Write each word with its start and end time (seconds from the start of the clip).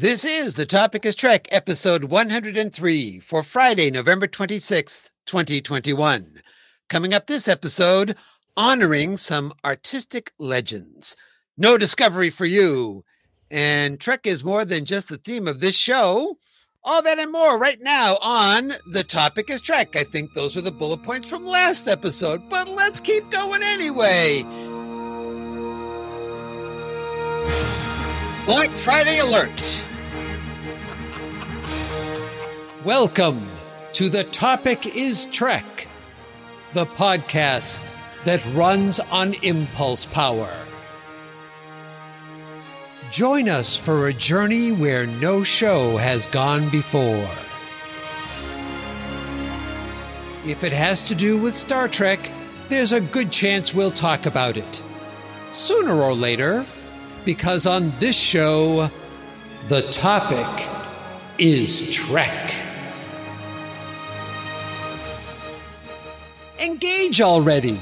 This 0.00 0.24
is 0.24 0.54
The 0.54 0.64
Topic 0.64 1.04
is 1.04 1.14
Trek, 1.14 1.46
episode 1.50 2.04
103 2.04 3.20
for 3.20 3.42
Friday, 3.42 3.90
November 3.90 4.26
26th, 4.26 5.10
2021. 5.26 6.40
Coming 6.88 7.12
up 7.12 7.26
this 7.26 7.46
episode, 7.46 8.16
honoring 8.56 9.18
some 9.18 9.52
artistic 9.62 10.32
legends. 10.38 11.18
No 11.58 11.76
discovery 11.76 12.30
for 12.30 12.46
you. 12.46 13.04
And 13.50 14.00
Trek 14.00 14.26
is 14.26 14.42
more 14.42 14.64
than 14.64 14.86
just 14.86 15.10
the 15.10 15.18
theme 15.18 15.46
of 15.46 15.60
this 15.60 15.76
show. 15.76 16.38
All 16.82 17.02
that 17.02 17.18
and 17.18 17.30
more 17.30 17.58
right 17.58 17.82
now 17.82 18.16
on 18.22 18.72
The 18.92 19.04
Topic 19.04 19.50
is 19.50 19.60
Trek. 19.60 19.96
I 19.96 20.04
think 20.04 20.32
those 20.32 20.56
are 20.56 20.62
the 20.62 20.72
bullet 20.72 21.02
points 21.02 21.28
from 21.28 21.44
last 21.44 21.88
episode, 21.88 22.48
but 22.48 22.70
let's 22.70 23.00
keep 23.00 23.30
going 23.30 23.62
anyway. 23.62 24.44
Black 28.46 28.70
Friday 28.70 29.18
alert. 29.18 29.84
Welcome 32.84 33.46
to 33.92 34.08
The 34.08 34.24
Topic 34.24 34.96
is 34.96 35.26
Trek, 35.26 35.86
the 36.72 36.86
podcast 36.86 37.92
that 38.24 38.42
runs 38.54 38.98
on 39.00 39.34
impulse 39.42 40.06
power. 40.06 40.50
Join 43.10 43.50
us 43.50 43.76
for 43.76 44.08
a 44.08 44.14
journey 44.14 44.72
where 44.72 45.06
no 45.06 45.42
show 45.42 45.98
has 45.98 46.26
gone 46.28 46.70
before. 46.70 47.28
If 50.46 50.64
it 50.64 50.72
has 50.72 51.04
to 51.04 51.14
do 51.14 51.36
with 51.36 51.52
Star 51.52 51.86
Trek, 51.86 52.32
there's 52.68 52.92
a 52.92 53.00
good 53.02 53.30
chance 53.30 53.74
we'll 53.74 53.90
talk 53.90 54.24
about 54.24 54.56
it. 54.56 54.82
Sooner 55.52 56.00
or 56.00 56.14
later, 56.14 56.64
because 57.26 57.66
on 57.66 57.92
this 57.98 58.16
show, 58.16 58.88
the 59.68 59.82
topic 59.92 60.66
is 61.36 61.90
Trek. 61.94 62.68
Engage 66.60 67.22
already! 67.22 67.80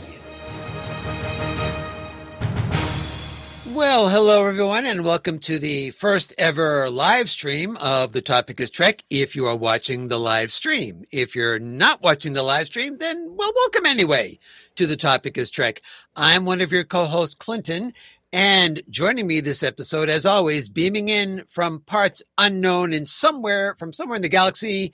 Well, 3.67 4.09
hello 4.09 4.47
everyone, 4.47 4.87
and 4.87 5.05
welcome 5.05 5.41
to 5.41 5.59
the 5.59 5.91
first 5.91 6.33
ever 6.39 6.89
live 6.89 7.29
stream 7.29 7.77
of 7.79 8.13
The 8.13 8.23
Topic 8.23 8.61
is 8.61 8.71
Trek. 8.71 9.03
If 9.11 9.35
you 9.35 9.47
are 9.47 9.57
watching 9.57 10.07
the 10.07 10.21
live 10.21 10.53
stream, 10.53 11.05
if 11.11 11.35
you're 11.35 11.59
not 11.59 12.03
watching 12.03 12.35
the 12.35 12.45
live 12.45 12.67
stream, 12.67 12.99
then 12.99 13.35
well, 13.37 13.53
welcome 13.57 13.85
anyway 13.85 14.39
to 14.77 14.87
The 14.87 14.97
Topic 14.97 15.37
is 15.37 15.51
Trek. 15.51 15.81
I'm 16.15 16.45
one 16.45 16.61
of 16.61 16.71
your 16.71 16.85
co-hosts, 16.85 17.35
Clinton, 17.35 17.93
and 18.33 18.81
joining 18.91 19.27
me 19.27 19.41
this 19.41 19.65
episode, 19.65 20.09
as 20.09 20.25
always, 20.25 20.69
beaming 20.69 21.09
in 21.09 21.43
from 21.47 21.81
parts 21.81 22.23
unknown 22.39 22.93
and 22.93 23.09
somewhere 23.09 23.75
from 23.77 23.93
somewhere 23.93 24.17
in 24.17 24.23
the 24.23 24.29
galaxy, 24.29 24.93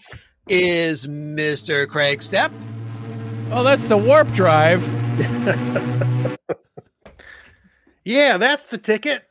is 0.49 1.07
Mr. 1.07 1.87
Craig 1.87 2.21
Stepp. 2.21 2.51
Oh, 3.51 3.63
that's 3.63 3.87
the 3.87 3.97
warp 3.97 4.33
drive. 4.33 4.83
Yeah, 8.07 8.37
that's 8.37 8.65
the 8.65 8.77
ticket. 8.77 9.23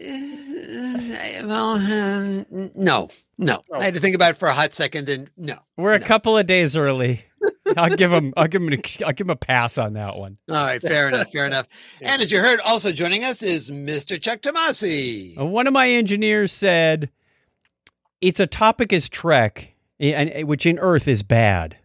Uh, 0.00 1.44
well, 1.44 1.70
um, 1.74 2.46
no, 2.76 3.08
no. 3.36 3.62
Oh. 3.72 3.80
I 3.80 3.82
had 3.84 3.94
to 3.94 4.00
think 4.00 4.14
about 4.14 4.30
it 4.30 4.36
for 4.36 4.46
a 4.46 4.52
hot 4.54 4.72
second, 4.72 5.08
and 5.08 5.28
no. 5.36 5.58
We're 5.76 5.94
a 5.94 5.98
No. 5.98 6.06
couple 6.06 6.38
of 6.38 6.46
days 6.46 6.76
early. 6.76 7.24
I'll 7.76 7.90
give 7.96 8.12
him. 8.12 8.32
I'll 8.36 8.46
give 8.46 8.62
him. 8.62 8.72
An, 8.72 8.80
I'll 9.04 9.12
give 9.12 9.26
him 9.26 9.30
a 9.30 9.34
pass 9.36 9.76
on 9.76 9.94
that 9.94 10.16
one. 10.16 10.38
All 10.48 10.54
right, 10.64 10.80
fair 10.80 11.08
enough, 11.12 11.32
fair 11.32 11.46
enough. 11.46 11.66
Yeah. 12.00 12.12
And 12.12 12.22
as 12.22 12.30
you 12.30 12.38
heard, 12.40 12.60
also 12.60 12.92
joining 12.92 13.24
us 13.24 13.42
is 13.42 13.72
Mr. 13.72 14.20
Chuck 14.22 14.40
Tomasi. 14.40 15.36
Uh, 15.36 15.44
One 15.44 15.66
of 15.66 15.72
my 15.72 15.88
engineers 15.90 16.52
said, 16.52 17.10
"It's 18.20 18.38
a 18.38 18.46
topic 18.46 18.92
is 18.92 19.08
Trek, 19.08 19.74
and 19.98 20.46
which 20.46 20.64
in 20.64 20.78
Earth 20.78 21.08
is 21.08 21.24
bad." 21.24 21.76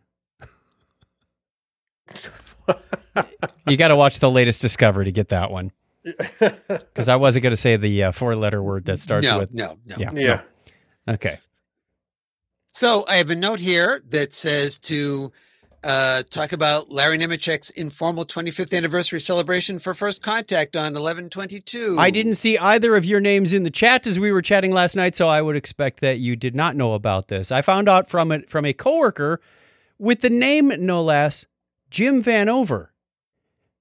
You 3.68 3.78
got 3.78 3.90
to 3.90 3.96
watch 3.96 4.20
the 4.20 4.30
latest 4.30 4.62
Discovery 4.62 5.06
to 5.06 5.12
get 5.12 5.30
that 5.30 5.52
one, 5.52 5.72
because 6.04 7.08
I 7.08 7.16
wasn't 7.16 7.44
going 7.44 7.52
to 7.52 7.58
say 7.58 7.78
the 7.78 8.04
uh, 8.04 8.12
four-letter 8.12 8.62
word 8.62 8.86
that 8.86 9.00
starts 9.00 9.28
no, 9.28 9.40
with. 9.40 9.54
no, 9.54 9.78
no. 9.86 9.96
Yeah. 9.98 10.12
yeah. 10.14 10.42
Okay. 11.08 11.40
So 12.74 13.06
I 13.08 13.16
have 13.18 13.30
a 13.30 13.36
note 13.36 13.60
here 13.60 14.02
that 14.10 14.34
says 14.34 14.80
to 14.80 15.32
uh, 15.84 16.24
talk 16.30 16.54
about 16.54 16.92
Larry 16.92 17.18
Nemechek's 17.18 17.70
informal 17.72 18.26
25th 18.26 18.76
anniversary 18.76 19.22
celebration 19.22 19.80
for 19.80 19.94
First 19.94 20.22
Contact 20.22 20.76
on 20.76 20.94
1122. 20.94 21.98
I 22.00 22.10
didn't 22.10 22.36
see 22.36 22.58
either 22.58 22.96
of 22.96 23.06
your 23.06 23.20
names 23.20 23.54
in 23.54 23.64
the 23.64 23.70
chat 23.70 24.08
as 24.08 24.20
we 24.20 24.32
were 24.32 24.42
chatting 24.42 24.72
last 24.72 24.96
night, 24.96 25.16
so 25.16 25.28
I 25.28 25.42
would 25.42 25.56
expect 25.56 26.02
that 26.02 26.20
you 26.20 26.36
did 26.36 26.56
not 26.56 26.76
know 26.76 26.94
about 26.94 27.28
this. 27.28 27.52
I 27.52 27.62
found 27.62 27.88
out 27.88 28.10
from 28.10 28.32
it 28.32 28.50
from 28.50 28.66
a 28.66 28.74
coworker 28.74 29.40
with 30.00 30.22
the 30.22 30.30
name 30.30 30.74
no 30.80 31.04
less 31.04 31.46
Jim 31.94 32.24
Van 32.24 32.50
Over. 32.50 32.92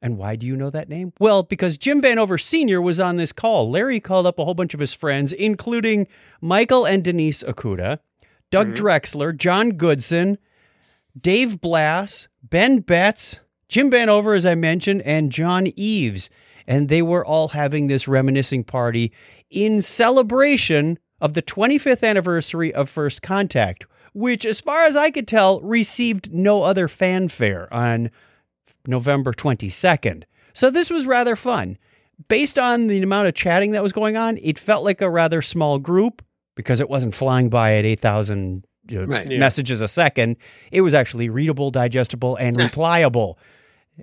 And 0.03 0.19
why 0.19 0.37
do 0.37 0.45
you 0.47 0.55
know 0.55 0.69
that 0.69 0.91
name? 0.91 1.15
Well, 1.19 1.43
because 1.45 1.79
Jim 1.79 2.03
Van 2.03 2.19
Over 2.19 2.37
Sr. 2.37 2.83
was 2.83 3.01
on 3.01 3.17
this 3.17 3.33
call. 3.33 3.71
Larry 3.71 4.01
called 4.01 4.27
up 4.27 4.39
a 4.39 4.45
whole 4.45 4.53
bunch 4.53 4.75
of 4.75 4.81
his 4.81 4.93
friends, 4.93 5.33
including 5.33 6.07
Michael 6.43 6.85
and 6.85 7.03
Denise 7.03 7.43
Okuda, 7.43 8.01
Doug 8.51 8.69
Mhm. 8.69 8.77
Drexler, 8.77 9.35
John 9.35 9.71
Goodson, 9.71 10.37
Dave 11.19 11.59
Blass, 11.63 12.29
Ben 12.43 12.81
Betts, 12.81 13.41
Jim 13.71 13.91
Van 13.91 14.11
Over, 14.11 14.35
as 14.35 14.45
I 14.45 14.57
mentioned, 14.57 15.01
and 15.07 15.33
John 15.33 15.69
Eves. 15.75 16.29
And 16.67 16.91
they 16.91 17.01
were 17.01 17.25
all 17.25 17.49
having 17.49 17.87
this 17.87 18.07
reminiscing 18.07 18.65
party 18.65 19.11
in 19.49 19.81
celebration 19.81 20.99
of 21.19 21.33
the 21.33 21.41
25th 21.43 22.05
anniversary 22.05 22.75
of 22.75 22.91
First 22.91 23.23
Contact, 23.23 23.87
which, 24.15 24.45
as 24.45 24.61
far 24.61 24.85
as 24.85 24.97
I 24.97 25.11
could 25.11 25.27
tell, 25.29 25.61
received 25.61 26.33
no 26.33 26.63
other 26.63 26.89
fanfare 26.89 27.73
on 27.73 28.11
November 28.87 29.33
22nd. 29.33 30.25
So 30.53 30.71
this 30.71 30.91
was 30.91 31.07
rather 31.07 31.37
fun. 31.37 31.79
Based 32.29 32.59
on 32.59 32.87
the 32.89 33.03
amount 33.03 33.29
of 33.29 33.35
chatting 33.35 33.73
that 33.73 33.83
was 33.83 33.93
going 33.93 34.17
on, 34.17 34.39
it 34.39 34.59
felt 34.59 34.85
like 34.85 35.01
a 35.01 35.11
rather 35.11 35.43
small 35.43 35.79
group 35.79 36.23
because 36.55 36.81
it 36.81 36.91
wasn't 36.91 37.15
flying 37.15 37.49
by 37.49 37.77
at 37.77 37.85
8,000 37.85 38.65
you 38.89 38.99
know, 39.01 39.07
Right. 39.07 39.31
Yeah. 39.31 39.39
messages 39.39 39.81
a 39.81 39.89
second. 39.89 40.37
It 40.71 40.83
was 40.83 40.93
actually 40.95 41.29
readable, 41.31 41.71
digestible, 41.71 42.37
and 42.37 42.57
replyable. 42.59 43.37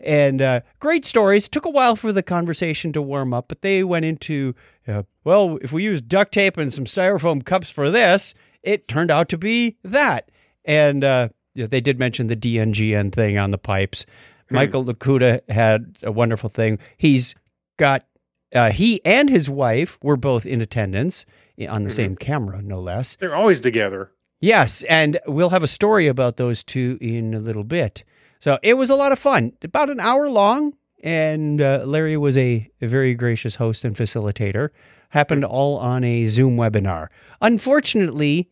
And 0.03 0.41
uh, 0.41 0.61
great 0.79 1.05
stories. 1.05 1.47
Took 1.49 1.65
a 1.65 1.69
while 1.69 1.95
for 1.95 2.11
the 2.11 2.23
conversation 2.23 2.93
to 2.93 3.01
warm 3.01 3.33
up, 3.33 3.47
but 3.47 3.61
they 3.61 3.83
went 3.83 4.05
into, 4.05 4.55
uh, 4.87 5.03
well, 5.23 5.57
if 5.61 5.71
we 5.71 5.83
use 5.83 6.01
duct 6.01 6.33
tape 6.33 6.57
and 6.57 6.73
some 6.73 6.85
styrofoam 6.85 7.43
cups 7.45 7.69
for 7.69 7.89
this, 7.91 8.33
it 8.63 8.87
turned 8.87 9.11
out 9.11 9.29
to 9.29 9.37
be 9.37 9.77
that. 9.83 10.29
And 10.65 11.03
uh, 11.03 11.29
they 11.55 11.81
did 11.81 11.99
mention 11.99 12.27
the 12.27 12.35
DNGN 12.35 13.13
thing 13.13 13.37
on 13.37 13.51
the 13.51 13.57
pipes. 13.57 14.05
Michael 14.51 14.83
Okuda 14.85 15.41
had 15.49 15.97
a 16.03 16.11
wonderful 16.11 16.49
thing. 16.49 16.79
He's 16.97 17.35
got, 17.77 18.05
uh, 18.53 18.71
he 18.71 18.99
and 19.05 19.29
his 19.29 19.49
wife 19.49 19.97
were 20.01 20.17
both 20.17 20.45
in 20.45 20.59
attendance 20.61 21.25
eh, 21.59 21.67
on 21.67 21.83
the 21.83 21.89
Mhm. 21.89 21.93
same 21.95 22.15
camera, 22.15 22.61
no 22.61 22.79
less. 22.79 23.15
They're 23.17 23.35
always 23.35 23.61
together. 23.61 24.11
Yes, 24.41 24.83
and 24.83 25.19
we'll 25.27 25.49
have 25.51 25.63
a 25.63 25.67
story 25.67 26.07
about 26.07 26.37
those 26.37 26.63
two 26.63 26.97
in 27.01 27.33
a 27.33 27.39
little 27.39 27.63
bit. 27.63 28.03
So 28.39 28.57
it 28.63 28.75
was 28.75 28.89
a 28.89 28.95
lot 28.95 29.11
of 29.11 29.19
fun, 29.19 29.51
about 29.63 29.89
an 29.89 29.99
hour 29.99 30.29
long, 30.29 30.73
and 31.03 31.61
uh, 31.61 31.83
Larry 31.85 32.15
was 32.17 32.37
a, 32.37 32.69
a 32.81 32.87
very 32.87 33.13
gracious 33.13 33.55
host 33.55 33.83
and 33.85 33.95
facilitator. 33.95 34.69
Happened 35.09 35.43
all 35.43 35.77
on 35.77 36.03
a 36.03 36.25
Zoom 36.27 36.55
webinar. 36.57 37.07
Unfortunately, 37.41 38.47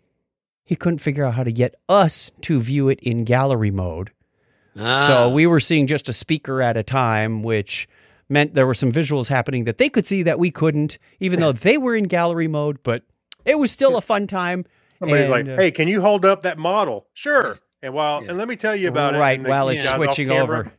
he 0.65 0.75
couldn't 0.75 0.99
figure 0.99 1.23
out 1.23 1.35
how 1.35 1.43
to 1.43 1.51
get 1.51 1.75
us 1.87 2.31
to 2.41 2.59
view 2.59 2.89
it 2.89 2.99
in 3.01 3.23
gallery 3.23 3.71
mode. 3.71 4.11
Ah, 4.77 5.05
So 5.07 5.29
we 5.33 5.47
were 5.47 5.59
seeing 5.59 5.87
just 5.87 6.09
a 6.09 6.13
speaker 6.13 6.61
at 6.61 6.75
a 6.75 6.83
time, 6.83 7.41
which 7.41 7.87
meant 8.29 8.53
there 8.53 8.67
were 8.67 8.73
some 8.73 8.91
visuals 8.91 9.27
happening 9.29 9.63
that 9.63 9.77
they 9.77 9.87
could 9.89 10.05
see 10.05 10.23
that 10.23 10.39
we 10.39 10.51
couldn't, 10.51 10.97
even 11.19 11.39
though 11.39 11.51
they 11.53 11.77
were 11.77 11.95
in 11.95 12.03
gallery 12.05 12.47
mode. 12.47 12.79
But 12.83 13.03
it 13.45 13.57
was 13.57 13.71
still 13.71 13.95
a 13.95 14.01
fun 14.01 14.27
time. 14.27 14.65
Somebody's 14.99 15.29
And, 15.29 15.31
like, 15.31 15.47
uh, 15.47 15.61
"Hey, 15.61 15.71
can 15.71 15.87
you 15.87 16.01
hold 16.01 16.25
up 16.25 16.41
that 16.43 16.57
model?" 16.57 17.07
Sure. 17.13 17.57
And 17.81 17.93
while 17.93 18.21
Yeah. 18.23 18.29
and 18.29 18.37
let 18.37 18.47
me 18.47 18.55
tell 18.55 18.75
you 18.75 18.87
about 18.89 19.15
it. 19.15 19.19
right 19.19 19.41
while 19.41 19.69
it's 19.69 19.85
guys 19.85 19.95
switching 19.95 20.31
over. 20.31 20.71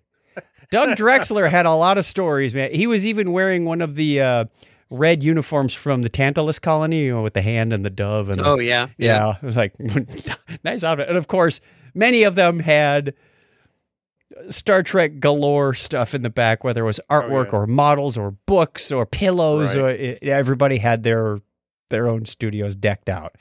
Doug 0.71 0.89
Drexler 0.99 1.49
had 1.49 1.65
a 1.67 1.73
lot 1.73 1.97
of 1.99 2.05
stories, 2.05 2.53
man. 2.53 2.73
He 2.73 2.87
was 2.87 3.07
even 3.07 3.33
wearing 3.33 3.65
one 3.65 3.81
of 3.81 3.95
the 3.95 4.21
uh, 4.21 4.45
red 4.91 5.23
uniforms 5.23 5.75
from 5.75 6.03
the 6.03 6.09
Tantalus 6.09 6.59
colony, 6.59 7.05
you 7.05 7.15
know, 7.15 7.23
with 7.23 7.35
the 7.35 7.43
hand 7.43 7.73
and 7.73 7.85
the 7.85 7.91
dove 7.91 8.29
and 8.31 8.41
the- 8.41 8.47
Oh, 8.47 8.59
yeah. 8.59 8.87
yeah, 8.97 9.37
it 9.37 9.43
was 9.43 9.57
like 9.57 9.75
nice 10.65 10.83
outfit. 10.85 11.09
And 11.09 11.19
of 11.19 11.29
course, 11.29 11.61
many 11.95 12.23
of 12.23 12.35
them 12.35 12.59
had 12.61 13.15
Star 14.51 14.83
Trek 14.83 15.21
galore 15.21 15.75
stuff 15.75 16.15
in 16.15 16.23
the 16.23 16.31
back, 16.31 16.65
whether 16.65 16.83
it 16.83 16.87
was 16.87 17.01
oh, 17.11 17.15
artwork 17.21 17.53
yeah. 17.53 17.59
or 17.59 17.67
models 17.67 18.17
or 18.17 18.33
books 18.47 18.93
or 18.93 19.07
pillows. 19.07 19.75
Right. 19.77 19.83
Or 19.83 19.89
it, 19.91 20.23
everybody 20.23 20.79
had 20.79 21.03
their 21.03 21.41
their 21.91 22.09
own 22.09 22.27
studios 22.27 22.75
decked 22.75 23.09
out. 23.09 23.37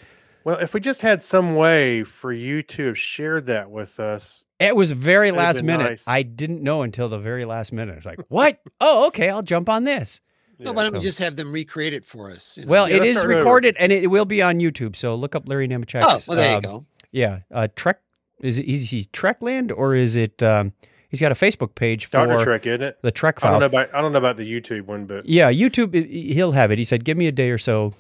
Well, 0.46 0.58
if 0.60 0.74
we 0.74 0.80
just 0.80 1.02
had 1.02 1.22
some 1.22 1.56
way 1.58 2.04
for 2.06 2.32
you 2.32 2.64
to 2.64 2.86
have 2.88 2.98
shared 2.98 3.48
that 3.48 3.70
with 3.70 4.00
us, 4.00 4.46
It 4.62 4.74
was 4.78 4.92
very 4.94 5.32
last 5.32 5.62
minute. 5.62 5.84
nice. 5.84 6.06
I 6.08 6.22
didn't 6.24 6.64
know 6.64 6.84
until 6.84 7.10
the 7.10 7.20
very 7.20 7.44
last 7.44 7.74
minute. 7.74 7.98
It's 7.98 8.06
like, 8.06 8.20
what? 8.30 8.62
oh, 8.80 9.08
okay, 9.08 9.30
I'll 9.30 9.42
jump 9.42 9.68
on 9.68 9.84
this. 9.84 10.22
Well, 10.60 10.74
why 10.74 10.84
don't 10.84 10.94
we 10.94 11.00
just 11.00 11.20
have 11.20 11.36
them 11.36 11.52
recreate 11.52 11.94
it 11.94 12.04
for 12.06 12.32
us? 12.32 12.58
you 12.58 12.66
know? 12.66 12.72
Well, 12.72 12.90
Yeah, 12.90 12.96
it 12.96 13.00
let's 13.00 13.10
is 13.12 13.18
start 13.18 13.32
over. 13.32 13.40
recorded 13.40 13.76
and 13.80 13.92
it 13.92 14.10
will 14.10 14.26
be 14.26 14.42
on 14.42 14.60
YouTube. 14.60 14.96
So 14.96 15.16
look 15.16 15.36
up 15.36 15.48
Larry 15.48 15.68
Nemechek's. 15.68 16.06
oh, 16.08 16.20
well, 16.28 16.38
there 16.38 16.50
you 16.52 16.56
um, 16.58 16.62
go. 16.62 16.86
Yeah, 17.12 17.40
uh, 17.52 17.68
Trek. 17.76 18.02
Is 18.42 18.60
it 18.60 18.66
is 18.68 18.90
he 18.92 19.04
Trekland 19.06 19.72
or 19.76 19.96
is 19.96 20.16
it? 20.16 20.44
Um, 20.44 20.74
he's 21.10 21.20
got 21.20 21.32
a 21.32 21.36
Facebook 21.36 21.74
page 21.76 22.06
for 22.06 22.10
Star 22.10 22.44
Trek, 22.44 22.68
isn't 22.68 22.82
it? 22.84 22.98
the 23.02 23.12
Trek 23.12 23.40
I 23.44 23.50
don't 23.52 23.62
files. 23.62 23.62
know 23.62 23.80
about 23.80 23.96
I 23.96 24.02
don't 24.02 24.12
know 24.12 24.20
about 24.20 24.38
the 24.38 24.46
YouTube 24.62 24.86
one, 24.86 25.06
but 25.06 25.26
Yeah, 25.26 25.52
YouTube. 25.52 25.94
He'll 26.08 26.52
have 26.52 26.70
it. 26.72 26.78
He 26.78 26.84
said, 26.84 27.04
"Give 27.04 27.18
me 27.18 27.26
a 27.28 27.32
day 27.32 27.50
or 27.50 27.58
so. 27.58 27.94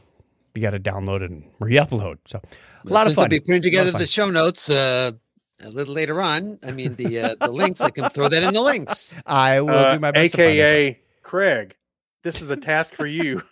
You 0.53 0.61
got 0.61 0.71
to 0.71 0.79
download 0.79 1.21
it 1.21 1.31
and 1.31 1.43
re-upload." 1.59 2.17
So 2.25 2.39
a 2.85 2.89
lot 2.93 3.01
of 3.01 3.09
since 3.11 3.15
fun. 3.15 3.23
I'll 3.23 3.29
be 3.29 3.39
putting 3.39 3.61
together 3.63 3.91
the 3.91 4.05
show 4.05 4.29
notes 4.29 4.69
uh, 4.69 5.11
a 5.63 5.69
little 5.69 5.93
later 5.95 6.21
on. 6.21 6.59
I 6.63 6.69
mean, 6.71 6.95
the 6.95 7.19
uh, 7.19 7.35
the 7.41 7.51
links. 7.51 7.81
I 7.81 7.89
can 7.89 8.09
throw 8.09 8.27
that 8.29 8.43
in 8.43 8.53
the 8.53 8.61
links. 8.61 9.15
I 9.25 9.61
will 9.61 9.69
uh, 9.73 9.93
do 9.93 9.99
my 9.99 10.11
best. 10.11 10.31
to 10.33 10.37
find 10.37 10.49
it. 10.49 10.53
AKA 10.61 10.99
Craig. 11.23 11.75
This 12.27 12.41
is 12.41 12.49
a 12.49 12.57
task 12.57 12.93
for 12.93 13.07
you. 13.07 13.41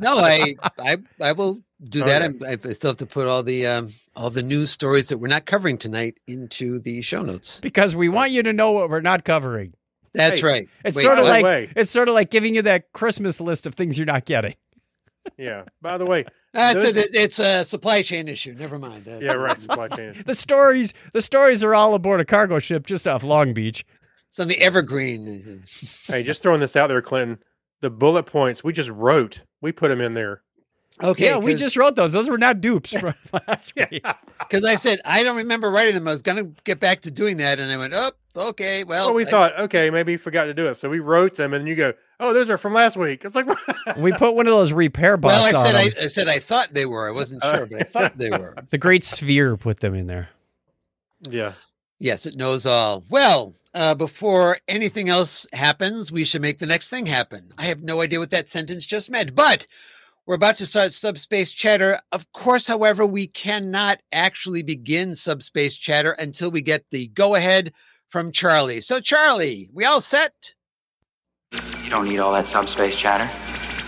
No, 0.00 0.18
I 0.18 0.54
I 0.78 0.96
I 1.20 1.32
will 1.32 1.60
do 1.82 2.04
that. 2.04 2.22
Okay. 2.22 2.52
I'm, 2.52 2.60
I 2.68 2.72
still 2.72 2.90
have 2.90 2.96
to 2.98 3.06
put 3.06 3.26
all 3.26 3.42
the 3.42 3.66
um, 3.66 3.92
all 4.14 4.30
the 4.30 4.42
news 4.42 4.70
stories 4.70 5.08
that 5.08 5.18
we're 5.18 5.26
not 5.28 5.44
covering 5.46 5.76
tonight 5.76 6.18
into 6.28 6.78
the 6.78 7.02
show 7.02 7.22
notes. 7.22 7.58
because 7.60 7.96
we 7.96 8.08
want 8.08 8.30
you 8.30 8.42
to 8.44 8.52
know 8.52 8.70
what 8.70 8.88
we're 8.90 9.00
not 9.00 9.24
covering. 9.24 9.74
That's 10.14 10.40
Hey, 10.40 10.46
right. 10.46 10.68
It's 10.84 10.96
Wait, 10.96 11.02
sort 11.02 11.18
of 11.18 11.24
like 11.24 11.44
way- 11.44 11.72
it's 11.74 11.90
sort 11.90 12.08
of 12.08 12.14
like 12.14 12.30
giving 12.30 12.54
you 12.54 12.62
that 12.62 12.92
Christmas 12.92 13.40
list 13.40 13.66
of 13.66 13.74
things 13.74 13.96
you're 13.98 14.06
not 14.06 14.24
getting. 14.24 14.54
yeah. 15.36 15.64
By 15.80 15.98
the 15.98 16.06
way, 16.06 16.24
uh, 16.54 16.74
it's, 16.76 16.98
a, 17.16 17.22
it's 17.22 17.38
a 17.38 17.64
supply 17.64 18.02
chain 18.02 18.28
issue. 18.28 18.54
Never 18.58 18.78
mind. 18.78 19.08
Uh, 19.08 19.18
yeah, 19.20 19.32
right. 19.32 19.58
Supply 19.58 19.88
chain. 19.88 20.14
The 20.26 20.34
stories, 20.34 20.92
the 21.12 21.22
stories 21.22 21.64
are 21.64 21.74
all 21.74 21.94
aboard 21.94 22.20
a 22.20 22.24
cargo 22.24 22.58
ship 22.60 22.86
just 22.86 23.08
off 23.08 23.24
Long 23.24 23.52
Beach. 23.52 23.84
It's 24.28 24.38
on 24.40 24.48
the 24.48 24.58
Evergreen. 24.60 25.62
Hey, 26.06 26.22
just 26.22 26.42
throwing 26.42 26.60
this 26.60 26.76
out 26.76 26.86
there, 26.88 27.02
Clinton. 27.02 27.38
The 27.82 27.90
bullet 27.90 28.22
points 28.24 28.64
we 28.64 28.72
just 28.72 28.88
wrote, 28.90 29.42
we 29.60 29.70
put 29.72 29.88
them 29.88 30.00
in 30.00 30.14
there. 30.14 30.40
Okay. 31.02 31.24
yeah, 31.26 31.36
we 31.36 31.54
just 31.54 31.76
wrote 31.76 31.96
those. 31.96 32.12
Those 32.12 32.28
were 32.28 32.38
not 32.38 32.60
dupes 32.60 32.92
from 32.98 33.14
last 33.48 33.74
week. 33.76 34.04
because 34.38 34.64
I 34.64 34.76
said 34.76 35.00
I 35.04 35.22
don't 35.24 35.36
remember 35.36 35.70
writing 35.70 35.94
them. 35.94 36.06
I 36.08 36.12
was 36.12 36.22
going 36.22 36.38
to 36.38 36.62
get 36.64 36.80
back 36.80 37.00
to 37.00 37.10
doing 37.10 37.36
that, 37.38 37.58
and 37.58 37.70
I 37.72 37.76
went, 37.76 37.92
oh, 37.94 38.12
okay. 38.36 38.84
Well, 38.84 39.06
Well, 39.08 39.14
we 39.14 39.26
I- 39.26 39.30
thought, 39.30 39.58
okay, 39.60 39.90
maybe 39.90 40.12
he 40.12 40.16
forgot 40.16 40.44
to 40.44 40.54
do 40.54 40.68
it, 40.68 40.76
so 40.76 40.88
we 40.88 41.00
wrote 41.00 41.34
them, 41.36 41.54
and 41.54 41.66
you 41.66 41.74
go, 41.74 41.92
"Oh, 42.20 42.32
those 42.32 42.48
are 42.50 42.56
from 42.58 42.72
last 42.72 42.96
week." 42.96 43.24
It's 43.24 43.34
like, 43.34 43.46
We 43.96 44.12
put 44.12 44.34
one 44.36 44.46
of 44.46 44.52
those 44.52 44.72
repair 44.72 45.16
bots 45.16 45.34
Well, 45.34 45.44
I 45.44 45.48
on 45.58 45.66
said 45.66 45.74
I, 45.74 45.84
them. 45.88 45.92
I 46.02 46.06
said 46.06 46.28
I 46.28 46.38
thought 46.38 46.72
they 46.72 46.86
were. 46.86 47.08
I 47.08 47.10
wasn't 47.10 47.42
Uh, 47.42 47.56
sure, 47.56 47.66
but 47.66 47.80
I 47.80 47.84
thought 47.84 48.16
they 48.18 48.30
were. 48.30 48.54
The 48.70 48.78
Great 48.78 49.04
Sphere 49.04 49.56
put 49.56 49.80
them 49.80 49.94
in 49.94 50.06
there. 50.06 50.28
yeah, 51.22 51.52
Yes, 51.98 52.26
it 52.26 52.36
knows 52.36 52.64
all. 52.66 53.02
Well, 53.08 53.54
uh, 53.74 53.94
before 53.94 54.58
anything 54.68 55.08
else 55.08 55.46
happens, 55.52 56.12
we 56.12 56.24
should 56.24 56.42
make 56.42 56.58
the 56.58 56.66
next 56.66 56.90
thing 56.90 57.06
happen. 57.06 57.52
I 57.58 57.64
have 57.66 57.82
no 57.82 58.00
idea 58.00 58.18
what 58.18 58.30
that 58.30 58.48
sentence 58.48 58.86
just 58.86 59.10
meant, 59.10 59.34
but 59.34 59.66
we're 60.26 60.34
about 60.36 60.56
to 60.58 60.66
start 60.66 60.92
subspace 60.92 61.52
chatter. 61.52 62.00
Of 62.12 62.30
course, 62.32 62.66
however, 62.66 63.04
we 63.04 63.26
cannot 63.26 64.00
actually 64.12 64.62
begin 64.62 65.16
subspace 65.16 65.76
chatter 65.76 66.12
until 66.12 66.50
we 66.50 66.62
get 66.62 66.84
the 66.90 67.08
go 67.08 67.34
ahead 67.34 67.72
from 68.08 68.30
Charlie. 68.30 68.80
So, 68.80 69.00
Charlie, 69.00 69.70
we 69.72 69.84
all 69.84 70.00
set? 70.00 70.54
You 71.52 71.90
don't 71.90 72.08
need 72.08 72.20
all 72.20 72.32
that 72.32 72.46
subspace 72.46 72.94
chatter. 72.94 73.30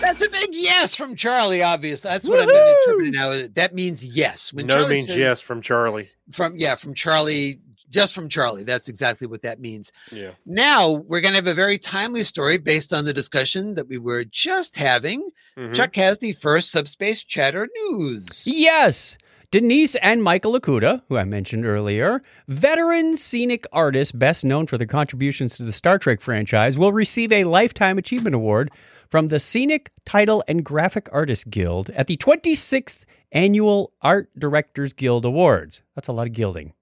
That's 0.00 0.22
a 0.24 0.28
big 0.28 0.50
yes 0.52 0.94
from 0.94 1.14
Charlie, 1.14 1.62
obviously. 1.62 2.10
That's 2.10 2.28
what 2.28 2.40
I've 2.40 2.48
been 2.48 2.76
interpreting 2.82 3.12
now. 3.12 3.46
That 3.54 3.74
means 3.74 4.04
yes. 4.04 4.52
When 4.52 4.66
no 4.66 4.76
Charlie 4.76 4.94
means 4.94 5.06
says- 5.06 5.16
yes 5.18 5.40
from 5.40 5.62
Charlie. 5.62 6.08
From 6.32 6.56
yeah, 6.56 6.74
from 6.74 6.94
Charlie, 6.94 7.60
just 7.94 8.14
from 8.14 8.28
Charlie. 8.28 8.64
That's 8.64 8.88
exactly 8.88 9.26
what 9.26 9.42
that 9.42 9.60
means. 9.60 9.90
Yeah, 10.12 10.32
Now 10.44 10.90
we're 10.90 11.20
going 11.22 11.32
to 11.32 11.36
have 11.36 11.46
a 11.46 11.54
very 11.54 11.78
timely 11.78 12.24
story 12.24 12.58
based 12.58 12.92
on 12.92 13.04
the 13.06 13.12
discussion 13.14 13.74
that 13.76 13.88
we 13.88 13.96
were 13.98 14.24
just 14.24 14.76
having. 14.76 15.30
Mhm. 15.56 15.74
Chuck 15.74 15.96
has 15.96 16.18
the 16.18 16.32
first 16.32 16.70
subspace 16.70 17.22
chatter 17.24 17.68
news. 17.88 18.44
Yes. 18.46 19.16
Denise 19.50 19.94
and 19.96 20.20
Michael 20.22 20.58
Okuda, 20.58 21.02
who 21.08 21.16
I 21.16 21.24
mentioned 21.24 21.64
earlier, 21.64 22.22
veteran 22.48 23.16
scenic 23.16 23.66
artists 23.72 24.10
best 24.10 24.44
known 24.44 24.66
for 24.66 24.76
their 24.78 24.86
contributions 24.88 25.56
to 25.56 25.62
the 25.62 25.72
Star 25.72 25.96
Trek 25.98 26.20
franchise, 26.20 26.76
will 26.76 26.92
receive 26.92 27.30
a 27.30 27.44
Lifetime 27.44 27.96
Achievement 27.96 28.34
Award 28.34 28.70
from 29.08 29.28
the 29.28 29.38
Scenic 29.38 29.92
Title 30.04 30.42
and 30.48 30.64
Graphic 30.64 31.08
Artists 31.12 31.44
Guild 31.44 31.90
at 31.90 32.08
the 32.08 32.16
26th 32.16 33.04
Annual 33.30 33.92
Art 34.02 34.28
Directors 34.36 34.92
Guild 34.92 35.24
Awards. 35.24 35.82
That's 35.94 36.08
a 36.08 36.12
lot 36.12 36.26
of 36.26 36.32
gilding. 36.32 36.72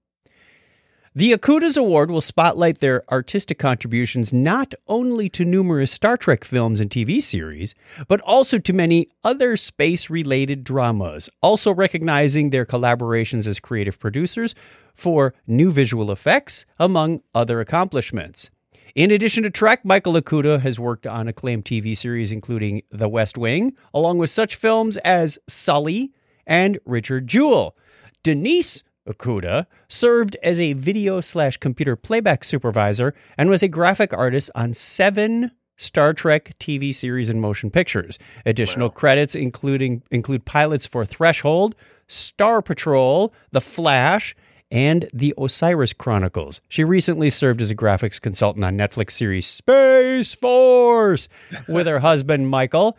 The 1.15 1.33
Okuda's 1.33 1.77
Award 1.77 2.09
will 2.09 2.21
spotlight 2.21 2.79
their 2.79 3.03
artistic 3.13 3.59
contributions 3.59 4.33
not 4.33 4.73
only 4.87 5.29
to 5.29 5.45
numerous 5.45 5.91
Star 5.91 6.17
Trek 6.17 6.43
films 6.43 6.79
and 6.79 6.89
TV 6.89 7.21
series, 7.21 7.75
but 8.07 8.19
also 8.21 8.57
to 8.57 8.73
many 8.73 9.09
other 9.23 9.55
space 9.55 10.09
related 10.09 10.63
dramas, 10.63 11.29
also 11.39 11.71
recognizing 11.71 12.49
their 12.49 12.65
collaborations 12.65 13.45
as 13.45 13.59
creative 13.59 13.99
producers 13.99 14.55
for 14.95 15.35
new 15.45 15.71
visual 15.71 16.11
effects, 16.11 16.65
among 16.79 17.21
other 17.35 17.59
accomplishments. 17.59 18.49
In 18.95 19.11
addition 19.11 19.43
to 19.43 19.51
Trek, 19.51 19.85
Michael 19.85 20.13
Okuda 20.13 20.61
has 20.61 20.79
worked 20.79 21.05
on 21.05 21.27
acclaimed 21.27 21.65
TV 21.65 21.95
series 21.95 22.31
including 22.31 22.81
The 22.89 23.07
West 23.07 23.37
Wing, 23.37 23.77
along 23.93 24.17
with 24.17 24.31
such 24.31 24.55
films 24.55 24.97
as 24.97 25.37
Sully 25.47 26.11
and 26.47 26.79
Richard 26.85 27.27
Jewell. 27.27 27.77
Denise 28.23 28.83
Okuda 29.07 29.65
served 29.87 30.37
as 30.43 30.59
a 30.59 30.73
video 30.73 31.21
slash 31.21 31.57
computer 31.57 31.95
playback 31.95 32.43
supervisor 32.43 33.13
and 33.37 33.49
was 33.49 33.63
a 33.63 33.67
graphic 33.67 34.13
artist 34.13 34.49
on 34.55 34.73
seven 34.73 35.51
Star 35.77 36.13
Trek 36.13 36.53
TV 36.59 36.93
series 36.93 37.29
and 37.29 37.41
motion 37.41 37.69
pictures. 37.69 38.19
Additional 38.45 38.89
Wow. 38.89 38.93
credits 38.93 39.35
including 39.35 40.03
include 40.11 40.45
pilots 40.45 40.85
for 40.85 41.05
Threshold, 41.05 41.75
Star 42.07 42.61
Patrol, 42.61 43.33
The 43.51 43.61
Flash, 43.61 44.35
and 44.71 45.09
The 45.13 45.33
Osiris 45.37 45.93
Chronicles. 45.93 46.61
She 46.69 46.83
recently 46.83 47.29
served 47.29 47.61
as 47.61 47.69
a 47.69 47.75
graphics 47.75 48.19
consultant 48.21 48.65
on 48.65 48.77
Netflix 48.77 49.11
series 49.11 49.45
Space 49.45 50.33
Force 50.33 51.27
with 51.67 51.87
her 51.87 51.99
husband 51.99 52.49
Michael. 52.49 52.97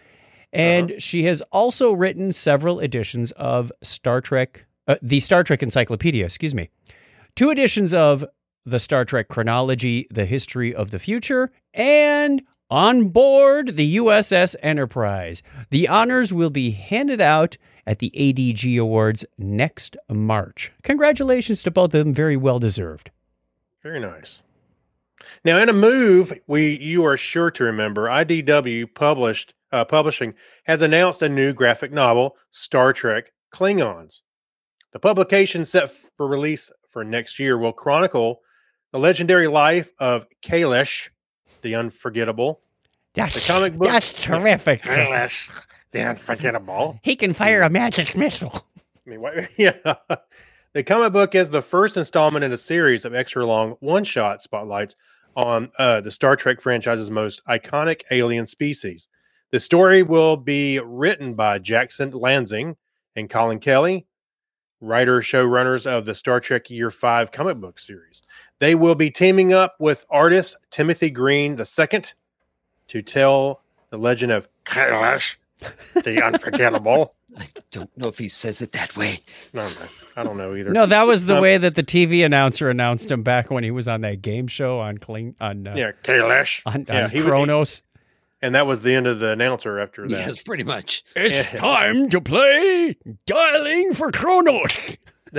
And 0.52 0.92
uh-huh. 0.92 1.00
she 1.00 1.24
has 1.24 1.42
also 1.50 1.92
written 1.92 2.32
several 2.32 2.78
editions 2.78 3.32
of 3.32 3.72
Star 3.82 4.20
Trek, 4.20 4.66
uh, 4.86 4.96
the 5.02 5.20
Star 5.20 5.44
Trek 5.44 5.62
Encyclopedia, 5.62 6.24
excuse 6.24 6.54
me, 6.54 6.70
two 7.36 7.50
editions 7.50 7.94
of 7.94 8.24
the 8.66 8.80
Star 8.80 9.04
Trek 9.04 9.28
Chronology, 9.28 10.06
The 10.10 10.24
History 10.24 10.74
of 10.74 10.90
the 10.90 10.98
Future, 10.98 11.52
and 11.74 12.42
On 12.70 13.08
Board 13.10 13.76
the 13.76 13.96
USS 13.96 14.54
Enterprise. 14.62 15.42
The 15.70 15.88
honors 15.88 16.32
will 16.32 16.50
be 16.50 16.70
handed 16.70 17.20
out 17.20 17.56
at 17.86 17.98
the 17.98 18.10
ADG 18.16 18.80
Awards 18.80 19.24
next 19.36 19.96
March. 20.08 20.72
Congratulations 20.82 21.62
to 21.62 21.70
both 21.70 21.92
of 21.94 22.04
them, 22.04 22.14
very 22.14 22.36
well 22.36 22.58
deserved. 22.58 23.10
very 23.82 24.00
nice. 24.00 24.42
Now, 25.44 25.58
in 25.58 25.68
a 25.68 25.74
move 25.74 26.32
we 26.46 26.78
you 26.78 27.04
are 27.04 27.16
sure 27.16 27.50
to 27.52 27.64
remember, 27.64 28.06
IDW 28.08 28.94
published 28.94 29.54
uh, 29.72 29.84
publishing 29.84 30.34
has 30.64 30.82
announced 30.82 31.20
a 31.22 31.28
new 31.28 31.52
graphic 31.52 31.92
novel, 31.92 32.36
Star 32.50 32.92
Trek 32.92 33.32
Klingons. 33.52 34.22
The 34.94 35.00
publication 35.00 35.64
set 35.66 35.90
for 36.16 36.26
release 36.28 36.70
for 36.88 37.02
next 37.04 37.40
year 37.40 37.58
will 37.58 37.72
chronicle 37.72 38.40
the 38.92 38.98
legendary 39.00 39.48
life 39.48 39.92
of 39.98 40.26
Kahless, 40.40 41.08
the 41.62 41.74
Unforgettable. 41.74 42.60
That's, 43.14 43.34
The 43.34 43.52
comic 43.52 43.74
book- 43.74 43.88
that's 43.88 44.12
terrific. 44.14 44.82
Kahless, 44.82 45.50
the 45.90 46.00
Unforgettable. 46.08 47.00
He 47.02 47.16
can 47.16 47.34
fire 47.34 47.62
a 47.62 47.68
magic 47.70 48.16
missile. 48.16 48.52
I 49.04 49.10
mean, 49.10 49.20
what, 49.20 49.34
yeah. 49.58 49.72
The 50.74 50.84
comic 50.84 51.12
book 51.12 51.34
is 51.34 51.50
the 51.50 51.60
first 51.60 51.96
installment 51.96 52.44
in 52.44 52.52
a 52.52 52.56
series 52.56 53.04
of 53.04 53.14
extra 53.16 53.44
long 53.44 53.72
one 53.80 54.04
shot 54.04 54.42
spotlights 54.42 54.94
on 55.34 55.72
uh, 55.76 56.02
the 56.02 56.12
Star 56.12 56.36
Trek 56.36 56.60
franchise's 56.60 57.10
most 57.10 57.44
iconic 57.46 58.02
alien 58.12 58.46
species. 58.46 59.08
The 59.50 59.58
story 59.58 60.04
will 60.04 60.36
be 60.36 60.78
written 60.78 61.34
by 61.34 61.58
Jackson 61.58 62.12
Lansing 62.12 62.76
and 63.16 63.28
Colin 63.28 63.58
Kelly, 63.58 64.06
writer 64.84 65.20
showrunners 65.20 65.86
of 65.86 66.04
the 66.04 66.14
Star 66.14 66.40
Trek 66.40 66.70
Year 66.70 66.90
5 66.90 67.32
comic 67.32 67.56
book 67.58 67.78
series. 67.78 68.22
They 68.58 68.74
will 68.74 68.94
be 68.94 69.10
teaming 69.10 69.52
up 69.52 69.74
with 69.78 70.04
artist 70.10 70.56
Timothy 70.70 71.10
Green 71.10 71.58
II 71.58 72.02
to 72.88 73.02
tell 73.02 73.60
the 73.90 73.96
legend 73.98 74.32
of 74.32 74.48
Kahless, 74.64 75.36
the 75.94 76.22
unforgettable. 76.24 77.14
I 77.36 77.46
don't 77.72 77.90
know 77.98 78.08
if 78.08 78.18
he 78.18 78.28
says 78.28 78.62
it 78.62 78.72
that 78.72 78.96
way. 78.96 79.18
No, 79.52 79.66
no, 79.66 79.72
I 80.16 80.22
don't 80.22 80.36
know 80.36 80.54
either. 80.54 80.70
No, 80.70 80.86
that 80.86 81.06
was 81.06 81.24
the 81.24 81.36
Um, 81.36 81.42
way 81.42 81.58
that 81.58 81.74
the 81.74 81.82
TV 81.82 82.24
announcer 82.24 82.70
announced 82.70 83.10
him 83.10 83.22
back 83.24 83.50
when 83.50 83.64
he 83.64 83.72
was 83.72 83.88
on 83.88 84.02
that 84.02 84.22
game 84.22 84.46
show 84.46 84.78
on 84.78 84.98
Kling 84.98 85.34
on 85.40 85.66
uh, 85.66 85.74
yeah, 85.76 85.90
Kahless. 86.04 86.62
on, 86.66 86.84
yeah, 86.86 87.04
on 87.04 87.10
he 87.10 87.18
would- 87.18 87.28
Kronos. 87.28 87.82
And 88.44 88.54
that 88.54 88.66
was 88.66 88.82
the 88.82 88.94
end 88.94 89.06
of 89.06 89.20
the 89.20 89.30
announcer 89.30 89.78
after 89.78 90.06
that. 90.06 90.10
Yes, 90.10 90.42
pretty 90.42 90.64
much. 90.64 91.02
it's 91.16 91.50
yeah. 91.50 91.58
time 91.58 92.10
to 92.10 92.20
play 92.20 92.94
dialing 93.24 93.94
for 93.94 94.10
Kronos. 94.10 94.98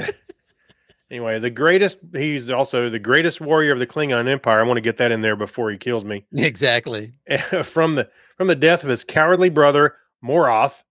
Anyway, 1.11 1.37
the 1.37 1.51
greatest. 1.51 1.99
He's 2.13 2.49
also 2.49 2.89
the 2.89 2.97
greatest 2.97 3.39
warrior 3.39 3.71
of 3.71 3.77
the 3.77 3.85
Klingon 3.85 4.27
Empire. 4.27 4.59
I 4.59 4.63
want 4.63 4.77
to 4.77 4.81
get 4.81 4.97
that 4.97 5.11
in 5.11 5.21
there 5.21 5.35
before 5.35 5.69
he 5.69 5.77
kills 5.77 6.03
me. 6.03 6.25
Exactly. 6.35 7.13
from 7.63 7.93
the 7.93 8.09
from 8.35 8.47
the 8.47 8.55
death 8.55 8.81
of 8.81 8.89
his 8.89 9.03
cowardly 9.03 9.51
brother 9.51 9.95
Morath 10.23 10.83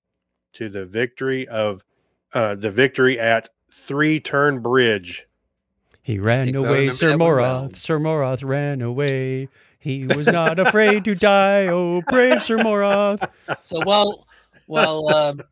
to 0.53 0.69
the 0.69 0.87
victory 0.87 1.49
of 1.49 1.85
uh, 2.33 2.55
the 2.55 2.71
victory 2.71 3.19
at 3.19 3.49
Three 3.73 4.21
Turn 4.21 4.61
Bridge. 4.61 5.27
He 6.03 6.21
ran 6.21 6.55
away, 6.55 6.93
Sir 6.93 7.09
that. 7.09 7.19
Morath. 7.19 7.77
Sir 7.77 7.99
Morath 7.99 8.45
ran 8.45 8.83
away. 8.83 9.49
He 9.85 10.05
was 10.15 10.27
not 10.27 10.59
afraid 10.59 11.05
to 11.05 11.15
die. 11.15 11.67
Oh, 11.67 12.03
brave 12.09 12.43
Sir 12.43 12.57
Morath. 12.57 13.31
So 13.63 13.81
while 13.85 14.27
while 14.67 15.07
um, 15.11 15.43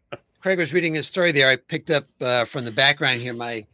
Craig 0.40 0.58
was 0.58 0.72
reading 0.72 0.94
his 0.94 1.06
story 1.06 1.32
there, 1.32 1.50
I 1.50 1.56
picked 1.56 1.90
up 1.90 2.06
uh, 2.20 2.46
from 2.46 2.64
the 2.64 2.72
background 2.72 3.20
here 3.20 3.34
my 3.34 3.66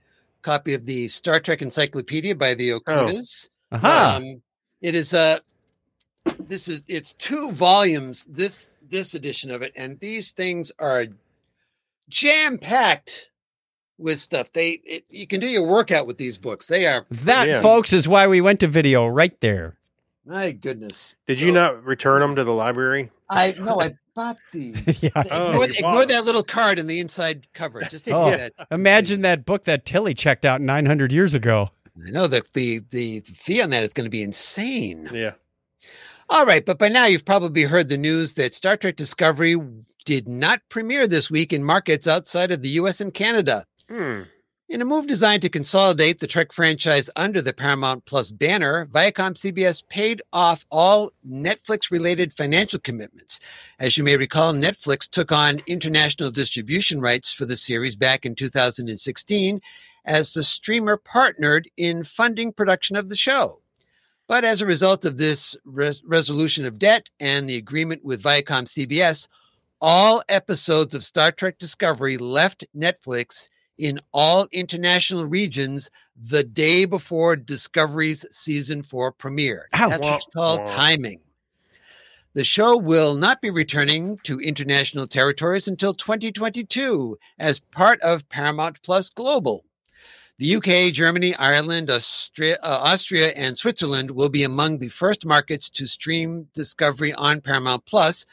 copy 0.43 0.75
of 0.75 0.85
the 0.85 1.07
Star 1.09 1.39
Trek 1.39 1.63
Encyclopedia 1.63 2.35
by 2.35 2.55
the 2.55 2.71
Okudas. 2.71 3.49
Aha. 3.71 4.17
Um, 4.17 4.43
it 4.81 4.95
is 4.95 5.15
uh 5.15 5.39
this 6.41 6.67
is 6.69 6.83
it's 6.89 7.15
two 7.15 7.53
volumes. 7.53 8.25
This 8.29 8.71
this 8.91 9.15
edition 9.15 9.51
of 9.53 9.63
it, 9.63 9.73
and 9.77 9.99
these 10.01 10.33
things 10.33 10.73
are 10.81 11.07
jam 12.09 12.59
packed 12.59 13.29
with 13.99 14.19
stuff. 14.19 14.53
They 14.53 14.81
it, 14.85 15.05
you 15.09 15.27
can 15.27 15.39
do 15.41 15.47
your 15.47 15.67
workout 15.67 16.07
with 16.07 16.19
these 16.19 16.37
books. 16.37 16.67
They 16.67 16.87
are 16.87 17.07
that, 17.11 17.47
Yeah. 17.47 17.61
folks, 17.61 17.93
is 17.93 18.09
why 18.09 18.27
we 18.27 18.41
went 18.41 18.61
to 18.61 18.67
video 18.67 19.07
right 19.07 19.39
there. 19.41 19.78
My 20.29 20.53
goodness. 20.53 21.15
Did 21.27 21.39
So, 21.39 21.47
you 21.47 21.53
not 21.53 21.83
return 21.85 22.21
them 22.21 22.37
to 22.37 22.45
the 22.45 22.53
library? 22.53 23.11
I 23.31 23.55
no, 23.59 23.81
I 23.81 23.95
bought 24.15 24.39
these. 24.53 25.03
Yeah. 25.03 25.11
Oh, 25.31 25.51
ignore 25.63 25.67
you 25.67 25.75
ignore 25.79 26.07
that 26.07 26.25
little 26.25 26.43
card 26.43 26.79
in 26.79 26.87
the 26.87 27.01
inside 27.01 27.47
cover. 27.55 27.81
Just 27.83 28.07
Oh. 28.13 28.29
ignore 28.29 28.37
that. 28.37 28.53
Imagine 28.71 29.23
that 29.23 29.45
book 29.45 29.65
that 29.65 29.85
Tilly 29.85 30.15
checked 30.15 30.45
out 30.45 30.61
900 30.61 31.13
years 31.13 31.35
ago. 31.35 31.71
I 32.07 32.11
know 32.11 32.27
that 32.29 32.53
the 32.53 32.81
the 32.91 33.21
fee 33.21 33.61
on 33.63 33.71
that 33.71 33.83
is 33.83 33.93
going 33.93 34.05
to 34.05 34.11
be 34.11 34.23
insane. 34.23 35.11
Yeah. 35.13 35.33
All 36.31 36.45
right, 36.47 36.65
but 36.65 36.79
by 36.79 36.89
now 36.89 37.07
you've 37.07 37.25
probably 37.25 37.63
heard 37.65 37.89
the 37.89 37.97
news 37.97 38.35
that 38.35 38.55
Star 38.55 38.77
Trek 38.77 38.97
Discovery 38.97 39.57
did 40.05 40.29
not 40.29 40.61
premiere 40.69 41.07
this 41.09 41.31
week 41.31 41.53
in 41.53 41.65
markets 41.65 42.07
outside 42.07 42.51
of 42.53 42.63
the 42.63 42.69
US 42.71 43.01
and 43.01 43.13
Canada. 43.13 43.65
Hmm. 43.89 44.23
In 44.71 44.83
a 44.83 44.85
move 44.85 45.07
designed 45.07 45.41
to 45.43 45.49
consolidate 45.49 46.19
the 46.19 46.27
Trek 46.27 46.53
franchise 46.53 47.09
under 47.17 47.41
the 47.41 47.55
Paramount 47.55 48.05
Plus 48.05 48.31
banner, 48.31 48.85
Viacom 48.85 49.33
CBS 49.33 49.83
paid 49.89 50.21
off 50.31 50.67
all 50.71 51.11
Netflix 51.27 51.91
related 51.91 52.35
financial 52.35 52.79
commitments. 52.79 53.41
As 53.81 53.97
you 53.97 54.05
may 54.05 54.19
recall, 54.19 54.53
Netflix 54.53 55.09
took 55.09 55.33
on 55.33 55.63
international 55.67 56.31
distribution 56.31 57.01
rights 57.01 57.33
for 57.33 57.47
the 57.47 57.57
series 57.57 57.97
back 57.97 58.27
in 58.27 58.35
2016 58.35 59.59
as 60.05 60.35
the 60.35 60.43
streamer 60.43 60.99
partnered 60.99 61.71
in 61.79 62.05
funding 62.05 62.53
production 62.53 62.95
of 62.95 63.09
the 63.09 63.17
show. 63.17 63.63
But 64.27 64.45
as 64.45 64.61
a 64.61 64.67
result 64.67 65.07
of 65.07 65.17
this 65.17 65.57
res- 65.65 66.03
resolution 66.05 66.67
of 66.67 66.79
debt 66.79 67.09
and 67.19 67.49
the 67.49 67.57
agreement 67.57 68.05
with 68.05 68.23
Viacom 68.23 68.67
CBS, 68.67 69.29
all 69.81 70.23
episodes 70.29 70.95
of 70.95 71.05
Star 71.05 71.33
Trek 71.33 71.59
Discovery 71.59 72.19
left 72.19 72.67
Netflix 72.77 73.49
in 73.79 74.01
all 74.13 74.49
international 74.53 75.25
regions 75.25 75.91
the 76.21 76.43
day 76.45 76.85
before 76.85 77.37
Discovery's 77.37 78.27
season 78.31 78.83
four 78.83 79.13
premiere. 79.13 79.69
Ouch. 79.73 79.91
That's 79.91 80.03
what's 80.03 80.27
called 80.35 80.61
Wah. 80.61 80.67
timing. 80.67 81.21
The 82.35 82.45
show 82.45 82.77
will 82.77 83.15
not 83.15 83.41
be 83.41 83.51
returning 83.51 84.19
to 84.25 84.39
international 84.41 85.07
territories 85.07 85.67
until 85.67 85.95
2022 85.95 87.19
as 87.39 87.59
part 87.61 88.01
of 88.03 88.29
Paramount 88.29 88.81
Plus 88.83 89.11
Global. 89.11 89.65
The 90.39 90.55
UK, 90.57 90.93
Germany, 90.93 91.35
Ireland, 91.35 91.91
Austria, 91.91 92.59
uh, 92.63 92.79
Austria, 92.83 93.29
and 93.31 93.59
Switzerland 93.59 94.13
will 94.13 94.29
be 94.29 94.45
among 94.45 94.79
the 94.79 94.89
first 94.89 95.27
markets 95.27 95.69
to 95.71 95.87
stream 95.87 96.49
Discovery 96.55 97.13
on 97.15 97.41
Paramount 97.41 97.85
Plus. 97.87 98.25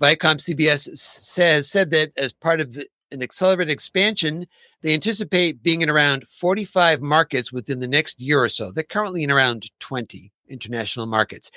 Viacom 0.00 0.40
CBS 0.40 0.88
s- 0.88 1.00
says 1.00 1.70
said 1.70 1.92
that 1.92 2.10
as 2.16 2.32
part 2.32 2.60
of 2.60 2.72
the- 2.72 2.88
an 3.14 3.22
accelerated 3.22 3.72
expansion, 3.72 4.46
they 4.82 4.92
anticipate 4.92 5.62
being 5.62 5.80
in 5.80 5.88
around 5.88 6.28
45 6.28 7.00
markets 7.00 7.52
within 7.52 7.80
the 7.80 7.88
next 7.88 8.20
year 8.20 8.42
or 8.42 8.48
so. 8.50 8.70
They're 8.70 8.84
currently 8.84 9.22
in 9.22 9.30
around 9.30 9.70
20 9.80 10.30
international 10.50 11.06
markets. 11.06 11.50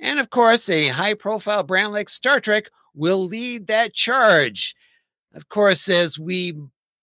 And 0.00 0.18
of 0.18 0.30
course, 0.30 0.68
a 0.70 0.88
high 0.88 1.14
profile 1.14 1.62
brand 1.62 1.92
like 1.92 2.08
Star 2.08 2.40
Trek 2.40 2.70
will 2.94 3.26
lead 3.26 3.66
that 3.66 3.92
charge. 3.94 4.74
Of 5.34 5.48
course, 5.48 5.88
as 5.88 6.18
we 6.18 6.54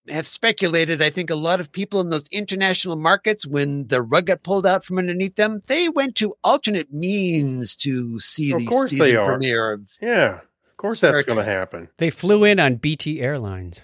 have 0.07 0.27
speculated, 0.27 1.01
I 1.01 1.09
think 1.09 1.29
a 1.29 1.35
lot 1.35 1.59
of 1.59 1.71
people 1.71 2.01
in 2.01 2.09
those 2.09 2.27
international 2.29 2.95
markets, 2.95 3.45
when 3.45 3.85
the 3.87 4.01
rug 4.01 4.25
got 4.27 4.43
pulled 4.43 4.65
out 4.65 4.83
from 4.83 4.97
underneath 4.97 5.35
them, 5.35 5.61
they 5.67 5.87
went 5.89 6.15
to 6.15 6.35
alternate 6.43 6.91
means 6.91 7.75
to 7.77 8.19
see 8.19 8.51
Of 8.51 8.59
the 8.59 8.65
course 8.65 8.89
they 8.91 8.97
season 8.97 9.17
are. 9.17 9.25
premiere 9.25 9.71
of 9.73 9.91
Yeah. 10.01 10.39
Of 10.41 10.77
course 10.77 10.97
Star 10.99 11.11
that's 11.11 11.25
going 11.25 11.37
to 11.37 11.43
happen. 11.43 11.89
They 11.97 12.09
flew 12.09 12.43
in 12.43 12.59
on 12.59 12.75
BT 12.77 13.21
Airlines. 13.21 13.79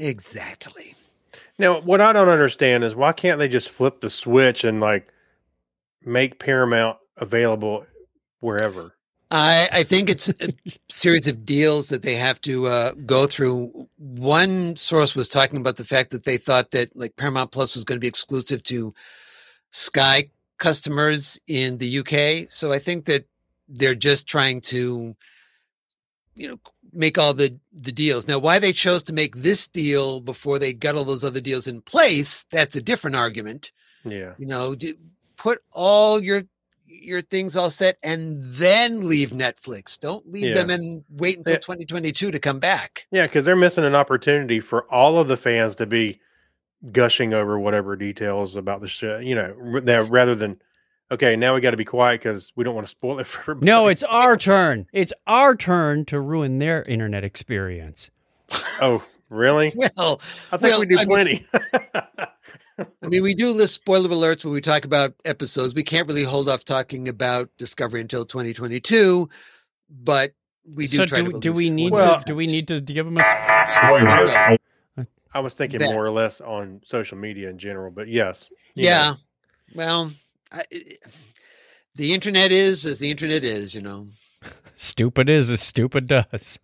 Exactly. 0.00 0.94
Now, 1.58 1.80
what 1.80 2.00
I 2.00 2.12
don't 2.12 2.28
understand 2.28 2.84
is 2.84 2.94
why 2.94 3.12
can't 3.12 3.38
they 3.38 3.48
just 3.48 3.68
flip 3.68 4.00
the 4.00 4.10
switch 4.10 4.64
and 4.64 4.80
like 4.80 5.12
make 6.04 6.38
Paramount 6.38 6.96
available 7.18 7.86
wherever? 8.40 8.94
I, 9.30 9.68
I 9.70 9.82
think 9.84 10.10
it's 10.10 10.28
a 10.28 10.48
series 10.88 11.28
of 11.28 11.44
deals 11.44 11.88
that 11.90 12.02
they 12.02 12.16
have 12.16 12.40
to 12.42 12.66
uh, 12.66 12.92
go 13.06 13.26
through. 13.26 13.88
One 13.98 14.74
source 14.74 15.14
was 15.14 15.28
talking 15.28 15.60
about 15.60 15.76
the 15.76 15.84
fact 15.84 16.10
that 16.10 16.24
they 16.24 16.36
thought 16.36 16.72
that 16.72 16.96
like 16.96 17.16
Paramount 17.16 17.52
Plus 17.52 17.74
was 17.74 17.84
going 17.84 17.96
to 17.96 18.00
be 18.00 18.08
exclusive 18.08 18.62
to 18.64 18.92
Sky 19.70 20.30
customers 20.58 21.40
in 21.46 21.78
the 21.78 21.98
UK. 21.98 22.50
So 22.50 22.72
I 22.72 22.78
think 22.80 23.04
that 23.04 23.24
they're 23.68 23.94
just 23.94 24.26
trying 24.26 24.60
to, 24.62 25.14
you 26.34 26.48
know, 26.48 26.58
make 26.92 27.18
all 27.18 27.34
the 27.34 27.58
the 27.72 27.92
deals. 27.92 28.26
Now, 28.28 28.38
why 28.38 28.58
they 28.58 28.72
chose 28.72 29.02
to 29.04 29.12
make 29.12 29.36
this 29.36 29.66
deal 29.68 30.20
before 30.20 30.58
they 30.58 30.72
got 30.72 30.94
all 30.94 31.04
those 31.04 31.24
other 31.24 31.40
deals 31.40 31.66
in 31.66 31.80
place, 31.82 32.44
that's 32.50 32.76
a 32.76 32.82
different 32.82 33.16
argument 33.16 33.72
Yeah. 34.04 34.32
you 34.38 34.46
know 34.46 34.74
put 35.36 35.60
all 35.72 36.22
your 36.22 36.42
your 36.86 37.22
things 37.22 37.56
all 37.56 37.70
set 37.70 37.96
and 38.02 38.42
then 38.42 39.08
leave 39.08 39.30
netflix 39.30 39.98
don't 39.98 40.26
leave 40.30 40.48
Yeah. 40.48 40.54
them 40.54 40.70
and 40.70 41.04
wait 41.10 41.38
until 41.38 41.54
Yeah. 41.54 41.58
2022 41.60 42.30
to 42.30 42.38
come 42.38 42.58
back 42.58 43.06
Yeah, 43.10 43.26
because 43.26 43.44
they're 43.46 43.56
missing 43.56 43.84
an 43.84 43.94
opportunity 43.94 44.60
for 44.60 44.84
all 44.92 45.18
of 45.18 45.28
the 45.28 45.36
fans 45.36 45.74
to 45.76 45.86
be 45.86 46.20
gushing 46.92 47.32
over 47.34 47.58
whatever 47.58 47.94
details 47.96 48.56
about 48.56 48.80
the 48.80 48.88
show. 48.88 49.18
You 49.18 49.34
know, 49.34 49.80
that 49.82 50.10
rather 50.10 50.34
than 50.34 50.60
okay, 51.10 51.36
now 51.36 51.54
we 51.54 51.60
got 51.60 51.70
to 51.72 51.76
be 51.76 51.84
quiet 51.84 52.20
because 52.20 52.52
we 52.56 52.64
don't 52.64 52.74
want 52.74 52.86
to 52.86 52.90
spoil 52.90 53.18
it 53.18 53.26
for 53.26 53.40
everybody. 53.42 53.66
No, 53.66 53.88
it's 53.88 54.02
our 54.04 54.36
turn. 54.36 54.86
It's 54.92 55.12
our 55.26 55.54
turn 55.56 56.04
to 56.06 56.20
ruin 56.20 56.58
their 56.58 56.82
internet 56.82 57.24
experience. 57.24 58.10
oh, 58.80 59.04
really? 59.28 59.72
well 59.96 60.20
I 60.50 60.56
think 60.56 60.72
Well, 60.72 60.80
we 60.80 60.86
do 60.86 60.98
I 60.98 61.04
mean- 61.04 61.08
plenty. 61.08 61.46
i 63.02 63.06
mean 63.08 63.22
we 63.22 63.34
do 63.34 63.50
list 63.50 63.74
spoiler 63.74 64.08
alerts 64.08 64.42
when 64.42 64.54
we 64.54 64.60
talk 64.62 64.86
about 64.86 65.12
episodes 65.26 65.74
we 65.74 65.82
can't 65.82 66.08
really 66.08 66.24
hold 66.24 66.48
off 66.48 66.64
talking 66.64 67.08
about 67.08 67.50
discovery 67.58 68.00
until 68.00 68.24
2022 68.24 69.28
but 69.90 70.32
we 70.64 70.86
do 70.86 70.96
so 70.96 71.04
try 71.06 71.20
do, 71.20 71.32
to 71.32 71.38
do 71.40 71.52
we 71.52 71.68
need 71.68 71.88
spoiler 71.88 72.18
to, 72.18 72.24
do 72.24 72.34
we 72.34 72.46
need 72.46 72.68
to 72.68 72.80
give 72.80 73.04
them 73.04 73.18
a 73.18 73.20
s- 73.20 73.76
Yeah. 73.82 74.56
Oh. 74.98 75.04
I 75.34 75.40
was 75.40 75.52
thinking 75.52 75.80
Bet. 75.80 75.92
more 75.92 76.06
or 76.06 76.10
less 76.10 76.40
on 76.40 76.80
social 76.84 77.18
media 77.18 77.50
in 77.50 77.58
general, 77.58 77.90
but 77.90 78.08
yes. 78.08 78.50
yeah 78.74 79.10
know. 79.10 79.16
well 79.74 80.12
I, 80.52 80.64
eh, 80.72 80.94
the 81.94 82.14
internet 82.14 82.52
is 82.52 82.86
as 82.86 82.98
the 82.98 83.10
internet 83.10 83.44
is 83.44 83.74
you 83.74 83.80
know 83.80 84.08
stupid 84.76 85.28
is 85.28 85.50
as 85.50 85.60
stupid 85.60 86.06
does? 86.06 86.58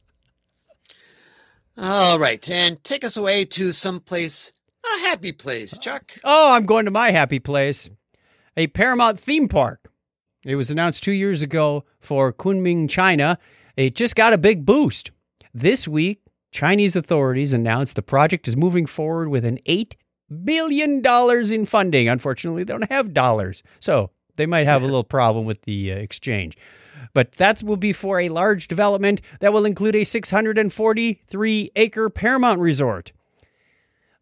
All 1.78 2.18
right, 2.18 2.48
and 2.48 2.82
take 2.84 3.04
us 3.04 3.18
away 3.18 3.44
to 3.44 3.70
someplace, 3.70 4.50
a 4.82 5.00
happy 5.00 5.32
place, 5.32 5.76
Chuck. 5.76 6.10
Oh, 6.24 6.52
I'm 6.52 6.64
going 6.64 6.86
to 6.86 6.90
my 6.90 7.10
happy 7.10 7.38
place, 7.38 7.90
a 8.56 8.68
Paramount 8.68 9.20
theme 9.20 9.46
park. 9.46 9.90
It 10.46 10.56
was 10.56 10.70
announced 10.70 11.02
two 11.02 11.12
years 11.12 11.42
ago 11.42 11.84
for 12.00 12.32
Kunming, 12.32 12.88
China. 12.88 13.38
It 13.76 13.94
just 13.94 14.16
got 14.16 14.32
a 14.32 14.38
big 14.38 14.64
boost. 14.64 15.10
This 15.52 15.86
week, 15.86 16.22
Chinese 16.50 16.96
authorities 16.96 17.52
announced 17.52 17.94
the 17.96 18.02
project 18.02 18.48
is 18.48 18.56
moving 18.56 18.86
forward 18.86 19.28
with 19.28 19.44
an 19.44 19.58
$8 19.66 19.92
billion 20.44 21.00
dollars 21.00 21.50
in 21.50 21.66
funding. 21.66 22.08
Unfortunately, 22.08 22.64
they 22.64 22.72
don't 22.72 22.90
have 22.90 23.14
dollars, 23.14 23.62
so 23.80 24.10
they 24.36 24.46
might 24.46 24.66
have 24.66 24.82
a 24.82 24.86
little 24.86 25.04
problem 25.04 25.44
with 25.44 25.62
the 25.62 25.92
uh, 25.92 25.96
exchange. 25.96 26.56
But 27.12 27.32
that 27.32 27.62
will 27.62 27.76
be 27.76 27.92
for 27.92 28.20
a 28.20 28.28
large 28.28 28.68
development 28.68 29.20
that 29.40 29.52
will 29.52 29.64
include 29.64 29.96
a 29.96 30.04
643 30.04 31.70
acre 31.76 32.10
Paramount 32.10 32.60
resort. 32.60 33.12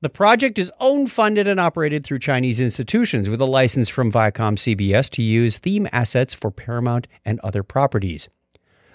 The 0.01 0.11
project 0.11 0.59
is 0.59 0.71
owned, 0.81 1.11
funded, 1.11 1.49
and 1.49 1.59
operated 1.59 2.05
through 2.05 2.19
Chinese 2.19 2.61
institutions 2.61 3.31
with 3.31 3.41
a 3.41 3.47
license 3.47 3.89
from 3.89 4.13
Viacom 4.13 4.57
CBS 4.59 5.09
to 5.11 5.23
use 5.23 5.57
theme 5.57 5.89
assets 5.93 6.35
for 6.35 6.51
Paramount 6.51 7.09
and 7.25 7.41
other 7.41 7.63
properties. 7.63 8.29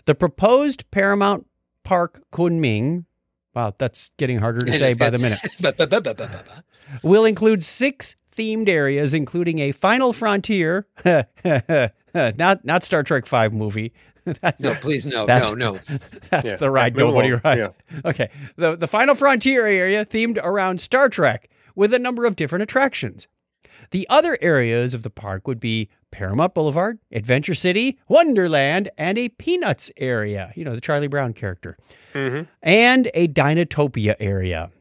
The 0.05 0.13
proposed 0.13 0.89
Paramount 0.91 1.47
Park 1.83 2.23
Kunming, 2.31 3.05
wow, 3.55 3.73
that's 3.77 4.11
getting 4.17 4.37
harder 4.39 4.59
to 4.65 4.71
say 4.71 4.93
by 4.93 5.09
the 5.09 5.19
minute, 5.19 5.39
Ba- 5.61 5.73
ba- 5.77 5.87
ba- 5.87 6.01
ba- 6.01 6.13
ba- 6.15 6.27
ba- 6.27 6.43
ba. 6.47 6.63
will 7.03 7.25
include 7.25 7.63
six 7.63 8.15
themed 8.35 8.69
areas, 8.69 9.13
including 9.13 9.59
a 9.59 9.71
Final 9.71 10.13
Frontier, 10.13 10.87
not 11.05 12.65
not 12.65 12.83
Star 12.83 13.03
Trek 13.03 13.25
Five 13.25 13.53
movie, 13.53 13.93
That's- 14.25 14.59
No, 14.59 14.75
please, 14.75 15.05
no, 15.05 15.25
That's- 15.25 15.49
no, 15.51 15.55
no. 15.73 15.79
That's 16.29 16.45
Yeah, 16.47 16.55
the 16.57 16.69
ride 16.69 16.95
move 16.95 17.07
nobody 17.13 17.29
along, 17.29 17.41
rides. 17.43 17.69
Okay. 18.05 18.29
The 18.55 18.75
the 18.75 18.87
final 18.87 19.15
frontier 19.15 19.65
area 19.67 20.05
themed 20.05 20.39
around 20.43 20.81
Star 20.81 21.09
Trek 21.09 21.49
with 21.75 21.93
a 21.93 21.99
number 21.99 22.25
of 22.25 22.35
different 22.35 22.63
attractions. 22.63 23.27
The 23.91 24.05
other 24.09 24.37
areas 24.41 24.93
of 24.93 25.01
the 25.01 25.09
park 25.09 25.47
would 25.47 25.59
be 25.59 25.89
Paramount 26.11 26.53
Boulevard, 26.53 26.99
Adventure 27.11 27.55
City, 27.55 27.97
Wonderland, 28.07 28.89
and 28.99 29.17
a 29.17 29.29
Peanuts 29.29 29.89
area, 29.97 30.51
you 30.55 30.63
know, 30.63 30.75
the 30.75 30.81
Charlie 30.81 31.07
Brown 31.07 31.33
character, 31.33 31.75
hmm 32.13 32.41
and 32.63 33.09
a 33.13 33.27
Dinotopia 33.27 34.15
area. 34.19 34.71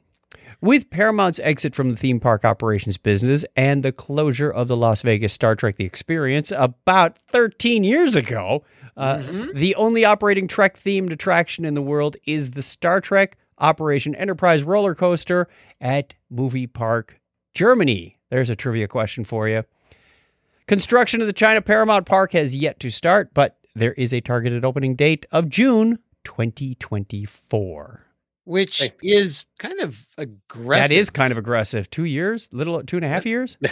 With 0.61 0.91
Paramount's 0.91 1.39
exit 1.41 1.75
from 1.75 1.91
the 1.91 1.97
theme 1.97 2.19
park 2.19 2.45
operations 2.45 2.97
business 2.97 3.45
and 3.57 3.85
the 3.85 3.93
closure 3.93 4.51
of 4.51 4.67
the 4.67 4.77
Las 4.77 5.03
Vegas 5.03 5.33
Star 5.33 5.55
Trek 5.55 5.77
The 5.77 5.85
Experience 5.85 6.51
about 6.51 7.17
13 7.31 7.85
years 7.85 8.17
ago, 8.17 8.65
uh, 8.97 9.19
Mhm. 9.19 9.55
the 9.55 9.75
only 9.77 10.05
operating 10.05 10.49
Trek 10.49 10.81
themed 10.81 11.13
attraction 11.13 11.65
in 11.65 11.75
the 11.75 11.83
world 11.83 12.17
is 12.27 12.51
the 12.53 12.63
Star 12.63 13.01
Trek 13.01 13.37
Operation 13.59 14.17
Enterprise 14.17 14.65
roller 14.65 14.97
coaster 14.97 15.47
at 15.81 16.15
Movie 16.29 16.67
Park, 16.67 17.21
Germany. 17.55 18.19
There's 18.31 18.51
a 18.51 18.57
trivia 18.57 18.89
question 18.89 19.23
for 19.25 19.49
you. 19.49 19.63
Construction 20.67 21.21
of 21.21 21.27
the 21.29 21.33
China 21.33 21.63
Paramount 21.63 22.05
Park 22.05 22.33
has 22.33 22.55
yet 22.55 22.79
to 22.81 22.91
start, 22.91 23.33
but 23.33 23.57
there 23.75 23.93
is 23.95 24.13
a 24.13 24.21
targeted 24.21 24.65
opening 24.65 24.97
date 24.97 25.25
of 25.31 25.49
June 25.49 25.99
2024. 26.29 28.05
Which 28.45 28.79
Hey. 28.79 28.93
is 29.03 29.45
kind 29.59 29.81
of 29.81 30.07
aggressive. 30.17 30.89
That 30.89 30.95
is 30.95 31.11
kind 31.11 31.33
of 31.33 31.39
aggressive. 31.39 31.91
Two 31.91 32.05
years, 32.05 32.49
little 32.53 32.83
two 32.83 32.97
and 32.97 33.05
a 33.05 33.09
half 33.09 33.27
years. 33.27 33.57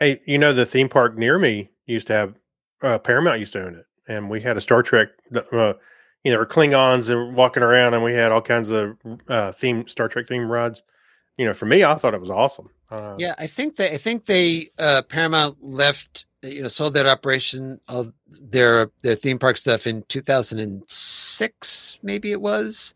Hey, 0.00 0.20
you 0.26 0.36
know 0.36 0.52
the 0.52 0.66
theme 0.66 0.88
park 0.88 1.16
near 1.16 1.38
me 1.38 1.70
used 1.86 2.08
to 2.08 2.12
have 2.12 2.34
uh, 2.82 2.98
Paramount 2.98 3.38
used 3.38 3.52
to 3.52 3.64
own 3.64 3.76
it, 3.76 3.86
and 4.08 4.28
we 4.28 4.40
had 4.40 4.56
a 4.56 4.60
Star 4.60 4.82
Trek. 4.82 5.10
Uh, 5.52 5.74
you 6.24 6.32
know, 6.32 6.44
Klingons 6.44 7.06
that 7.06 7.14
were 7.14 7.30
walking 7.30 7.62
around, 7.62 7.94
and 7.94 8.02
we 8.02 8.12
had 8.12 8.32
all 8.32 8.42
kinds 8.42 8.70
of 8.70 8.96
uh, 9.28 9.52
theme 9.52 9.86
Star 9.86 10.08
Trek 10.08 10.26
theme 10.26 10.50
rides. 10.50 10.82
You 11.38 11.46
know, 11.46 11.54
for 11.54 11.66
me, 11.66 11.84
I 11.84 11.94
thought 11.94 12.14
it 12.14 12.20
was 12.20 12.30
awesome. 12.32 12.70
Uh, 12.90 13.14
Yeah, 13.16 13.36
I 13.38 13.46
think 13.46 13.76
they 13.76 13.92
I 13.92 13.96
think 13.96 14.26
they 14.26 14.70
uh 14.76 15.02
Paramount 15.08 15.58
left 15.62 16.24
you 16.42 16.62
know 16.62 16.68
sold 16.68 16.94
that 16.94 17.06
operation 17.06 17.80
of 17.88 18.12
their 18.40 18.90
their 19.02 19.14
theme 19.14 19.38
park 19.38 19.56
stuff 19.58 19.86
in 19.86 20.02
2006 20.08 21.98
maybe 22.02 22.32
it 22.32 22.40
was. 22.40 22.94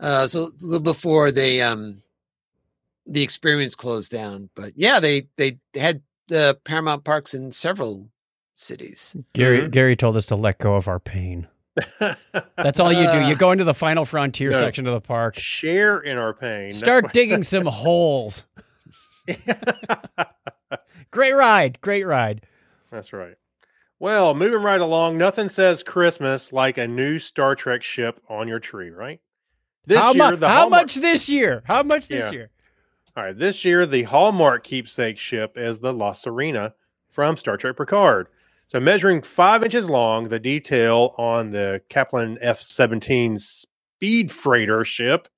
Uh 0.00 0.26
so 0.28 0.44
a 0.44 0.50
little 0.60 0.80
before 0.82 1.30
they 1.32 1.60
um 1.62 1.98
the 3.06 3.22
experience 3.22 3.74
closed 3.76 4.10
down, 4.10 4.50
but 4.54 4.72
yeah, 4.76 4.98
they 5.00 5.28
they 5.36 5.58
had 5.74 6.02
the 6.28 6.58
Paramount 6.64 7.04
parks 7.04 7.34
in 7.34 7.52
several 7.52 8.08
cities. 8.56 9.14
Gary 9.32 9.60
Mhm. 9.60 9.70
Gary 9.70 9.96
told 9.96 10.16
us 10.16 10.26
to 10.26 10.34
let 10.36 10.58
go 10.58 10.74
of 10.74 10.88
our 10.88 10.98
pain. 10.98 11.46
That's 12.56 12.80
all 12.80 12.92
you 12.92 13.06
do. 13.12 13.20
You 13.28 13.34
Uh, 13.34 13.38
go 13.38 13.52
into 13.52 13.64
the 13.64 13.74
final 13.74 14.04
frontier 14.04 14.50
no. 14.50 14.58
section 14.58 14.86
of 14.86 14.94
the 14.94 15.00
park. 15.00 15.38
share 15.38 15.98
in 16.00 16.16
our 16.18 16.32
pain. 16.34 16.72
Start 16.72 17.04
what- 17.04 17.12
digging 17.18 17.42
some 17.44 17.66
holes. 17.66 18.42
Great 21.10 21.32
ride. 21.32 21.78
Great 21.80 22.04
ride. 22.04 22.46
That's 22.90 23.12
right. 23.12 23.34
Well, 23.98 24.34
moving 24.34 24.62
right 24.62 24.80
along, 24.80 25.16
nothing 25.16 25.48
says 25.48 25.82
Christmas 25.82 26.52
like 26.52 26.76
a 26.78 26.86
new 26.86 27.18
Star 27.18 27.54
Trek 27.54 27.82
ship 27.82 28.20
on 28.28 28.46
your 28.46 28.58
tree, 28.58 28.90
right? 28.90 29.20
This 29.86 29.98
how 29.98 30.12
year, 30.12 30.30
mu- 30.32 30.36
the 30.36 30.48
how 30.48 30.60
Hallmark- 30.62 30.82
much 30.82 30.94
this 30.96 31.28
year? 31.28 31.62
How 31.66 31.82
much 31.82 32.08
this 32.08 32.24
Yeah. 32.24 32.30
year? 32.32 32.50
All 33.16 33.24
right, 33.24 33.36
this 33.38 33.64
year 33.64 33.86
the 33.86 34.02
Hallmark 34.02 34.64
keepsake 34.64 35.16
ship 35.18 35.56
is 35.56 35.78
the 35.78 35.92
La 35.92 36.12
Sirena 36.12 36.74
from 37.10 37.36
Star 37.38 37.56
Trek 37.56 37.76
Picard. 37.76 38.28
So, 38.68 38.80
measuring 38.80 39.22
five 39.22 39.62
inches 39.62 39.88
long, 39.88 40.28
the 40.28 40.40
detail 40.40 41.14
on 41.16 41.50
the 41.52 41.80
Kaplan 41.88 42.36
F 42.42 42.60
17 42.60 43.38
speed 43.38 44.30
freighter 44.30 44.84
ship 44.84 45.28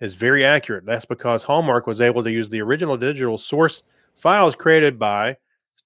is 0.00 0.14
very 0.14 0.44
accurate. 0.44 0.86
That's 0.86 1.04
because 1.04 1.42
Hallmark 1.42 1.86
was 1.86 2.00
able 2.00 2.22
to 2.24 2.30
use 2.30 2.48
the 2.48 2.62
original 2.62 2.96
digital 2.96 3.36
source 3.36 3.82
files 4.14 4.54
created 4.56 4.98
by 4.98 5.36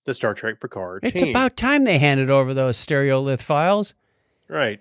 the 0.07 0.15
Star 0.15 0.33
Trek 0.35 0.61
Picard 0.61 1.01
It's 1.05 1.21
team. 1.21 1.31
about 1.31 1.57
time 1.57 1.85
they 1.85 1.99
handed 1.99 2.31
over 2.31 2.55
those 2.55 2.79
stereolith 2.85 3.41
files. 3.43 3.95
Right. 4.49 4.81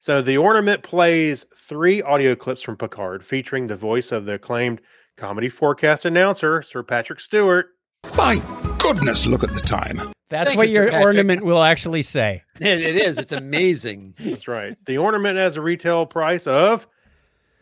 So 0.00 0.20
the 0.20 0.38
ornament 0.38 0.82
plays 0.82 1.44
three 1.56 2.02
audio 2.02 2.34
clips 2.34 2.62
from 2.62 2.76
Picard 2.76 3.24
featuring 3.24 3.68
the 3.68 3.76
voice 3.76 4.10
of 4.10 4.24
the 4.24 4.34
acclaimed 4.34 4.80
comedy 5.16 5.48
forecast 5.48 6.04
announcer, 6.04 6.62
Sir 6.62 6.82
Patrick 6.82 7.20
Stewart. 7.20 7.66
My 8.16 8.42
goodness, 8.78 9.26
look 9.26 9.44
at 9.44 9.54
the 9.54 9.60
time. 9.60 10.12
That's 10.28 10.48
Thank 10.48 10.58
what 10.58 10.68
you, 10.68 10.74
your 10.76 10.84
Patrick. 10.88 11.04
ornament 11.04 11.44
will 11.44 11.62
actually 11.62 12.02
say. 12.02 12.42
It, 12.60 12.80
it 12.80 12.96
is. 12.96 13.18
It's 13.18 13.32
amazing. 13.32 14.14
That's 14.20 14.46
right. 14.48 14.76
The 14.86 14.96
ornament 14.98 15.36
has 15.36 15.56
a 15.56 15.60
retail 15.60 16.06
price 16.06 16.46
of 16.46 16.86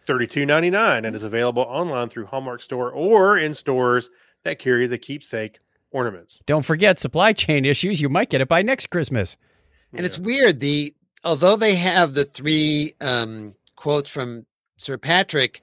$32.99 0.07 1.07
and 1.07 1.17
is 1.17 1.23
available 1.23 1.63
online 1.63 2.09
through 2.09 2.27
Hallmark 2.27 2.63
Store 2.63 2.91
or 2.91 3.39
in 3.39 3.55
stores 3.55 4.11
that 4.45 4.59
carry 4.59 4.87
the 4.87 4.99
keepsake 4.99 5.59
ornaments. 5.93 6.41
Don't 6.47 6.65
forget 6.65 6.99
supply 7.01 7.33
chain 7.33 7.65
issues. 7.65 8.01
You 8.01 8.09
might 8.09 8.31
get 8.31 8.41
it 8.41 8.49
by 8.49 8.63
next 8.63 8.91
Christmas. 8.91 9.37
And 9.93 10.07
it's 10.07 10.19
weird. 10.19 10.61
The 10.61 10.95
although 11.25 11.57
they 11.57 11.75
have 11.77 12.15
the 12.15 12.25
three 12.25 12.95
um, 13.01 13.55
quotes 13.77 14.09
from 14.11 14.47
Sir 14.77 14.97
Patrick, 14.99 15.63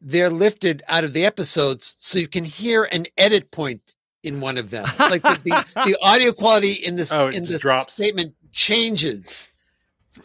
they're 0.00 0.30
lifted 0.30 0.82
out 0.88 1.04
of 1.04 1.12
the 1.12 1.24
episodes, 1.24 1.96
so 2.00 2.18
you 2.18 2.28
can 2.28 2.44
hear 2.44 2.84
an 2.92 3.06
edit 3.16 3.50
point 3.50 3.94
in 4.22 4.40
one 4.40 4.58
of 4.58 4.70
them. 4.70 4.84
Like 4.98 5.22
the, 5.22 5.40
the, 5.44 5.64
the 5.86 5.98
audio 6.02 6.32
quality 6.32 6.72
in 6.72 6.96
this 6.96 7.12
Oh, 7.12 7.26
in 7.28 7.44
just 7.46 7.52
the 7.54 7.58
drops. 7.58 7.92
statement 7.92 8.34
changes. 8.52 9.50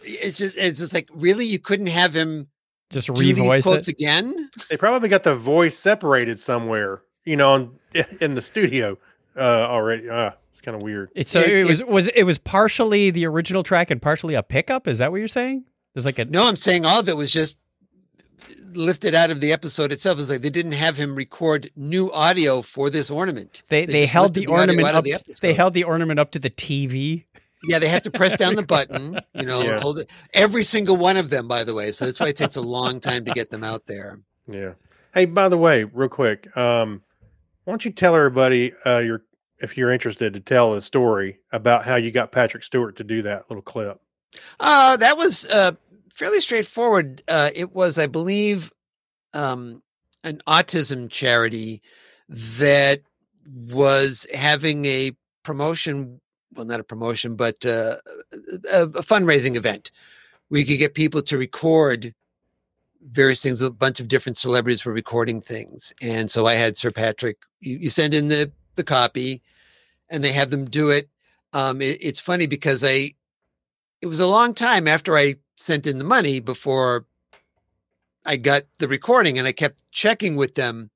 It's 0.04 0.38
just 0.38 0.58
it's 0.58 0.80
just 0.80 0.94
like 0.94 1.10
really 1.14 1.46
you 1.46 1.60
couldn't 1.60 1.88
have 1.88 2.14
him 2.14 2.48
Just 2.90 3.08
do 3.08 3.14
these 3.14 3.38
revoice 3.38 3.64
quotes 3.64 3.88
it. 3.88 3.94
again. 3.94 4.50
They 4.70 4.78
probably 4.78 5.08
got 5.10 5.24
the 5.24 5.36
voice 5.36 5.78
separated 5.78 6.38
somewhere, 6.40 7.02
you 7.26 7.38
know, 7.38 7.54
on, 7.54 7.80
in 8.20 8.34
the 8.36 8.42
studio 8.42 8.98
uh, 9.38 9.42
already. 9.42 10.10
Uh, 10.10 10.32
it's 10.50 10.62
kind 10.62 10.76
of 10.76 10.82
weird. 10.82 11.10
It's 11.16 11.32
so 11.32 11.40
It- 11.40 11.50
it, 11.50 11.54
it- 11.60 11.68
was 11.68 11.84
was 11.84 12.08
it 12.10 12.24
was 12.24 12.38
partially 12.38 13.12
the 13.12 13.26
original 13.26 13.64
track 13.64 13.92
and 13.92 14.02
partially 14.02 14.34
a 14.34 14.44
pickup. 14.44 14.88
Is 14.88 14.98
that 14.98 15.12
what 15.12 15.18
you're 15.18 15.28
saying? 15.28 15.66
There's 15.94 16.06
like 16.06 16.20
a 16.20 16.26
No, 16.26 16.48
I'm 16.48 16.56
saying 16.56 16.86
all 16.86 17.00
of 17.00 17.08
it 17.10 17.16
was 17.18 17.32
just 17.32 17.56
lifted 18.74 19.16
out 19.16 19.32
of 19.32 19.40
the 19.40 19.52
episode 19.52 19.92
itself. 19.92 20.20
It's 20.20 20.30
like 20.30 20.42
they 20.42 20.50
didn't 20.50 20.74
have 20.74 20.98
him 20.98 21.16
record 21.16 21.70
new 21.76 22.12
audio 22.12 22.62
for 22.62 22.90
this 22.90 23.10
ornament. 23.10 23.64
they 23.70 23.86
they 23.86 23.94
they 23.94 24.06
held 24.06 24.34
the 24.34 24.42
the 24.42 24.48
ornament 24.48 24.88
up. 24.88 25.04
the 25.04 25.18
they 25.42 25.54
held 25.54 25.74
the 25.74 25.84
ornament 25.84 26.20
up 26.20 26.32
to 26.32 26.40
the 26.40 26.50
TV. 26.50 27.26
Yeah, 27.68 27.80
they 27.80 27.88
have 27.88 28.04
to 28.04 28.12
press 28.12 28.38
down 28.38 28.54
the 28.56 28.64
button, 28.76 29.20
you 29.34 29.44
know, 29.46 29.62
Yeah. 29.62 29.80
hold 29.80 29.98
it. 30.00 30.10
Every 30.34 30.64
single 30.64 30.96
one 30.96 31.18
of 31.18 31.32
them, 31.32 31.48
by 31.48 31.64
the 31.64 31.74
way. 31.74 31.92
So 31.92 32.06
that's 32.06 32.20
why 32.20 32.28
it 32.28 32.38
takes 32.38 32.56
a 32.56 32.62
long 32.62 33.00
time 33.00 33.26
to 33.26 33.32
get 33.32 33.50
them 33.50 33.64
out 33.64 33.88
there. 33.88 34.20
Yeah. 34.46 34.74
Hey, 35.14 35.26
by 35.26 35.50
the 35.50 35.58
way, 35.58 35.84
real 35.84 36.08
quick, 36.08 36.56
um, 36.56 37.02
why 37.64 37.72
don't 37.72 37.84
you 37.84 37.92
tell 37.92 38.16
everybody 38.16 38.74
uh, 38.86 39.00
your 39.00 39.24
if 39.60 39.78
you're 39.78 39.92
interested 39.92 40.34
to 40.34 40.40
tell 40.40 40.74
a 40.74 40.82
story 40.82 41.40
about 41.52 41.86
how 41.86 41.96
you 41.96 42.12
got 42.12 42.32
Patrick 42.32 42.64
Stewart 42.64 42.96
to 42.98 43.04
do 43.04 43.22
that 43.24 43.50
little 43.50 43.62
clip? 43.62 44.00
Uh, 44.60 44.98
that 44.98 45.18
was 45.18 45.48
uh, 45.48 45.72
fairly 46.14 46.40
straightforward. 46.40 47.24
Uh, 47.28 47.50
it 47.56 47.74
was, 47.74 47.98
I 47.98 48.08
believe, 48.08 48.72
um, 49.34 49.82
an 50.24 50.42
autism 50.48 51.10
charity 51.10 51.82
that 52.28 53.02
was 53.72 54.28
having 54.34 54.86
a 54.86 55.12
promotion. 55.44 56.20
Well, 56.54 56.66
not 56.66 56.80
a 56.80 56.84
promotion, 56.84 57.36
but 57.36 57.66
uh, 57.66 57.98
a, 58.72 58.84
a 58.84 59.04
fundraising 59.04 59.56
event 59.56 59.92
where 60.50 60.60
you 60.60 60.66
could 60.66 60.80
get 60.80 60.96
people 60.96 61.22
to 61.22 61.38
record 61.38 62.14
various 63.12 63.42
things. 63.42 63.62
A 63.62 63.72
bunch 63.72 64.00
of 64.00 64.08
different 64.08 64.38
celebrities 64.38 64.84
were 64.84 64.94
recording 64.94 65.40
things, 65.40 65.94
and 66.02 66.30
so 66.32 66.48
I 66.48 66.56
had 66.56 66.76
Sir 66.76 66.90
Patrick. 66.90 67.38
You, 67.60 67.78
you 67.78 67.90
send 67.90 68.14
in 68.14 68.28
the 68.28 68.52
the 68.78 68.84
copy, 68.84 69.42
and 70.10 70.24
they 70.24 70.32
have 70.32 70.50
them 70.50 70.66
do 70.66 70.90
it. 70.90 71.10
Um, 71.54 71.82
it 71.82 71.98
it's 72.02 72.20
funny 72.20 72.48
because 72.48 72.84
I 72.84 73.14
it 74.02 74.08
was 74.08 74.20
a 74.20 74.28
long 74.28 74.54
time 74.54 74.88
after 74.88 75.18
I 75.18 75.36
sent 75.58 75.86
in 75.88 75.98
the 75.98 76.06
money 76.06 76.40
before 76.40 77.06
I 78.26 78.38
got 78.38 78.64
the 78.80 78.88
recording, 78.88 79.38
and 79.38 79.48
I 79.48 79.52
kept 79.52 79.84
checking 79.92 80.36
with 80.36 80.56
them. 80.56 80.92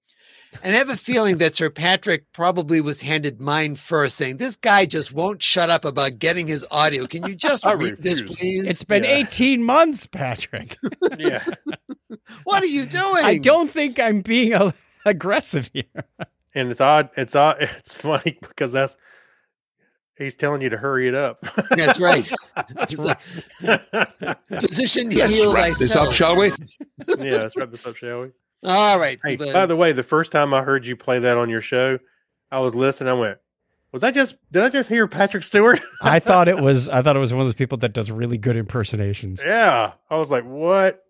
And 0.63 0.75
I 0.75 0.77
have 0.79 0.89
a 0.89 0.97
feeling 0.97 1.37
that 1.37 1.55
Sir 1.55 1.69
Patrick 1.69 2.25
probably 2.33 2.81
was 2.81 2.99
handed 2.99 3.39
mine 3.39 3.75
first, 3.75 4.17
saying, 4.17 4.35
This 4.35 4.57
guy 4.57 4.85
just 4.85 5.13
won't 5.13 5.41
shut 5.41 5.69
up 5.69 5.85
about 5.85 6.19
getting 6.19 6.45
his 6.45 6.65
audio. 6.71 7.07
Can 7.07 7.25
you 7.25 7.35
just 7.35 7.65
I 7.65 7.71
read 7.71 7.99
this, 8.03 8.21
please? 8.21 8.65
It's 8.65 8.83
been 8.83 9.05
Yeah. 9.05 9.11
18 9.11 9.63
months, 9.63 10.07
Patrick. 10.07 10.77
Yeah. 11.17 11.45
what 12.43 12.61
are 12.63 12.67
you 12.67 12.85
doing? 12.85 13.23
I 13.23 13.37
don't 13.37 13.69
think 13.71 13.97
I'm 13.97 14.19
being 14.21 14.73
aggressive 15.05 15.69
here. 15.73 15.83
and 16.55 16.69
it's 16.69 16.81
odd. 16.81 17.09
It's 17.17 17.35
odd. 17.35 17.57
It's 17.79 17.93
funny 17.93 18.37
because 18.41 18.71
that's 18.71 18.97
he's 20.17 20.35
telling 20.35 20.61
you 20.61 20.69
to 20.69 20.77
hurry 20.77 21.07
it 21.07 21.15
up. 21.15 21.39
That's 21.71 21.99
right. 21.99 22.29
That's 22.75 22.93
It's 22.93 23.01
like, 23.01 23.19
yeah, 23.61 24.33
Position 24.49 25.09
Let's 25.09 25.31
heal 25.33 25.53
wrap 25.53 25.77
this 25.77 25.95
up, 25.95 26.13
shall 26.13 26.35
we? 26.35 26.51
Yeah, 27.07 27.37
let's 27.37 27.55
wrap 27.55 27.71
this 27.71 27.85
up, 27.85 27.95
shall 27.95 28.21
we? 28.21 28.29
All 28.63 28.99
right. 28.99 29.19
Hey, 29.23 29.35
but- 29.37 29.53
by 29.53 29.65
the 29.65 29.75
way, 29.75 29.91
the 29.91 30.03
first 30.03 30.31
time 30.31 30.53
I 30.53 30.61
heard 30.61 30.85
you 30.85 30.95
play 30.95 31.19
that 31.19 31.37
on 31.37 31.49
your 31.49 31.61
show, 31.61 31.97
I 32.51 32.59
was 32.59 32.75
listening. 32.75 33.09
I 33.09 33.13
went, 33.13 33.37
Was 33.91 34.03
I 34.03 34.11
just? 34.11 34.35
Did 34.51 34.61
I 34.63 34.69
just 34.69 34.89
hear 34.89 35.07
Patrick 35.07 35.43
Stewart? 35.43 35.81
I 36.01 36.19
thought 36.19 36.47
it 36.47 36.59
was. 36.59 36.87
I 36.89 37.01
thought 37.01 37.15
it 37.15 37.19
was 37.19 37.33
one 37.33 37.41
of 37.41 37.47
those 37.47 37.55
people 37.55 37.77
that 37.79 37.93
does 37.93 38.11
really 38.11 38.37
good 38.37 38.55
impersonations. 38.55 39.41
yeah, 39.43 39.93
I 40.09 40.17
was 40.17 40.29
like, 40.29 40.43
what? 40.43 41.03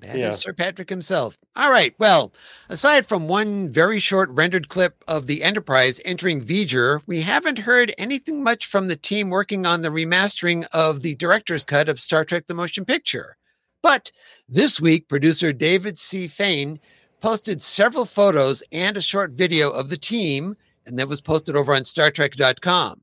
That 0.00 0.14
is 0.14 0.18
Yeah. 0.18 0.30
Sir 0.32 0.52
Patrick 0.52 0.90
himself. 0.90 1.38
All 1.56 1.70
right. 1.70 1.94
Well, 1.98 2.32
aside 2.68 3.06
from 3.06 3.28
one 3.28 3.68
very 3.68 3.98
short 3.98 4.30
rendered 4.30 4.68
clip 4.68 5.02
of 5.06 5.26
the 5.26 5.42
Enterprise 5.42 6.00
entering 6.04 6.44
V'ger, 6.44 7.02
we 7.06 7.20
haven't 7.22 7.60
heard 7.60 7.92
anything 7.98 8.42
much 8.42 8.66
from 8.66 8.88
the 8.88 8.96
team 8.96 9.30
working 9.30 9.66
on 9.66 9.82
the 9.82 9.88
remastering 9.88 10.66
of 10.72 11.02
the 11.02 11.14
director's 11.16 11.64
cut 11.64 11.88
of 11.88 12.00
Star 12.00 12.24
Trek 12.24 12.46
The 12.46 12.54
Motion 12.54 12.84
Picture. 12.84 13.36
But 13.82 14.12
this 14.48 14.80
week, 14.80 15.08
producer 15.08 15.52
David 15.52 15.98
C. 15.98 16.28
Fein 16.28 16.80
posted 17.20 17.60
several 17.62 18.04
photos 18.04 18.62
and 18.72 18.96
a 18.96 19.00
short 19.00 19.32
video 19.32 19.70
of 19.70 19.88
the 19.88 19.96
team, 19.96 20.56
and 20.86 20.98
that 20.98 21.08
was 21.08 21.20
posted 21.20 21.56
over 21.56 21.74
on 21.74 21.82
StarTrek.com. 21.82 23.02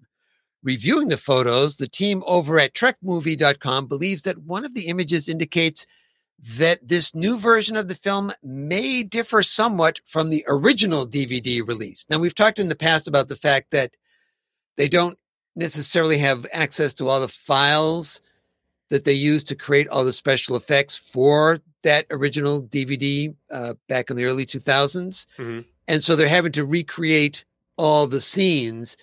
Reviewing 0.63 1.09
the 1.09 1.17
photos, 1.17 1.77
the 1.77 1.87
team 1.87 2.23
over 2.25 2.59
at 2.59 2.73
TrekMovie.com 2.73 3.87
believes 3.87 4.23
that 4.23 4.39
one 4.39 4.65
of 4.65 4.73
the 4.73 4.87
images 4.87 5.29
indicates 5.29 5.85
that 6.57 6.87
this 6.87 7.15
new 7.15 7.37
version 7.37 7.75
of 7.75 7.87
the 7.87 7.95
film 7.95 8.31
may 8.43 9.03
differ 9.03 9.41
somewhat 9.41 9.99
from 10.05 10.29
the 10.29 10.43
original 10.47 11.07
DVD 11.07 11.65
release. 11.67 12.05
Now, 12.09 12.17
we've 12.19 12.35
talked 12.35 12.59
in 12.59 12.69
the 12.69 12.75
past 12.75 13.07
about 13.07 13.29
the 13.29 13.35
fact 13.35 13.71
that 13.71 13.95
they 14.77 14.87
don't 14.89 15.17
necessarily 15.55 16.17
have 16.17 16.45
access 16.51 16.93
to 16.95 17.07
all 17.07 17.21
the 17.21 17.27
files 17.29 18.21
that 18.89 19.05
they 19.05 19.13
used 19.13 19.47
to 19.47 19.55
create 19.55 19.87
all 19.87 20.03
the 20.03 20.13
special 20.13 20.55
effects 20.55 20.95
for 20.95 21.59
that 21.83 22.05
original 22.11 22.61
DVD 22.61 23.33
uh, 23.51 23.73
back 23.87 24.09
in 24.11 24.17
the 24.17 24.25
early 24.25 24.45
2000s. 24.45 25.25
Mhm. 25.37 25.65
And 25.87 26.03
so 26.03 26.15
they're 26.15 26.27
having 26.27 26.51
to 26.53 26.65
recreate 26.65 27.45
all 27.77 28.05
the 28.07 28.21
scenes. 28.21 28.97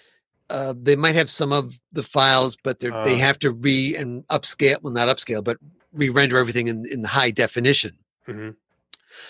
Uh, 0.50 0.74
they 0.76 0.96
might 0.96 1.14
have 1.14 1.30
some 1.30 1.52
of 1.52 1.80
the 1.92 2.02
files, 2.02 2.56
but 2.62 2.80
they 2.80 2.90
Uh. 2.90 3.04
have 3.16 3.38
to 3.40 3.50
re 3.50 3.96
and 3.96 4.26
upscale, 4.28 4.80
well, 4.82 4.92
not 4.92 5.08
upscale, 5.08 5.42
but 5.42 5.56
re-render 5.92 6.38
everything 6.38 6.68
in, 6.68 6.84
in 6.90 7.04
high 7.04 7.30
definition. 7.30 7.98
Mhm. 8.28 8.56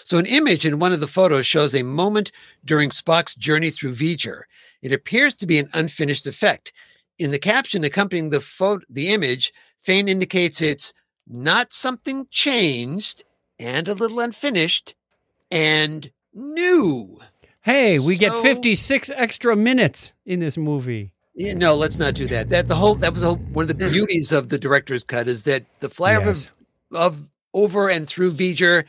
So 0.05 0.19
an 0.19 0.27
image 0.27 0.65
in 0.65 0.79
one 0.79 0.93
of 0.93 1.01
the 1.01 1.09
photos 1.09 1.47
shows 1.47 1.75
a 1.75 1.83
moment 1.83 2.31
during 2.65 2.91
Spock's 2.91 3.35
journey 3.35 3.71
through 3.71 3.95
V'ger. 3.95 4.43
It 4.81 4.93
appears 4.93 5.35
to 5.35 5.47
be 5.47 5.59
an 5.59 5.69
unfinished 5.73 6.27
effect. 6.27 6.73
In 7.19 7.31
the 7.31 7.39
caption 7.39 7.85
accompanying 7.85 8.31
the 8.31 8.41
photo, 8.41 8.85
the 8.89 9.13
image, 9.13 9.53
Fein 9.79 10.09
indicates 10.09 10.63
it's 10.63 10.95
not 11.27 11.73
something 11.73 12.27
changed 12.31 13.25
and 13.59 13.89
a 13.89 13.95
little 13.95 14.21
unfinished 14.21 14.95
and 15.51 16.11
new. 16.33 17.19
Hey, 17.61 17.99
we 17.99 18.17
get 18.17 18.33
56 18.43 19.11
extra 19.15 19.55
minutes 19.55 20.13
in 20.27 20.41
this 20.41 20.57
movie. 20.57 21.13
Yeah, 21.35 21.55
no, 21.55 21.75
let's 21.75 21.99
not 21.99 22.15
do 22.15 22.27
that. 22.29 22.51
That 22.51 22.69
the 22.69 22.75
whole 22.75 22.95
that 22.97 23.13
was 23.13 23.23
a, 23.23 23.35
one 23.35 23.63
of 23.63 23.69
the 23.69 23.85
mm-hmm. 23.85 23.93
beauties 23.93 24.33
of 24.33 24.49
the 24.51 24.59
director's 24.59 25.05
cut 25.05 25.29
is 25.29 25.45
that 25.45 25.65
the 25.81 25.89
flyover 25.89 26.27
Yes. 26.27 26.53
of, 26.91 26.97
of 26.97 27.31
over 27.55 27.89
and 27.89 28.07
through 28.07 28.33
V'ger 28.33 28.85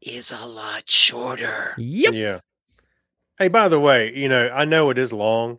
is 0.00 0.30
a 0.30 0.46
lot 0.46 0.88
shorter. 0.88 1.74
Yep. 1.78 2.14
Yeah. 2.14 2.40
Hey, 3.38 3.48
by 3.48 3.68
the 3.68 3.80
way, 3.80 4.12
you 4.14 4.28
know, 4.28 4.48
I 4.48 4.64
know 4.64 4.90
it 4.90 4.98
is 4.98 5.12
long 5.12 5.58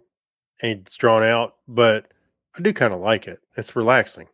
and 0.62 0.86
it's 0.86 0.97
drawn 0.97 1.23
out, 1.23 1.56
but 1.67 2.12
I 2.58 2.62
do 2.62 2.73
kind 2.73 2.93
of 2.93 3.02
like 3.02 3.28
it. 3.28 3.41
It's 3.58 3.75
relaxing. 3.75 4.28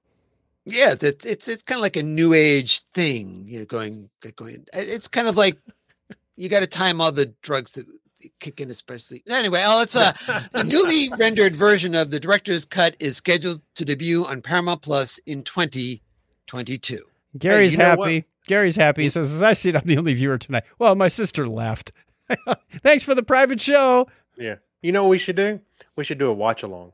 Yeah, 0.65 0.95
that 0.95 1.25
it's 1.25 1.47
it's 1.47 1.61
kind 1.61 1.77
of 1.77 1.83
like 1.83 1.95
a 1.95 2.03
new 2.03 2.33
age 2.33 2.81
thing, 2.93 3.45
you 3.47 3.59
know, 3.59 3.65
going 3.65 4.09
going. 4.35 4.65
Eh, 4.73 4.83
it's 4.87 5.07
kind 5.07 5.27
of 5.27 5.37
like 5.37 5.59
you 6.35 6.49
got 6.49 6.61
to 6.61 6.67
time 6.67 6.99
all 6.99 7.11
the 7.11 7.27
drugs 7.43 7.71
to 7.71 7.85
kick 8.39 8.59
in, 8.61 8.69
especially. 8.71 9.23
Anyway, 9.29 9.63
oh, 9.65 9.81
it's 9.81 9.95
uh, 9.95 10.11
the 10.51 10.63
newly 10.63 11.09
rendered 11.17 11.55
version 11.55 11.95
of 11.95 12.11
the 12.11 12.19
director's 12.19 12.65
cut 12.65 12.95
is 12.99 13.17
scheduled 13.17 13.61
to 13.75 13.85
debut 13.85 14.25
on 14.25 14.41
Paramount 14.41 14.81
Plus 14.81 15.19
in 15.25 15.43
2022. 15.43 16.99
Gary's 17.37 17.73
you 17.73 17.79
know 17.79 17.95
what? 17.95 18.07
happy. 18.09 18.25
Gary's 18.47 18.75
happy. 18.75 19.03
He 19.03 19.09
says, 19.09 19.33
As 19.33 19.41
I 19.41 19.53
see 19.53 19.69
it, 19.69 19.75
I'm 19.75 19.85
the 19.85 19.97
only 19.97 20.13
viewer 20.13 20.37
tonight. 20.37 20.63
Well, 20.79 20.95
my 20.95 21.07
sister 21.07 21.47
left. 21.47 21.91
Thanks 22.83 23.03
for 23.03 23.15
the 23.15 23.23
private 23.23 23.59
show. 23.61 24.07
Yeah. 24.37 24.55
You 24.81 24.91
know 24.91 25.03
what 25.03 25.09
we 25.09 25.17
should 25.17 25.35
do? 25.35 25.59
We 25.95 26.03
should 26.03 26.17
do 26.19 26.29
a 26.29 26.33
watch 26.33 26.63
along. 26.63 26.93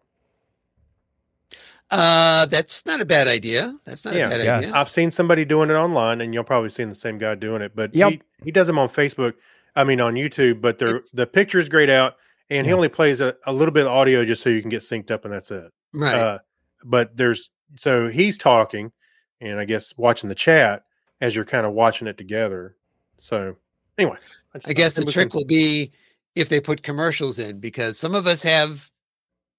Uh, 1.89 2.45
that's 2.45 2.85
not 2.85 3.01
a 3.01 3.05
bad 3.05 3.27
idea. 3.27 3.77
That's 3.83 4.05
not 4.05 4.15
Yeah, 4.15 4.27
a 4.27 4.29
bad 4.29 4.43
yes. 4.45 4.63
idea. 4.63 4.73
I've 4.75 4.89
seen 4.89 5.11
somebody 5.11 5.43
doing 5.43 5.69
it 5.69 5.73
online, 5.73 6.21
and 6.21 6.33
you'll 6.33 6.45
probably 6.45 6.69
seen 6.69 6.87
the 6.87 6.95
same 6.95 7.17
guy 7.17 7.35
doing 7.35 7.61
it. 7.61 7.75
But 7.75 7.93
Yep. 7.93 8.11
he, 8.11 8.21
he 8.45 8.51
does 8.51 8.67
them 8.67 8.79
on 8.79 8.87
Facebook. 8.87 9.33
I 9.75 9.83
mean, 9.83 9.99
on 10.01 10.15
YouTube. 10.15 10.61
But 10.61 10.79
they're, 10.79 10.97
It's- 10.97 11.11
the 11.11 11.27
picture's 11.27 11.69
grayed 11.69 11.89
out, 11.89 12.15
and 12.49 12.65
he 12.67 12.73
only 12.73 12.89
plays 12.89 13.21
a, 13.21 13.35
a 13.45 13.53
little 13.53 13.73
bit 13.73 13.85
of 13.85 13.91
audio 13.91 14.25
just 14.25 14.43
so 14.43 14.49
you 14.49 14.61
can 14.61 14.69
get 14.69 14.81
synced 14.81 15.11
up, 15.11 15.25
and 15.25 15.33
that's 15.33 15.51
it. 15.51 15.71
Right. 15.93 16.15
Uh, 16.15 16.39
but 16.83 17.15
there's 17.15 17.49
so 17.77 18.07
he's 18.07 18.37
talking, 18.37 18.91
and 19.39 19.59
I 19.59 19.65
guess 19.65 19.93
watching 19.97 20.29
the 20.29 20.35
chat 20.35 20.83
as 21.21 21.35
you're 21.35 21.45
kind 21.45 21.65
of 21.65 21.73
watching 21.73 22.07
it 22.07 22.17
together. 22.17 22.75
So 23.17 23.55
anyway, 23.97 24.17
just 24.53 24.67
I 24.67 24.73
guess 24.73 24.95
think 24.95 25.05
the 25.05 25.11
trick 25.11 25.33
will 25.33 25.45
be 25.45 25.91
if 26.35 26.49
they 26.49 26.59
put 26.59 26.83
commercials 26.83 27.39
in 27.39 27.59
because 27.59 27.97
some 27.97 28.15
of 28.15 28.25
us 28.27 28.41
have 28.43 28.89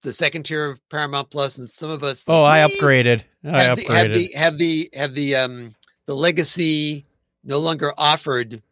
the 0.02 0.12
second 0.12 0.42
tier 0.44 0.68
of 0.70 0.88
Paramount 0.88 1.30
Plus, 1.30 1.58
and 1.58 1.68
some 1.68 1.90
of 1.90 2.02
us. 2.02 2.24
Oh, 2.26 2.42
I 2.42 2.58
upgraded. 2.66 3.22
I 3.44 3.62
have 3.62 3.78
the, 3.78 3.84
have 3.84 4.06
upgraded. 4.08 4.14
the 4.14 4.32
have 4.36 4.58
the 4.58 4.90
have 4.94 5.14
the 5.14 5.36
um 5.36 5.74
the 6.06 6.16
legacy 6.16 7.06
no 7.44 7.58
longer 7.58 7.92
offered 7.96 8.62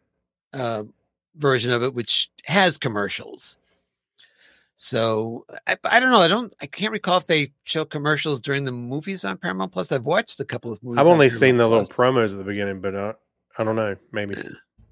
uh 0.53 0.83
version 1.35 1.71
of 1.71 1.83
it, 1.83 1.93
which 1.93 2.29
has 2.45 2.77
commercials. 2.77 3.57
So 4.75 5.45
I, 5.67 5.77
I 5.85 5.99
don't 5.99 6.11
know. 6.11 6.21
I 6.21 6.27
don't. 6.27 6.51
I 6.61 6.65
can't 6.65 6.91
recall 6.91 7.17
if 7.17 7.27
they 7.27 7.53
show 7.65 7.85
commercials 7.85 8.41
during 8.41 8.63
the 8.63 8.71
movies 8.71 9.23
on 9.23 9.37
Paramount 9.37 9.71
Plus. 9.71 9.91
I've 9.91 10.05
watched 10.05 10.39
a 10.39 10.45
couple 10.45 10.71
of 10.71 10.81
movies. 10.81 10.97
I've 10.97 11.05
on 11.05 11.13
only 11.13 11.29
seen 11.29 11.57
the 11.57 11.63
Paramount 11.63 11.89
little 11.89 11.95
promos 11.95 12.31
at 12.31 12.39
the 12.39 12.43
beginning, 12.43 12.81
but 12.81 12.95
uh, 12.95 13.13
I 13.59 13.63
don't 13.63 13.75
know. 13.75 13.95
Maybe. 14.11 14.33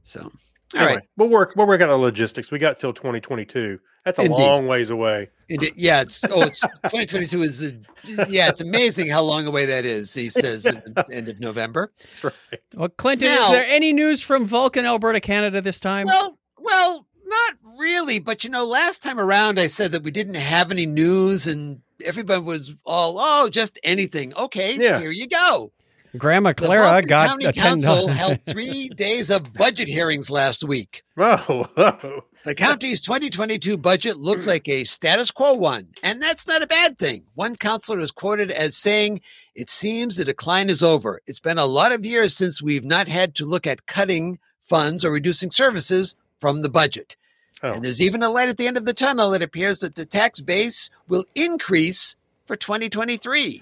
So 0.03 0.31
all 0.75 0.81
Anyway, 0.81 0.95
right. 0.95 1.03
we'll 1.17 1.29
work. 1.29 1.53
We'll 1.55 1.67
work 1.67 1.81
out 1.81 1.87
the 1.87 1.97
logistics. 1.97 2.51
We 2.51 2.59
got 2.59 2.79
till 2.79 2.93
2022. 2.93 3.79
That's 4.05 4.17
a 4.19 4.23
Indeed. 4.23 4.37
long 4.37 4.67
ways 4.67 4.89
away. 4.89 5.29
It, 5.49 5.61
it- 5.63 5.73
yeah, 5.77 6.01
it's 6.01 6.23
oh, 6.25 6.43
it's 6.43 6.61
2022 6.61 7.41
is 7.41 7.63
a, 7.63 8.25
yeah, 8.29 8.49
it's 8.49 8.61
amazing 8.61 9.09
how 9.09 9.21
long 9.21 9.45
away 9.47 9.65
that 9.65 9.85
is. 9.85 10.13
He 10.13 10.29
says 10.29 10.65
at 10.65 10.85
the 10.85 11.05
end 11.11 11.27
of 11.29 11.39
November. 11.39 11.91
Right. 12.23 12.33
Well, 12.75 12.89
Clinton, 12.89 13.29
is 13.29 13.49
there 13.51 13.65
any 13.67 13.93
news 13.93 14.21
from 14.21 14.45
Vulcan, 14.45 14.85
Alberta, 14.85 15.19
Canada 15.19 15.59
this 15.61 15.79
time? 15.79 16.05
Well, 16.07 16.37
well, 16.59 17.05
not 17.25 17.55
really, 17.79 18.19
but 18.19 18.43
you 18.43 18.49
know, 18.49 18.65
last 18.65 19.03
time 19.03 19.19
around 19.19 19.59
I 19.59 19.67
said 19.67 19.91
that 19.91 20.03
we 20.03 20.11
didn't 20.11 20.35
have 20.35 20.71
any 20.71 20.85
news, 20.85 21.45
and 21.47 21.81
everybody 22.05 22.41
was 22.41 22.75
all 22.85 23.15
oh, 23.19 23.49
just 23.49 23.79
anything. 23.83 24.33
Okay, 24.35 24.75
Yeah. 24.79 24.99
here 24.99 25.11
you 25.11 25.27
go. 25.27 25.71
Grandma 26.17 26.53
Clara 26.53 26.83
Vulcan 26.83 27.07
got 27.07 27.29
County 27.29 27.45
a 27.45 27.51
ten 27.53 27.63
Council 27.63 27.95
dollars. 27.95 28.13
held 28.15 28.39
three 28.47 28.89
days 28.89 29.29
of 29.29 29.53
budget 29.53 29.87
hearings 29.87 30.29
last 30.29 30.63
week. 30.63 31.03
Oh, 31.21 31.67
oh. 31.75 32.21
The 32.45 32.55
county's 32.55 33.01
2022 33.01 33.75
budget 33.77 34.15
looks 34.15 34.47
like 34.47 34.69
a 34.69 34.85
status 34.85 35.29
quo 35.29 35.53
one, 35.55 35.89
and 36.01 36.21
that's 36.21 36.47
not 36.47 36.63
a 36.63 36.67
bad 36.67 36.97
thing. 36.97 37.23
One 37.35 37.55
counselor 37.57 37.99
is 37.99 38.11
quoted 38.11 38.49
as 38.49 38.77
saying, 38.77 39.19
It 39.55 39.67
seems 39.67 40.15
the 40.15 40.23
decline 40.23 40.69
is 40.69 40.81
over. 40.81 41.19
It's 41.27 41.41
been 41.41 41.57
a 41.57 41.65
lot 41.65 41.91
of 41.91 42.05
years 42.05 42.37
since 42.37 42.61
we've 42.61 42.85
not 42.85 43.09
had 43.09 43.35
to 43.35 43.45
look 43.45 43.67
at 43.67 43.85
cutting 43.87 44.39
funds 44.61 45.03
or 45.03 45.11
reducing 45.11 45.51
services 45.51 46.15
from 46.39 46.61
the 46.61 46.69
budget. 46.69 47.17
Oh. 47.61 47.73
And 47.73 47.83
there's 47.83 48.01
even 48.01 48.23
a 48.23 48.29
light 48.29 48.47
at 48.47 48.55
the 48.57 48.67
end 48.67 48.77
of 48.77 48.85
the 48.85 48.93
tunnel. 48.93 49.33
It 49.33 49.41
appears 49.41 49.79
that 49.79 49.95
the 49.95 50.05
tax 50.05 50.39
base 50.39 50.89
will 51.09 51.25
increase 51.35 52.15
for 52.45 52.55
2023. 52.55 53.61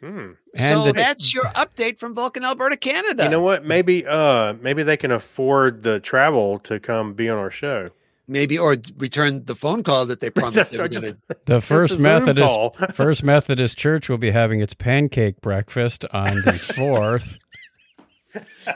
Hmm. 0.00 0.32
And 0.56 0.78
so 0.78 0.82
the- 0.84 0.92
that's 0.92 1.34
your 1.34 1.44
update 1.44 1.98
from 1.98 2.14
Vulcan, 2.14 2.44
Alberta, 2.44 2.76
Canada. 2.76 3.24
You 3.24 3.30
know 3.30 3.40
what? 3.42 3.64
Maybe 3.64 4.06
uh 4.06 4.54
maybe 4.60 4.82
they 4.82 4.96
can 4.96 5.10
afford 5.10 5.82
the 5.82 6.00
travel 6.00 6.58
to 6.60 6.78
come 6.80 7.14
be 7.14 7.28
on 7.28 7.38
our 7.38 7.50
show. 7.50 7.90
Maybe, 8.30 8.58
or 8.58 8.76
return 8.98 9.46
the 9.46 9.54
phone 9.54 9.82
call 9.82 10.04
that 10.06 10.20
they 10.20 10.28
promised 10.30 10.72
they 10.72 10.78
were 10.78 10.86
That's 10.88 11.00
going 11.02 11.14
to. 11.14 11.36
The 11.46 11.60
First 11.62 11.94
Zoom 11.94 12.02
Methodist. 12.02 12.54
First 12.94 13.24
Methodist 13.24 13.78
Church 13.78 14.08
will 14.10 14.18
be 14.18 14.30
having 14.30 14.60
its 14.60 14.74
pancake 14.74 15.40
breakfast 15.40 16.04
on 16.12 16.34
the 16.44 16.52
fourth. 16.76 17.38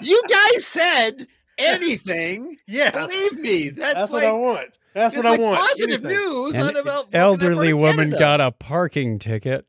You 0.01 0.23
guys 0.29 0.67
said 0.67 1.27
anything. 1.59 2.57
yeah, 2.67 2.91
Believe 2.91 3.39
me, 3.39 3.69
that's, 3.69 3.95
that's 3.95 4.11
like 4.13 4.23
what 4.23 4.25
I 4.25 4.33
want. 4.33 4.69
That's 4.95 5.15
what 5.17 5.25
like 5.25 5.39
I 5.39 5.43
want. 5.43 5.59
positive 5.61 6.05
Anything. 6.05 6.19
news 6.19 6.55
An 6.55 6.63
on 6.63 6.77
about 6.77 7.07
elderly 7.13 7.73
woman 7.75 8.11
got 8.11 8.41
a 8.41 8.51
parking 8.53 9.19
ticket. 9.19 9.67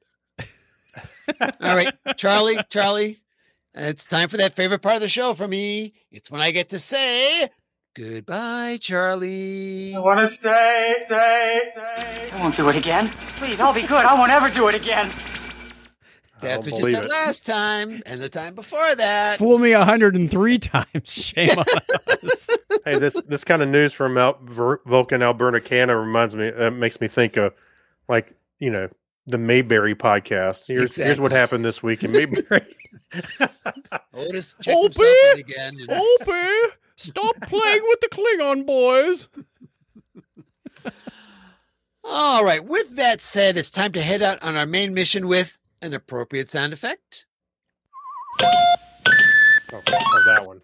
All 1.42 1.76
right, 1.76 1.94
Charlie, 2.18 2.58
Charlie, 2.70 3.18
it's 3.74 4.06
time 4.06 4.30
for 4.30 4.38
that 4.38 4.54
favorite 4.54 4.82
part 4.82 4.96
of 4.96 5.02
the 5.02 5.10
show 5.10 5.34
for 5.34 5.48
me. 5.48 5.94
It's 6.12 6.30
when 6.30 6.42
I 6.42 6.52
get 6.52 6.70
to 6.70 6.80
say 6.80 7.50
goodbye, 7.96 8.78
Charlie. 8.82 9.96
I 9.96 10.00
want 10.00 10.20
to 10.20 10.28
stay, 10.28 10.96
stay, 11.02 11.62
stay. 11.72 12.30
I 12.32 12.40
won't 12.40 12.56
do 12.56 12.70
it 12.70 12.76
again. 12.76 13.12
Please, 13.38 13.60
I'll 13.60 13.74
be 13.74 13.82
good. 13.84 14.06
I 14.06 14.14
won't 14.14 14.32
ever 14.32 14.50
do 14.50 14.68
it 14.68 14.76
again. 14.76 15.12
That's 16.44 16.66
don't 16.66 16.74
what 16.74 16.84
you 16.84 16.96
said 16.96 17.06
it. 17.06 17.10
last 17.10 17.46
time 17.46 18.04
and 18.06 18.22
the 18.22 18.30
time 18.30 18.54
before 18.54 18.96
that. 18.96 19.40
Fool 19.40 19.60
me 19.60 19.74
103 19.74 20.60
times. 20.60 20.86
Shame 21.06 21.58
on 21.58 21.66
us. 22.08 22.50
hey, 22.86 23.00
this 23.00 23.22
this 23.28 23.44
kind 23.44 23.62
of 23.62 23.70
news 23.70 23.94
from 23.94 24.18
Al- 24.18 24.40
Vulcan, 24.86 25.24
Alberta, 25.24 25.62
Canada 25.62 25.98
reminds 25.98 26.36
me. 26.36 26.50
Uh, 26.50 26.70
makes 26.70 27.00
me 27.00 27.08
think 27.08 27.38
of 27.38 27.54
like 28.10 28.36
you 28.60 28.70
know, 28.70 28.90
the 29.28 29.38
Mayberry 29.38 29.96
podcast. 29.96 30.68
Here's 30.68 30.96
here's 30.96 31.20
what 31.20 31.32
happened 31.32 31.64
this 31.66 31.82
week 31.82 32.04
in 32.04 32.12
Mayberry. 32.12 32.62
Otis 34.14 34.56
checked 34.62 34.78
Opie! 34.78 34.94
himself 34.94 35.34
in 35.36 35.40
again. 35.40 35.74
and- 35.80 35.92
Opie, 35.92 36.76
stop 36.96 37.40
playing 37.42 37.82
with 37.88 38.02
the 38.02 38.08
Klingon 38.10 38.66
boys. 38.66 39.28
All 42.04 42.44
right. 42.44 42.64
With 42.64 42.98
that 42.98 43.22
said, 43.22 43.58
it's 43.58 43.72
time 43.72 43.94
to 43.94 44.02
head 44.02 44.22
out 44.22 44.42
on 44.44 44.56
our 44.58 44.66
main 44.66 44.94
mission 44.94 45.28
with 45.28 45.58
an 45.82 45.94
appropriate 45.94 46.50
sound 46.50 46.74
effect. 46.74 47.26
oh, 48.42 48.76
oh, 49.74 50.24
that 50.26 50.46
one. 50.46 50.62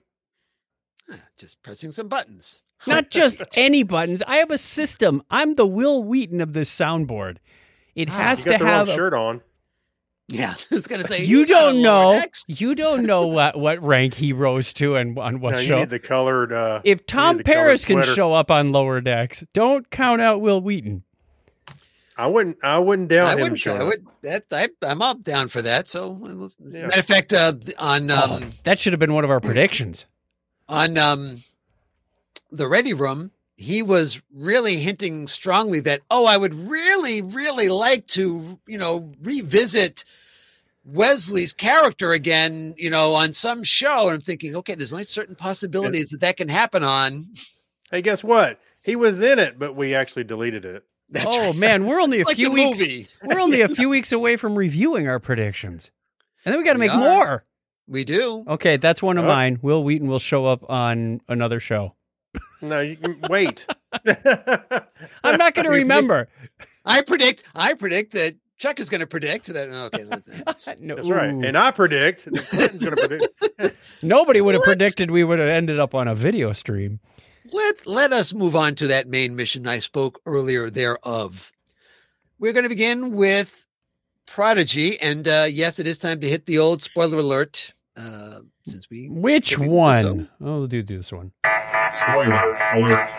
Ah, 1.12 1.16
Just 1.38 1.62
pressing 1.64 1.92
some 1.92 2.10
buttons. 2.10 2.62
Not 2.88 3.10
just 3.10 3.42
any 3.58 3.84
buttons. 3.84 4.22
I 4.28 4.38
have 4.38 4.52
a 4.52 4.58
system. 4.58 5.24
I'm 5.30 5.56
the 5.56 5.66
Wil 5.66 6.04
Wheaton 6.04 6.42
of 6.42 6.52
this 6.54 6.74
soundboard. 6.76 7.38
It 8.00 8.10
Ah, 8.10 8.14
has 8.14 8.46
You 8.46 8.52
got 8.52 8.58
to 8.58 8.60
the 8.60 8.66
wrong 8.66 8.74
have. 8.74 8.90
a- 8.90 8.94
shirt 8.94 9.14
on. 9.14 9.42
Yeah, 10.30 10.54
I 10.72 10.76
was 10.76 10.86
gonna 10.88 11.04
say 11.08 11.24
you 11.26 11.46
don't 11.46 11.82
know. 11.82 12.22
You 12.48 12.76
don't 12.76 13.04
know 13.06 13.26
what, 13.28 13.60
what 13.60 13.82
rank 13.84 14.14
he 14.14 14.32
rose 14.32 14.72
to 14.74 14.96
and 14.96 15.18
on 15.18 15.40
what 15.40 15.54
No, 15.54 15.60
you 15.60 15.68
show. 15.68 15.80
need 15.80 15.90
the 15.90 15.98
colored. 16.00 16.54
Uh, 16.54 16.82
if 16.84 17.06
Tom 17.08 17.38
need 17.38 17.46
Paris 17.46 17.84
can 17.84 17.98
sweater. 17.98 18.14
show 18.14 18.34
up 18.34 18.50
on 18.52 18.72
lower 18.72 19.02
decks, 19.02 19.44
don't 19.54 19.90
count 19.90 20.22
out 20.22 20.40
Wil 20.42 20.62
Wheaton. 20.62 21.04
I 22.16 22.28
wouldn't. 22.28 22.58
I 22.64 22.78
wouldn't 22.80 23.08
doubt 23.10 23.28
I 23.28 23.32
him 23.34 23.40
wouldn't. 23.42 23.60
showing 23.60 23.82
I 23.82 23.84
would. 23.86 24.06
That, 24.22 24.44
I, 24.52 24.68
I'm 24.84 25.02
up 25.02 25.24
down 25.24 25.48
for 25.48 25.62
that. 25.64 25.88
So, 25.88 26.10
we'll- 26.12 26.52
Yeah. 26.60 26.82
matter 26.88 27.00
of 27.00 27.06
fact, 27.06 27.34
uh, 27.34 27.54
on 27.80 28.12
um, 28.12 28.30
Oh, 28.44 28.48
that 28.66 28.78
should 28.80 28.94
have 28.94 29.00
been 29.00 29.14
one 29.14 29.24
of 29.24 29.30
our 29.32 29.40
predictions. 29.40 30.06
on 30.68 30.98
um, 30.98 31.42
the 32.52 32.68
Ready 32.68 32.94
Room, 32.94 33.32
he 33.62 33.84
was 33.84 34.22
really 34.34 34.78
hinting 34.78 35.28
strongly 35.28 35.82
that 35.82 36.00
oh, 36.10 36.26
I 36.26 36.38
would 36.38 36.54
really, 36.54 37.22
really 37.22 37.68
like 37.68 38.08
to, 38.08 38.58
you 38.66 38.78
know, 38.78 39.12
revisit 39.22 40.06
Wesley's 40.86 41.52
character 41.52 42.14
again, 42.14 42.74
you 42.78 42.90
know, 42.90 43.14
on 43.14 43.34
some 43.34 43.64
show. 43.66 44.04
And 44.06 44.16
I'm 44.16 44.22
thinking, 44.22 44.56
okay, 44.56 44.76
there's 44.76 44.94
only 44.94 45.04
certain 45.04 45.36
possibilities 45.36 46.10
that 46.12 46.22
that 46.22 46.38
can 46.38 46.48
happen 46.48 46.84
on. 46.86 47.28
Hey, 47.92 48.02
guess 48.02 48.24
what? 48.24 48.60
He 48.82 48.96
was 48.96 49.20
in 49.20 49.40
it, 49.40 49.60
but 49.60 49.76
we 49.76 49.94
actually 49.94 50.24
deleted 50.24 50.64
it. 50.64 50.84
That's 51.10 51.26
oh 51.28 51.48
right. 51.48 51.56
man, 51.56 51.86
we're 51.86 52.00
only 52.00 52.22
a 52.22 52.24
like 52.26 52.38
few 52.38 52.48
the 52.48 52.54
weeks. 52.54 52.80
movie. 52.80 53.08
We're 53.24 53.42
only 53.42 53.60
a 53.62 53.68
few 53.76 53.90
weeks 53.90 54.14
away 54.14 54.38
from 54.38 54.56
reviewing 54.56 55.08
our 55.10 55.20
predictions, 55.20 55.92
and 56.46 56.54
then 56.54 56.62
we 56.62 56.66
got 56.66 56.74
to 56.74 56.80
make 56.80 56.94
are. 56.94 56.98
more. 56.98 57.46
We 57.88 58.06
do. 58.06 58.46
Okay, 58.48 58.78
that's 58.78 59.02
one 59.02 59.18
of 59.18 59.26
Oh. 59.26 59.28
mine. 59.28 59.60
Wil 59.62 59.84
Wheaton 59.84 60.08
will 60.08 60.20
show 60.20 60.46
up 60.46 60.64
on 60.70 61.20
another 61.28 61.60
show. 61.60 61.96
No, 62.62 62.80
you 62.82 62.96
can 62.98 63.20
wait. 63.30 63.66
I'm 64.06 65.38
not 65.38 65.54
going 65.54 65.66
to 65.66 65.72
You- 65.74 65.80
remember. 65.80 66.28
I 66.86 67.02
predict. 67.02 67.44
I 67.56 67.74
predict 67.74 68.14
that 68.14 68.36
Chuck 68.58 68.80
is 68.80 68.90
going 68.90 69.00
to 69.02 69.08
predict 69.08 69.48
that. 69.48 69.70
Okay, 69.70 70.04
that's, 70.04 70.26
that's- 70.26 70.76
No, 70.80 70.96
That's 70.96 71.10
right. 71.10 71.30
And 71.30 71.58
I 71.58 71.72
predict 71.72 72.26
that 72.26 72.46
Clinton's 72.48 72.84
going 72.84 72.96
to 72.98 73.08
predict. 73.08 73.78
Nobody 74.02 74.42
would 74.42 74.54
have 74.56 74.62
What? 74.62 74.68
predicted 74.68 75.12
we 75.12 75.24
would 75.24 75.40
have 75.40 75.48
ended 75.50 75.80
up 75.80 75.94
on 75.96 76.08
a 76.08 76.16
video 76.16 76.52
stream. 76.54 77.00
let 77.52 77.86
let 77.88 78.12
us 78.14 78.34
move 78.34 78.56
on 78.56 78.76
to 78.76 78.88
that 78.88 79.08
main 79.08 79.36
mission 79.36 79.68
I 79.68 79.80
spoke 79.80 80.20
earlier 80.26 80.70
thereof. 80.70 81.52
We're 82.40 82.54
going 82.54 82.64
to 82.64 82.70
begin 82.70 83.12
with 83.16 83.66
Prodigy, 84.26 85.00
and 85.02 85.28
uh, 85.28 85.48
yes, 85.50 85.80
it 85.80 85.88
is 85.88 85.98
time 85.98 86.22
to 86.22 86.30
hit 86.30 86.46
the 86.46 86.60
old 86.60 86.82
spoiler 86.82 87.18
alert. 87.20 87.74
Uh, 87.98 88.40
since 88.70 88.90
we 88.90 89.08
Which 89.10 89.50
Did 89.50 89.60
we 89.60 89.66
do 89.68 89.72
one? 89.72 90.30
Oh, 90.42 90.68
do 90.68 90.82
do 90.84 90.98
this 90.98 91.12
one. 91.12 91.32
Spoiler 91.94 92.58
alert. 92.74 93.10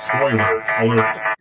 Spoiler 0.00 0.64
alert. 0.78 1.34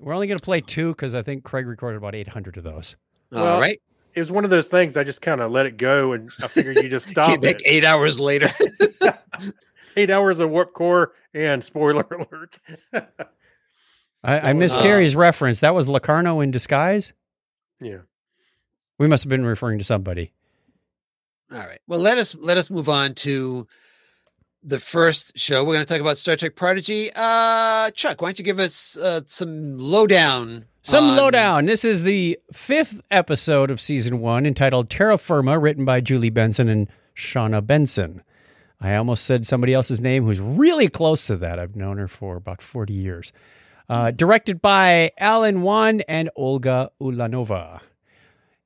We're 0.00 0.14
only 0.14 0.26
going 0.26 0.38
to 0.38 0.44
play 0.44 0.60
two 0.60 0.88
because 0.90 1.14
I 1.14 1.22
think 1.22 1.44
Craig 1.44 1.66
recorded 1.66 1.96
about 1.98 2.14
800 2.14 2.56
of 2.56 2.64
those. 2.64 2.96
all 3.34 3.42
Well, 3.42 3.60
right, 3.60 3.80
It 4.14 4.20
was 4.20 4.30
one 4.30 4.44
of 4.44 4.50
those 4.50 4.68
things 4.68 4.96
I 4.96 5.04
just 5.04 5.20
kind 5.22 5.40
of 5.40 5.50
let 5.50 5.66
it 5.66 5.76
go, 5.76 6.12
and 6.12 6.30
I 6.42 6.46
figured 6.48 6.76
you 6.76 6.88
just 6.88 7.08
stop 7.10 7.30
Came 7.30 7.40
back 7.40 7.56
eight 7.64 7.84
hours 7.84 8.18
later. 8.20 8.50
Eight 9.96 10.10
hours 10.10 10.38
of 10.38 10.50
warp 10.50 10.74
core 10.74 11.12
and 11.34 11.64
spoiler 11.64 12.06
alert. 12.12 12.58
I, 14.22 14.50
I 14.50 14.52
missed 14.52 14.78
Uh, 14.78 14.82
Gary's 14.82 15.16
reference. 15.16 15.58
That 15.60 15.74
was 15.74 15.88
Locarno 15.88 16.38
in 16.40 16.52
disguise. 16.52 17.12
yeah. 17.80 17.98
We 18.98 19.08
must 19.08 19.24
have 19.24 19.28
been 19.28 19.44
referring 19.44 19.78
to 19.78 19.84
somebody. 19.84 20.32
All 21.52 21.58
right. 21.58 21.80
Well, 21.86 22.00
let 22.00 22.18
us 22.18 22.34
let 22.34 22.58
us 22.58 22.70
move 22.70 22.88
on 22.88 23.14
to 23.14 23.66
the 24.62 24.78
first 24.78 25.38
show. 25.38 25.64
We're 25.64 25.74
going 25.74 25.86
to 25.86 25.92
talk 25.92 26.00
about 26.00 26.18
Star 26.18 26.36
Trek 26.36 26.56
Prodigy. 26.56 27.10
Uh, 27.14 27.90
Chuck, 27.92 28.20
why 28.20 28.28
don't 28.28 28.38
you 28.38 28.44
give 28.44 28.58
us 28.58 28.96
uh, 28.98 29.20
some 29.26 29.78
lowdown? 29.78 30.66
Some 30.82 31.04
on- 31.04 31.16
lowdown. 31.16 31.66
This 31.66 31.84
is 31.84 32.02
the 32.02 32.38
fifth 32.52 33.00
episode 33.10 33.70
of 33.70 33.80
season 33.80 34.20
one 34.20 34.44
entitled 34.46 34.90
Terra 34.90 35.16
Firma, 35.16 35.58
written 35.58 35.84
by 35.84 36.00
Julie 36.00 36.30
Benson 36.30 36.68
and 36.68 36.88
Shawna 37.16 37.66
Benson. 37.66 38.22
I 38.80 38.94
almost 38.94 39.24
said 39.24 39.46
somebody 39.46 39.74
else's 39.74 40.00
name 40.00 40.24
who's 40.24 40.40
really 40.40 40.88
close 40.88 41.26
to 41.26 41.36
that. 41.38 41.58
I've 41.58 41.74
known 41.74 41.98
her 41.98 42.08
for 42.08 42.36
about 42.36 42.62
40 42.62 42.92
years. 42.92 43.32
Uh, 43.88 44.10
directed 44.10 44.60
by 44.60 45.10
Alan 45.18 45.62
Wan 45.62 46.02
and 46.02 46.30
Olga 46.36 46.90
Ulanova. 47.00 47.80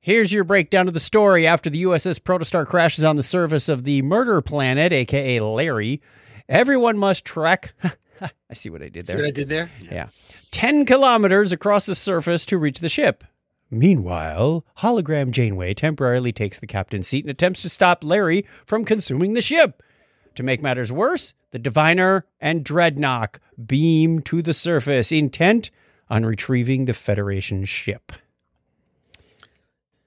Here's 0.05 0.33
your 0.33 0.43
breakdown 0.43 0.89
of 0.89 0.93
the 0.93 0.99
story. 0.99 1.47
After 1.47 1.69
the 1.69 1.83
USS 1.83 2.19
Protostar 2.19 2.67
crashes 2.67 3.05
on 3.05 3.15
the 3.15 3.23
surface 3.23 3.69
of 3.69 3.85
the 3.85 4.01
murder 4.01 4.41
planet, 4.41 4.91
aka 4.91 5.39
Larry, 5.39 6.01
everyone 6.49 6.97
must 6.97 7.23
trek. 7.23 7.73
I 8.21 8.53
see 8.53 8.69
what 8.69 8.83
I 8.83 8.89
did 8.89 9.07
See 9.07 9.13
there. 9.13 9.21
what 9.21 9.27
I 9.29 9.31
did 9.31 9.47
there? 9.47 9.71
Yeah. 9.81 10.07
10 10.51 10.85
kilometers 10.85 11.53
across 11.53 11.85
the 11.85 11.95
surface 11.95 12.45
to 12.47 12.57
reach 12.57 12.81
the 12.81 12.89
ship. 12.89 13.23
Meanwhile, 13.71 14.65
hologram 14.79 15.31
Janeway 15.31 15.73
temporarily 15.73 16.33
takes 16.33 16.59
the 16.59 16.67
captain's 16.67 17.07
seat 17.07 17.23
and 17.23 17.31
attempts 17.31 17.61
to 17.61 17.69
stop 17.69 18.03
Larry 18.03 18.45
from 18.65 18.83
consuming 18.83 19.35
the 19.35 19.41
ship. 19.41 19.81
To 20.35 20.43
make 20.43 20.61
matters 20.61 20.91
worse, 20.91 21.33
the 21.51 21.59
Diviner 21.59 22.25
and 22.41 22.65
Dreadnought 22.65 23.39
beam 23.65 24.19
to 24.23 24.41
the 24.41 24.51
surface, 24.51 25.13
intent 25.13 25.71
on 26.09 26.25
retrieving 26.25 26.85
the 26.85 26.93
Federation 26.93 27.63
ship. 27.63 28.11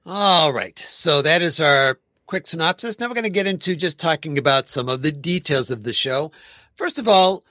All 0.07 0.53
right. 0.53 0.79
So 0.79 1.21
that 1.23 1.43
is 1.43 1.59
our 1.59 1.99
quick 2.27 2.47
synopsis. 2.47 3.01
Now 3.01 3.09
we're 3.09 3.15
going 3.15 3.25
to 3.25 3.31
get 3.31 3.49
into 3.49 3.75
just 3.75 3.99
talking 3.99 4.39
about 4.39 4.69
some 4.69 4.89
of 4.89 5.03
the 5.03 5.11
details 5.11 5.71
of 5.71 5.83
the 5.83 5.93
show. 5.93 6.31
First 6.77 6.99
of 6.99 7.09
all, 7.09 7.43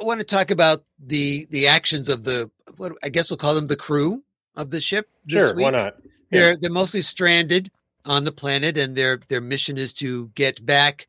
I 0.00 0.04
want 0.04 0.18
to 0.18 0.26
talk 0.26 0.50
about 0.50 0.82
the 0.98 1.46
the 1.50 1.68
actions 1.68 2.08
of 2.08 2.24
the 2.24 2.50
what 2.78 2.92
I 3.04 3.08
guess 3.10 3.30
we'll 3.30 3.36
call 3.36 3.54
them 3.54 3.68
the 3.68 3.76
crew 3.76 4.24
of 4.56 4.70
the 4.70 4.80
ship 4.80 5.08
this 5.24 5.38
Sure. 5.48 5.54
week. 5.54 5.64
Why 5.64 5.70
not? 5.70 5.96
They're 6.30 6.56
they're 6.56 6.70
mostly 6.70 7.00
stranded 7.00 7.70
on 8.04 8.24
the 8.24 8.32
planet, 8.32 8.76
and 8.76 8.96
their 8.96 9.18
their 9.28 9.40
mission 9.40 9.78
is 9.78 9.92
to 9.94 10.28
get 10.34 10.66
back 10.66 11.06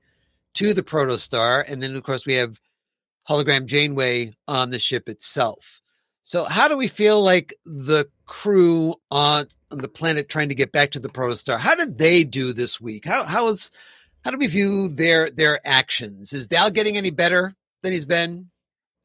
to 0.55 0.73
the 0.73 0.83
protostar, 0.83 1.63
and 1.67 1.81
then 1.81 1.95
of 1.95 2.03
course 2.03 2.27
we 2.27 2.35
have 2.35 2.59
hologram 3.27 3.65
Janeway 3.65 4.33
on 4.47 4.69
the 4.69 4.77
ship 4.79 5.09
itself. 5.09 5.81
So 6.25 6.45
how 6.45 6.67
do 6.67 6.75
we 6.75 6.88
feel 6.88 7.21
like 7.21 7.53
the 7.67 8.07
crew 8.25 8.95
on, 9.11 9.45
on 9.69 9.77
the 9.77 9.88
planet 9.88 10.27
trying 10.27 10.49
to 10.49 10.55
get 10.55 10.71
back 10.71 10.89
to 10.91 10.99
the 10.99 11.07
protostar? 11.07 11.59
How 11.59 11.75
did 11.75 11.99
they 11.99 12.23
do 12.23 12.51
this 12.51 12.81
week? 12.81 13.05
How 13.05 13.25
how 13.25 13.47
is 13.49 13.69
how 14.23 14.31
do 14.31 14.38
we 14.39 14.47
view 14.47 14.89
their 14.89 15.29
their 15.29 15.59
actions? 15.63 16.33
Is 16.33 16.47
Dal 16.47 16.71
getting 16.71 16.97
any 16.97 17.11
better 17.11 17.53
than 17.83 17.93
he's 17.93 18.07
been? 18.07 18.49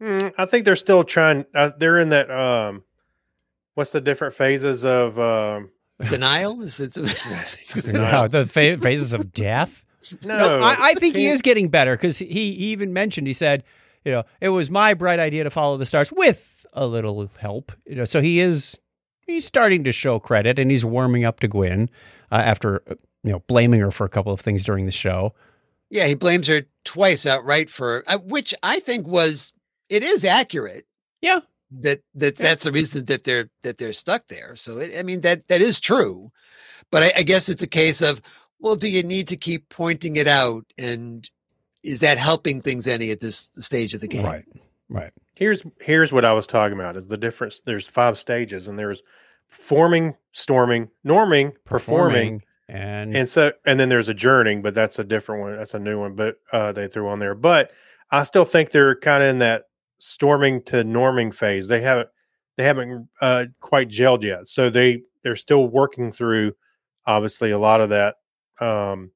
Mm, 0.00 0.32
I 0.38 0.46
think 0.46 0.64
they're 0.64 0.76
still 0.76 1.04
trying. 1.04 1.44
Uh, 1.54 1.72
they're 1.76 1.98
in 1.98 2.08
that. 2.08 2.30
Um, 2.30 2.84
what's 3.74 3.92
the 3.92 4.00
different 4.00 4.32
phases 4.32 4.82
of? 4.86 5.18
Um, 5.18 5.68
Denial? 6.08 6.62
Is 6.62 6.80
it, 6.80 6.96
No, 7.92 8.28
the 8.28 8.46
fa- 8.46 8.78
phases 8.78 9.12
of 9.12 9.34
death. 9.34 9.84
no, 10.24 10.38
No, 10.38 10.60
I, 10.60 10.76
I 10.78 10.94
think 10.94 11.16
he 11.16 11.26
is 11.26 11.42
getting 11.42 11.68
better 11.68 11.92
because 11.98 12.16
he, 12.16 12.24
he 12.24 12.72
even 12.72 12.94
mentioned 12.94 13.26
he 13.26 13.34
said, 13.34 13.62
you 14.06 14.12
know, 14.12 14.22
it 14.40 14.48
was 14.48 14.70
my 14.70 14.94
bright 14.94 15.18
idea 15.18 15.44
to 15.44 15.50
follow 15.50 15.76
the 15.76 15.84
stars 15.84 16.10
with 16.10 16.49
a 16.72 16.86
little 16.86 17.30
help. 17.38 17.72
You 17.86 17.96
know, 17.96 18.04
so 18.04 18.20
he 18.20 18.40
is 18.40 18.78
he's 19.26 19.44
starting 19.44 19.84
to 19.84 19.92
show 19.92 20.18
credit 20.18 20.58
and 20.58 20.70
he's 20.70 20.84
warming 20.84 21.24
up 21.24 21.40
to 21.40 21.48
Gwen 21.48 21.90
uh, 22.30 22.36
after 22.36 22.82
uh, 22.90 22.94
you 23.22 23.32
know 23.32 23.40
blaming 23.40 23.80
her 23.80 23.90
for 23.90 24.04
a 24.04 24.08
couple 24.08 24.32
of 24.32 24.40
things 24.40 24.64
during 24.64 24.86
the 24.86 24.92
show. 24.92 25.34
Yeah, 25.90 26.06
he 26.06 26.14
blames 26.14 26.46
her 26.46 26.62
twice 26.84 27.26
outright 27.26 27.68
for 27.70 28.04
uh, 28.06 28.18
which 28.18 28.54
I 28.62 28.80
think 28.80 29.06
was 29.06 29.52
it 29.88 30.02
is 30.02 30.24
accurate. 30.24 30.86
Yeah. 31.20 31.40
That 31.72 32.02
that 32.14 32.36
that's 32.36 32.64
the 32.64 32.72
reason 32.72 33.04
that 33.04 33.24
they're 33.24 33.48
that 33.62 33.78
they're 33.78 33.92
stuck 33.92 34.26
there. 34.26 34.56
So 34.56 34.78
it, 34.78 34.92
I 34.98 35.02
mean 35.02 35.20
that 35.20 35.46
that 35.48 35.60
is 35.60 35.78
true, 35.78 36.32
but 36.90 37.04
I, 37.04 37.12
I 37.18 37.22
guess 37.22 37.48
it's 37.48 37.62
a 37.62 37.68
case 37.68 38.02
of 38.02 38.20
well, 38.58 38.76
do 38.76 38.88
you 38.88 39.02
need 39.02 39.28
to 39.28 39.36
keep 39.36 39.68
pointing 39.68 40.16
it 40.16 40.26
out, 40.26 40.64
and 40.76 41.28
is 41.82 42.00
that 42.00 42.18
helping 42.18 42.60
things 42.60 42.86
any 42.86 43.10
at 43.10 43.20
this 43.20 43.50
stage 43.54 43.94
of 43.94 44.00
the 44.00 44.08
game? 44.08 44.26
Right. 44.26 44.44
Right. 44.88 45.12
Here's 45.40 45.64
here's 45.80 46.12
what 46.12 46.24
I 46.24 46.32
was 46.32 46.46
talking 46.46 46.78
about 46.78 46.96
is 46.96 47.08
the 47.08 47.16
difference. 47.16 47.60
There's 47.64 47.86
five 47.86 48.16
stages, 48.16 48.68
and 48.68 48.78
there's 48.78 49.02
forming, 49.48 50.14
storming, 50.32 50.88
norming, 51.04 51.54
performing, 51.64 52.42
and, 52.68 53.16
and 53.16 53.28
so 53.28 53.50
and 53.66 53.80
then 53.80 53.88
there's 53.88 54.08
adjourning, 54.08 54.62
but 54.62 54.74
that's 54.74 55.00
a 55.00 55.04
different 55.04 55.42
one. 55.42 55.56
That's 55.56 55.74
a 55.74 55.80
new 55.80 55.98
one, 55.98 56.14
but 56.14 56.36
uh, 56.52 56.70
they 56.70 56.86
threw 56.86 57.08
on 57.08 57.18
there. 57.18 57.34
But 57.34 57.72
I 58.12 58.22
still 58.22 58.44
think 58.44 58.70
they're 58.70 58.94
kind 58.94 59.24
of 59.24 59.30
in 59.30 59.38
that 59.38 59.64
storming 59.98 60.62
to 60.64 60.84
norming 60.84 61.34
phase. 61.34 61.66
They 61.66 61.80
haven't 61.80 62.10
they 62.56 62.62
haven't 62.62 63.08
uh, 63.20 63.46
quite 63.60 63.88
gelled 63.88 64.22
yet. 64.22 64.46
So 64.46 64.70
they 64.70 65.02
they're 65.22 65.36
still 65.36 65.66
working 65.66 66.12
through 66.12 66.52
obviously 67.06 67.50
a 67.50 67.58
lot 67.58 67.80
of 67.80 67.88
that 67.88 68.16
um 68.60 69.10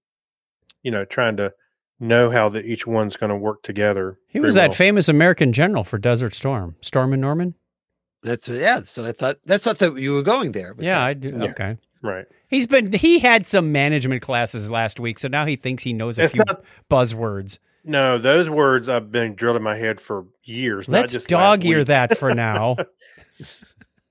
you 0.83 0.91
know 0.91 1.05
trying 1.05 1.37
to 1.37 1.53
know 2.01 2.31
how 2.31 2.49
that 2.51 2.65
each 2.67 2.87
one's 2.87 3.17
going 3.17 3.31
to 3.31 3.37
work 3.37 3.63
together 3.63 4.19
He 4.29 4.41
was 4.41 4.55
that 4.57 4.71
well. 4.71 4.77
famous 4.77 5.09
American 5.09 5.53
general 5.53 5.85
for 5.85 5.99
Desert 5.99 6.35
Storm, 6.35 6.77
Storm 6.81 7.13
and 7.13 7.23
Norman. 7.23 7.55
That's 8.23 8.49
uh, 8.49 8.53
yeah. 8.55 8.77
That's 8.77 8.97
what 8.97 9.07
I 9.07 9.13
thought. 9.13 9.37
That's 9.45 9.67
not 9.67 9.79
that 9.79 9.99
you 9.99 10.15
were 10.15 10.23
going 10.23 10.53
there. 10.53 10.73
with 10.75 10.87
Yeah, 10.87 10.99
that. 10.99 11.09
I 11.09 11.15
do. 11.15 11.29
Yeah. 11.37 11.45
Okay. 11.51 11.77
right 12.03 12.27
He's 12.49 12.67
been 12.67 12.93
he 12.93 13.19
had 13.19 13.47
some 13.47 13.73
management 13.73 14.23
classes 14.23 14.71
last 14.71 14.99
week, 15.01 15.19
so 15.19 15.29
now 15.29 15.45
he 15.47 15.57
thinks 15.57 15.83
he 15.83 15.93
knows 15.93 16.19
a 16.19 16.25
it's 16.25 16.33
few 16.33 16.43
not 16.47 16.63
buzzwords. 16.91 17.59
no 17.85 18.17
those 18.17 18.49
words 18.49 18.89
i've 18.89 19.11
been 19.13 19.35
drilled 19.35 19.57
in 19.57 19.63
my 19.63 19.77
head 19.77 20.01
for 20.01 20.25
years 20.45 20.89
not 20.89 21.01
Let's 21.03 21.13
just 21.13 21.29
dog 21.29 21.65
ear 21.67 21.85
that 21.85 22.17
for 22.17 22.33
now. 22.47 22.77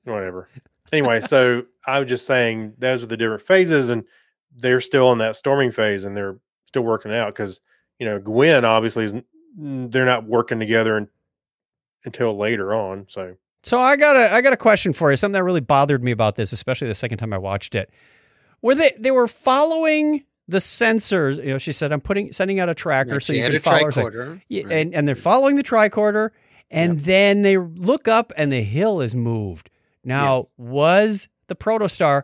whatever 0.04 0.48
anyway 0.92 1.20
so 1.22 1.64
i 1.88 2.00
was 2.00 2.08
just 2.10 2.26
saying 2.26 2.74
those 2.78 3.02
are 3.04 3.08
the 3.08 3.18
different 3.18 3.42
phases 3.42 3.90
and 3.90 4.04
they're 4.58 4.82
still 4.82 5.12
in 5.12 5.18
that 5.20 5.36
storming 5.36 5.72
phase 5.72 6.04
and 6.04 6.16
they're 6.16 6.38
still 6.68 6.84
working 6.84 7.14
out 7.14 7.28
because 7.34 7.62
you 8.00 8.06
know 8.06 8.20
gwyn 8.20 8.66
obviously 8.66 9.06
is 9.06 9.14
they're 9.58 10.06
not 10.06 10.26
working 10.26 10.60
together 10.60 10.98
un- 10.98 11.10
until 12.06 12.36
later 12.38 12.74
on 12.74 13.06
so 13.08 13.36
So 13.64 13.80
I 13.80 13.96
got 13.96 14.16
a 14.16 14.34
I 14.34 14.42
got 14.42 14.52
a 14.54 14.58
question 14.58 14.94
for 14.94 15.12
you. 15.12 15.18
Something 15.18 15.34
that 15.34 15.44
really 15.44 15.62
bothered 15.62 16.04
me 16.04 16.12
about 16.12 16.36
this, 16.36 16.52
especially 16.52 16.88
the 16.88 16.96
second 16.96 17.18
time 17.20 17.32
I 17.34 17.38
watched 17.38 17.76
it. 17.76 17.90
where 18.62 18.76
they 18.76 18.92
they 19.00 19.12
were 19.12 19.28
following 19.28 20.24
the 20.50 20.58
sensors? 20.58 21.38
You 21.38 21.52
know, 21.52 21.58
she 21.58 21.72
said, 21.72 21.92
"I'm 21.94 22.02
putting 22.02 22.34
sending 22.34 22.60
out 22.60 22.68
a 22.68 22.74
tracker 22.76 23.14
Right, 23.14 23.24
so 23.24 23.32
you 23.32 23.44
can 23.44 23.60
follow." 23.60 23.86
her." 23.86 23.92
tricorder. 23.92 24.42
Yeah, 24.50 24.64
right. 24.64 24.72
and 24.74 24.94
and 24.96 25.08
they're 25.08 25.16
following 25.16 25.56
the 25.56 25.64
tricorder, 25.64 26.32
and 26.72 27.00
then 27.02 27.44
they 27.44 27.58
look 27.58 28.08
up 28.10 28.34
and 28.36 28.52
the 28.52 28.64
hill 28.64 29.00
is 29.00 29.16
moved. 29.16 29.70
Now, 30.04 30.50
was 30.58 31.30
the 31.48 31.56
protostar? 31.56 32.24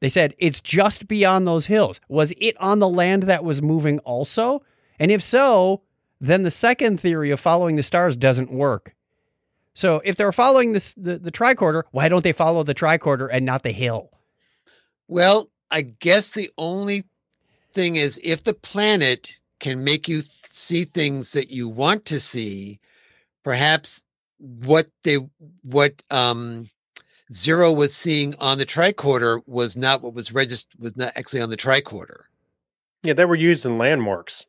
They 0.00 0.08
said 0.08 0.34
it's 0.38 0.60
just 0.62 1.06
beyond 1.08 1.46
those 1.46 1.66
hills. 1.66 2.00
Was 2.08 2.32
it 2.38 2.56
on 2.60 2.78
the 2.78 2.88
land 2.88 3.24
that 3.24 3.44
was 3.44 3.60
moving 3.60 3.98
also? 4.00 4.62
And 4.98 5.10
if 5.10 5.22
so, 5.22 5.82
then 6.20 6.42
the 6.42 6.50
second 6.50 7.00
theory 7.00 7.30
of 7.30 7.40
following 7.40 7.76
the 7.76 7.82
stars 7.82 8.16
doesn't 8.16 8.50
work. 8.50 8.94
So 9.74 10.00
if 10.04 10.16
they're 10.16 10.32
following 10.32 10.72
this 10.72 10.94
the, 10.94 11.18
the 11.18 11.30
tricorder, 11.30 11.82
why 11.90 12.08
don't 12.08 12.24
they 12.24 12.32
follow 12.32 12.62
the 12.62 12.74
tricorder 12.74 13.28
and 13.30 13.44
not 13.44 13.62
the 13.62 13.72
hill? 13.72 14.10
Well, 15.08 15.50
I 15.70 15.82
guess 15.82 16.30
the 16.30 16.50
only 16.56 17.04
thing 17.72 17.96
is 17.96 18.18
if 18.24 18.42
the 18.44 18.54
planet 18.54 19.32
can 19.60 19.84
make 19.84 20.08
you 20.08 20.22
th- 20.22 20.30
see 20.30 20.84
things 20.84 21.32
that 21.32 21.50
you 21.50 21.68
want 21.68 22.06
to 22.06 22.20
see, 22.20 22.80
perhaps 23.44 24.02
what 24.38 24.88
they 25.04 25.18
what 25.62 26.02
um 26.10 26.68
Zero 27.32 27.72
was 27.72 27.92
seeing 27.94 28.36
on 28.36 28.58
the 28.58 28.66
tricorder 28.66 29.42
was 29.46 29.76
not 29.76 30.00
what 30.00 30.14
was 30.14 30.32
registered 30.32 30.80
was 30.80 30.96
not 30.96 31.12
actually 31.16 31.40
on 31.40 31.50
the 31.50 31.56
tricorder. 31.56 32.22
yeah 33.02 33.14
they 33.14 33.24
were 33.24 33.34
used 33.34 33.66
in 33.66 33.78
landmarks 33.78 34.46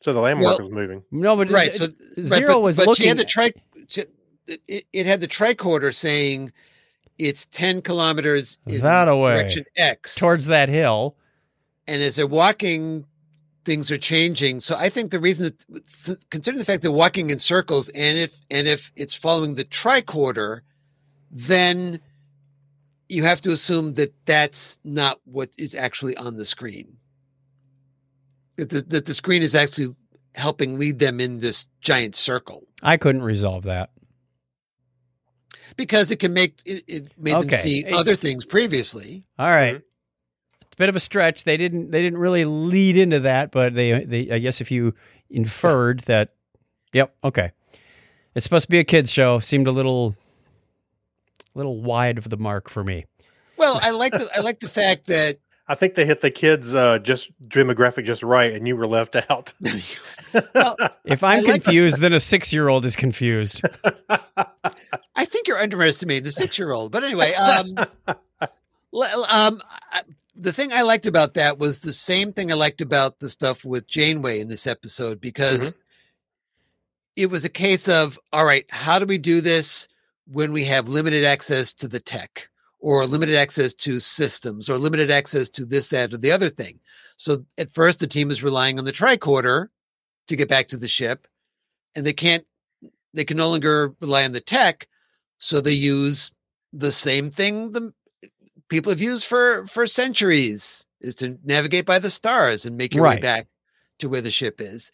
so 0.00 0.12
the 0.12 0.20
landmark 0.20 0.58
Well, 0.58 0.68
was 0.68 0.70
moving 0.70 1.02
No, 1.10 1.36
but 1.36 1.50
Right. 1.50 1.68
it- 1.68 1.76
So 1.76 1.84
it- 1.84 1.94
right, 2.16 2.26
zero 2.40 2.54
but, 2.54 2.62
was 2.62 2.76
but 2.76 2.86
looking. 2.88 3.02
she 3.04 3.08
had 3.08 3.16
the 3.18 3.24
tri 3.24 3.52
it, 4.66 4.84
it 4.92 5.06
had 5.06 5.20
the 5.20 5.28
tricorder 5.28 5.94
saying 5.94 6.52
it's 7.18 7.46
10 7.46 7.82
kilometers 7.82 8.58
in 8.66 8.80
That 8.80 9.06
away. 9.08 9.34
direction 9.34 9.64
X. 9.76 10.14
towards 10.16 10.46
that 10.46 10.68
hill. 10.68 11.16
and 11.86 12.02
as 12.02 12.16
they're 12.16 12.26
walking 12.26 13.04
things 13.64 13.90
are 13.90 13.98
changing 13.98 14.58
so 14.60 14.74
i 14.76 14.88
think 14.88 15.10
the 15.10 15.20
reason 15.20 15.44
that 16.06 16.24
considering 16.30 16.58
the 16.58 16.64
fact 16.64 16.80
they're 16.82 16.90
walking 16.90 17.28
in 17.30 17.38
circles 17.38 17.88
and 17.90 18.18
if 18.18 18.40
and 18.50 18.66
if 18.66 18.90
it's 18.96 19.14
following 19.14 19.54
the 19.54 19.64
tricorder 19.64 20.60
then 21.30 22.00
you 23.08 23.22
have 23.22 23.40
to 23.40 23.52
assume 23.52 23.94
that 23.94 24.14
that's 24.24 24.78
not 24.82 25.20
what 25.24 25.50
is 25.58 25.74
actually 25.74 26.16
on 26.16 26.36
the 26.36 26.44
screen 26.44 26.96
that 28.60 28.70
the, 28.70 28.80
that 28.82 29.06
the 29.06 29.14
screen 29.14 29.42
is 29.42 29.54
actually 29.54 29.94
helping 30.36 30.78
lead 30.78 30.98
them 31.00 31.20
in 31.20 31.40
this 31.40 31.66
giant 31.80 32.14
circle 32.14 32.62
I 32.82 32.96
couldn't 32.96 33.22
resolve 33.22 33.64
that. 33.64 33.90
because 35.76 36.10
it 36.10 36.16
can 36.16 36.32
make 36.32 36.60
it, 36.64 36.84
it 36.86 37.12
made 37.18 37.34
them 37.34 37.50
see 37.50 37.84
It- 37.86 37.94
other 37.94 38.14
things 38.14 38.44
previously 38.44 39.24
All 39.38 39.50
right. 39.50 39.74
Mhm. 39.76 39.82
It's 40.62 40.74
a 40.74 40.76
bit 40.76 40.88
of 40.88 40.96
a 40.96 41.00
stretch. 41.00 41.44
They 41.44 41.56
didn't 41.56 41.90
they 41.90 42.00
didn't 42.02 42.18
really 42.18 42.44
lead 42.44 42.96
into 42.96 43.20
that, 43.20 43.50
but 43.50 43.74
they 43.74 44.04
they 44.04 44.30
I 44.30 44.38
guess 44.38 44.60
if 44.60 44.70
you 44.70 44.94
inferred 45.28 46.00
that 46.06 46.34
Yep, 46.92 47.14
okay. 47.24 47.52
It's 48.34 48.44
supposed 48.44 48.64
to 48.66 48.70
be 48.70 48.78
a 48.78 48.84
kids 48.84 49.12
show. 49.12 49.38
Seemed 49.40 49.66
a 49.66 49.72
little 49.72 50.14
little 51.54 51.80
wide 51.82 52.18
of 52.18 52.28
the 52.30 52.36
mark 52.36 52.68
for 52.70 52.84
me. 52.84 53.04
well 53.56 53.78
i 53.82 53.90
like 53.90 54.12
the 54.12 54.28
i 54.34 54.40
like 54.40 54.60
the 54.60 54.68
fact 54.68 55.06
that 55.06 55.38
i 55.70 55.74
think 55.74 55.94
they 55.94 56.04
hit 56.04 56.20
the 56.20 56.30
kids 56.30 56.74
uh 56.74 56.98
just 56.98 57.30
demographic 57.48 58.04
just 58.04 58.22
right 58.22 58.52
and 58.52 58.68
you 58.68 58.76
were 58.76 58.86
left 58.86 59.16
out 59.30 59.52
Well, 60.54 60.76
If 61.04 61.24
I'm 61.24 61.38
I 61.38 61.40
like 61.40 61.46
the- 61.46 61.52
confused, 61.60 61.98
then 62.00 62.12
a 62.12 62.16
6-year-old 62.16 62.84
is 62.84 62.94
confused. 62.94 63.62
I 64.08 65.24
think 65.24 65.48
you're 65.48 65.58
underestimating 65.58 66.22
the 66.22 66.30
six 66.30 66.56
year 66.56 66.70
old. 66.70 66.92
But 66.92 67.02
anyway, 67.02 67.32
um, 67.34 67.74
le- 68.92 69.26
um, 69.28 69.60
I- 69.90 70.02
the 70.36 70.52
thing 70.52 70.72
I 70.72 70.82
liked 70.82 71.06
about 71.06 71.34
that 71.34 71.58
was 71.58 71.80
the 71.80 71.92
same 71.92 72.32
thing 72.32 72.52
I 72.52 72.54
liked 72.54 72.80
about 72.80 73.18
the 73.18 73.28
stuff 73.28 73.64
with 73.64 73.88
Janeway 73.88 74.38
in 74.38 74.46
this 74.46 74.68
episode 74.68 75.20
because 75.20 75.74
it 77.16 77.26
was 77.26 77.44
a 77.44 77.48
case 77.48 77.88
of, 77.88 78.16
all 78.32 78.44
right, 78.44 78.66
how 78.70 79.00
do 79.00 79.06
we 79.06 79.18
do 79.18 79.40
this 79.40 79.88
when 80.28 80.52
we 80.52 80.64
have 80.66 80.88
limited 80.88 81.24
access 81.24 81.72
to 81.72 81.88
the 81.88 81.98
tech 81.98 82.49
or 82.80 83.06
limited 83.06 83.36
access 83.36 83.74
to 83.74 84.00
systems 84.00 84.68
or 84.68 84.78
limited 84.78 85.10
access 85.10 85.48
to 85.50 85.64
this, 85.64 85.88
that, 85.90 86.12
or 86.12 86.18
the 86.18 86.32
other 86.32 86.48
thing? 86.48 86.80
So 87.16 87.44
at 87.58 87.70
first, 87.70 88.00
the 88.00 88.06
team 88.06 88.30
is 88.30 88.42
relying 88.42 88.78
on 88.78 88.84
the 88.84 88.92
tricorder 88.92 89.68
to 90.28 90.36
get 90.36 90.48
back 90.48 90.68
to 90.68 90.76
the 90.76 90.88
ship, 90.88 91.26
and 91.94 92.06
they 92.06 92.12
can't, 92.12 92.44
they 93.12 93.24
can 93.24 93.36
no 93.36 93.50
longer 93.50 93.94
rely 94.00 94.24
on 94.24 94.32
the 94.32 94.40
tech. 94.40 94.86
So 95.38 95.60
they 95.60 95.72
use 95.72 96.30
the 96.72 96.92
same 96.92 97.30
thing 97.30 97.72
the 97.72 97.92
people 98.68 98.90
have 98.90 99.00
used 99.00 99.26
for 99.26 99.66
for 99.66 99.86
centuries 99.86 100.86
is 101.00 101.14
to 101.16 101.38
navigate 101.44 101.84
by 101.84 101.98
the 101.98 102.10
stars 102.10 102.64
and 102.64 102.76
make 102.76 102.94
your 102.94 103.04
way 103.04 103.18
back 103.18 103.48
to 103.98 104.08
where 104.08 104.20
the 104.20 104.30
ship 104.30 104.60
is. 104.60 104.90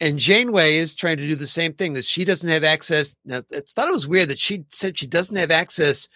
And 0.00 0.18
Janeway 0.18 0.76
is 0.76 0.94
trying 0.94 1.18
to 1.18 1.26
do 1.26 1.36
the 1.36 1.46
same 1.46 1.74
thing 1.74 1.92
that 1.92 2.04
she 2.04 2.24
doesn't 2.24 2.48
have 2.48 2.64
access. 2.64 3.14
Now, 3.24 3.42
I 3.54 3.60
thought 3.68 3.88
it 3.88 3.92
was 3.92 4.08
weird 4.08 4.28
that 4.28 4.38
she 4.38 4.64
said 4.68 4.98
she 4.98 5.06
doesn't 5.06 5.36
have 5.36 5.50
access 5.50 6.08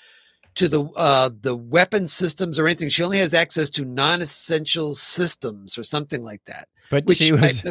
to 0.57 0.69
the 0.69 0.85
uh, 0.97 1.31
the 1.41 1.55
weapon 1.57 2.09
systems 2.09 2.59
or 2.59 2.67
anything. 2.67 2.89
She 2.89 3.03
only 3.03 3.19
has 3.19 3.33
access 3.35 3.71
to 3.71 3.85
non-essential 3.85 4.95
systems 4.95 5.79
or 5.79 5.85
something 5.85 6.25
like 6.25 6.45
that, 6.47 6.69
But 6.91 7.05
which 7.05 7.19
she 7.19 7.33
was 7.33 7.63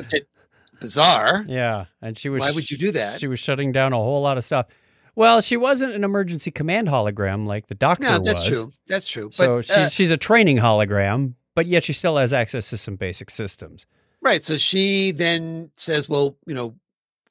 bizarre. 0.80 1.45
Yeah, 1.48 1.86
and 2.02 2.17
she 2.17 2.30
was 2.30 2.39
Why 2.41 2.52
would 2.52 2.69
you 2.71 2.78
do 2.78 2.91
that? 2.91 3.19
She 3.19 3.28
was 3.28 3.39
shutting 3.39 3.71
down 3.71 3.93
a 3.93 3.98
whole 3.98 4.21
lot 4.21 4.38
of 4.38 4.43
stuff. 4.45 4.67
Well, 5.15 5.41
she 5.41 5.56
wasn't 5.56 5.93
an 5.95 6.04
emergency 6.04 6.52
command 6.52 6.88
hologram 6.89 7.45
like 7.45 7.67
the 7.67 7.76
doctor 7.76 8.08
No, 8.08 8.19
that's 8.19 8.41
was. 8.41 8.48
true. 8.50 8.74
That's 8.88 9.08
true. 9.08 9.30
So 9.34 9.62
But 9.62 9.71
uh, 9.71 9.89
she's 9.89 10.12
a 10.12 10.17
training 10.17 10.58
hologram, 10.58 11.36
but 11.56 11.67
yet 11.67 11.86
she 11.86 11.93
still 11.93 12.17
has 12.17 12.34
access 12.34 12.69
to 12.71 12.78
some 12.78 12.98
basic 12.98 13.30
systems. 13.30 13.86
Right. 14.21 14.43
So 14.43 14.58
she 14.58 15.12
then 15.12 15.71
says, 15.76 16.10
well, 16.10 16.36
you 16.45 16.54
know, 16.54 16.76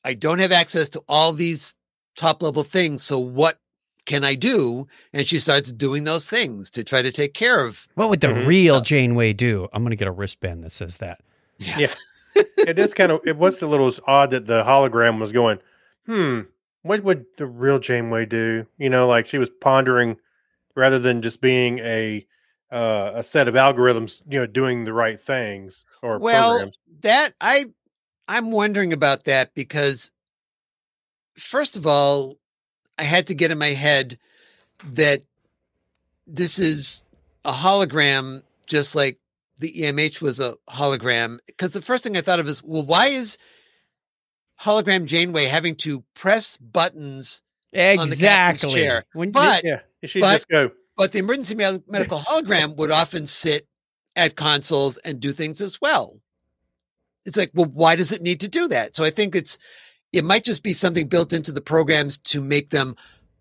I 0.02 0.14
don't 0.14 0.38
have 0.38 0.52
access 0.52 0.88
to 0.90 1.02
all 1.08 1.32
these 1.32 1.74
top 2.16 2.42
level 2.42 2.62
things. 2.62 3.02
So 3.02 3.18
what 3.18 3.58
can 4.06 4.24
I 4.24 4.34
do? 4.34 4.86
And 5.12 5.26
she 5.26 5.38
starts 5.38 5.72
doing 5.72 6.04
those 6.04 6.28
things 6.28 6.70
to 6.72 6.84
try 6.84 7.02
to 7.02 7.10
take 7.10 7.34
care 7.34 7.64
of. 7.64 7.86
What 7.94 8.10
would 8.10 8.20
the 8.20 8.28
Mhm. 8.28 8.46
real 8.46 8.76
Stuff. 8.76 8.86
Janeway 8.88 9.32
do? 9.32 9.68
I'm 9.72 9.82
going 9.82 9.90
to 9.90 9.96
get 9.96 10.08
a 10.08 10.12
wristband 10.12 10.64
that 10.64 10.72
says 10.72 10.98
that. 10.98 11.20
Yes. 11.58 11.96
it 12.58 12.78
is 12.78 12.92
kind 12.94 13.12
of 13.12 13.20
it 13.24 13.36
was 13.36 13.62
a 13.62 13.66
little 13.66 13.92
odd 14.06 14.30
that 14.30 14.46
the 14.46 14.64
hologram 14.64 15.20
was 15.20 15.30
going 15.30 15.56
hmm 16.06 16.40
what 16.82 17.04
would 17.04 17.24
the 17.38 17.46
real 17.46 17.78
janeway 17.78 18.26
do 18.26 18.66
you 18.76 18.90
know 18.90 19.06
like 19.06 19.24
she 19.24 19.38
was 19.38 19.48
pondering 19.60 20.16
rather 20.74 20.98
than 20.98 21.22
just 21.22 21.40
being 21.40 21.78
a 21.78 22.26
uh, 22.72 23.12
a 23.14 23.22
set 23.22 23.46
of 23.46 23.54
algorithms 23.54 24.20
you 24.28 24.36
know 24.40 24.46
doing 24.46 24.82
the 24.82 24.92
right 24.92 25.20
things 25.20 25.84
or 26.02 26.18
Well, 26.18 26.54
programs. 26.54 26.76
that 27.02 27.35
I 27.40 27.66
I'm 28.26 28.50
wondering 28.50 28.92
about 28.92 29.24
that 29.24 29.54
because 29.54 30.10
first 31.37 31.76
of 31.76 31.87
all, 31.87 32.37
I 32.98 33.02
had 33.04 33.26
to 33.28 33.34
get 33.34 33.50
in 33.50 33.58
my 33.58 33.68
head 33.70 34.18
that 34.92 35.22
this 36.26 36.58
is 36.58 37.02
a 37.44 37.52
hologram 37.52 38.42
just 38.66 38.94
like 38.94 39.18
the 39.58 39.72
EMH 39.72 40.20
was 40.20 40.40
a 40.40 40.54
hologram 40.68 41.38
because 41.46 41.72
the 41.72 41.82
first 41.82 42.02
thing 42.04 42.16
I 42.16 42.20
thought 42.20 42.40
of 42.40 42.48
is 42.48 42.62
well 42.62 42.84
why 42.84 43.06
is 43.06 43.36
hologram 44.60 45.04
Janeway 45.04 45.46
having 45.46 45.74
to 45.76 46.02
press 46.14 46.56
buttons 46.56 47.42
the 47.72 47.78
captain's 47.78 48.12
Exactly. 48.12 48.70
chair. 48.72 49.04
When- 49.12 49.30
But- 49.32 49.64
yeah 49.64 49.80
but- 50.02 50.32
just 50.32 50.48
go 50.48 50.70
but 50.96 51.12
the 51.12 51.18
emergency 51.18 51.54
medical 51.56 52.18
hologram 52.20 52.76
would 52.76 52.90
often 52.92 53.26
sit 53.26 53.66
at 54.14 54.36
consoles 54.36 54.96
and 54.98 55.18
do 55.18 55.32
things 55.32 55.60
as 55.60 55.80
well. 55.80 56.20
It's 57.26 57.36
like, 57.36 57.50
well, 57.52 57.66
why 57.66 57.96
does 57.96 58.12
it 58.12 58.22
need 58.22 58.40
to 58.42 58.48
do 58.48 58.68
that? 58.68 58.94
So 58.94 59.02
I 59.02 59.10
think 59.10 59.34
it's, 59.34 59.58
it 60.17 60.25
might 60.25 60.44
just 60.44 60.62
be 60.62 60.73
something 60.73 61.08
built 61.08 61.33
into 61.33 61.52
the 61.52 61.60
programs 61.60 62.19
to 62.19 62.40
make 62.40 62.71
them 62.71 62.96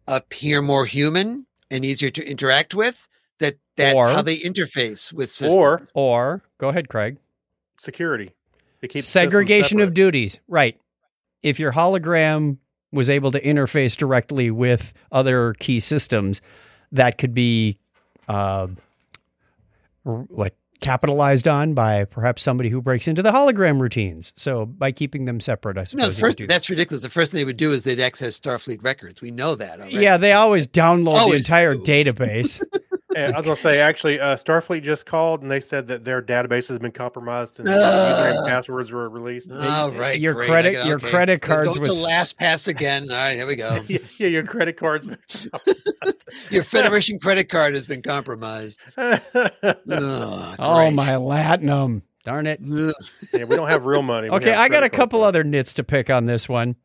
appear 0.08 0.62
more 0.62 0.86
human 0.86 1.46
and 1.72 1.86
easier 1.86 2.10
to 2.10 2.24
interact 2.28 2.74
with. 2.76 3.08
that 3.40 3.56
that's 3.76 3.96
Or- 3.96 4.10
how 4.10 4.22
they 4.22 4.38
interface 4.38 5.12
with 5.12 5.30
systems. 5.30 5.58
Or 5.58 5.82
Or 5.96 6.42
go 6.60 6.70
ahead, 6.70 6.88
Craig. 6.88 7.18
security. 7.80 8.32
It 8.82 8.90
keeps 8.90 9.08
Segregation 9.08 9.80
of 9.82 9.94
duties. 9.94 10.40
Right. 10.48 10.80
If 11.42 11.60
your 11.60 11.72
hologram 11.74 12.58
was 12.92 13.10
able 13.10 13.32
to 13.32 13.42
interface 13.42 13.98
directly 13.98 14.52
with 14.52 14.94
other 15.12 15.56
key 15.60 15.80
systems, 15.80 16.42
that 16.92 17.18
could 17.18 17.34
be 17.34 17.80
uh, 18.30 18.68
what 20.04 20.56
capitalized 20.84 21.48
on 21.48 21.74
by 21.74 22.06
perhaps 22.06 22.44
somebody 22.44 22.70
who 22.70 22.82
breaks 22.82 23.08
into 23.08 23.22
the 23.22 23.32
hologram 23.32 23.80
routines. 23.80 24.34
So 24.36 24.66
by 24.66 24.92
keeping 24.92 25.26
them 25.26 25.40
separate, 25.40 25.78
I 25.78 25.86
suppose. 25.86 26.08
no, 26.08 26.12
the 26.14 26.20
first 26.20 26.48
that's 26.48 26.70
ridiculous. 26.70 27.04
The 27.04 27.10
first 27.10 27.32
thing 27.32 27.40
they 27.40 27.46
would 27.46 27.58
do 27.58 27.72
is 27.72 27.84
they'd 27.84 28.00
access 28.00 28.40
Starfleet 28.40 28.84
records. 28.84 29.22
We 29.22 29.32
know 29.32 29.56
that. 29.56 29.80
Already. 29.80 29.98
yeah, 29.98 30.18
they 30.18 30.34
always 30.34 30.68
download 30.68 31.30
the 31.30 31.36
entire 31.36 31.76
do. 31.76 31.82
database. 31.82 32.62
Yeah, 33.16 33.32
I 33.34 33.38
was 33.38 33.46
gonna 33.46 33.56
say 33.56 33.80
actually, 33.80 34.20
uh, 34.20 34.36
Starfleet 34.36 34.84
just 34.84 35.06
called 35.06 35.42
and 35.42 35.50
they 35.52 35.60
said 35.60 35.88
that 35.88 36.04
their 36.04 36.22
database 36.22 36.68
has 36.70 36.80
been 36.80 36.92
compromised 36.92 37.60
and 37.60 37.68
username 37.68 38.38
and 38.38 38.48
passwords 38.48 38.92
were 38.92 39.10
released. 39.10 39.52
All 39.52 39.92
right. 39.92 40.20
Your 40.20 40.34
great. 40.34 40.50
credit- 40.50 40.70
I 40.70 40.74
got- 40.80 40.88
your 40.88 40.96
okay. 40.98 41.10
credit 41.10 41.42
cards 41.42 41.70
Go 41.70 41.74
to 41.76 41.80
was- 41.90 42.06
LastPass 42.06 42.68
again. 42.68 43.10
All 43.12 43.18
right, 43.18 43.34
here 43.34 43.48
we 43.48 43.56
go. 43.56 43.80
yeah, 43.88 43.98
yeah, 44.18 44.28
your 44.28 44.44
credit 44.44 44.78
cards. 44.78 45.08
Your 46.50 46.64
Federation 46.64 47.20
credit 47.20 47.50
card 47.50 47.74
has 47.74 47.86
been 47.86 48.02
compromised. 48.02 48.84
yeah, 48.98 49.20
Oh, 49.64 50.56
oh 50.60 50.92
my 50.92 51.10
latinum. 51.12 52.02
Darn 52.26 52.48
it. 52.48 52.60
Ugh. 52.62 52.94
we 53.34 53.56
don't 53.56 53.70
have 53.70 53.86
real 53.86 54.02
money. 54.02 54.30
We 54.30 54.38
Okay, 54.38 54.54
I 54.54 54.70
got 54.70 54.78
a 54.78 54.90
credit 54.90 54.92
card 54.92 54.94
couple 54.94 55.24
other 55.24 55.44
nits 55.44 55.74
to 55.74 55.84
pick 55.84 56.10
on 56.10 56.26
this 56.26 56.48
one. 56.48 56.76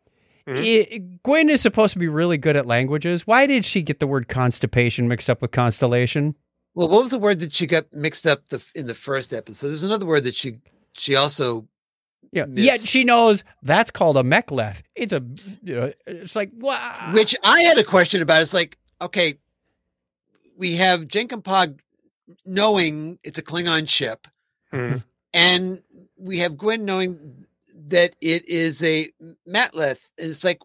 Mhm. 0.48 0.92
I- 0.94 0.98
Gwyn 1.22 1.50
is 1.50 1.60
supposed 1.60 1.92
to 1.92 1.98
be 1.98 2.08
really 2.08 2.38
good 2.38 2.56
at 2.56 2.66
languages. 2.66 3.26
Why 3.26 3.46
did 3.46 3.64
she 3.64 3.82
get 3.82 4.00
the 4.00 4.06
word 4.06 4.28
constipation 4.28 5.06
mixed 5.08 5.28
up 5.28 5.42
with 5.42 5.50
constellation? 5.50 6.34
Well, 6.74 6.88
what 6.88 7.02
was 7.02 7.10
the 7.10 7.18
word 7.18 7.40
that 7.40 7.52
she 7.54 7.66
got 7.66 7.92
mixed 7.92 8.26
up 8.26 8.48
the, 8.48 8.64
in 8.74 8.86
the 8.86 8.94
first 8.94 9.32
episode? 9.34 9.68
There's 9.68 9.84
another 9.84 10.06
word 10.06 10.24
that 10.24 10.34
she 10.34 10.58
she 10.94 11.14
also 11.16 11.68
Yeah, 12.32 12.46
Miss. 12.46 12.64
yet 12.64 12.80
she 12.80 13.04
knows 13.04 13.44
that's 13.62 13.90
called 13.90 14.16
a 14.16 14.22
mek'leth. 14.22 14.82
It's 14.94 15.12
a, 15.12 15.22
you 15.62 15.74
know, 15.74 15.92
it's 16.06 16.34
like 16.36 16.50
wow. 16.54 17.10
which 17.12 17.34
I 17.44 17.60
had 17.62 17.78
a 17.78 17.84
question 17.84 18.22
about. 18.22 18.42
It's 18.42 18.54
like, 18.54 18.78
okay, 19.02 19.34
we 20.56 20.76
have 20.76 21.02
Jankom 21.02 21.42
Pog 21.42 21.78
knowing 22.44 23.18
it's 23.22 23.38
a 23.38 23.42
Klingon 23.42 23.88
ship, 23.88 24.26
Mhm. 24.72 25.02
and 25.32 25.82
we 26.16 26.38
have 26.38 26.56
Gwyn 26.56 26.84
knowing 26.84 27.46
that 27.88 28.14
it 28.20 28.48
is 28.48 28.82
a 28.82 29.08
mek'leth. 29.48 30.10
And 30.18 30.30
it's 30.30 30.44
like, 30.44 30.60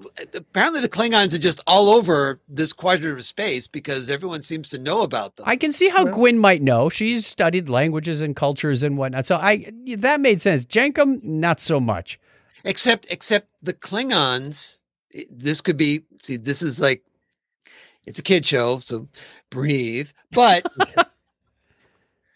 uh, 0.00 0.24
apparently 0.34 0.80
the 0.80 0.88
Klingons 0.88 1.32
are 1.34 1.38
just 1.38 1.60
all 1.66 1.88
over 1.90 2.40
this 2.48 2.72
quadrant 2.72 3.18
of 3.18 3.24
space 3.24 3.66
because 3.66 4.10
everyone 4.10 4.42
seems 4.42 4.68
to 4.70 4.78
know 4.78 5.02
about 5.02 5.36
them. 5.36 5.44
I 5.48 5.56
can 5.56 5.70
see 5.72 5.88
how 5.88 6.04
Well- 6.04 6.14
Gwyn 6.14 6.38
might 6.38 6.62
know. 6.62 6.88
She's 6.88 7.26
studied 7.26 7.68
languages 7.68 8.20
and 8.20 8.34
cultures 8.34 8.82
and 8.82 8.96
whatnot. 8.98 9.26
So 9.26 9.36
I 9.36 9.72
that 9.98 10.20
made 10.20 10.42
sense. 10.42 10.64
Jankom, 10.64 11.22
not 11.22 11.60
so 11.60 11.78
much. 11.80 12.18
except 12.64 13.06
except 13.10 13.48
the 13.62 13.72
klingons 13.74 14.78
this 15.30 15.60
could 15.60 15.76
be 15.76 16.00
see 16.22 16.36
this 16.36 16.62
is 16.62 16.80
like 16.80 17.02
it's 18.06 18.18
a 18.20 18.22
kid 18.22 18.46
show 18.46 18.78
so 18.78 19.08
breathe 19.50 20.08
but 20.30 20.64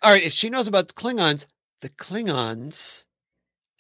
all 0.03 0.11
right 0.13 0.25
if 0.25 0.33
she 0.33 0.51
knows 0.51 0.67
about 0.69 0.89
the 0.89 0.95
klingons 0.95 1.47
the 1.81 1.89
klingons 1.91 3.05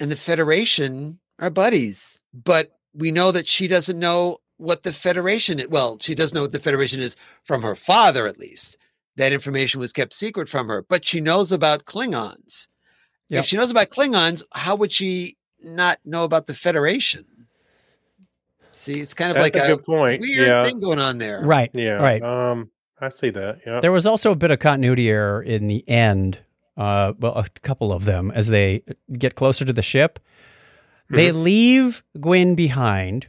and 0.01 0.11
the 0.11 0.16
federation 0.16 1.18
are 1.38 1.51
buddies 1.51 2.20
but 2.32 2.72
we 2.94 3.11
know 3.11 3.30
that 3.32 3.47
she 3.47 3.68
doesn't 3.68 3.99
know 3.99 4.38
what 4.59 4.82
the 4.82 4.92
federation 4.92 5.59
is 5.61 5.68
well 5.68 5.99
she 6.01 6.14
does 6.14 6.32
know 6.34 6.42
what 6.42 6.53
the 6.53 6.59
federation 6.59 7.01
is 7.01 7.16
from 7.42 7.62
her 7.62 7.74
father 7.76 8.26
at 8.26 8.38
least 8.38 8.76
that 9.16 9.32
information 9.32 9.80
was 9.80 9.92
kept 9.92 10.12
secret 10.14 10.49
from 10.49 10.68
her 10.68 10.82
but 10.88 11.05
she 11.05 11.20
knows 11.20 11.53
about 11.53 11.84
klingons 11.84 12.68
Yep. 13.28 13.40
if 13.40 13.47
she 13.47 13.57
knows 13.57 13.70
about 13.72 13.88
klingons 13.90 14.44
how 14.53 14.76
would 14.76 14.92
she 14.92 15.36
not 15.61 15.99
know 16.05 16.22
about 16.24 16.47
the 16.47 16.55
federation 16.55 17.24
see 18.72 19.01
it's 19.01 19.14
kind 19.14 19.30
of 19.30 19.34
That's 19.34 19.55
like 19.55 19.62
a 19.62 19.72
a, 19.72 19.76
good 19.76 19.84
point. 19.84 20.20
weird 20.20 20.49
yeah, 20.49 20.62
thing 20.62 20.78
going 20.80 20.99
on 20.99 21.18
there 21.18 21.40
Right. 21.42 21.70
yeah. 21.74 21.92
Right. 21.94 22.22
Um, 22.22 22.70
I 23.01 23.09
see 23.11 23.30
that. 23.30 23.61
Yeah. 23.66 23.80
There 23.80 23.92
was 23.92 24.07
also 24.07 24.30
a 24.32 24.34
bit 24.36 24.51
of 24.51 24.59
continuity 24.59 25.11
error 25.11 25.42
in 25.42 25.66
the 25.66 25.86
end. 25.88 26.38
Uh, 26.77 27.14
well, 27.18 27.35
a 27.35 27.49
couple 27.62 27.93
of 27.93 28.05
them 28.05 28.31
as 28.33 28.49
they 28.49 28.83
get 29.18 29.35
closer 29.35 29.64
to 29.64 29.72
the 29.72 29.83
ship. 29.83 30.18
They 31.09 31.31
leave 31.33 32.03
Gwyn 32.20 32.55
behind 32.57 33.27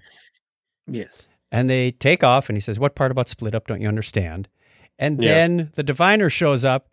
yes 0.87 1.29
and 1.51 1.69
they 1.69 1.91
take 1.91 2.23
off. 2.23 2.49
And 2.49 2.57
he 2.57 2.61
says, 2.61 2.79
"What 2.79 2.95
part 2.95 3.11
about 3.11 3.29
split 3.29 3.53
up 3.55 3.67
don't 3.67 3.81
you 3.81 3.87
understand?" 3.87 4.47
And 4.99 5.21
Yeah. 5.21 5.29
then 5.33 5.71
the 5.75 5.83
diviner 5.83 6.29
shows 6.29 6.65
up. 6.65 6.89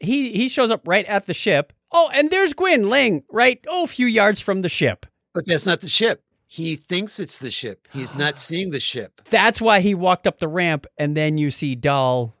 He 0.00 0.32
he 0.32 0.48
shows 0.48 0.70
up 0.70 0.82
right 0.86 1.04
at 1.06 1.26
the 1.26 1.34
ship. 1.34 1.72
Oh, 1.92 2.10
and 2.14 2.30
there's 2.30 2.52
Gwyn 2.54 2.88
laying 2.88 3.22
right 3.30 3.60
oh 3.68 3.84
a 3.84 3.86
few 3.86 4.06
yards 4.06 4.40
from 4.40 4.62
the 4.62 4.68
ship. 4.68 5.06
but 5.34 5.46
that's 5.46 5.66
not 5.66 5.80
the 5.80 5.88
ship 5.88 6.22
he 6.46 6.76
thinks 6.76 7.18
it's 7.18 7.38
the 7.38 7.50
ship 7.50 7.88
he's 7.92 8.14
not 8.14 8.38
seeing 8.38 8.70
the 8.70 8.78
ship 8.80 9.20
That's 9.30 9.60
why 9.60 9.80
he 9.80 9.94
walked 9.94 10.26
up 10.28 10.38
the 10.38 10.46
ramp, 10.48 10.86
and 10.98 11.16
then 11.16 11.36
you 11.38 11.50
see 11.50 11.74
Dal 11.74 12.34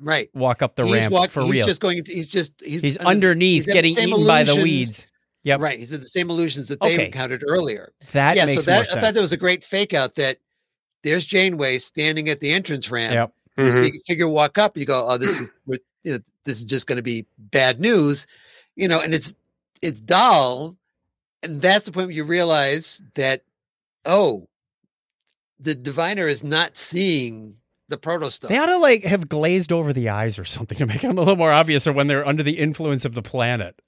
right 0.00 0.28
walk 0.34 0.60
up 0.62 0.74
the 0.76 0.84
he's 0.84 0.92
ramp 0.92 1.12
walk- 1.12 1.30
for 1.30 1.42
he's 1.44 1.52
real. 1.52 1.66
just 1.66 1.80
going 1.80 1.98
into, 1.98 2.12
he's 2.12 2.28
just 2.28 2.52
he's, 2.64 2.82
he's 2.82 2.98
under 2.98 3.10
underneath, 3.10 3.58
he's 3.64 3.66
the 3.66 3.72
getting 3.72 3.94
same 3.94 4.08
eaten 4.10 4.26
by 4.26 4.42
the 4.44 4.56
weeds. 4.56 5.06
Yep, 5.44 5.60
right 5.60 5.78
he's 5.78 5.92
at 5.92 6.00
the 6.00 6.06
same 6.06 6.30
illusions 6.30 6.68
that 6.68 6.80
they 6.80 6.94
Okay. 6.94 7.06
encountered 7.06 7.44
earlier 7.46 7.92
that 8.12 8.34
yeah 8.36 8.46
makes 8.46 8.62
so 8.62 8.66
that 8.66 8.86
more 8.88 8.96
i 8.96 9.00
thought 9.00 9.14
that 9.14 9.20
was 9.20 9.32
a 9.32 9.36
great 9.36 9.62
fake 9.62 9.92
out 9.94 10.14
that 10.14 10.38
there's 11.02 11.26
janeway 11.26 11.78
standing 11.78 12.28
at 12.30 12.40
the 12.40 12.50
entrance 12.50 12.90
ramp 12.90 13.12
Yep. 13.14 13.32
You 13.56 13.64
Mhm. 13.66 13.80
see 13.80 13.86
you 13.94 14.00
figure 14.06 14.28
walk 14.28 14.58
up, 14.58 14.76
you 14.76 14.84
go, 14.84 15.06
oh, 15.08 15.16
this 15.16 15.38
is 15.40 15.52
you 16.02 16.12
know, 16.14 16.18
this 16.44 16.58
is 16.58 16.64
just 16.64 16.86
going 16.88 16.96
to 16.96 17.02
be 17.02 17.24
bad 17.38 17.78
news, 17.78 18.26
you 18.74 18.88
know, 18.88 19.00
and 19.00 19.14
it's 19.14 19.32
it's 19.80 20.00
Dal, 20.00 20.76
and 21.42 21.60
that's 21.62 21.84
the 21.86 21.92
point 21.92 22.08
where 22.08 22.16
you 22.16 22.24
realize 22.24 23.00
that 23.14 23.42
oh, 24.06 24.48
the 25.60 25.74
diviner 25.74 26.26
is 26.26 26.42
not 26.42 26.76
seeing 26.76 27.56
the 27.88 27.96
proto 27.98 28.30
stuff. 28.30 28.48
They 28.50 28.56
ought 28.58 28.66
to 28.66 28.78
like 28.78 29.04
have 29.04 29.28
glazed 29.28 29.72
over 29.72 29.92
the 29.92 30.08
eyes 30.08 30.38
or 30.38 30.44
something 30.44 30.78
to 30.78 30.86
make 30.86 31.02
them 31.02 31.12
a 31.18 31.20
little 31.20 31.36
more 31.36 31.52
obvious, 31.52 31.86
or 31.86 31.92
when 31.92 32.06
they're 32.06 32.26
under 32.26 32.42
the 32.42 32.58
influence 32.58 33.04
of 33.04 33.14
the 33.14 33.22
planet. 33.22 33.80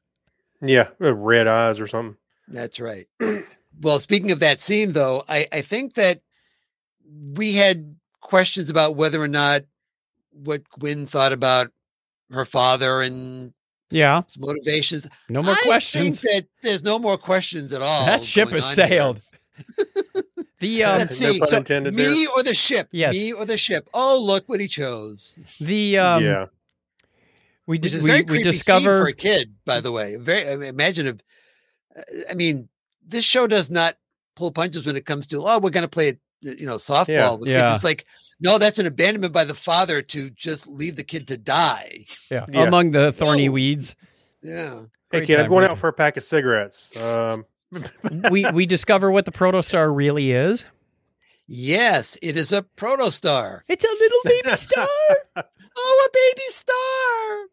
Yeah, 0.62 0.88
uh, 1.00 1.14
red 1.14 1.46
eyes 1.46 1.80
or 1.80 1.86
something. 1.86 2.16
That's 2.48 2.80
right. 2.80 3.08
well, 3.80 3.98
speaking 3.98 4.30
of 4.30 4.40
that 4.40 4.60
scene, 4.60 4.92
though, 4.92 5.22
I, 5.28 5.48
I 5.52 5.60
think 5.62 5.94
that 5.94 6.20
we 7.34 7.54
had 7.54 7.96
questions 8.20 8.70
about 8.70 8.96
whether 8.96 9.20
or 9.20 9.28
not 9.28 9.62
what 10.32 10.68
Gwyn 10.70 11.06
thought 11.06 11.32
about 11.32 11.70
her 12.30 12.44
father 12.44 13.00
and 13.02 13.52
Yeah, 13.90 14.22
his 14.24 14.38
motivations. 14.38 15.06
no 15.28 15.42
more 15.42 15.54
I 15.54 15.62
questions. 15.64 16.20
think 16.20 16.32
that 16.32 16.46
there's 16.62 16.82
no 16.82 16.98
more 16.98 17.16
questions 17.16 17.72
at 17.72 17.82
all. 17.82 18.06
That 18.06 18.24
ship 18.24 18.50
has 18.50 18.74
sailed. 18.74 19.20
the 20.60 20.84
um, 20.84 20.98
Let's 20.98 21.20
No 21.20 21.32
see. 21.32 21.38
pun 21.38 21.48
so 21.48 21.56
intended 21.58 21.94
there. 21.96 22.10
Me 22.10 22.26
or 22.34 22.42
the 22.42 22.54
ship? 22.54 22.88
Yes. 22.92 23.12
Me 23.14 23.32
or 23.32 23.44
the 23.44 23.56
ship? 23.58 23.88
Oh, 23.94 24.22
look 24.22 24.48
what 24.48 24.60
he 24.60 24.68
chose. 24.68 25.36
the 25.60 25.98
um, 25.98 26.24
yeah. 26.24 26.46
we 27.66 27.74
Which 27.78 27.82
dis- 27.82 27.94
is 27.94 28.00
a 28.00 28.04
we, 28.04 28.10
very 28.10 28.22
we 28.22 28.26
creepy 28.26 28.52
scene 28.52 28.82
for 28.84 29.06
a 29.06 29.12
kid, 29.12 29.54
by 29.64 29.80
the 29.80 29.92
way. 29.92 30.16
Very. 30.16 30.48
I 30.50 30.56
mean, 30.56 30.68
imagine 30.68 31.06
if. 31.06 31.16
uh, 31.96 32.02
I 32.30 32.34
mean, 32.34 32.68
this 33.06 33.24
show 33.24 33.46
does 33.46 33.70
not 33.70 33.96
pull 34.34 34.50
punches 34.50 34.86
when 34.86 34.96
it 34.96 35.06
comes 35.06 35.26
to 35.28 35.38
oh, 35.46 35.58
we're 35.58 35.70
going 35.70 35.82
to 35.84 35.88
play 35.88 36.08
it, 36.08 36.18
you 36.40 36.66
know, 36.66 36.76
softball. 36.76 37.06
Yeah. 37.08 37.30
with 37.32 37.46
kids. 37.48 37.70
It's 37.74 37.84
like 37.84 38.06
no, 38.40 38.58
that's 38.58 38.78
an 38.78 38.86
abandonment 38.86 39.32
by 39.32 39.44
the 39.44 39.54
father 39.54 40.02
to 40.02 40.28
just 40.30 40.66
leave 40.66 40.96
the 40.96 41.04
kid 41.04 41.26
to 41.28 41.36
die. 41.38 42.04
yeah, 42.30 42.44
Yeah. 42.50 42.64
among 42.66 42.90
the 42.90 43.12
thorny 43.12 43.48
Whoa. 43.48 43.54
weeds. 43.54 43.94
Yeah. 44.42 44.80
Hey 45.10 45.18
Great 45.20 45.26
kid, 45.28 45.40
I'm 45.40 45.48
going 45.48 45.60
great 45.62 45.70
out 45.70 45.78
for 45.78 45.88
a 45.88 45.92
pack 45.92 46.16
of 46.16 46.24
cigarettes. 46.24 46.94
Um, 46.96 47.46
we 48.30 48.50
we 48.50 48.66
discover 48.66 49.10
what 49.10 49.24
the 49.24 49.32
protostar 49.32 49.94
really 49.94 50.32
is. 50.32 50.64
Yes, 51.46 52.18
it 52.22 52.36
is 52.36 52.52
a 52.52 52.62
protostar. 52.76 53.60
It's 53.68 53.84
a 53.84 53.88
little 53.88 54.20
baby 54.24 54.56
star. 54.56 54.88
Oh, 55.76 56.08
a 56.08 56.10
baby 56.12 56.42
star. 56.48 57.46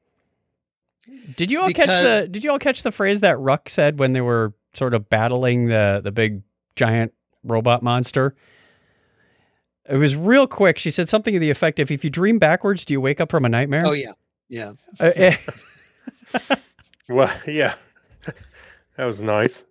Did 1.36 1.52
you 1.52 1.62
all 1.62 1.70
catch 1.70 1.88
the 1.88 2.28
Did 2.30 2.44
you 2.44 2.52
all 2.52 2.60
catch 2.60 2.84
the 2.84 2.92
phrase 2.92 3.20
that 3.20 3.40
Rok 3.40 3.70
said 3.70 4.00
when 4.00 4.14
they 4.14 4.22
were 4.22 4.54
sort 4.74 4.94
of 4.94 5.10
battling 5.10 5.68
the 5.68 6.02
the 6.04 6.12
big 6.12 6.42
giant 6.76 7.14
robot 7.44 7.84
monster? 7.84 8.36
It 9.90 9.98
was 9.98 10.16
real 10.16 10.48
quick. 10.48 10.80
She 10.80 10.92
said 10.92 11.10
something 11.10 11.34
to 11.34 11.40
the 11.40 11.50
effect 11.50 11.78
of, 11.80 11.92
"If 11.92 12.04
you 12.04 12.10
dream 12.10 12.40
backwards, 12.40 12.86
do 12.86 12.94
you 12.94 13.02
wake 13.02 13.20
up 13.20 13.30
from 13.30 13.44
a 13.44 13.50
nightmare?" 13.50 13.84
Oh 13.86 13.92
yeah, 13.92 14.14
yeah. 14.48 14.74
Uh, 15.00 15.12
eh, 15.16 15.36
well, 17.10 17.32
yeah, 17.46 17.76
that 18.96 19.06
was 19.06 19.22
nice. 19.22 19.66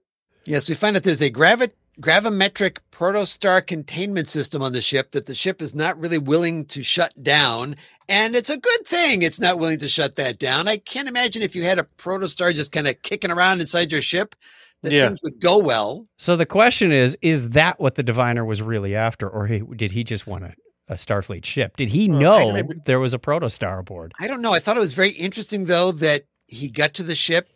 Yes, 0.45 0.69
we 0.69 0.75
find 0.75 0.97
out 0.97 1.03
there's 1.03 1.23
a 1.23 1.31
gravi- 1.31 1.73
gravimetric 2.01 2.79
protostar 2.91 3.67
containment 3.67 4.29
system 4.29 4.63
on 4.63 4.73
the 4.73 4.83
ship 4.83 5.13
that 5.13 5.27
the 5.27 5.35
ship 5.35 5.61
is 5.63 5.75
not 5.75 5.99
really 6.01 6.19
willing 6.19 6.65
to 6.67 6.83
shut 6.83 7.13
down. 7.23 7.77
And 8.09 8.35
it's 8.35 8.51
a 8.51 8.59
good 8.59 8.87
thing 8.87 9.23
it's 9.23 9.41
not 9.41 9.59
willing 9.59 9.79
to 9.79 9.89
shut 9.89 10.17
that 10.17 10.39
down. 10.39 10.69
I 10.69 10.77
can't 10.79 11.09
imagine 11.09 11.43
if 11.43 11.55
you 11.55 11.63
had 11.63 11.79
a 11.79 11.87
protostar 11.99 12.53
just 12.55 12.73
kind 12.73 12.89
of 12.89 13.01
kicking 13.03 13.31
around 13.31 13.61
inside 13.61 13.93
your 13.93 14.03
ship 14.03 14.35
that 14.83 14.93
Yeah. 14.93 15.07
things 15.09 15.21
would 15.23 15.41
go 15.41 15.59
well. 15.59 16.09
so 16.19 16.35
the 16.37 16.45
question 16.47 16.91
is: 16.91 17.17
Is 17.23 17.51
that 17.51 17.79
what 17.79 17.95
the 17.95 18.03
diviner 18.03 18.45
was 18.45 18.61
really 18.61 18.97
after, 18.97 19.29
or 19.29 19.47
he, 19.47 19.61
did 19.77 19.93
he 19.93 20.03
just 20.03 20.27
want 20.27 20.45
to 20.45 20.53
a 20.89 20.95
Starfleet 20.95 21.45
ship. 21.45 21.77
Did 21.77 21.89
he 21.91 22.09
Well, 22.11 22.19
know 22.19 22.53
maybe- 22.53 22.75
there 22.85 22.99
was 22.99 23.15
a 23.15 23.19
protostar 23.19 23.79
aboard? 23.79 24.13
I 24.21 24.27
don't 24.27 24.43
know. 24.43 24.53
I 24.53 24.59
thought 24.59 24.77
it 24.77 24.81
was 24.81 24.93
very 24.93 25.11
interesting 25.11 25.67
though 25.67 25.93
that 25.93 26.23
he 26.49 26.69
got 26.69 26.93
to 26.95 27.05
the 27.05 27.15
ship, 27.15 27.49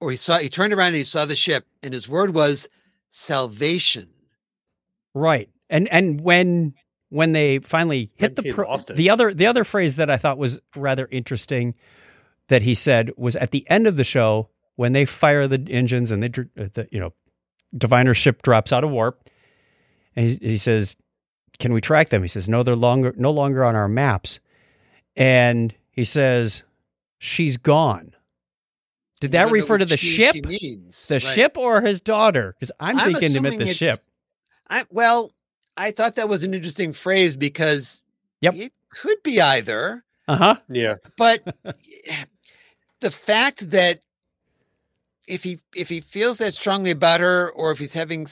or 0.00 0.10
he 0.10 0.16
saw 0.16 0.38
he 0.38 0.48
turned 0.48 0.72
around 0.72 0.88
and 0.88 0.96
he 0.96 1.04
saw 1.04 1.24
the 1.24 1.36
ship, 1.36 1.66
and 1.82 1.92
his 1.94 2.08
word 2.08 2.34
was 2.34 2.68
salvation. 3.10 4.08
Right. 5.14 5.48
And 5.70 5.88
and 5.88 6.20
when 6.20 6.74
when 7.10 7.32
they 7.32 7.60
finally 7.60 8.10
hit 8.16 8.32
Maybe 8.32 8.34
the 8.34 8.42
he 8.48 8.52
pro- 8.52 8.68
lost 8.68 8.90
it. 8.90 8.96
the 8.96 9.10
other 9.10 9.32
the 9.32 9.46
other 9.46 9.64
phrase 9.64 9.96
that 9.96 10.10
I 10.10 10.16
thought 10.16 10.36
was 10.38 10.58
rather 10.74 11.08
interesting 11.10 11.74
that 12.48 12.62
he 12.62 12.74
said 12.74 13.12
was 13.16 13.36
at 13.36 13.50
the 13.52 13.64
end 13.70 13.86
of 13.86 13.96
the 13.96 14.04
show 14.04 14.48
when 14.76 14.92
they 14.92 15.04
fire 15.04 15.46
the 15.46 15.64
engines 15.70 16.10
and 16.10 16.22
they 16.22 16.28
uh, 16.60 16.68
the 16.74 16.88
you 16.90 16.98
know 17.00 17.12
diviner 17.76 18.14
ship 18.14 18.42
drops 18.42 18.72
out 18.72 18.84
of 18.84 18.90
warp 18.90 19.28
and 20.16 20.28
he, 20.28 20.38
he 20.40 20.58
says 20.58 20.96
can 21.58 21.72
we 21.72 21.80
track 21.80 22.08
them 22.08 22.22
he 22.22 22.28
says 22.28 22.48
no 22.48 22.62
they're 22.62 22.74
longer 22.76 23.14
no 23.16 23.30
longer 23.30 23.64
on 23.64 23.76
our 23.76 23.88
maps 23.88 24.40
and 25.16 25.74
he 25.92 26.04
says 26.04 26.62
she's 27.18 27.56
gone 27.56 28.13
did 29.24 29.32
that 29.32 29.50
refer 29.50 29.78
to 29.78 29.84
the 29.84 29.96
ship 29.96 30.34
means. 30.46 31.08
the 31.08 31.14
Right. 31.16 31.22
ship 31.22 31.56
or 31.56 31.80
his 31.80 32.00
daughter 32.00 32.54
because 32.58 32.72
I'm, 32.80 32.98
I'm 32.98 33.14
thinking 33.14 33.34
him 33.34 33.46
at 33.46 33.58
the 33.58 33.66
ship 33.66 34.00
I 34.68 34.84
well, 34.90 35.32
I 35.76 35.90
thought 35.90 36.16
that 36.16 36.28
was 36.28 36.44
an 36.44 36.54
interesting 36.54 36.92
phrase 36.92 37.36
because 37.36 38.00
Yep. 38.40 38.54
it 38.56 38.72
could 38.90 39.22
be 39.22 39.40
either, 39.40 40.04
uh-huh 40.28 40.56
Yeah. 40.68 40.94
but 41.16 41.42
the 43.00 43.10
fact 43.10 43.70
that 43.70 44.00
if 45.26 45.42
he 45.42 45.58
if 45.74 45.88
he 45.88 46.00
feels 46.00 46.38
that 46.38 46.54
strongly 46.54 46.90
about 46.90 47.20
her, 47.20 47.50
or 47.52 47.70
if 47.72 47.78
he's 47.78 47.94
having 47.94 48.26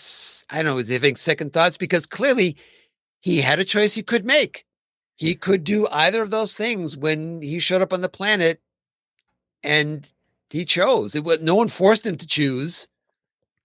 I 0.50 0.56
don't 0.62 0.66
know, 0.66 0.78
is 0.78 0.88
he 0.88 0.94
having 0.94 1.16
second 1.16 1.52
thoughts? 1.52 1.76
Because 1.76 2.06
clearly 2.06 2.56
he 3.20 3.40
had 3.40 3.58
a 3.58 3.64
choice 3.64 3.94
he 3.94 4.02
could 4.02 4.24
make. 4.24 4.64
He 5.16 5.34
could 5.34 5.64
do 5.64 5.86
either 5.90 6.22
of 6.22 6.30
those 6.30 6.54
things 6.54 6.96
when 6.96 7.40
he 7.42 7.58
showed 7.58 7.82
up 7.82 7.92
on 7.92 8.00
the 8.00 8.08
planet, 8.08 8.60
and 9.62 10.10
he 10.52 10.64
chose. 10.64 11.14
It 11.14 11.24
was 11.24 11.40
no 11.40 11.54
one 11.54 11.68
forced 11.68 12.06
him 12.06 12.16
to 12.16 12.26
choose 12.26 12.88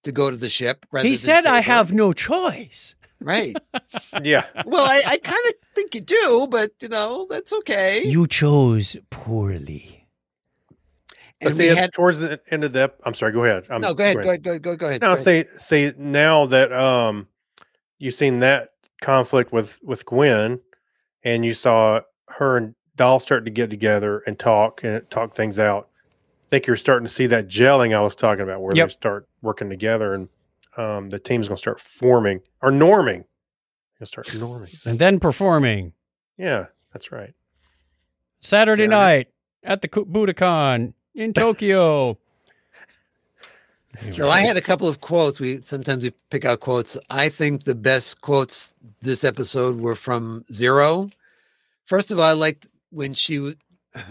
to 0.03 0.11
go 0.11 0.31
to 0.31 0.37
the 0.37 0.49
ship. 0.49 0.85
Rather 0.91 1.07
he 1.07 1.15
than 1.15 1.19
said 1.19 1.45
i 1.45 1.57
her." 1.57 1.61
have 1.61 1.91
no 1.91 2.13
choice 2.13 2.95
right. 3.19 3.55
Yeah. 4.21 4.45
Well, 4.65 4.85
I, 4.85 5.01
I 5.07 5.17
kind 5.17 5.45
of 5.47 5.53
think 5.75 5.95
you 5.95 6.01
do, 6.01 6.47
but 6.49 6.71
you 6.81 6.89
know 6.89 7.27
that's 7.29 7.53
okay. 7.53 8.01
You 8.03 8.27
chose 8.27 8.97
poorly. 9.09 10.07
But 11.39 11.49
and 11.49 11.55
see, 11.55 11.69
we 11.69 11.75
had 11.75 11.93
towards 11.93 12.19
the 12.19 12.39
end 12.49 12.63
of 12.63 12.73
the. 12.73 12.91
I'm 13.03 13.13
sorry. 13.13 13.31
Go 13.31 13.43
ahead. 13.43 13.65
I'm, 13.69 13.81
no. 13.81 13.93
Go 13.93 14.03
ahead. 14.03 14.15
Go 14.15 14.21
ahead. 14.21 14.43
Go 14.43 14.51
ahead. 14.51 14.61
Go, 14.63 14.75
go 14.75 14.85
ahead. 14.87 15.01
No, 15.01 15.15
go 15.15 15.21
ahead. 15.21 15.47
see, 15.59 15.91
see 15.91 15.93
now 15.97 16.47
that 16.47 16.73
um, 16.73 17.27
you've 17.99 18.15
seen 18.15 18.39
that 18.39 18.71
conflict 19.01 19.51
with 19.51 19.79
with 19.83 20.05
Gwyn, 20.05 20.59
and 21.23 21.45
you 21.45 21.53
saw 21.53 22.01
her 22.29 22.57
and 22.57 22.75
Dal 22.95 23.19
start 23.19 23.45
to 23.45 23.51
get 23.51 23.69
together 23.69 24.23
and 24.25 24.39
talk 24.39 24.83
and 24.83 25.07
talk 25.11 25.35
things 25.35 25.59
out. 25.59 25.86
I 26.47 26.49
think 26.49 26.65
you're 26.65 26.77
starting 26.77 27.05
to 27.05 27.13
see 27.13 27.27
that 27.27 27.47
gelling 27.49 27.93
I 27.95 27.99
was 28.01 28.15
talking 28.15 28.43
about, 28.43 28.61
where 28.61 28.71
Yep. 28.73 28.87
they 28.87 28.91
start 28.93 29.27
working 29.41 29.69
together, 29.69 30.13
and 30.13 30.29
um, 30.77 31.09
the 31.09 31.19
team's 31.19 31.47
going 31.49 31.57
to 31.57 31.59
start 31.61 31.79
forming 31.81 32.39
or 32.61 32.71
norming. 32.71 33.25
Going 33.95 33.99
to 33.99 34.05
start 34.05 34.27
norming. 34.27 34.85
And 34.85 34.97
then 34.99 35.19
performing 35.19 35.91
Yeah, 36.37 36.67
that's 36.93 37.11
right. 37.11 37.33
Saturday 38.41 38.81
Fair 38.83 38.85
enough. 38.85 38.99
night 39.01 39.27
at 39.63 39.81
the 39.81 39.87
Ku- 39.89 40.05
Budokan 40.05 40.93
in 41.15 41.33
Tokyo. 41.33 42.17
So 44.11 44.29
I 44.29 44.41
had 44.41 44.57
a 44.57 44.61
couple 44.61 44.87
of 44.87 45.01
quotes. 45.01 45.39
We 45.39 45.61
sometimes 45.63 46.03
we 46.03 46.11
pick 46.29 46.45
out 46.45 46.59
quotes. 46.59 46.97
I 47.09 47.29
think 47.29 47.63
the 47.63 47.73
best 47.73 48.21
quotes 48.21 48.75
this 49.01 49.23
episode 49.23 49.79
were 49.79 49.95
from 49.95 50.45
Zero. 50.51 51.09
First 51.85 52.11
of 52.11 52.19
all, 52.19 52.25
I 52.25 52.33
liked 52.33 52.67
when 52.91 53.15
she 53.15 53.39
was 53.39 53.55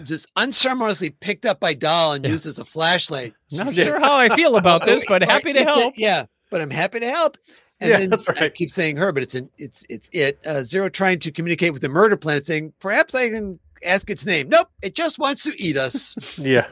just 0.05 0.31
unceremoniously 0.37 1.11
picked 1.11 1.47
up 1.47 1.61
by 1.61 1.75
Dal 1.75 2.13
and 2.13 2.25
Yeah. 2.25 2.31
used 2.33 2.47
as 2.47 2.59
a 2.59 2.65
flashlight. 2.65 3.35
Not 3.51 3.75
sure 3.75 3.99
how 4.01 4.17
I 4.17 4.29
feel 4.35 4.57
about 4.57 4.85
this, 4.85 5.05
but 5.07 5.23
happy 5.23 5.53
to 5.53 5.63
help. 5.65 5.95
yeah, 5.97 6.27
but 6.51 6.61
I'm 6.61 6.71
happy 6.71 7.01
to 7.01 7.09
help. 7.11 7.37
And 7.81 7.91
Yeah, 7.91 7.99
then 7.99 8.11
that's 8.11 8.29
I 8.29 8.33
right. 8.33 8.55
keep 8.55 8.71
saying 8.71 8.97
her, 8.97 9.13
but 9.13 9.23
it's 9.23 9.35
an 9.35 9.51
it's 9.59 9.85
it's 9.89 10.09
it. 10.13 10.39
Uh, 10.47 10.63
Zero 10.63 10.89
trying 10.89 11.19
to 11.21 11.31
communicate 11.31 11.73
with 11.73 11.83
the 11.83 11.89
murder 11.89 12.17
planet, 12.17 12.47
saying 12.47 12.73
perhaps 12.81 13.15
I 13.15 13.29
can 13.29 13.59
ask 13.85 14.09
its 14.11 14.25
name. 14.25 14.49
Nope, 14.49 14.69
it 14.83 14.95
just 14.95 15.19
wants 15.19 15.43
to 15.45 15.53
eat 15.63 15.77
us. 15.77 16.17
Yeah. 16.39 16.67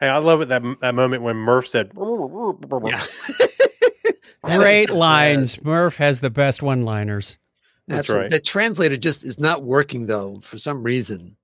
hey, 0.00 0.08
I 0.08 0.18
love 0.18 0.40
it 0.40 0.48
that 0.48 0.62
that 0.80 0.94
moment 0.94 1.22
when 1.22 1.36
Murf 1.36 1.66
said, 1.68 1.92
Yeah. 4.44 4.56
Great 4.58 4.90
lines. 4.90 5.54
best. 5.56 5.64
Murf 5.64 5.94
has 5.96 6.20
the 6.20 6.30
best 6.30 6.62
one-liners. 6.62 7.38
That's 7.88 8.00
Absolutely. 8.00 8.24
right. 8.24 8.30
The 8.30 8.40
translator 8.40 8.96
just 8.96 9.24
is 9.24 9.38
not 9.38 9.62
working 9.64 10.06
though 10.06 10.40
for 10.40 10.58
some 10.58 10.82
reason. 10.82 11.36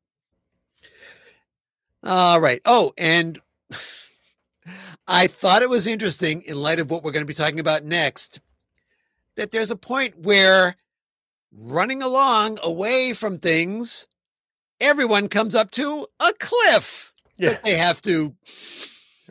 All 2.02 2.40
right. 2.40 2.60
Oh, 2.64 2.92
and 2.96 3.40
I 5.08 5.26
thought 5.26 5.62
it 5.62 5.70
was 5.70 5.86
interesting 5.86 6.42
in 6.42 6.56
light 6.56 6.80
of 6.80 6.90
what 6.90 7.02
we're 7.02 7.12
going 7.12 7.24
to 7.24 7.28
be 7.28 7.34
talking 7.34 7.60
about 7.60 7.84
next 7.84 8.40
that 9.36 9.52
there's 9.52 9.70
a 9.70 9.76
point 9.76 10.18
where 10.18 10.76
running 11.56 12.02
along 12.02 12.58
away 12.62 13.12
from 13.12 13.38
things, 13.38 14.06
everyone 14.80 15.28
comes 15.28 15.54
up 15.54 15.70
to 15.72 16.06
a 16.20 16.32
cliff 16.38 17.12
"Yeah, 17.38 17.50
that 17.50 17.64
they 17.64 17.76
have 17.76 18.02
to. 18.02 18.34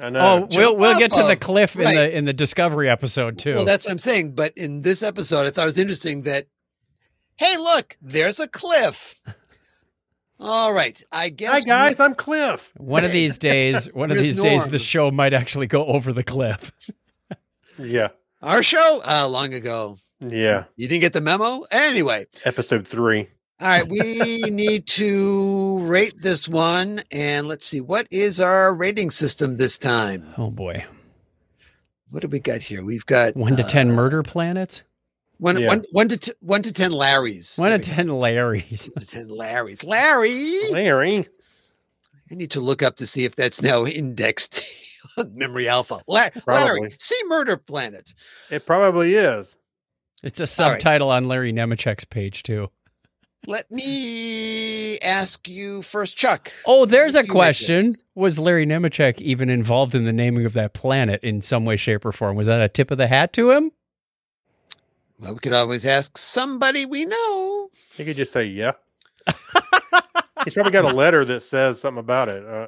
I 0.01 0.09
know." 0.09 0.19
Oh, 0.19 0.47
we'll 0.55 0.75
we'll 0.77 0.97
get 0.97 1.11
to 1.11 1.23
the 1.23 1.35
cliff 1.35 1.75
in 1.75 1.81
Right. 1.83 1.95
the 1.95 2.17
in 2.17 2.25
the 2.25 2.33
Discovery 2.33 2.89
episode 2.89 3.37
too. 3.37 3.55
Well, 3.55 3.65
that's 3.65 3.85
what 3.85 3.91
I'm 3.91 3.99
saying. 3.99 4.31
But 4.33 4.53
in 4.57 4.81
this 4.81 5.03
episode, 5.03 5.45
I 5.45 5.49
thought 5.51 5.63
it 5.63 5.65
was 5.65 5.77
interesting 5.77 6.23
that, 6.23 6.47
hey, 7.35 7.55
look, 7.57 7.97
there's 8.01 8.39
a 8.39 8.47
cliff. 8.47 9.15
All 10.39 10.71
right. 10.73 11.01
I 11.11 11.29
guess. 11.29 11.49
Hi 11.51 11.57
we- 11.59 11.63
guys, 11.65 11.99
I'm 11.99 12.15
Cliff. 12.15 12.71
one 12.77 13.03
of 13.03 13.11
these 13.11 13.37
days, 13.37 13.85
one 13.93 14.11
of 14.11 14.17
Where's 14.17 14.27
these 14.27 14.39
days, 14.41 14.65
the 14.67 14.79
show 14.79 15.11
might 15.11 15.33
actually 15.33 15.67
go 15.67 15.85
over 15.85 16.13
the 16.13 16.23
cliff. 16.23 16.71
Yeah, 17.81 18.09
Our 18.41 18.61
show? 18.61 18.99
Uh, 19.07 19.25
long 19.29 19.53
ago. 19.53 19.97
yeah. 20.19 20.65
You 20.75 20.89
didn't 20.89 20.99
get 20.99 21.13
the 21.13 21.21
memo? 21.21 21.63
Anyway. 21.71 22.25
Episode 22.43 22.85
three. 22.85 23.29
All 23.61 23.67
right. 23.69 23.87
We 23.87 24.41
need 24.51 24.85
to 24.87 25.79
rate 25.85 26.15
this 26.17 26.49
one. 26.49 26.99
And 27.13 27.47
let's 27.47 27.65
see. 27.65 27.79
What 27.79 28.05
is 28.11 28.41
our 28.41 28.73
rating 28.73 29.11
system 29.11 29.55
this 29.55 29.77
time? 29.77 30.25
Oh 30.37 30.51
boy, 30.51 30.83
What 32.09 32.21
do 32.21 32.27
we 32.27 32.39
got 32.41 32.61
here? 32.61 32.83
We've 32.83 33.05
got 33.05 33.37
one 33.37 33.55
to 33.55 33.63
uh, 33.63 33.67
ten 33.69 33.93
murder 33.93 34.23
planets, 34.23 34.81
One, 35.39 35.57
Yeah. 35.59 35.67
one, 35.67 35.83
one 35.91 36.07
to 36.09 36.17
t- 36.17 36.33
one 36.41 36.61
to 36.63 36.73
ten 36.73 36.91
Larrys. 36.91 37.57
one 37.57 37.71
to 37.71 37.77
There 37.77 37.79
we 37.79 37.85
go. 37.85 37.95
ten 37.95 38.07
Larrys. 38.09 38.85
One 38.93 39.05
to 39.05 39.07
ten 39.07 39.27
Larrys. 39.29 39.83
Larry. 39.83 40.59
Larry. 40.71 41.25
I 42.31 42.35
need 42.35 42.51
to 42.51 42.59
look 42.59 42.83
up 42.83 42.97
to 42.97 43.05
see 43.07 43.23
if 43.25 43.35
that's 43.35 43.61
now 43.61 43.85
indexed 43.85 44.63
on 45.17 45.35
Memory 45.35 45.67
Alpha. 45.69 46.01
La- 46.07 46.29
Larry, 46.45 46.93
see 46.99 47.15
Murder 47.27 47.57
Planet. 47.57 48.13
It 48.51 48.65
probably 48.65 49.15
is. 49.15 49.55
It's 50.23 50.39
a 50.39 50.43
All 50.43 50.69
right. 50.71 50.79
subtitle 50.81 51.09
on 51.09 51.27
Larry 51.29 51.53
Nemecek's 51.53 52.03
page 52.03 52.43
too. 52.43 52.69
Let 53.47 53.71
me 53.71 54.99
ask 54.99 55.47
you 55.47 55.81
first, 55.81 56.17
Chuck. 56.17 56.51
Oh, 56.65 56.85
there's 56.85 57.15
a 57.15 57.19
What 57.19 57.25
do 57.27 57.33
you 57.33 57.41
rate 57.41 57.47
this? 57.47 57.65
question. 57.67 57.93
Was 58.13 58.37
Larry 58.37 58.65
Nemechek 58.65 59.21
even 59.21 59.49
involved 59.49 59.95
in 59.95 60.03
the 60.03 60.11
naming 60.11 60.45
of 60.45 60.51
that 60.53 60.73
planet 60.73 61.23
in 61.23 61.41
some 61.41 61.63
way, 61.63 61.77
shape, 61.77 62.05
or 62.05 62.11
form? 62.11 62.35
Was 62.35 62.47
that 62.47 62.61
a 62.61 62.67
tip 62.67 62.91
of 62.91 62.97
the 62.97 63.07
hat 63.07 63.31
to 63.33 63.51
him? 63.51 63.71
Well, 65.19 65.33
we 65.33 65.39
could 65.39 65.53
always 65.53 65.85
ask 65.85 66.17
somebody 66.17 66.85
we 66.85 67.05
know. 67.05 67.69
He 67.95 68.05
could 68.05 68.15
just 68.15 68.31
say 68.31 68.45
yeah. 68.45 68.71
He's 70.45 70.53
probably 70.53 70.71
got 70.71 70.85
a 70.85 70.93
letter 70.93 71.25
that 71.25 71.41
says 71.43 71.81
something 71.81 71.99
about 71.99 72.29
it. 72.29 72.45
Uh, 72.45 72.67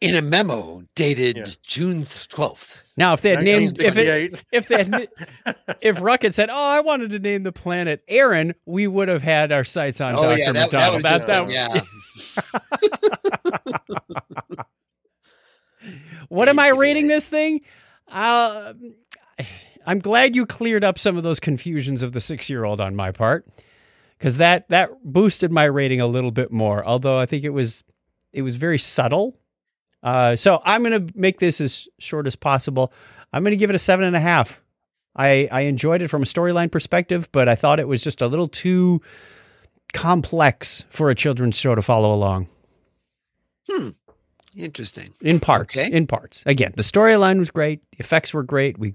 In 0.00 0.16
a 0.16 0.22
memo 0.22 0.82
dated 0.96 1.36
Yeah. 1.36 1.44
June 1.62 2.02
12th. 2.02 2.88
Now, 2.96 3.14
if 3.14 3.20
they 3.22 3.30
had 3.30 3.42
named, 3.44 3.80
if 3.80 3.96
it, 3.96 4.42
if 4.50 4.66
they 4.68 4.84
had, 4.84 5.08
if 5.80 6.00
Rok 6.02 6.22
had 6.22 6.34
said, 6.34 6.50
"Oh, 6.50 6.68
I 6.70 6.80
wanted 6.80 7.10
to 7.10 7.18
name 7.20 7.44
the 7.44 7.52
planet 7.52 8.02
Aaron," 8.08 8.54
we 8.66 8.86
would 8.88 9.08
have 9.08 9.22
had 9.22 9.52
our 9.52 9.64
sights 9.64 10.00
on 10.00 10.14
oh, 10.14 10.22
Doctor 10.22 10.38
yeah, 10.38 10.52
that, 10.52 10.70
that 10.72 10.92
McDonald. 11.02 11.02
That- 11.02 11.10
just 11.10 11.26
that- 11.28 11.50
yeah. 11.50 11.80
What 16.28 16.48
am 16.48 16.58
I 16.58 16.64
Thank 16.68 16.74
you. 16.74 16.80
rating 16.80 17.06
this 17.08 17.28
thing? 17.28 17.60
Uh, 18.08 18.72
I'm 19.86 19.98
glad 19.98 20.34
you 20.34 20.46
cleared 20.46 20.84
up 20.84 20.98
some 20.98 21.16
of 21.16 21.22
those 21.22 21.40
confusions 21.40 22.02
of 22.02 22.12
the 22.12 22.20
six-year-old 22.20 22.80
on 22.80 22.96
my 22.96 23.10
part, 23.12 23.46
because 24.18 24.36
that 24.38 24.68
that 24.70 24.90
boosted 25.04 25.52
my 25.52 25.64
rating 25.64 26.00
a 26.00 26.06
little 26.06 26.30
bit 26.30 26.50
more. 26.52 26.84
Although 26.84 27.18
I 27.18 27.26
think 27.26 27.44
it 27.44 27.50
was 27.50 27.84
it 28.32 28.42
was 28.42 28.56
very 28.56 28.78
subtle. 28.78 29.36
Uh, 30.02 30.36
so 30.36 30.60
I'm 30.64 30.82
going 30.82 31.06
to 31.06 31.18
make 31.18 31.38
this 31.40 31.60
as 31.62 31.88
short 31.98 32.26
as 32.26 32.36
possible. 32.36 32.92
I'm 33.32 33.42
going 33.42 33.52
to 33.52 33.56
give 33.56 33.70
it 33.70 33.76
a 33.76 33.78
seven 33.78 34.04
and 34.04 34.14
a 34.14 34.20
half. 34.20 34.60
I 35.16 35.48
I 35.50 35.62
enjoyed 35.62 36.02
it 36.02 36.08
from 36.08 36.22
a 36.22 36.26
storyline 36.26 36.70
perspective, 36.70 37.28
but 37.32 37.48
I 37.48 37.54
thought 37.54 37.80
it 37.80 37.88
was 37.88 38.02
just 38.02 38.20
a 38.20 38.26
little 38.26 38.48
too 38.48 39.00
complex 39.92 40.84
for 40.90 41.10
a 41.10 41.14
children's 41.14 41.56
show 41.56 41.74
to 41.74 41.82
follow 41.82 42.12
along. 42.12 42.48
Hmm. 43.68 43.90
Interesting. 44.56 45.12
In 45.20 45.40
parts, 45.40 45.76
Okay. 45.76 45.90
in 45.90 46.06
parts. 46.06 46.42
Again, 46.46 46.72
the 46.76 46.82
storyline 46.82 47.38
was 47.38 47.50
great. 47.50 47.80
The 47.92 47.98
effects 48.00 48.32
were 48.32 48.42
great. 48.44 48.78
We 48.78 48.94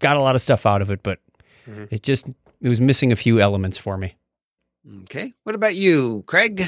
got 0.00 0.16
a 0.16 0.20
lot 0.20 0.34
of 0.34 0.42
stuff 0.42 0.66
out 0.66 0.82
of 0.82 0.90
it, 0.90 1.02
but 1.02 1.20
Mhm. 1.68 1.88
it 1.90 2.02
just 2.02 2.30
it 2.60 2.68
was 2.68 2.80
missing 2.80 3.12
a 3.12 3.16
few 3.16 3.40
elements 3.40 3.78
for 3.78 3.96
me. 3.96 4.16
Okay. 5.04 5.32
What 5.44 5.54
about 5.54 5.74
you, 5.76 6.24
Craig? 6.26 6.64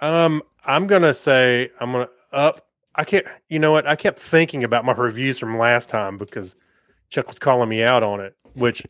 Um, 0.00 0.42
I'm 0.64 0.86
gonna 0.86 1.14
say 1.14 1.70
I'm 1.80 1.92
gonna 1.92 2.08
up. 2.32 2.66
I 2.94 3.04
can't. 3.04 3.26
You 3.48 3.58
know 3.58 3.72
what? 3.72 3.86
I 3.86 3.96
kept 3.96 4.18
thinking 4.18 4.64
about 4.64 4.84
my 4.84 4.92
reviews 4.92 5.38
from 5.38 5.58
last 5.58 5.88
time 5.88 6.18
because 6.18 6.56
Chuck 7.10 7.26
was 7.26 7.38
calling 7.38 7.68
me 7.68 7.82
out 7.82 8.02
on 8.02 8.20
it, 8.20 8.34
which 8.54 8.82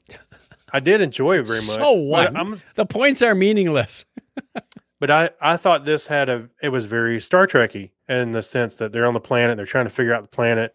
I 0.72 0.80
did 0.80 1.00
enjoy 1.00 1.42
very 1.42 1.60
much. 1.60 1.76
So 1.76 1.92
what? 1.92 2.36
I'm, 2.36 2.60
The 2.74 2.86
points 2.86 3.22
are 3.22 3.34
meaningless. 3.34 4.04
but 5.00 5.10
I 5.10 5.30
I 5.40 5.56
thought 5.56 5.84
this 5.84 6.06
had 6.06 6.28
a. 6.28 6.48
It 6.62 6.70
was 6.70 6.84
very 6.84 7.20
Star 7.20 7.46
Trekky 7.46 7.90
in 8.08 8.32
the 8.32 8.42
sense 8.42 8.76
that 8.76 8.92
they're 8.92 9.06
on 9.06 9.14
the 9.14 9.20
planet, 9.20 9.56
they're 9.56 9.66
trying 9.66 9.86
to 9.86 9.90
figure 9.90 10.14
out 10.14 10.22
the 10.22 10.28
planet. 10.28 10.74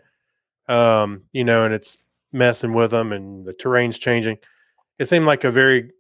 Um, 0.70 1.24
you 1.34 1.44
know, 1.44 1.64
and 1.66 1.74
it's 1.74 1.98
messing 2.32 2.74
with 2.74 2.92
them, 2.92 3.12
and 3.12 3.46
the 3.46 3.54
terrain's 3.54 3.98
changing. 3.98 4.38
It 5.00 5.08
seemed 5.08 5.26
like 5.26 5.44
a 5.44 5.52
very 5.52 5.92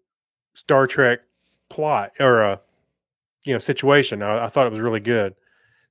Star 0.53 0.88
Trek 0.88 1.19
plot 1.69 2.13
or 2.19 2.41
a 2.41 2.59
you 3.45 3.53
know 3.53 3.59
situation. 3.59 4.21
I, 4.21 4.45
I 4.45 4.47
thought 4.47 4.67
it 4.67 4.71
was 4.71 4.80
really 4.80 4.99
good. 4.99 5.36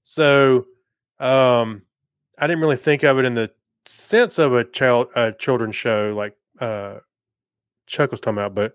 So 0.03 0.67
um 1.19 1.83
I 2.39 2.47
didn't 2.47 2.61
really 2.61 2.77
think 2.77 3.03
of 3.03 3.19
it 3.19 3.25
in 3.25 3.35
the 3.35 3.51
sense 3.87 4.39
of 4.39 4.55
a 4.55 4.65
child 4.65 5.09
a 5.15 5.33
children's 5.33 5.77
show 5.77 6.15
like 6.17 6.37
uh 6.61 6.99
Chuck 7.87 8.11
was 8.11 8.21
talking 8.21 8.39
about, 8.39 8.55
but 8.55 8.75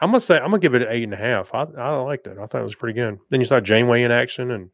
I'm 0.00 0.10
gonna 0.10 0.20
say 0.20 0.36
I'm 0.36 0.50
gonna 0.50 0.58
give 0.58 0.74
it 0.74 0.82
an 0.82 0.88
eight 0.90 1.04
and 1.04 1.14
a 1.14 1.16
half. 1.16 1.54
I 1.54 1.62
I 1.78 1.96
liked 1.96 2.26
it. 2.26 2.38
I 2.38 2.46
thought 2.46 2.60
it 2.60 2.64
was 2.64 2.74
pretty 2.74 2.98
good. 2.98 3.18
Then 3.30 3.40
you 3.40 3.46
saw 3.46 3.60
Janeway 3.60 4.02
in 4.02 4.12
action 4.12 4.50
and 4.50 4.70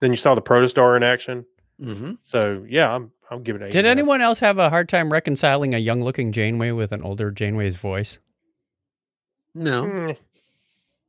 then 0.00 0.10
you 0.10 0.16
saw 0.16 0.34
the 0.34 0.42
Protostar 0.42 0.96
in 0.96 1.02
action. 1.02 1.44
Mm-hmm. 1.80 2.12
So 2.20 2.64
yeah, 2.68 2.92
I'm 2.92 3.12
I'm 3.30 3.42
giving 3.42 3.62
it. 3.62 3.66
Eight 3.66 3.72
Did 3.72 3.78
and 3.78 3.86
a 3.86 3.90
half. 3.90 3.98
anyone 3.98 4.20
else 4.20 4.38
have 4.40 4.58
a 4.58 4.68
hard 4.70 4.88
time 4.88 5.10
reconciling 5.12 5.74
a 5.74 5.78
young-looking 5.78 6.32
Janeway 6.32 6.70
with 6.72 6.92
an 6.92 7.02
older 7.02 7.30
Janeway's 7.30 7.74
voice? 7.74 8.18
No. 9.54 9.84
Mm, 9.84 10.16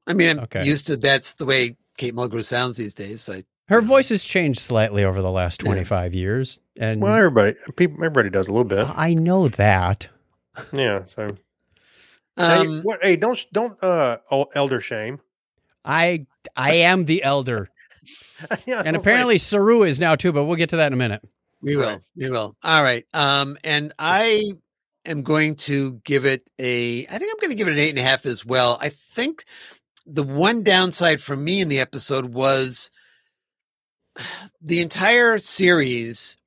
I 0.08 0.14
mean, 0.14 0.38
I'm 0.38 0.44
Okay. 0.46 0.66
used 0.66 0.88
to 0.88 0.96
that's 0.98 1.34
the 1.34 1.46
way 1.46 1.78
Kate 1.98 2.14
Mulgrew 2.16 2.44
sounds 2.44 2.78
these 2.78 2.94
days. 2.94 3.22
So 3.22 3.34
I, 3.34 3.44
Her 3.68 3.82
voice 3.82 4.10
has 4.10 4.24
changed 4.24 4.60
slightly 4.60 5.04
over 5.04 5.22
the 5.22 5.32
last 5.32 5.62
Yeah. 5.62 5.68
25 5.70 6.14
years, 6.14 6.60
and 6.80 7.02
well, 7.02 7.16
everybody 7.16 7.56
people 7.76 7.98
everybody 7.98 8.30
does 8.30 8.48
a 8.48 8.52
little 8.52 8.64
bit. 8.66 8.88
I 8.96 9.14
know 9.16 9.48
that. 9.48 10.08
Yeah. 10.72 11.04
So 11.04 11.28
hey, 12.38 12.44
um, 12.44 12.82
what, 12.84 13.00
hey, 13.04 13.16
don't 13.16 13.44
don't 13.52 13.82
uh 13.84 14.18
elder 14.54 14.80
shame. 14.80 15.20
I 15.84 16.28
I 16.56 16.74
am 16.76 17.06
the 17.06 17.24
elder, 17.24 17.70
yeah, 18.68 18.84
and 18.86 18.96
apparently 18.96 19.38
Saru 19.40 19.84
is 19.84 20.00
now 20.00 20.16
too. 20.16 20.32
But 20.32 20.46
we'll 20.46 20.56
get 20.58 20.70
to 20.70 20.78
that 20.78 20.88
in 20.88 20.94
a 20.94 20.98
minute. 20.98 21.22
We 21.66 21.76
will. 21.76 22.02
We 22.16 22.30
will. 22.30 22.56
All 22.64 22.84
right. 22.84 23.06
Um, 23.14 23.58
and 23.64 23.92
I 24.00 24.54
am 25.06 25.22
going 25.24 25.56
to 25.56 25.94
give 26.06 26.26
it 26.26 26.50
a. 26.60 27.06
I 27.08 27.18
think 27.18 27.32
I'm 27.34 27.40
going 27.42 27.52
to 27.52 27.58
give 27.58 27.68
it 27.68 27.74
an 27.74 27.80
eight 27.80 27.90
and 27.90 28.00
a 28.00 28.04
half 28.04 28.26
as 28.26 28.46
well. 28.46 28.78
I 28.80 28.90
think 28.90 29.44
the 30.06 30.24
one 30.24 30.64
downside 30.64 31.20
for 31.20 31.36
me 31.36 31.60
in 31.62 31.68
the 31.70 31.80
episode 31.80 32.26
was 32.34 32.92
the 34.62 34.82
entire 34.82 35.38
series 35.40 36.38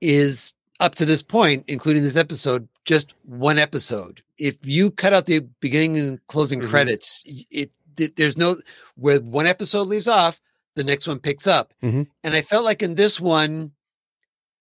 is 0.00 0.52
up 0.80 0.94
to 0.96 1.04
this 1.04 1.22
point, 1.22 1.64
including 1.66 2.02
this 2.02 2.16
episode, 2.16 2.68
just 2.84 3.14
one 3.24 3.58
episode. 3.58 4.22
If 4.38 4.64
you 4.64 4.90
cut 4.90 5.12
out 5.12 5.26
the 5.26 5.40
beginning 5.60 5.98
and 5.98 6.26
closing 6.28 6.60
Mhm. 6.60 6.68
credits, 6.68 7.24
it 7.50 7.70
there's 8.16 8.36
no 8.36 8.54
where 8.94 9.18
one 9.20 9.46
episode 9.48 9.88
leaves 9.88 10.06
off, 10.06 10.40
the 10.76 10.84
next 10.84 11.08
one 11.08 11.18
picks 11.18 11.48
up. 11.48 11.74
Mhm. 11.82 12.06
And 12.22 12.34
I 12.34 12.42
felt 12.42 12.64
like 12.64 12.80
in 12.80 12.94
this 12.94 13.18
one, 13.20 13.72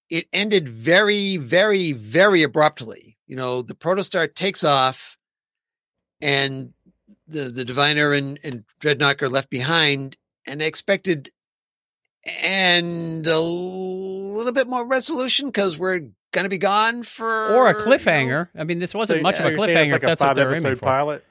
it 0.09 0.27
ended 0.33 0.69
very, 0.69 1.37
very, 1.37 1.91
very 1.91 2.43
abruptly. 2.43 3.17
You 3.27 3.35
know, 3.35 3.61
the 3.61 3.75
protostar 3.75 4.33
takes 4.33 4.63
off, 4.63 5.17
and 6.21 6.73
the 7.27 7.49
the 7.49 7.65
diviner 7.65 8.13
and 8.13 8.39
and 8.43 8.63
dreadnought 8.79 9.21
are 9.21 9.29
left 9.29 9.49
behind. 9.49 10.17
And 10.45 10.63
I 10.63 10.65
expected 10.65 11.31
and 12.41 13.25
a 13.27 13.39
little 13.39 14.53
bit 14.53 14.67
more 14.67 14.85
resolution 14.85 15.47
because 15.47 15.77
we're 15.77 16.07
gonna 16.31 16.49
be 16.49 16.57
gone 16.57 17.03
for 17.03 17.49
Or 17.53 17.67
a 17.67 17.73
you 17.73 17.79
know, 17.79 17.85
cliffhanger. 17.85 18.49
I 18.55 18.63
mean, 18.63 18.79
this 18.79 18.93
wasn't 18.93 19.23
much 19.23 19.39
of 19.39 19.45
a 19.45 19.49
cliffhanger. 19.51 19.83
It's 19.83 19.91
like 19.91 20.03
if 20.03 20.07
that's 20.07 20.21
a 20.21 20.25
what 20.25 20.29
five 20.29 20.35
they're 20.37 20.47
aiming 20.53 20.57
episode 20.65 20.79
for. 20.79 20.85
pilot. 20.85 21.23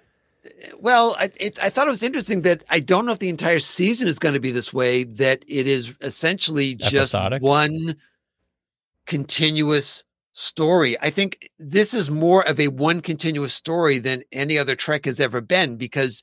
Well, 0.79 1.16
I, 1.18 1.31
it, 1.41 1.59
I 1.62 1.70
thought 1.70 1.89
it 1.89 1.91
was 1.91 2.03
interesting 2.05 2.43
that 2.43 2.62
I 2.70 2.79
don't 2.79 3.05
know 3.05 3.12
if 3.12 3.18
the 3.18 3.29
entire 3.29 3.59
season 3.59 4.07
is 4.07 4.18
going 4.18 4.35
to 4.35 4.41
be 4.41 4.53
this 4.53 4.72
way. 4.72 5.03
That 5.03 5.45
it 5.49 5.66
is 5.66 5.95
essentially 6.01 6.77
just 6.77 7.14
Episodic. 7.14 7.43
one 7.43 7.97
continuous 9.07 10.04
story. 10.32 11.00
I 11.00 11.11
think 11.11 11.48
this 11.59 11.94
is 11.94 12.11
more 12.11 12.46
of 12.46 12.61
a 12.61 12.68
one 12.68 13.00
continuous 13.00 13.54
story 13.54 13.98
than 13.98 14.22
any 14.32 14.59
other 14.59 14.76
Trek 14.76 15.07
has 15.07 15.18
ever 15.20 15.40
been 15.40 15.76
because 15.76 16.22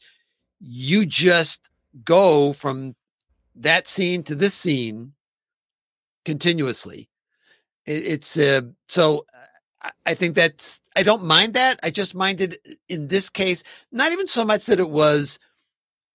you 0.59 1.05
just 1.05 1.69
go 2.03 2.53
from 2.53 2.95
that 3.55 3.87
scene 3.87 4.23
to 4.23 4.35
this 4.35 4.53
scene 4.53 5.13
continuously. 6.25 7.09
It, 7.85 8.05
it's 8.05 8.37
uh, 8.37 8.61
so 8.87 9.25
I- 9.81 9.91
I 10.05 10.13
think 10.13 10.35
that's 10.35 10.81
I 10.95 11.03
don't 11.03 11.23
mind 11.23 11.55
that. 11.55 11.79
I 11.83 11.89
just 11.89 12.15
minded 12.15 12.57
in 12.87 13.07
this 13.07 13.29
case 13.29 13.63
not 13.91 14.11
even 14.11 14.27
so 14.27 14.45
much 14.45 14.65
that 14.67 14.79
it 14.79 14.89
was 14.89 15.39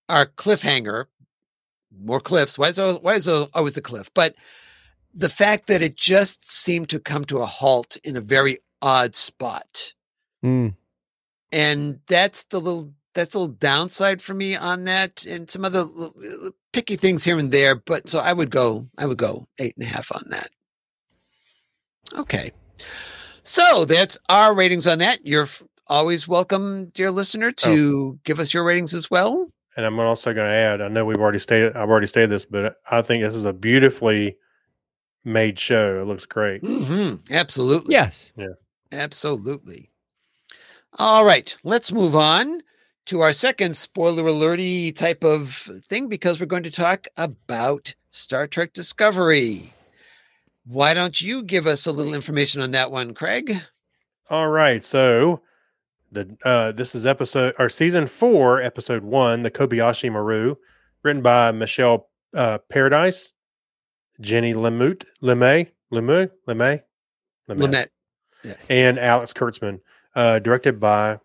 our 0.07 0.25
cliffhanger, 0.25 1.05
more 2.01 2.19
cliffs. 2.19 2.57
Why 2.57 2.67
is 2.69 2.77
there, 2.77 2.93
why 2.93 3.13
is 3.15 3.27
always 3.27 3.73
the 3.73 3.81
cliff? 3.81 4.09
But 4.13 4.35
the 5.13 5.29
fact 5.29 5.67
that 5.67 5.81
it 5.81 5.95
just 5.95 6.51
seemed 6.51 6.89
to 6.89 6.99
come 6.99 7.25
to 7.25 7.39
a 7.39 7.45
halt 7.45 7.97
in 8.03 8.15
a 8.15 8.21
very 8.21 8.59
odd 8.81 9.15
spot, 9.15 9.93
Mm. 10.43 10.75
and 11.51 11.99
that's 12.07 12.43
the 12.45 12.59
little 12.59 12.93
that's 13.15 13.31
the 13.31 13.39
little 13.39 13.55
downside 13.55 14.21
for 14.21 14.33
me 14.33 14.55
on 14.55 14.83
that, 14.85 15.25
and 15.25 15.49
some 15.49 15.65
other 15.65 15.83
little- 15.83 16.13
little 16.15 16.51
picky 16.71 16.95
things 16.95 17.23
here 17.23 17.37
and 17.37 17.51
there. 17.51 17.75
But 17.75 18.07
so 18.07 18.19
I 18.19 18.33
would 18.33 18.51
go 18.51 18.85
I 18.97 19.05
would 19.07 19.17
go 19.17 19.47
eight 19.59 19.75
and 19.77 19.85
a 19.85 19.89
half 19.89 20.11
on 20.15 20.23
that. 20.29 20.49
Okay. 22.15 22.51
So 23.43 23.85
that's 23.85 24.17
our 24.29 24.53
ratings 24.53 24.87
on 24.87 24.99
that. 24.99 25.25
You're 25.25 25.47
always 25.87 26.27
welcome, 26.27 26.85
dear 26.93 27.11
listener, 27.11 27.51
to 27.51 28.19
give 28.23 28.39
us 28.39 28.53
your 28.53 28.63
ratings 28.63 28.93
as 28.93 29.09
well. 29.09 29.47
And 29.75 29.85
I'm 29.85 29.99
also 29.99 30.33
going 30.33 30.47
to 30.47 30.53
add. 30.53 30.81
I 30.81 30.87
know 30.87 31.05
we've 31.05 31.17
already 31.17 31.39
stated. 31.39 31.75
I've 31.75 31.89
already 31.89 32.07
stated 32.07 32.29
this, 32.29 32.45
but 32.45 32.75
I 32.89 33.01
think 33.01 33.23
this 33.23 33.33
is 33.35 33.45
a 33.45 33.53
beautifully 33.53 34.37
made 35.23 35.59
show. 35.59 36.01
It 36.01 36.05
looks 36.05 36.25
great. 36.25 36.61
hmm 36.61 37.15
Absolutely. 37.29 37.93
Yes. 37.93 38.31
Yeah. 38.37 38.47
Absolutely. 38.91 39.91
All 40.97 41.23
right. 41.25 41.55
Let's 41.63 41.91
move 41.91 42.15
on 42.15 42.63
to 43.05 43.19
our 43.21 43.33
second 43.33 43.75
spoiler 43.75 44.23
alerty 44.23 44.95
type 44.95 45.23
of 45.23 45.69
thing 45.87 46.07
because 46.07 46.39
we're 46.39 46.45
going 46.45 46.63
to 46.63 46.71
talk 46.71 47.07
about 47.17 47.93
Star 48.11 48.47
Trek 48.47 48.73
Discovery. 48.73 49.73
Why 50.65 50.93
don't 50.93 51.19
you 51.21 51.43
give 51.43 51.65
us 51.67 51.85
a 51.85 51.91
little 51.91 52.13
information 52.13 52.61
on 52.61 52.71
that 52.71 52.91
one, 52.91 53.13
Craig? 53.13 53.55
All 54.29 54.47
right. 54.49 54.83
So 54.83 55.41
the 56.11 56.35
uh 56.43 56.71
this 56.71 56.95
is 56.95 57.05
episode 57.05 57.55
or 57.59 57.69
season 57.69 58.07
four, 58.07 58.61
episode 58.61 59.03
one, 59.03 59.43
the 59.43 59.51
Kobayashi 59.51 60.11
Maru, 60.11 60.55
written 61.03 61.21
by 61.21 61.51
Michelle 61.51 62.09
uh 62.35 62.59
Paradise, 62.69 63.33
Jenny 64.21 64.53
Lemute, 64.53 65.05
Lemay, 65.21 65.69
Lemay, 65.93 66.29
Lemay, 66.47 66.81
Lamette. 67.49 67.87
and 68.69 68.99
Alex 68.99 69.33
Kurtzman. 69.33 69.79
Uh 70.15 70.39
directed 70.39 70.79
by 70.79 71.19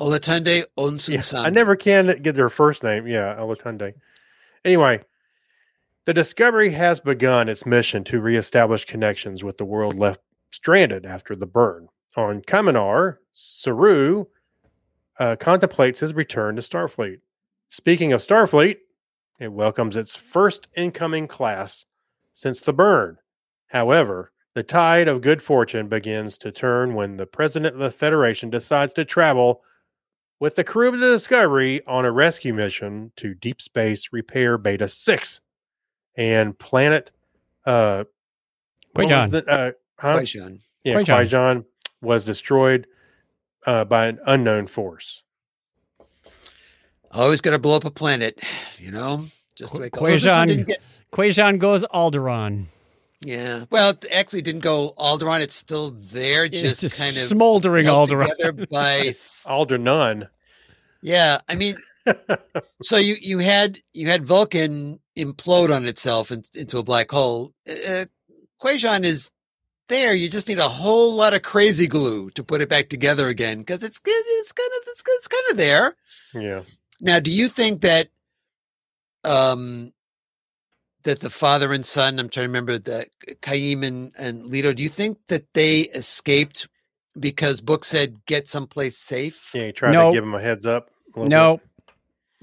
Olatunde 0.00 0.64
Onsun 0.76 1.32
Yeah, 1.32 1.40
I 1.40 1.50
never 1.50 1.76
can 1.76 2.20
get 2.22 2.34
their 2.34 2.48
first 2.48 2.82
name. 2.82 3.06
Yeah, 3.06 3.36
Olatunde. 3.38 3.94
Anyway, 4.64 5.00
the 6.04 6.14
Discovery 6.14 6.70
has 6.70 7.00
begun 7.00 7.48
its 7.48 7.64
mission 7.64 8.02
to 8.04 8.20
reestablish 8.20 8.84
connections 8.84 9.44
with 9.44 9.56
the 9.58 9.64
world 9.64 9.96
left 9.96 10.20
stranded 10.50 11.06
after 11.06 11.36
the 11.36 11.46
burn. 11.46 11.88
On 12.16 12.40
Kaminar, 12.42 13.16
Saru 13.32 14.24
uh, 15.18 15.36
contemplates 15.36 16.00
his 16.00 16.14
return 16.14 16.56
to 16.56 16.62
Starfleet. 16.62 17.20
Speaking 17.70 18.12
of 18.12 18.20
Starfleet, 18.20 18.78
it 19.40 19.52
welcomes 19.52 19.96
its 19.96 20.14
first 20.14 20.68
incoming 20.76 21.26
class 21.28 21.84
since 22.32 22.60
the 22.60 22.72
burn. 22.72 23.16
However, 23.68 24.32
the 24.54 24.62
tide 24.62 25.08
of 25.08 25.20
good 25.20 25.42
fortune 25.42 25.88
begins 25.88 26.38
to 26.38 26.52
turn 26.52 26.94
when 26.94 27.16
the 27.16 27.26
president 27.26 27.74
of 27.74 27.80
the 27.80 27.90
Federation 27.90 28.50
decides 28.50 28.92
to 28.94 29.04
travel 29.04 29.62
with 30.38 30.54
the 30.54 30.62
crew 30.64 30.88
of 30.88 31.00
the 31.00 31.10
Discovery 31.10 31.84
on 31.86 32.04
a 32.04 32.12
rescue 32.12 32.54
mission 32.54 33.10
to 33.16 33.34
Deep 33.34 33.60
Space 33.60 34.10
Repair 34.12 34.56
Beta 34.58 34.86
6 34.86 35.40
and 36.16 36.56
planet 36.58 37.10
uh 37.66 38.04
what 38.92 39.08
was 39.08 39.10
Kwejian. 39.10 39.30
the- 39.32 39.50
uh, 39.50 39.72
huh? 39.98 40.12
Question. 40.12 40.60
Yeah, 40.84 40.94
Kwejian. 40.96 41.06
Kwejian 41.26 41.64
was 42.02 42.24
destroyed 42.24 42.86
uh, 43.66 43.84
by 43.84 44.06
an 44.06 44.20
unknown 44.26 44.68
force. 44.68 45.23
Always 47.14 47.40
going 47.40 47.52
to 47.54 47.58
blow 47.60 47.76
up 47.76 47.84
a 47.84 47.90
planet, 47.90 48.40
you 48.78 48.90
know, 48.90 49.26
just 49.56 49.72
to 49.74 49.78
Qu- 49.78 49.82
make 49.84 49.92
this 49.92 50.00
one 50.00 50.10
Kwejian. 50.20 50.46
didn't 50.48 50.68
get- 50.68 50.80
Kwejian 51.12 51.58
goes 51.58 51.84
Alderaan. 51.84 52.64
Yeah. 53.24 53.64
Well, 53.70 53.90
it 53.90 54.04
actually 54.12 54.42
didn't 54.42 54.62
go 54.62 54.92
Alderaan. 54.98 55.40
It's 55.40 55.54
still 55.54 55.92
there, 55.92 56.44
It's 56.44 56.60
just, 56.60 56.80
just 56.80 56.98
kind 56.98 57.16
of 57.16 57.22
smoldering 57.22 57.84
held 57.86 58.10
Alderaan. 58.10 58.68
by. 58.70 58.96
s- 59.06 59.46
Yeah, 61.02 61.38
I 61.48 61.54
mean, 61.54 61.76
so 62.82 62.96
you 62.96 63.14
you 63.20 63.38
had 63.38 63.78
you 63.92 64.08
had 64.08 64.26
Vulcan 64.26 64.98
implode 65.16 65.74
on 65.74 65.86
itself 65.86 66.30
in, 66.32 66.42
into 66.54 66.78
a 66.78 66.82
black 66.82 67.10
hole. 67.10 67.52
Uh, 67.68 68.06
Kwejian 68.62 69.04
is 69.04 69.30
there. 69.88 70.14
You 70.14 70.28
just 70.28 70.48
need 70.48 70.58
a 70.58 70.68
whole 70.68 71.14
lot 71.14 71.32
of 71.34 71.42
crazy 71.42 71.86
glue 71.86 72.30
to 72.30 72.42
put 72.44 72.60
it 72.60 72.68
back 72.68 72.88
together 72.88 73.28
again 73.28 73.58
because 73.60 73.82
it's. 73.82 74.00
It's 74.04 74.52
kind 74.52 74.70
of 74.76 74.88
it's, 74.88 75.02
it's 75.06 75.28
kind 75.28 75.44
of 75.52 75.56
there. 75.56 75.96
yeah. 76.34 76.62
Now, 77.04 77.20
do 77.20 77.30
you 77.30 77.48
think 77.48 77.82
that 77.82 78.08
um 79.24 79.92
that 81.04 81.20
the 81.20 81.30
father 81.30 81.72
and 81.72 81.84
son, 81.84 82.18
I'm 82.18 82.28
trying 82.30 82.44
to 82.44 82.48
remember 82.48 82.78
the 82.78 83.06
Kyheem 83.42 83.84
and, 83.84 84.12
and 84.18 84.46
Leto, 84.46 84.72
do 84.72 84.82
you 84.82 84.88
think 84.88 85.18
that 85.28 85.44
they 85.54 85.80
escaped 85.80 86.68
because 87.20 87.60
Book 87.60 87.84
said 87.84 88.24
get 88.26 88.48
someplace 88.48 88.98
safe? 88.98 89.50
Yeah, 89.54 89.66
he 89.66 89.72
tried 89.72 89.92
Nope. 89.92 90.12
to 90.12 90.16
give 90.16 90.24
him 90.24 90.34
a 90.34 90.40
heads 90.40 90.66
up. 90.66 90.90
a 91.14 91.20
little 91.20 91.30
No, 91.30 91.60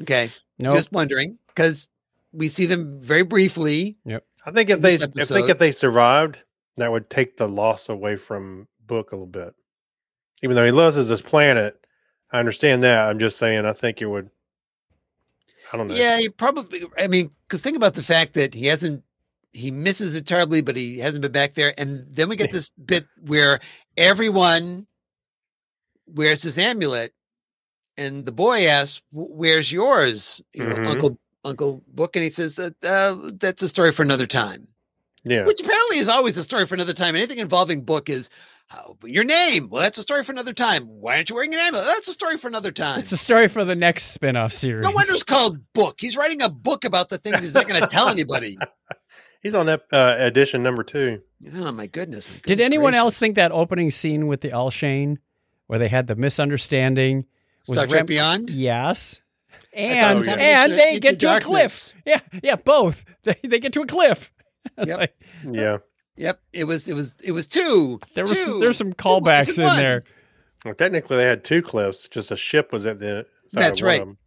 Okay. 0.01 0.29
no. 0.59 0.73
Just 0.73 0.91
wondering 0.91 1.37
because 1.47 1.87
we 2.33 2.47
see 2.49 2.65
them 2.67 2.99
very 3.01 3.23
briefly. 3.23 3.97
bit. 4.05 4.23
I 4.45 4.51
think 4.51 4.69
if 4.69 4.79
they, 4.81 4.97
this 4.97 5.01
I 5.03 5.07
think 5.07 5.49
if 5.49 5.59
they 5.59 5.71
survived, 5.71 6.39
that 6.77 6.91
would 6.91 7.09
take 7.09 7.37
the 7.37 7.47
loss 7.47 7.89
away 7.89 8.15
from 8.15 8.67
Book 8.87 9.11
a 9.11 9.15
little 9.15 9.27
bit. 9.27 9.53
Even 10.43 10.55
though 10.55 10.65
he 10.65 10.71
loses 10.71 11.09
his 11.09 11.21
planet, 11.21 11.79
I 12.31 12.39
understand 12.39 12.83
that. 12.83 13.07
I'm 13.07 13.19
just 13.19 13.37
saying, 13.37 13.65
I 13.65 13.73
think 13.73 14.01
it 14.01 14.07
would. 14.07 14.29
I 15.71 15.77
don't 15.77 15.87
know. 15.87 15.95
Yeah, 15.95 16.19
you 16.19 16.31
probably. 16.31 16.83
I 16.97 17.07
mean, 17.07 17.31
because 17.47 17.61
think 17.61 17.77
about 17.77 17.93
the 17.93 18.03
fact 18.03 18.33
that 18.33 18.53
he 18.53 18.65
hasn't. 18.67 19.03
He 19.53 19.69
misses 19.69 20.15
it 20.15 20.25
terribly, 20.25 20.61
but 20.61 20.75
he 20.77 20.99
hasn't 20.99 21.21
been 21.21 21.31
back 21.33 21.53
there. 21.53 21.73
And 21.77 22.05
then 22.13 22.29
we 22.29 22.37
get 22.37 22.51
this 22.51 22.69
bit 22.71 23.05
where 23.25 23.59
everyone 23.97 24.87
wears 26.07 26.41
his 26.41 26.57
amulet, 26.57 27.13
and 27.97 28.23
the 28.25 28.31
boy 28.31 28.65
asks, 28.67 29.01
"Where's 29.11 29.71
yours?" 29.71 30.41
You 30.53 30.69
know, 30.69 30.75
Mhm. 30.75 30.87
Uncle 30.87 31.17
Uncle 31.43 31.83
Book, 31.87 32.15
and 32.15 32.23
he 32.23 32.29
says 32.29 32.55
that 32.55 32.75
uh, 32.85 33.31
that's 33.39 33.61
a 33.61 33.67
story 33.69 33.91
for 33.91 34.03
another 34.03 34.27
time. 34.27 34.67
Yeah. 35.23 35.45
Which 35.45 35.61
apparently 35.61 35.97
is 35.97 36.07
always 36.09 36.37
a 36.37 36.43
story 36.43 36.65
for 36.65 36.75
another 36.75 36.93
time. 36.93 37.15
Anything 37.15 37.39
involving 37.39 37.81
Book 37.81 38.09
is. 38.09 38.29
"Oh, 38.73 38.97
your 39.05 39.23
name? 39.23 39.69
Well, 39.69 39.81
that's 39.81 39.97
a 39.97 40.01
story 40.01 40.23
for 40.23 40.31
another 40.31 40.53
time. 40.53 40.83
Why 40.85 41.15
aren't 41.17 41.29
you 41.29 41.35
wearing 41.35 41.53
an 41.53 41.59
amulet? 41.59 41.85
That's 41.85 42.07
a 42.07 42.13
story 42.13 42.37
for 42.37 42.47
another 42.47 42.71
time. 42.71 42.99
It's 42.99 43.11
a 43.11 43.17
story 43.17 43.47
for 43.47 43.63
the 43.63 43.75
next 43.75 44.05
spin-off 44.13 44.53
series. 44.53 44.83
No 44.85 44.91
wonder 44.91 45.13
it's 45.13 45.23
called 45.23 45.59
book. 45.73 45.97
He's 45.99 46.15
writing 46.17 46.41
a 46.41 46.49
book 46.49 46.85
about 46.85 47.09
the 47.09 47.17
things 47.17 47.41
he's 47.41 47.53
not 47.53 47.67
going 47.67 47.81
to 47.81 47.87
tell 47.87 48.07
anybody. 48.09 48.57
He's 49.43 49.55
on 49.55 49.69
ep- 49.69 49.87
uh, 49.91 50.17
edition 50.19 50.61
number 50.61 50.83
two. 50.83 51.19
Oh 51.55 51.71
my 51.71 51.87
goodness! 51.87 52.27
my 52.27 52.33
Did 52.35 52.43
goodness 52.43 52.65
anyone 52.65 52.93
else 52.93 53.17
think 53.17 53.35
that 53.37 53.51
opening 53.51 53.89
scene 53.89 54.27
with 54.27 54.41
the 54.41 54.49
Alshain, 54.49 55.17
where 55.65 55.79
they 55.79 55.87
had 55.87 56.05
the 56.05 56.15
misunderstanding? 56.15 57.25
was 57.67 57.75
Star 57.75 57.87
Trek 57.87 58.01
Rem- 58.01 58.05
Beyond? 58.05 58.49
Yes. 58.51 59.19
I 59.53 59.55
thought 59.55 59.81
it 59.81 59.97
And 59.97 60.19
was 60.19 60.27
yeah. 60.27 60.63
and 60.63 60.71
they 60.73 60.89
Into 60.89 60.99
get 61.01 61.19
to 61.21 61.37
a 61.37 61.39
cliff. 61.39 61.91
Yeah, 62.05 62.19
yeah, 62.43 62.55
both. 62.55 63.03
They 63.23 63.39
they 63.43 63.59
get 63.59 63.73
to 63.73 63.81
a 63.81 63.87
cliff. 63.87 64.31
Yep. 64.85 64.97
like, 64.99 65.15
Yeah. 65.51 65.77
Yep, 66.21 66.39
it 66.53 66.63
was. 66.65 66.87
It 66.87 66.93
was. 66.93 67.15
It 67.23 67.31
was 67.31 67.47
two. 67.47 67.99
there 68.13 68.25
was 68.25 68.45
two. 68.45 68.59
there's 68.59 68.77
some 68.77 68.93
callbacks 68.93 69.57
in 69.57 69.65
one? 69.65 69.79
there. 69.79 70.03
Well, 70.63 70.75
technically, 70.75 71.17
they 71.17 71.25
had 71.25 71.43
two 71.43 71.63
cliffs. 71.63 72.07
Just 72.07 72.29
a 72.29 72.37
ship 72.37 72.71
was 72.71 72.85
at 72.85 72.99
the. 72.99 73.25
Side 73.47 73.63
That's 73.63 73.81
of 73.81 73.85
one 73.85 73.91
right. 73.91 74.01
of 74.03 74.07
'em. 74.09 74.17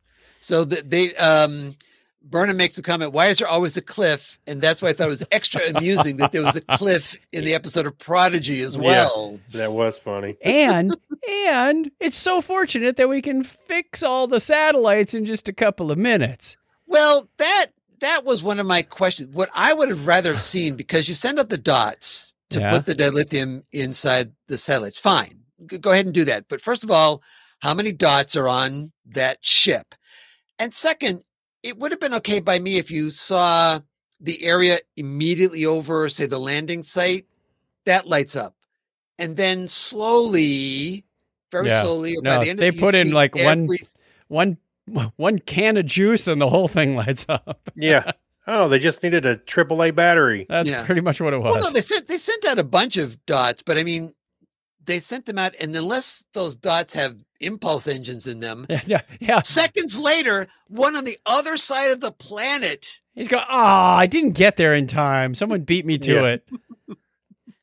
So 0.40 0.64
the, 0.64 0.82
they 0.82 1.14
um, 1.14 1.76
Burnham 2.20 2.56
makes 2.56 2.76
a 2.78 2.82
comment. 2.82 3.12
Why 3.12 3.28
is 3.28 3.38
there 3.38 3.46
always 3.46 3.76
a 3.76 3.80
cliff? 3.80 4.40
And 4.46 4.60
that's 4.60 4.82
why 4.82 4.88
I 4.88 4.92
thought 4.92 5.06
it 5.06 5.10
was 5.10 5.24
extra 5.30 5.62
amusing 5.74 6.16
that 6.16 6.32
there 6.32 6.42
was 6.42 6.56
a 6.56 6.62
cliff 6.76 7.16
in 7.32 7.44
the 7.44 7.54
episode 7.54 7.86
of 7.86 7.96
Prodigy 7.96 8.60
as 8.62 8.76
well. 8.76 8.86
Yeah. 8.86 9.06
well. 9.16 9.40
That 9.52 9.72
was 9.72 9.96
funny. 9.96 10.36
And 10.42 10.96
and 11.28 11.92
it's 12.00 12.16
so 12.16 12.40
fortunate 12.40 12.96
that 12.96 13.08
we 13.08 13.22
can 13.22 13.44
fix 13.44 14.02
all 14.02 14.26
the 14.26 14.40
satellites 14.40 15.14
in 15.14 15.26
just 15.26 15.48
a 15.48 15.52
couple 15.52 15.92
of 15.92 15.98
minutes. 15.98 16.56
Well, 16.88 17.28
that 17.38 17.66
that 18.00 18.24
was 18.24 18.42
one 18.42 18.58
of 18.60 18.66
my 18.66 18.82
questions. 18.82 19.34
What 19.34 19.50
I 19.54 19.72
would 19.72 19.88
have 19.88 20.06
rather 20.06 20.32
have 20.32 20.40
seen 20.42 20.76
because 20.82 21.08
you 21.08 21.14
send 21.14 21.38
out 21.38 21.48
the 21.48 21.58
dots 21.58 22.32
to 22.50 22.60
Yeah. 22.60 22.70
put 22.70 22.86
the 22.86 22.94
dilithium 22.94 23.64
inside 23.72 24.32
the 24.48 24.56
satellites. 24.58 24.98
Fine, 24.98 25.40
go 25.80 25.90
ahead 25.92 26.06
and 26.06 26.14
do 26.14 26.24
that. 26.24 26.46
But 26.48 26.60
first 26.60 26.84
of 26.84 26.90
all, 26.90 27.22
how 27.60 27.74
many 27.74 27.92
dots 27.92 28.36
are 28.36 28.48
on 28.48 28.92
that 29.06 29.38
ship? 29.44 29.94
And 30.58 30.72
second, 30.72 31.24
it 31.62 31.78
would 31.78 31.90
have 31.92 32.00
been 32.00 32.14
okay 32.14 32.40
by 32.40 32.58
me 32.58 32.76
if 32.76 32.90
you 32.90 33.10
saw 33.10 33.78
the 34.20 34.44
area 34.44 34.78
immediately 34.96 35.64
over, 35.66 36.08
say, 36.08 36.26
the 36.26 36.38
landing 36.38 36.82
site 36.82 37.26
that 37.86 38.06
lights 38.06 38.36
up, 38.36 38.54
and 39.18 39.36
then 39.36 39.66
slowly, 39.68 41.04
very 41.50 41.68
Yeah. 41.68 41.82
slowly, 41.82 42.16
No, 42.22 42.36
by 42.38 42.44
the 42.44 42.50
end 42.50 42.58
they 42.58 42.68
of 42.68 42.74
it, 42.74 42.76
you 42.76 42.80
put 42.80 42.94
in, 42.94 43.10
like, 43.12 43.36
every- 43.36 43.66
One 43.66 43.78
one 44.28 44.56
can 45.46 45.76
of 45.76 45.86
juice 45.86 46.26
and 46.28 46.40
the 46.40 46.48
whole 46.48 46.68
thing 46.68 46.94
lights 46.96 47.26
up. 47.28 47.60
Yeah. 47.74 48.10
Oh, 48.46 48.68
they 48.68 48.78
just 48.78 49.02
needed 49.02 49.24
a 49.24 49.38
AAA 49.38 49.94
battery. 49.94 50.44
That's 50.50 50.68
Yeah. 50.68 50.84
pretty 50.84 51.00
much 51.00 51.18
what 51.18 51.32
it 51.32 51.38
was. 51.38 51.54
Well, 51.54 51.62
no, 51.62 51.70
they 51.70 51.80
sent 51.80 52.08
they 52.08 52.18
sent 52.18 52.44
out 52.44 52.58
a 52.58 52.62
bunch 52.62 52.98
of 52.98 53.24
dots, 53.24 53.62
but 53.62 53.78
I 53.78 53.84
mean, 53.84 54.12
they 54.84 54.98
sent 54.98 55.24
them 55.24 55.38
out, 55.38 55.54
and 55.62 55.74
unless 55.74 56.26
those 56.34 56.54
dots 56.54 56.92
have 56.92 57.16
impulse 57.40 57.88
engines 57.88 58.26
in 58.26 58.40
them, 58.40 58.66
yeah, 58.68 58.82
yeah, 58.84 59.00
yeah. 59.18 59.40
seconds 59.40 59.98
later, 59.98 60.46
one 60.68 60.94
on 60.94 61.04
the 61.04 61.16
other 61.24 61.56
side 61.56 61.90
of 61.90 62.00
the 62.00 62.12
planet. 62.12 63.00
He's 63.14 63.28
going, 63.28 63.44
oh, 63.48 63.56
I 63.56 64.04
didn't 64.06 64.32
get 64.32 64.58
there 64.58 64.74
in 64.74 64.88
time. 64.88 65.34
Someone 65.34 65.62
beat 65.62 65.86
me 65.86 65.96
to 66.00 66.12
Yeah. 66.12 66.24
it. 66.26 66.48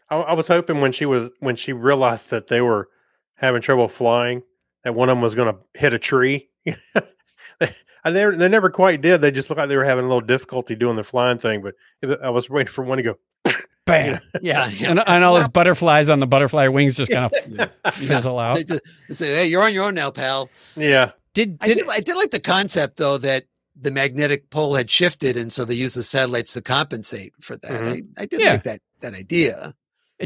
I, 0.09 0.15
I 0.15 0.34
was 0.34 0.47
hoping 0.47 0.82
when 0.82 0.93
she 0.93 1.05
was 1.05 1.30
when 1.41 1.55
she 1.55 1.74
realized 1.74 2.32
that 2.32 2.47
they 2.47 2.61
were 2.61 2.89
having 3.36 3.61
trouble 3.61 3.88
flying, 3.88 4.41
that 4.84 4.95
one 4.95 5.09
of 5.09 5.15
them 5.15 5.22
was 5.22 5.36
going 5.36 5.53
to 5.53 5.80
hit 5.80 5.93
a 5.93 5.99
tree. 5.99 6.47
They, 6.66 7.76
I 8.03 8.09
never, 8.09 8.36
they 8.36 8.47
never 8.47 8.70
quite 8.70 9.01
did. 9.01 9.22
They 9.22 9.32
just 9.32 9.49
looked 9.49 9.59
like 9.59 9.70
they 9.70 9.78
were 9.78 9.86
having 9.86 10.05
a 10.05 10.07
little 10.07 10.22
difficulty 10.22 10.76
doing 10.76 10.95
the 10.95 11.03
flying 11.03 11.38
thing. 11.38 11.62
But 11.62 11.76
I 12.24 12.30
was 12.30 12.49
waiting 12.49 12.72
for 12.72 12.84
one 12.84 12.97
to 12.97 13.03
go. 13.03 13.18
Bam. 13.86 14.20
Yeah, 14.41 14.68
yeah. 14.70 14.91
And, 14.91 15.03
and 15.05 15.24
all 15.24 15.36
those 15.36 15.47
butterflies 15.47 16.09
on 16.09 16.20
the 16.20 16.28
butterfly 16.28 16.68
wings 16.68 16.97
just 16.97 17.12
kind 17.12 17.32
of 17.59 17.93
fizzle 17.93 18.39
out. 18.39 18.55
They, 18.57 18.64
they 19.07 19.14
say, 19.14 19.36
"Hey, 19.36 19.47
you're 19.47 19.64
on 19.64 19.74
your 19.74 19.84
own 19.86 19.95
now, 19.95 20.12
pal." 20.12 20.49
Yeah, 20.76 21.12
Did, 21.34 21.57
I 21.62 21.68
did, 21.68 21.78
did, 21.78 21.89
I 21.89 21.99
did 21.99 22.16
like 22.16 22.32
the 22.32 22.39
concept 22.39 22.97
though 22.97 23.18
that 23.20 23.45
the 23.76 23.91
magnetic 23.91 24.49
pole 24.51 24.76
had 24.76 24.89
shifted, 24.91 25.36
and 25.38 25.51
so 25.51 25.66
they 25.66 25.74
used 25.74 25.95
the 25.95 26.03
satellites 26.03 26.53
to 26.53 26.62
compensate 26.62 27.34
for 27.41 27.57
that. 27.57 27.72
Mhm. 27.72 28.07
I, 28.18 28.22
I 28.22 28.26
did 28.28 28.39
Yeah. 28.39 28.51
like 28.51 28.64
that 28.64 28.82
that 29.01 29.14
idea 29.16 29.74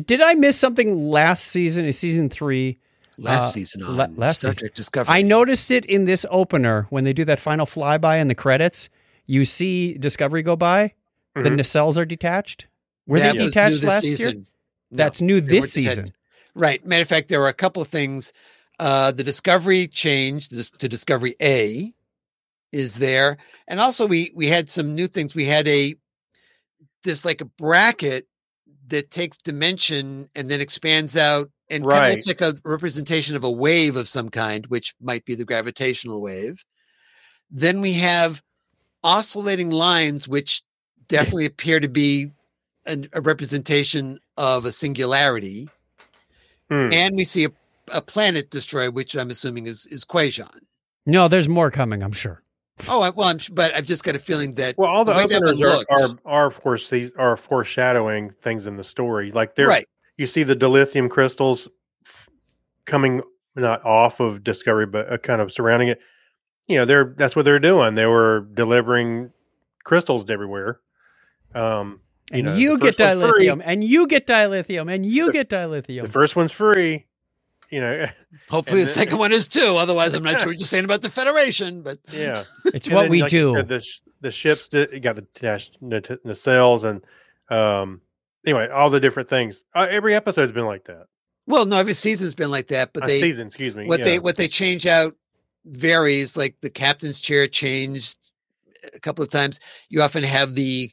did 0.06 0.22
I 0.22 0.34
miss 0.34 0.60
something 0.60 1.10
last 1.10 1.46
season, 1.46 1.86
in 1.86 1.94
season 1.94 2.30
three? 2.30 2.80
Last 3.18 3.50
Uh, 3.50 3.52
season 3.52 3.84
on 3.84 3.98
la- 3.98 4.08
last 4.16 4.40
Star. 4.40 4.54
Trek 4.54 4.74
Discovery. 4.74 5.14
I 5.14 5.22
noticed 5.22 5.72
it 5.72 5.86
in 5.86 6.06
this 6.06 6.26
opener 6.30 6.88
when 6.90 7.04
they 7.04 7.14
do 7.14 7.26
that 7.26 7.40
final 7.40 7.66
flyby 7.66 8.20
in 8.20 8.28
the 8.28 8.36
credits. 8.36 8.90
You 9.26 9.46
see 9.46 9.94
Discovery 9.98 10.44
go 10.44 10.56
by. 10.56 10.94
The 11.36 11.42
Mhm. 11.50 11.60
nacelles 11.60 11.98
are 11.98 12.06
detached. 12.06 12.66
Were 13.08 13.20
that 13.20 13.36
they 13.38 13.46
detached 13.46 13.74
new 13.76 13.80
this 13.80 13.88
last 13.90 14.06
year? 14.06 14.16
season. 14.18 14.48
No. 14.92 14.98
That's 14.98 15.22
new 15.22 15.42
this 15.42 15.72
season. 15.74 16.10
Right. 16.54 16.86
Matter 16.86 17.02
of 17.02 17.08
fact, 17.10 17.28
there 17.28 17.40
were 17.40 17.48
a 17.50 17.54
couple 17.54 17.82
of 17.82 17.88
things. 17.90 18.32
Uh, 18.80 19.12
the 19.12 19.24
Discovery 19.24 19.88
changed 19.88 20.52
to, 20.52 20.64
to 20.78 20.88
Discovery 20.88 21.36
A 21.42 21.94
is 22.72 22.96
there, 22.96 23.38
and 23.68 23.80
also 23.80 24.06
we 24.06 24.32
we 24.36 24.48
had 24.48 24.70
some 24.70 24.96
new 24.96 25.08
things. 25.08 25.34
We 25.36 25.46
had 25.46 25.68
a 25.68 25.96
this 27.04 27.24
like 27.26 27.42
a 27.42 27.46
bracket 27.46 28.28
that 28.88 29.12
takes 29.12 29.38
dimension 29.38 30.30
and 30.36 30.50
then 30.50 30.62
expands 30.62 31.16
out 31.18 31.50
and 31.70 31.84
kind 31.84 31.96
of 31.96 32.00
Right. 32.16 32.28
like 32.28 32.42
a 32.42 32.54
representation 32.64 33.36
of 33.36 33.44
a 33.44 33.52
wave 33.52 33.96
of 33.96 34.08
some 34.08 34.30
kind, 34.30 34.66
which 34.68 34.94
might 35.02 35.26
be 35.26 35.36
the 35.36 35.46
gravitational 35.46 36.22
wave. 36.22 36.64
Then 37.50 37.82
we 37.82 37.94
have 37.94 38.42
oscillating 39.04 39.72
lines, 39.72 40.28
which 40.28 40.62
definitely 41.08 41.46
appear 41.46 41.80
to 41.80 41.88
be 41.90 42.32
an, 42.86 43.08
a 43.14 43.22
representation 43.22 44.20
of 44.38 44.66
a 44.66 44.72
singularity 44.72 45.70
Hmm. 46.70 46.90
and 46.92 47.16
we 47.16 47.24
see 47.26 47.46
a, 47.46 47.50
a 47.92 48.02
planet 48.02 48.50
destroyed, 48.50 48.96
which 48.96 49.16
I'm 49.16 49.30
assuming 49.30 49.68
is 49.68 49.86
is 49.86 50.04
Kwejian. 50.04 50.62
No, 51.06 51.28
there's 51.28 51.48
more 51.48 51.70
coming. 51.70 52.02
I'm 52.02 52.12
sure. 52.12 52.42
Oh, 52.90 53.00
well, 53.16 53.30
I'm, 53.30 53.38
but 53.52 53.74
I've 53.76 53.86
just 53.86 54.04
got 54.04 54.16
a 54.16 54.20
feeling 54.20 54.56
that 54.56 54.76
Well, 54.76 54.90
all 54.90 55.06
the, 55.06 55.14
openers 55.14 55.62
are, 55.62 55.86
are 55.92 56.10
are 56.26 56.46
of 56.48 56.60
course 56.60 56.90
these 56.90 57.12
are 57.18 57.38
foreshadowing 57.38 58.32
things 58.32 58.66
in 58.66 58.76
the 58.78 58.84
story. 58.84 59.32
Like 59.32 59.54
they're 59.54 59.68
right, 59.68 59.88
you 60.18 60.26
see 60.26 60.44
the 60.44 60.56
dilithium 60.56 61.10
crystals 61.10 61.68
f- 62.06 62.30
coming 62.86 63.22
not 63.56 63.84
off 63.86 64.20
of 64.20 64.44
Discovery, 64.44 64.86
but 64.86 65.12
uh, 65.12 65.18
kind 65.18 65.42
of 65.42 65.52
surrounding 65.52 65.90
it. 65.90 66.00
You 66.68 66.78
know, 66.78 66.86
they're 66.86 67.14
that's 67.18 67.36
what 67.36 67.46
they're 67.46 67.60
doing. 67.60 67.96
They 67.96 68.06
were 68.06 68.48
delivering 68.54 69.32
crystals 69.84 70.26
to 70.26 70.34
everywhere. 70.34 70.80
Um, 71.54 72.00
you 72.32 72.38
And 72.40 72.46
know, 72.48 72.56
you, 72.56 72.78
get 72.80 72.96
first 72.98 73.20
free. 73.34 73.46
dilithium, 73.48 73.62
and 73.64 73.84
you 73.84 74.08
get 74.08 74.26
dilithium, 74.28 74.94
and 74.94 75.06
you 75.06 75.28
The- 75.28 75.32
get 75.34 75.50
dilithium. 75.50 76.02
The 76.04 76.10
first 76.10 76.36
one's 76.36 76.52
free. 76.52 77.06
You 77.72 77.82
know, 77.82 78.06
hopefully 78.50 78.82
the 78.82 78.86
then- 78.86 78.94
second 78.94 79.18
one 79.20 79.32
is 79.32 79.48
too. 79.48 79.76
Otherwise, 79.78 80.14
I'm 80.14 80.24
not 80.24 80.42
sure 80.42 80.50
what 80.52 80.60
you're 80.60 80.66
saying 80.76 80.86
about 80.86 81.02
the 81.02 81.10
Federation. 81.10 81.82
But 81.84 82.00
yeah. 82.12 82.44
It's 82.66 82.88
And 82.88 82.96
what 82.96 83.04
then, 83.04 83.12
we 83.12 83.22
like 83.22 83.32
do. 83.32 83.54
said, 83.56 83.68
the 83.68 83.80
sh- 83.80 84.00
the 84.22 84.32
ships 84.32 84.70
that 84.70 84.92
you 84.92 85.00
got 85.00 85.16
the 85.18 85.26
dash 85.36 85.72
nacelles 85.84 86.84
and 86.84 87.04
um 87.56 88.02
anyway, 88.46 88.70
all 88.70 88.90
the 88.90 89.00
different 89.00 89.30
things. 89.30 89.64
Uh, 89.74 89.88
every 89.90 90.16
episode's 90.16 90.52
been 90.52 90.66
like 90.66 90.86
that. 90.86 91.08
Well, 91.48 91.66
no, 91.66 91.78
every 91.78 91.94
season's 91.94 92.34
been 92.34 92.52
like 92.52 92.68
that, 92.68 92.92
but 92.94 93.04
Uh, 93.04 93.08
they 93.08 93.22
season, 93.22 93.48
excuse 93.48 93.76
me. 93.76 93.86
what 93.88 94.00
yeah. 94.00 94.06
they 94.06 94.20
what 94.20 94.36
they 94.38 94.48
change 94.48 94.86
out 94.86 95.16
varies. 95.66 96.36
Like 96.36 96.56
the 96.62 96.70
captain's 96.70 97.20
chair 97.20 97.48
changed 97.48 98.18
a 98.96 99.00
couple 99.00 99.24
of 99.24 99.30
times. 99.32 99.60
You 99.90 100.02
often 100.02 100.24
have 100.24 100.56
the 100.56 100.92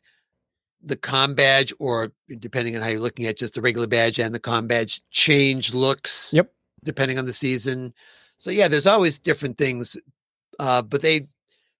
the 0.82 0.96
com 0.96 1.34
badge, 1.34 1.72
or 1.78 2.12
depending 2.38 2.74
on 2.76 2.82
how 2.82 2.88
you're 2.88 3.00
looking 3.00 3.26
at 3.26 3.38
just 3.38 3.54
the 3.54 3.62
regular 3.62 3.86
badge 3.86 4.18
and 4.18 4.34
the 4.34 4.40
com 4.40 4.66
badge, 4.66 5.00
change 5.10 5.72
looks. 5.72 6.32
Yep. 6.34 6.52
Depending 6.84 7.18
on 7.18 7.26
the 7.26 7.32
season. 7.32 7.94
So 8.38 8.50
yeah, 8.50 8.66
there's 8.68 8.86
always 8.86 9.18
different 9.20 9.56
things. 9.56 9.96
Uh, 10.58 10.82
but 10.82 11.00
they 11.00 11.28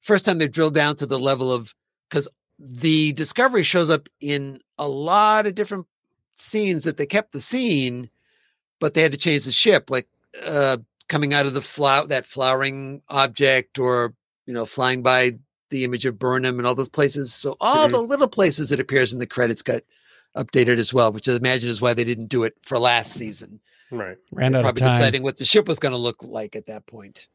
first 0.01 0.25
time 0.25 0.39
they 0.39 0.49
drilled 0.49 0.75
down 0.75 0.97
to 0.97 1.07
the 1.07 1.19
level 1.19 1.53
of 1.53 1.75
because 2.09 2.29
the 2.65 3.13
discovery 3.15 3.65
shows 3.65 3.91
up 3.91 4.09
in 4.21 4.61
a 4.79 4.89
lot 4.89 5.47
of 5.47 5.55
different 5.57 5.87
scenes 6.37 6.85
that 6.85 6.97
they 6.97 7.07
kept 7.07 7.33
the 7.33 7.41
scene, 7.41 8.09
but 8.79 8.95
they 8.95 9.03
had 9.03 9.11
to 9.13 9.19
change 9.19 9.45
the 9.45 9.53
ship, 9.53 9.91
like 9.91 10.09
uh, 10.47 10.77
coming 11.09 11.35
out 11.35 11.45
of 11.45 11.55
the 11.55 11.61
flower 11.61 12.07
that 12.07 12.25
flowering 12.25 13.03
object, 13.09 13.79
or 13.79 14.15
you 14.47 14.55
know, 14.55 14.65
flying 14.65 15.03
by 15.03 15.33
the 15.71 15.85
image 15.85 16.07
of 16.07 16.19
Burnham 16.19 16.59
and 16.59 16.67
all 16.67 16.75
those 16.75 16.89
places. 16.89 17.33
So 17.35 17.57
all 17.61 17.89
Mhm. 17.89 17.93
the 17.93 18.01
little 18.03 18.29
places 18.29 18.71
it 18.71 18.81
appears 18.81 19.13
in 19.13 19.19
the 19.19 19.27
credits 19.27 19.63
got 19.63 19.83
updated 20.37 20.79
as 20.79 20.95
well, 20.95 21.13
which 21.13 21.29
I 21.29 21.33
imagine 21.35 21.69
is 21.71 21.81
why 21.81 21.95
they 21.95 22.05
didn't 22.05 22.27
do 22.27 22.45
it 22.45 22.55
for 22.63 22.79
last 22.79 23.13
season. 23.13 23.61
right. 23.91 24.17
Ran 24.31 24.53
They're 24.53 24.61
out 24.65 24.69
of 24.71 24.77
time. 24.77 24.89
deciding 24.89 25.23
what 25.23 25.37
the 25.37 25.45
ship 25.45 25.69
was 25.69 25.79
going 25.79 25.93
to 25.93 25.99
look 25.99 26.23
like 26.23 26.57
at 26.57 26.67
that 26.67 26.87
point. 26.87 27.29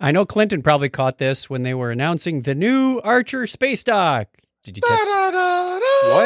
I 0.00 0.12
know 0.12 0.24
Clinton 0.24 0.62
probably 0.62 0.88
caught 0.88 1.18
this 1.18 1.50
when 1.50 1.62
they 1.62 1.74
were 1.74 1.90
announcing 1.90 2.42
the 2.42 2.54
new 2.54 2.98
Archer 3.00 3.46
space 3.46 3.84
dock. 3.84 4.28
Did 4.62 4.76
you 4.78 4.82
catch? 4.82 4.98
What? 5.06 5.34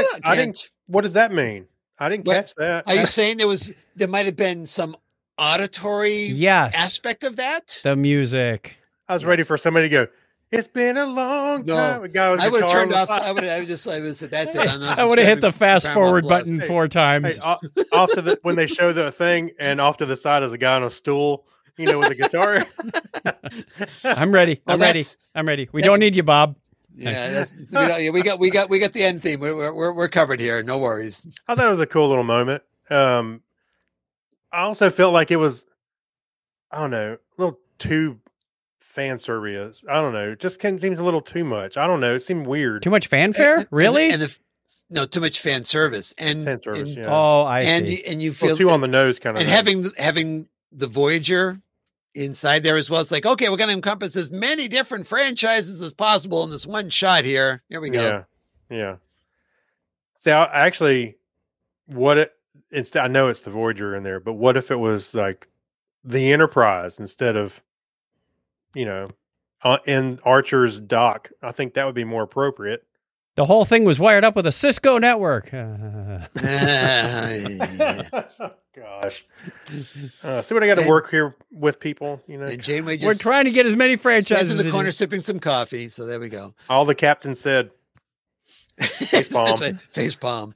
What? 0.05 0.21
I 0.25 0.37
didn't. 0.37 0.71
What 0.87 1.03
does 1.03 1.15
that 1.15 1.33
mean? 1.33 1.67
I 1.99 2.09
didn't 2.09 2.27
What? 2.27 2.35
catch 2.37 2.55
that. 2.57 2.85
Are 2.87 2.95
you 2.95 3.07
saying 3.19 3.39
there 3.39 3.49
was 3.49 3.73
there 3.97 4.09
might 4.09 4.27
have 4.27 4.37
been 4.37 4.67
some 4.67 4.97
auditory 5.39 6.25
Yes, 6.27 6.75
aspect 6.77 7.25
of 7.25 7.37
that? 7.37 7.81
the 7.83 7.97
music. 7.97 8.77
I 9.09 9.13
was 9.13 9.25
ready 9.25 9.43
for 9.43 9.59
somebody 9.59 9.89
to 9.89 10.07
go. 10.07 10.07
It's 10.53 10.69
been 10.69 10.97
a 10.97 11.07
long 11.07 11.65
No, 11.65 11.75
time. 11.75 12.05
A 12.05 12.09
guy 12.09 12.31
with 12.31 12.41
a 12.41 12.45
I 12.45 12.49
would 12.49 12.63
have 12.63 12.71
turned 12.71 12.93
off. 12.93 13.11
I 13.11 13.33
would. 13.33 13.43
I 13.45 13.59
would 13.59 13.67
just. 13.69 13.89
I 13.89 14.01
would 14.01 14.15
said 14.17 14.31
that's 14.31 14.55
it. 14.55 14.69
I'm 14.71 14.79
not 14.81 14.99
I 15.01 15.05
would 15.05 15.19
have 15.19 15.27
hit 15.27 15.41
the 15.41 15.51
fast 15.53 15.89
forward 15.89 16.29
button 16.29 16.61
Hey, 16.61 16.69
four 16.69 16.87
times. 16.87 17.37
Hey, 17.37 17.43
off, 17.43 17.61
off 17.93 18.13
to 18.13 18.23
the 18.23 18.39
when 18.43 18.55
they 18.55 18.69
show 18.69 18.93
the 18.93 19.11
thing, 19.11 19.51
and 19.59 19.81
off 19.81 19.97
to 19.97 20.07
the 20.07 20.17
side 20.17 20.45
is 20.45 20.53
a 20.53 20.59
guy 20.59 20.77
on 20.77 20.85
a 20.85 20.91
stool, 20.91 21.47
you 21.77 21.87
know, 21.87 21.99
with 21.99 22.11
a 22.11 22.15
guitar. 22.15 22.63
I'm 24.05 24.33
ready. 24.33 24.61
I'm 24.67 24.81
ready. 24.81 25.03
I'm 25.35 25.47
ready. 25.49 25.69
We 25.73 25.83
don't 25.83 25.99
need 25.99 26.15
you, 26.17 26.23
Bob. 26.23 26.57
Yeah, 26.97 27.31
that's, 27.31 27.53
we, 27.73 28.05
yeah, 28.05 28.11
we 28.11 28.23
got 28.23 28.39
we 28.39 28.51
got 28.51 28.71
we 28.71 28.79
got 28.79 28.93
the 28.93 29.03
end 29.03 29.21
theme. 29.23 29.41
We're 29.41 29.57
we're- 29.57 29.73
we're 29.73 29.93
we're 29.93 30.09
covered 30.09 30.39
here. 30.41 30.63
No 30.63 30.79
worries. 30.79 31.27
I 31.49 31.55
thought 31.57 31.67
it 31.67 31.71
was 31.71 31.81
a 31.81 31.87
cool 31.87 32.09
little 32.09 32.23
moment. 32.25 32.63
Um, 32.89 33.41
I 34.53 34.61
also 34.61 34.91
felt 34.91 35.13
like 35.13 35.33
it 35.33 35.37
was, 35.37 35.65
I 36.71 36.79
don't 36.79 36.93
know, 36.93 37.15
a 37.15 37.41
little 37.43 37.59
too 37.81 38.21
fan 38.79 39.19
service. 39.19 39.83
I 39.91 39.95
don't 39.95 40.13
know. 40.13 40.31
It 40.33 40.39
just 40.41 40.61
kind 40.61 40.77
of 40.77 40.81
seems 40.81 41.01
a 41.01 41.05
little 41.05 41.21
too 41.23 41.43
much. 41.45 41.77
I 41.77 41.89
don't 41.89 41.99
know. 41.99 42.15
It 42.15 42.21
seemed 42.21 42.47
weird. 42.47 42.83
Too 42.85 42.91
much 42.91 43.09
fanfare? 43.09 43.55
And- 43.55 43.61
and- 43.63 43.69
really? 43.73 44.11
And, 44.11 44.23
the, 44.23 44.39
no, 44.91 45.05
too 45.07 45.21
much 45.21 45.41
fan 45.41 45.65
service 45.65 46.15
and 46.17 46.45
Fan 46.45 46.61
service, 46.61 46.83
and, 46.91 46.99
yeah. 46.99 47.03
oh, 47.09 47.43
I 47.43 47.63
and 47.63 47.89
see. 47.89 47.97
you, 47.97 48.03
and 48.07 48.23
you 48.23 48.31
Well, 48.31 48.51
feel 48.51 48.57
too 48.57 48.71
on 48.71 48.81
the 48.81 48.87
nose 48.87 49.19
kind 49.19 49.37
of. 49.37 49.41
and 49.41 49.51
having 49.51 49.85
having 49.99 50.47
the 50.71 50.87
Voyager 50.87 51.61
inside 52.15 52.63
there 52.63 52.77
as 52.77 52.89
well. 52.89 53.01
It's 53.01 53.11
like 53.11 53.27
okay, 53.27 53.49
we're 53.49 53.57
going 53.57 53.71
to 53.71 53.75
encompass 53.75 54.17
as 54.17 54.31
many 54.31 54.69
different 54.69 55.07
franchises 55.07 55.83
as 55.83 55.93
possible 55.93 56.45
in 56.45 56.51
this 56.51 56.67
one 56.67 56.91
shot 56.91 57.25
here. 57.25 57.63
Here 57.69 57.81
we 57.81 57.91
go. 57.91 58.03
Yeah, 58.71 58.77
yeah. 58.77 58.97
See, 60.17 60.31
I 60.31 60.67
actually, 60.67 61.17
what 61.87 62.19
it 62.19 62.33
instead? 62.71 63.05
I 63.05 63.09
know 63.09 63.29
it's 63.29 63.43
the 63.43 63.51
Voyager 63.51 63.95
in 63.95 64.03
there, 64.03 64.21
but 64.21 64.35
what 64.35 64.57
if 64.57 64.71
it 64.71 64.77
was 64.77 65.15
like 65.15 65.49
the 66.05 66.33
Enterprise 66.33 66.99
instead 66.99 67.37
of, 67.37 67.63
you 68.75 68.85
know, 68.85 69.09
uh, 69.63 69.79
in 69.87 70.19
Archer's 70.25 70.81
dock? 70.81 71.31
I 71.43 71.53
think 71.53 71.75
that 71.75 71.85
would 71.85 71.95
be 71.95 72.05
more 72.05 72.23
appropriate. 72.23 72.85
The 73.37 73.45
whole 73.47 73.65
thing 73.65 73.85
was 73.85 73.99
wired 73.99 74.25
up 74.25 74.37
with 74.37 74.47
a 74.47 74.53
Cisco 74.53 74.99
network. 74.99 75.51
Gosh, 78.75 79.25
uh, 80.25 80.43
see 80.43 80.53
what 80.55 80.65
I 80.65 80.67
got 80.67 80.79
to 80.83 80.89
work 80.89 81.09
here 81.11 81.37
with 81.53 81.79
people. 81.79 82.21
You 82.27 82.39
know, 82.39 82.47
and 82.47 82.61
Janeway 82.61 82.97
just 82.97 83.07
We're 83.07 83.15
trying 83.15 83.45
to 83.45 83.53
get 83.53 83.67
as 83.67 83.77
many 83.77 83.95
franchises. 83.97 84.59
in 84.59 84.67
the 84.67 84.73
corner 84.73 84.91
sipping 84.91 85.21
some 85.21 85.39
coffee. 85.39 85.89
So 85.89 86.07
there 86.07 86.19
we 86.19 86.29
go. 86.29 86.55
all 86.69 86.85
the 86.85 86.95
captain 86.95 87.35
said. 87.37 87.71
Face 88.81 89.29
palm. 89.33 89.79
Face 89.91 90.17
palm. 90.17 90.55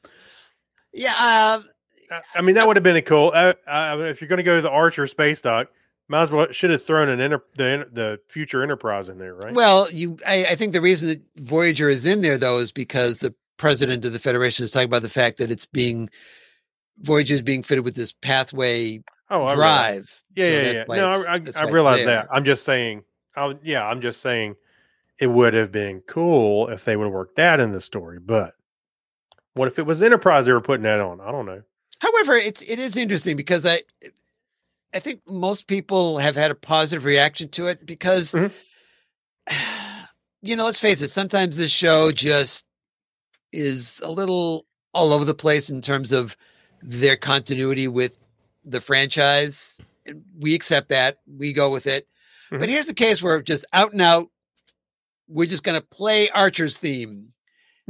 Yeah. 0.92 1.10
Um, 1.10 1.64
I- 2.10 2.20
I 2.34 2.42
mean, 2.42 2.54
that 2.56 2.66
would 2.66 2.76
have 2.76 2.82
been 2.82 2.96
a 2.96 3.02
cool. 3.02 3.30
Uh, 3.34 3.52
uh, 3.66 3.98
if 4.08 4.20
you're 4.20 4.28
going 4.28 4.38
to 4.38 4.42
go 4.42 4.56
to 4.56 4.62
the 4.62 4.70
Archer 4.70 5.06
space 5.06 5.40
dock, 5.42 5.68
might 6.08 6.22
as 6.22 6.30
well 6.30 6.50
should 6.50 6.70
have 6.70 6.84
thrown 6.84 7.08
an 7.08 7.20
enter, 7.20 7.42
the 7.56 7.88
the 7.92 8.20
future 8.28 8.62
Enterprise 8.62 9.08
in 9.08 9.18
there, 9.18 9.34
right? 9.34 9.54
Well, 9.54 9.90
you, 9.90 10.18
I, 10.26 10.46
I 10.50 10.54
think 10.54 10.72
the 10.72 10.80
reason 10.80 11.08
that 11.08 11.22
Voyager 11.36 11.88
is 11.88 12.06
in 12.06 12.22
there 12.22 12.38
though 12.38 12.58
is 12.58 12.72
because 12.72 13.18
the 13.18 13.34
president 13.58 14.04
of 14.04 14.12
the 14.12 14.18
Federation 14.18 14.64
is 14.64 14.70
talking 14.70 14.88
about 14.88 15.02
the 15.02 15.08
fact 15.08 15.38
that 15.38 15.50
it's 15.50 15.66
being 15.66 16.08
Voyager 17.00 17.34
is 17.34 17.42
being 17.42 17.62
fitted 17.62 17.84
with 17.84 17.94
this 17.94 18.12
pathway 18.12 19.02
oh, 19.30 19.54
drive. 19.54 20.22
Yeah, 20.34 20.46
So 20.46 20.52
yeah, 20.52 20.72
yeah. 20.72 20.96
No, 20.96 21.08
I, 21.28 21.34
I, 21.34 21.42
I 21.56 21.70
realize 21.70 22.04
that. 22.04 22.28
I'm 22.30 22.44
just 22.44 22.64
saying. 22.64 23.04
I'll, 23.36 23.54
yeah, 23.62 23.86
I'm 23.86 24.00
just 24.00 24.20
saying 24.20 24.56
it 25.20 25.28
would 25.28 25.54
have 25.54 25.70
been 25.70 26.00
cool 26.02 26.68
if 26.68 26.84
they 26.84 26.96
would 26.96 27.04
have 27.04 27.12
worked 27.12 27.36
that 27.36 27.60
in 27.60 27.70
the 27.70 27.80
story. 27.80 28.18
But 28.18 28.54
what 29.54 29.68
if 29.68 29.78
it 29.78 29.86
was 29.86 30.02
Enterprise 30.02 30.46
they 30.46 30.52
were 30.52 30.60
putting 30.60 30.84
that 30.84 31.00
on? 31.00 31.20
I 31.20 31.30
don't 31.30 31.46
know. 31.46 31.62
However, 32.00 32.34
it's 32.34 32.62
it 32.62 32.78
is 32.78 32.96
interesting 32.96 33.36
because 33.36 33.66
I 33.66 33.82
I 34.94 35.00
think 35.00 35.20
most 35.26 35.66
people 35.66 36.18
have 36.18 36.34
had 36.36 36.50
a 36.50 36.54
positive 36.54 37.04
reaction 37.04 37.48
to 37.50 37.66
it 37.66 37.84
because 37.84 38.32
Mhm. 38.32 38.50
you 40.42 40.56
know, 40.56 40.64
let's 40.64 40.80
face 40.80 41.02
it, 41.02 41.08
sometimes 41.10 41.56
this 41.56 41.70
show 41.72 42.12
just 42.12 42.64
is 43.52 44.00
a 44.04 44.10
little 44.10 44.66
all 44.94 45.12
over 45.12 45.24
the 45.24 45.34
place 45.34 45.68
in 45.70 45.82
terms 45.82 46.12
of 46.12 46.36
their 46.82 47.16
continuity 47.16 47.88
with 47.88 48.18
the 48.64 48.80
franchise. 48.80 49.78
And 50.06 50.22
we 50.38 50.54
accept 50.54 50.88
that. 50.90 51.18
We 51.26 51.52
go 51.52 51.70
with 51.70 51.86
it. 51.86 52.08
But 52.50 52.60
Mhm. 52.62 52.68
here's 52.68 52.86
the 52.86 52.94
case 52.94 53.22
where 53.22 53.42
just 53.42 53.64
out 53.72 53.92
and 53.92 54.00
out, 54.00 54.28
we're 55.28 55.46
just 55.48 55.64
gonna 55.64 55.82
play 55.82 56.28
Archer's 56.30 56.78
theme. 56.78 57.32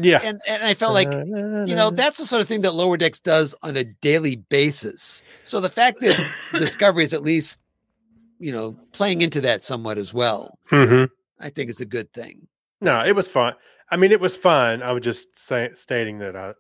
Yeah, 0.01 0.21
And 0.25 0.41
and 0.49 0.63
I 0.63 0.75
felt 0.75 0.95
like 0.95 1.13
you 1.13 1.75
know 1.75 1.91
that's 1.91 2.19
the 2.19 2.25
sort 2.25 2.41
of 2.41 2.47
thing 2.47 2.61
that 2.63 2.73
lower 2.73 2.97
decks 2.97 3.19
does 3.19 3.53
on 3.65 3.77
a 3.77 3.83
daily 3.83 4.37
basis 4.37 5.25
so 5.43 5.61
the 5.61 5.69
fact 5.69 5.99
that 6.01 6.17
discovery 6.53 7.03
is 7.03 7.13
at 7.13 7.23
least 7.23 7.59
you 8.39 8.53
know 8.53 8.79
playing 8.93 9.23
into 9.23 9.41
that 9.41 9.65
somewhat 9.65 9.99
as 9.99 10.15
well 10.15 10.57
hmm 10.67 11.05
i 11.41 11.51
think 11.51 11.69
it's 11.69 11.81
a 11.81 11.85
good 11.85 12.13
thing 12.13 12.47
No, 12.81 13.03
it 13.05 13.17
was 13.17 13.27
fun. 13.27 13.55
I 13.91 13.97
mean, 13.97 14.13
it 14.13 14.21
was 14.21 14.37
fun. 14.37 14.83
I 14.83 14.93
was 14.93 15.03
just 15.03 15.37
say, 15.37 15.71
stating 15.75 16.19
that 16.19 16.37
I. 16.37 16.53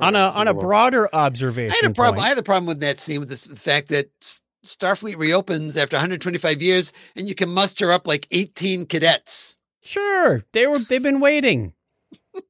on 0.00 0.16
a 0.16 0.18
on 0.34 0.48
a 0.48 0.54
broad. 0.54 0.60
broader 0.66 1.14
observation. 1.14 1.72
i 1.72 1.76
had 1.86 1.90
a 1.92 1.94
problem 1.94 2.24
i 2.24 2.28
had 2.28 2.38
a 2.38 2.42
problem 2.42 2.66
with 2.66 2.80
that 2.80 2.98
scene 2.98 3.20
with 3.20 3.28
this, 3.28 3.44
the 3.44 3.54
fact 3.54 3.88
that 3.90 4.10
starfleet 4.64 5.16
reopens 5.16 5.76
after 5.76 5.94
125 5.96 6.60
years 6.60 6.92
and 7.14 7.28
you 7.28 7.36
can 7.36 7.48
muster 7.48 7.92
up 7.92 8.08
like 8.08 8.26
18 8.32 8.86
cadets 8.86 9.56
Sure, 9.86 10.44
they 10.52 10.66
were. 10.66 10.80
They've 10.80 11.00
been 11.00 11.20
waiting. 11.20 11.72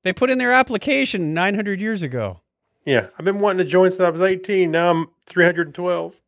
They 0.02 0.12
put 0.12 0.30
in 0.30 0.38
their 0.38 0.52
application 0.52 1.34
900 1.34 1.80
years 1.80 2.02
ago. 2.02 2.40
Yeah, 2.84 3.08
I've 3.18 3.24
been 3.24 3.40
wanting 3.40 3.58
to 3.58 3.70
join 3.70 3.90
since 3.90 4.00
I 4.00 4.10
was 4.10 4.22
18. 4.22 4.70
Now 4.70 4.90
I'm 4.90 5.06
312. 5.26 6.20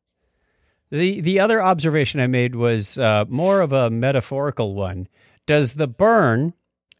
The 0.90 1.20
the 1.20 1.40
other 1.40 1.62
observation 1.62 2.18
I 2.20 2.26
made 2.26 2.56
was 2.56 2.98
uh, 2.98 3.26
more 3.28 3.61
of 3.61 3.72
a 3.72 3.90
metaphorical 3.90 4.74
one. 4.74 5.06
Does 5.46 5.74
the 5.74 5.86
burn 5.86 6.54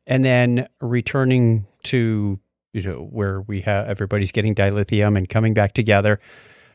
and 0.07 0.25
then 0.25 0.69
returning 0.81 1.67
to 1.85 2.39
you 2.73 2.83
know 2.83 3.09
where 3.11 3.41
we 3.41 3.63
have 3.63 3.89
everybody's 3.89 4.31
getting 4.31 4.55
dilithium 4.55 5.17
and 5.17 5.29
coming 5.29 5.55
back 5.55 5.73
together, 5.73 6.21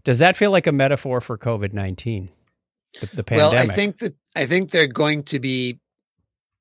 does 0.03 0.19
that 0.19 0.35
feel 0.35 0.51
like 0.51 0.65
a 0.65 0.71
metaphor 0.71 1.21
for 1.21 1.37
COVID 1.37 1.73
nineteen? 1.73 2.29
The, 2.99 3.07
the 3.07 3.23
pandemic. 3.23 3.53
well 3.53 3.71
i 3.71 3.73
think 3.73 3.97
that 3.99 4.15
i 4.35 4.45
think 4.45 4.69
they're 4.69 4.85
going 4.85 5.23
to 5.23 5.39
be 5.39 5.79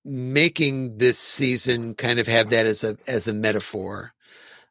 making 0.04 0.98
this 0.98 1.18
season 1.18 1.94
kind 1.94 2.18
of 2.18 2.26
have 2.26 2.50
that 2.50 2.66
as 2.66 2.84
a 2.84 2.96
as 3.06 3.28
a 3.28 3.34
metaphor. 3.34 4.12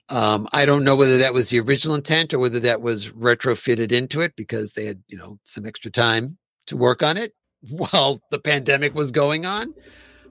Um 0.10 0.48
i 0.52 0.66
don't 0.66 0.84
know 0.84 0.96
whether 0.96 1.18
that 1.18 1.34
was 1.34 1.50
the 1.50 1.60
original 1.60 1.96
intent 1.96 2.34
or 2.34 2.40
whether 2.40 2.60
that 2.60 2.82
was 2.82 3.10
retrofitted 3.12 3.92
into 3.92 4.20
it 4.22 4.36
because 4.36 4.74
they 4.74 4.86
had 4.86 5.02
you 5.08 5.18
know 5.18 5.40
some 5.44 5.66
extra 5.66 5.92
time 5.92 6.38
to 6.68 6.78
work 6.78 7.02
on 7.02 7.18
it 7.18 7.34
while 7.70 8.20
the 8.32 8.40
pandemic 8.40 8.94
was 8.94 9.12
going 9.12 9.46
on. 9.46 9.74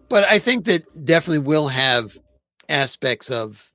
But 0.08 0.24
i 0.24 0.38
think 0.38 0.64
that 0.66 1.04
definitely 1.04 1.38
will 1.38 1.68
have 1.68 2.18
aspects 2.68 3.30
of 3.30 3.70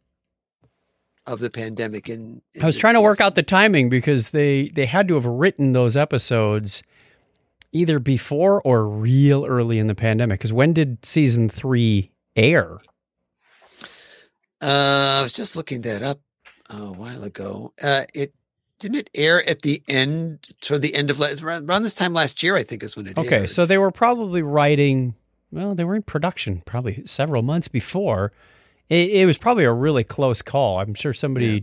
of 1.28 1.40
the 1.40 1.50
pandemic 1.50 2.08
in, 2.08 2.42
in 2.54 2.62
I 2.62 2.66
was 2.66 2.78
trying 2.78 2.94
to 2.94 3.02
work 3.02 3.20
out 3.20 3.36
the 3.36 3.44
timing 3.44 3.90
because 3.90 4.30
they 4.30 4.70
they 4.70 4.86
had 4.86 5.08
to 5.08 5.16
have 5.16 5.26
written 5.26 5.74
those 5.74 5.98
episodes 5.98 6.84
either 7.76 8.00
before 8.00 8.62
or 8.64 8.88
real 8.88 9.46
early 9.46 9.78
in 9.80 9.88
the 9.88 9.96
pandemic. 9.96 10.40
Because 10.40 10.54
when 10.54 10.74
did 10.74 11.06
season 11.06 11.50
three 11.50 12.12
air? 12.36 12.78
uh 14.62 15.20
i 15.20 15.22
was 15.22 15.34
just 15.34 15.56
looking 15.56 15.82
that 15.82 16.02
up 16.02 16.20
a 16.72 16.78
while 16.92 17.24
ago. 17.24 17.74
Uh, 17.82 18.04
it 18.16 18.34
didn't 18.80 18.98
it 18.98 19.10
air 19.14 19.48
at 19.48 19.62
the 19.62 19.84
end 19.88 20.48
toward 20.62 20.82
the 20.82 20.96
end 20.96 21.12
of 21.12 21.22
around 21.22 21.84
this 21.84 21.94
time 21.94 22.14
last 22.14 22.42
year. 22.42 22.56
I 22.56 22.64
think 22.64 22.82
is 22.82 22.96
when 22.96 23.06
it 23.08 23.18
Okay, 23.18 23.38
aired. 23.38 23.50
so 23.52 23.66
they 23.68 23.78
were 23.78 23.92
probably 23.92 24.42
writing. 24.42 25.14
Well, 25.52 25.76
they 25.76 25.84
were 25.84 25.96
in 25.96 26.02
production 26.02 26.64
probably 26.66 27.04
several 27.06 27.44
months 27.44 27.68
before. 27.68 28.32
It, 28.90 29.12
it 29.12 29.26
was 29.28 29.38
probably 29.38 29.64
a 29.64 29.72
really 29.72 30.04
close 30.04 30.42
call. 30.42 30.80
I'm 30.80 30.96
sure 30.96 31.14
somebody 31.14 31.46
Yeah, 31.46 31.60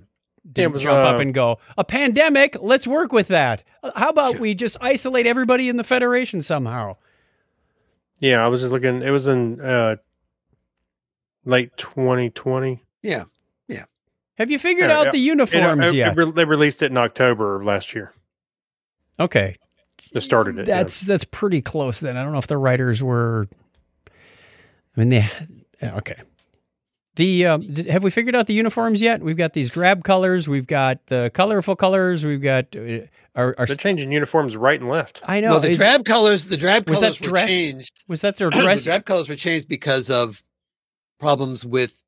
didn't 0.51 0.72
was, 0.72 0.82
jump 0.82 0.97
up 0.97 1.16
uh, 1.16 1.18
and 1.20 1.32
go, 1.34 1.59
"A 1.78 1.84
pandemic? 1.84 2.57
Let's 2.61 2.86
work 2.86 3.12
with 3.12 3.28
that. 3.28 3.62
Uh, 3.82 3.93
How 3.95 4.09
about 4.11 4.38
we 4.38 4.55
just 4.55 4.76
isolate 4.80 5.26
everybody 5.26 5.68
in 5.68 5.76
the 5.76 5.84
Federation 5.84 6.43
somehow?" 6.43 6.97
Yeah, 8.20 8.45
I 8.45 8.49
was 8.49 8.61
just 8.61 8.72
looking. 8.72 9.03
It 9.03 9.11
was 9.11 9.26
in 9.28 9.61
uh, 9.61 9.97
late 11.45 11.76
2020. 11.76 12.82
Yeah. 13.03 13.24
Yeah. 13.68 13.84
Have 14.38 14.51
you 14.51 14.59
figured 14.59 14.90
Yeah, 14.90 14.99
out 14.99 15.05
yeah. 15.07 15.11
the 15.12 15.18
uniforms 15.18 15.86
it- 15.88 15.95
it 15.95 15.97
yet? 15.97 16.16
re- 16.16 16.30
they 16.30 16.45
released 16.45 16.82
it 16.82 16.90
in 16.90 16.97
October 16.97 17.57
of 17.57 17.64
last 17.64 17.95
year. 17.95 18.12
okay, 19.20 19.57
They 20.12 20.20
started 20.20 20.59
it. 20.59 20.68
yeah. 20.68 20.78
that's 20.78 21.03
that's 21.03 21.24
pretty 21.24 21.62
close. 21.62 22.01
Then 22.01 22.16
I 22.16 22.22
don't 22.22 22.32
know 22.32 22.38
if 22.38 22.47
the 22.47 22.59
writers 22.59 23.03
were. 23.03 23.49
I 24.97 25.01
mean, 25.01 25.09
they. 25.09 25.28
Okay. 25.82 26.16
The 27.17 27.47
um, 27.47 27.75
did, 27.75 27.87
have 27.87 28.03
we 28.03 28.11
figured 28.11 28.35
out 28.35 28.47
the 28.47 28.55
uniforms 28.55 29.03
yet? 29.03 29.21
We've 29.23 29.37
got 29.37 29.53
these 29.53 29.71
drab 29.71 30.03
colors. 30.03 30.49
We've 30.49 30.67
got 30.67 31.05
the 31.07 31.31
colorful 31.35 31.77
colors. 31.77 32.25
We've 32.25 32.41
got 32.43 32.75
uh, 32.75 33.01
our. 33.35 33.55
our 33.59 33.67
They're 33.67 33.77
changing 33.77 34.13
uniforms 34.13 34.57
right 34.57 34.81
and 34.81 34.89
left. 34.89 35.21
I 35.27 35.41
know. 35.41 35.51
well, 35.51 35.61
the 35.61 35.71
is- 35.71 35.77
drab 35.77 36.05
colors, 36.07 36.47
the 36.47 36.57
drab 36.57 36.89
was 36.89 37.01
that 37.01 37.19
colors 37.19 37.31
were 37.31 37.37
changed. 37.47 38.05
was 38.09 38.23
that 38.23 38.39
their 38.39 38.49
the 38.51 38.63
dress? 38.63 38.85
drab 38.85 39.05
colors 39.05 39.29
were 39.29 39.37
changed 39.37 39.69
because 39.69 40.09
of 40.09 40.43
problems 41.19 41.67
with 41.67 42.03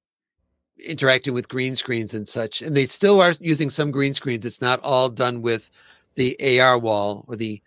interacting 0.88 1.34
with 1.34 1.48
green 1.48 1.76
screens 1.76 2.14
and 2.14 2.26
such. 2.26 2.62
And 2.62 2.76
they 2.76 2.86
still 2.86 3.20
are 3.20 3.34
using 3.40 3.70
some 3.70 3.90
green 3.90 4.14
screens. 4.14 4.44
It's 4.44 4.60
not 4.60 4.80
all 4.82 5.08
done 5.10 5.42
with 5.42 5.70
the 6.14 6.60
AR 6.60 6.78
wall 6.78 7.24
or 7.28 7.36
the 7.36 7.60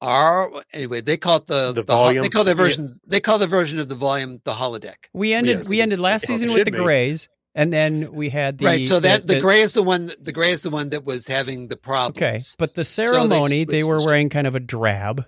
R. 0.00 0.50
Anyway, 0.72 1.00
they 1.00 1.16
call 1.16 1.36
it 1.38 1.46
the, 1.46 1.72
The 1.72 1.84
hol- 1.92 2.04
volume? 2.04 2.22
They 2.22 2.28
call 2.28 2.44
the 2.44 2.50
Yeah. 2.52 2.54
version. 2.54 3.00
They 3.06 3.20
call 3.20 3.38
the 3.38 3.46
version 3.46 3.78
of 3.78 3.88
the 3.88 3.94
volume 3.94 4.40
the 4.44 4.52
holodeck. 4.52 4.96
we 5.12 5.32
ended. 5.32 5.58
Yes, 5.60 5.68
we 5.68 5.80
ended 5.80 5.98
last 5.98 6.26
season 6.26 6.48
with 6.48 6.56
the 6.56 6.64
should 6.66 6.72
be. 6.72 6.78
grays, 6.78 7.28
and 7.54 7.72
then 7.72 8.12
we 8.12 8.28
had 8.30 8.58
the 8.58 8.64
right. 8.66 8.84
So 8.86 9.00
that 9.00 9.26
the, 9.26 9.34
the 9.34 9.40
gray 9.40 9.60
is 9.60 9.72
the 9.72 9.82
one. 9.82 10.10
The 10.20 10.32
gray 10.32 10.50
is 10.50 10.62
the 10.62 10.70
one 10.70 10.90
that 10.90 11.04
was 11.04 11.26
having 11.26 11.68
the 11.68 11.76
problems. 11.76 12.16
Okay, 12.16 12.38
but 12.58 12.74
the 12.74 12.80
they 12.80 12.84
ceremony 12.84 13.64
they, 13.64 13.80
switched 13.80 13.86
were 13.86 14.04
wearing 14.06 14.28
kind 14.28 14.46
of 14.46 14.54
a 14.54 14.60
drab 14.60 15.24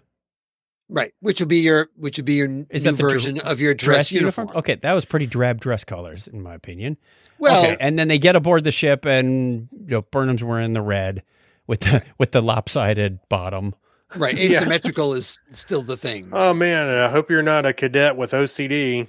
Right, 0.93 1.12
which 1.21 1.39
would 1.39 1.49
be 1.49 1.59
your 1.59 1.89
which 1.95 2.18
would 2.18 2.25
be 2.25 2.35
your 2.35 2.49
Is 2.68 2.85
new 2.85 2.91
that 2.91 2.97
the 2.97 3.03
dr- 3.03 3.12
version 3.12 3.41
of 3.43 3.61
your 3.61 3.75
dress, 3.75 4.09
dress, 4.09 4.12
uniform. 4.12 4.49
uniform. 4.49 4.59
Okay, 4.59 4.75
that 4.83 4.93
was 4.93 5.05
pretty 5.05 5.27
drab 5.27 5.61
dress 5.61 5.85
colors 5.85 6.27
in 6.27 6.43
my 6.43 6.53
opinion. 6.55 6.97
Well, 7.39 7.62
okay, 7.64 7.77
and 7.79 7.97
then 7.97 8.09
they 8.09 8.18
get 8.18 8.35
aboard 8.35 8.64
the 8.64 8.73
ship, 8.73 9.05
and 9.05 9.68
you 9.73 9.87
know 9.87 10.03
Burnham's 10.03 10.43
wearing 10.43 10.73
the 10.73 10.83
red 10.83 11.23
with 11.68 11.81
the 11.81 12.03
with 12.18 12.33
the 12.33 12.43
lopsided 12.43 13.21
bottom. 13.29 13.75
Right, 14.17 14.35
Yeah. 14.39 14.59
asymmetrical 14.59 15.15
is 15.15 15.39
still 15.51 15.83
the 15.83 15.97
thing. 15.97 16.29
Oh 16.33 16.53
man, 16.53 16.89
I 16.89 17.09
hope 17.09 17.31
you're 17.31 17.43
not 17.43 17.65
a 17.67 17.73
cadet 17.73 18.17
with 18.17 18.33
OCD. 18.33 19.07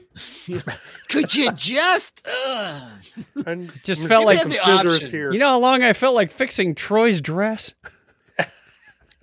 Could 1.09 1.33
you 1.35 1.51
just? 1.53 2.25
ugh. 2.47 2.81
And 3.45 3.71
Just 3.83 4.05
felt 4.05 4.25
like 4.25 4.39
some 4.39 4.51
scissors 4.51 4.95
option. 4.95 5.09
here. 5.11 5.31
You 5.31 5.39
know 5.39 5.47
how 5.49 5.59
long 5.59 5.83
I 5.83 5.93
felt 5.93 6.15
like 6.15 6.31
fixing 6.31 6.75
Troi's 6.75 7.19
dress? 7.21 7.73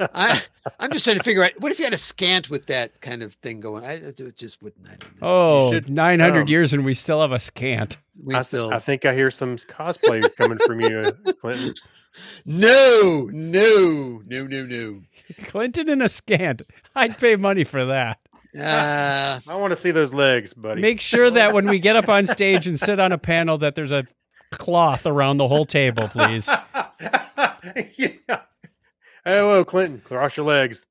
I, 0.00 0.40
I'm 0.78 0.92
just 0.92 1.04
trying 1.04 1.16
to 1.18 1.22
figure 1.22 1.42
out 1.42 1.52
what 1.58 1.72
if 1.72 1.78
you 1.78 1.84
had 1.84 1.92
a 1.92 1.98
skant 1.98 2.50
with 2.50 2.66
that 2.66 3.00
kind 3.00 3.22
of 3.22 3.34
thing 3.34 3.60
going. 3.60 3.84
I 3.84 3.94
it 3.94 4.36
just 4.36 4.62
wouldn't. 4.62 4.86
I 4.86 4.96
don't 4.96 5.20
know. 5.20 5.28
Oh, 5.28 5.72
should- 5.72 5.90
900 5.90 6.42
um, 6.42 6.48
years 6.48 6.72
and 6.72 6.84
we 6.84 6.94
still 6.94 7.20
have 7.20 7.32
a 7.32 7.36
skant. 7.36 7.96
we 8.22 8.34
I, 8.34 8.40
still 8.40 8.72
I 8.72 8.78
think 8.78 9.04
I 9.04 9.14
hear 9.14 9.30
some 9.30 9.56
cosplay 9.56 10.24
coming 10.40 10.58
from 10.58 10.80
you, 10.80 10.98
uh, 10.98 11.32
Clinton. 11.40 11.74
no, 12.44 13.28
no, 13.32 14.22
no, 14.26 14.46
no, 14.46 14.64
no. 14.64 15.02
Clinton 15.46 15.88
in 15.88 16.02
a 16.02 16.08
skant. 16.08 16.62
I'd 16.94 17.18
pay 17.18 17.36
money 17.36 17.64
for 17.64 17.86
that. 17.86 18.18
Uh, 18.58 19.38
I 19.46 19.56
want 19.56 19.72
to 19.72 19.76
see 19.76 19.90
those 19.90 20.14
legs, 20.14 20.54
buddy. 20.54 20.80
Make 20.80 21.00
sure 21.00 21.30
that 21.30 21.52
when 21.52 21.68
we 21.68 21.78
get 21.78 21.96
up 21.96 22.08
on 22.08 22.26
stage 22.26 22.66
and 22.66 22.80
sit 22.80 22.98
on 22.98 23.12
a 23.12 23.18
panel 23.18 23.58
that 23.58 23.74
there's 23.74 23.92
a 23.92 24.04
cloth 24.50 25.06
around 25.06 25.36
the 25.36 25.48
whole 25.48 25.66
table, 25.66 26.08
please. 26.08 26.48
yeah. 27.96 28.40
Hey, 29.24 29.40
whoa, 29.40 29.64
Clinton, 29.64 30.00
cross 30.04 30.36
your 30.36 30.46
legs. 30.46 30.86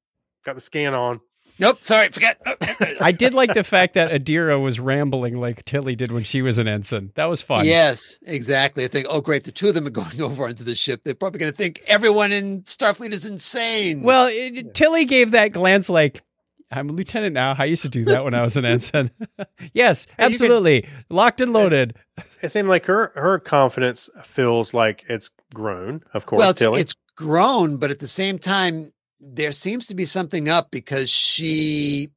Got 0.45 0.55
the 0.55 0.61
scan 0.61 0.93
on. 0.93 1.19
nope. 1.59 1.79
Sorry, 1.81 2.09
forget. 2.09 2.39
Oh, 2.45 2.55
I 3.01 3.11
did 3.11 3.33
like 3.33 3.53
the 3.53 3.63
fact 3.63 3.95
that 3.95 4.11
Adira 4.11 4.61
was 4.61 4.79
rambling 4.79 5.39
like 5.41 5.65
Tilly 5.65 5.95
did 5.95 6.11
when 6.11 6.23
she 6.23 6.41
was 6.41 6.57
an 6.57 6.67
ensign. 6.67 7.11
That 7.15 7.25
was 7.25 7.41
fun. 7.41 7.65
Yes, 7.65 8.17
exactly. 8.25 8.85
I 8.85 8.87
think, 8.87 9.07
oh, 9.09 9.19
great. 9.21 9.43
The 9.43 9.51
two 9.51 9.67
of 9.69 9.73
them 9.73 9.87
are 9.87 9.89
going 10.01 10.21
over 10.21 10.45
onto 10.47 10.63
the 10.63 10.75
ship. 10.75 11.01
They're 11.03 11.15
probably 11.15 11.39
going 11.39 11.51
to 11.51 11.57
think 11.57 11.81
everyone 11.87 12.31
in 12.31 12.61
Starfleet 12.63 13.11
is 13.11 13.25
insane. 13.25 14.03
Well, 14.03 14.27
it, 14.31 14.73
Tilly 14.73 15.05
gave 15.05 15.31
that 15.31 15.49
glance 15.49 15.89
like, 15.89 16.23
I'm 16.71 16.89
a 16.89 16.93
lieutenant 16.93 17.33
now. 17.33 17.55
I 17.57 17.65
used 17.65 17.83
to 17.83 17.89
do 17.89 18.03
that 18.05 18.23
when 18.25 18.33
I 18.33 18.41
was 18.43 18.55
an 18.57 18.65
ensign. 18.73 19.09
yes, 19.73 20.05
Hey, 20.05 20.11
you 20.11 20.15
could- 20.15 20.25
absolutely. 20.33 20.87
Locked 21.09 21.41
and 21.41 21.53
loaded. 21.53 21.95
It 22.41 22.51
seemed 22.51 22.67
like 22.67 22.85
her 22.85 23.11
her 23.15 23.39
confidence 23.39 24.09
feels 24.23 24.73
like 24.73 25.03
it's 25.09 25.31
grown. 25.53 26.03
Of 26.13 26.25
course, 26.27 26.39
well, 26.39 26.49
it's, 26.51 26.59
Tilly. 26.59 26.81
it's 26.81 26.93
grown, 27.17 27.75
but 27.75 27.91
at 27.91 27.99
the 27.99 28.07
same 28.07 28.39
time, 28.39 28.93
there 29.19 29.51
seems 29.51 29.87
to 29.87 29.95
be 29.95 30.05
something 30.05 30.47
up 30.47 30.71
because 30.71 31.09
she, 31.09 32.09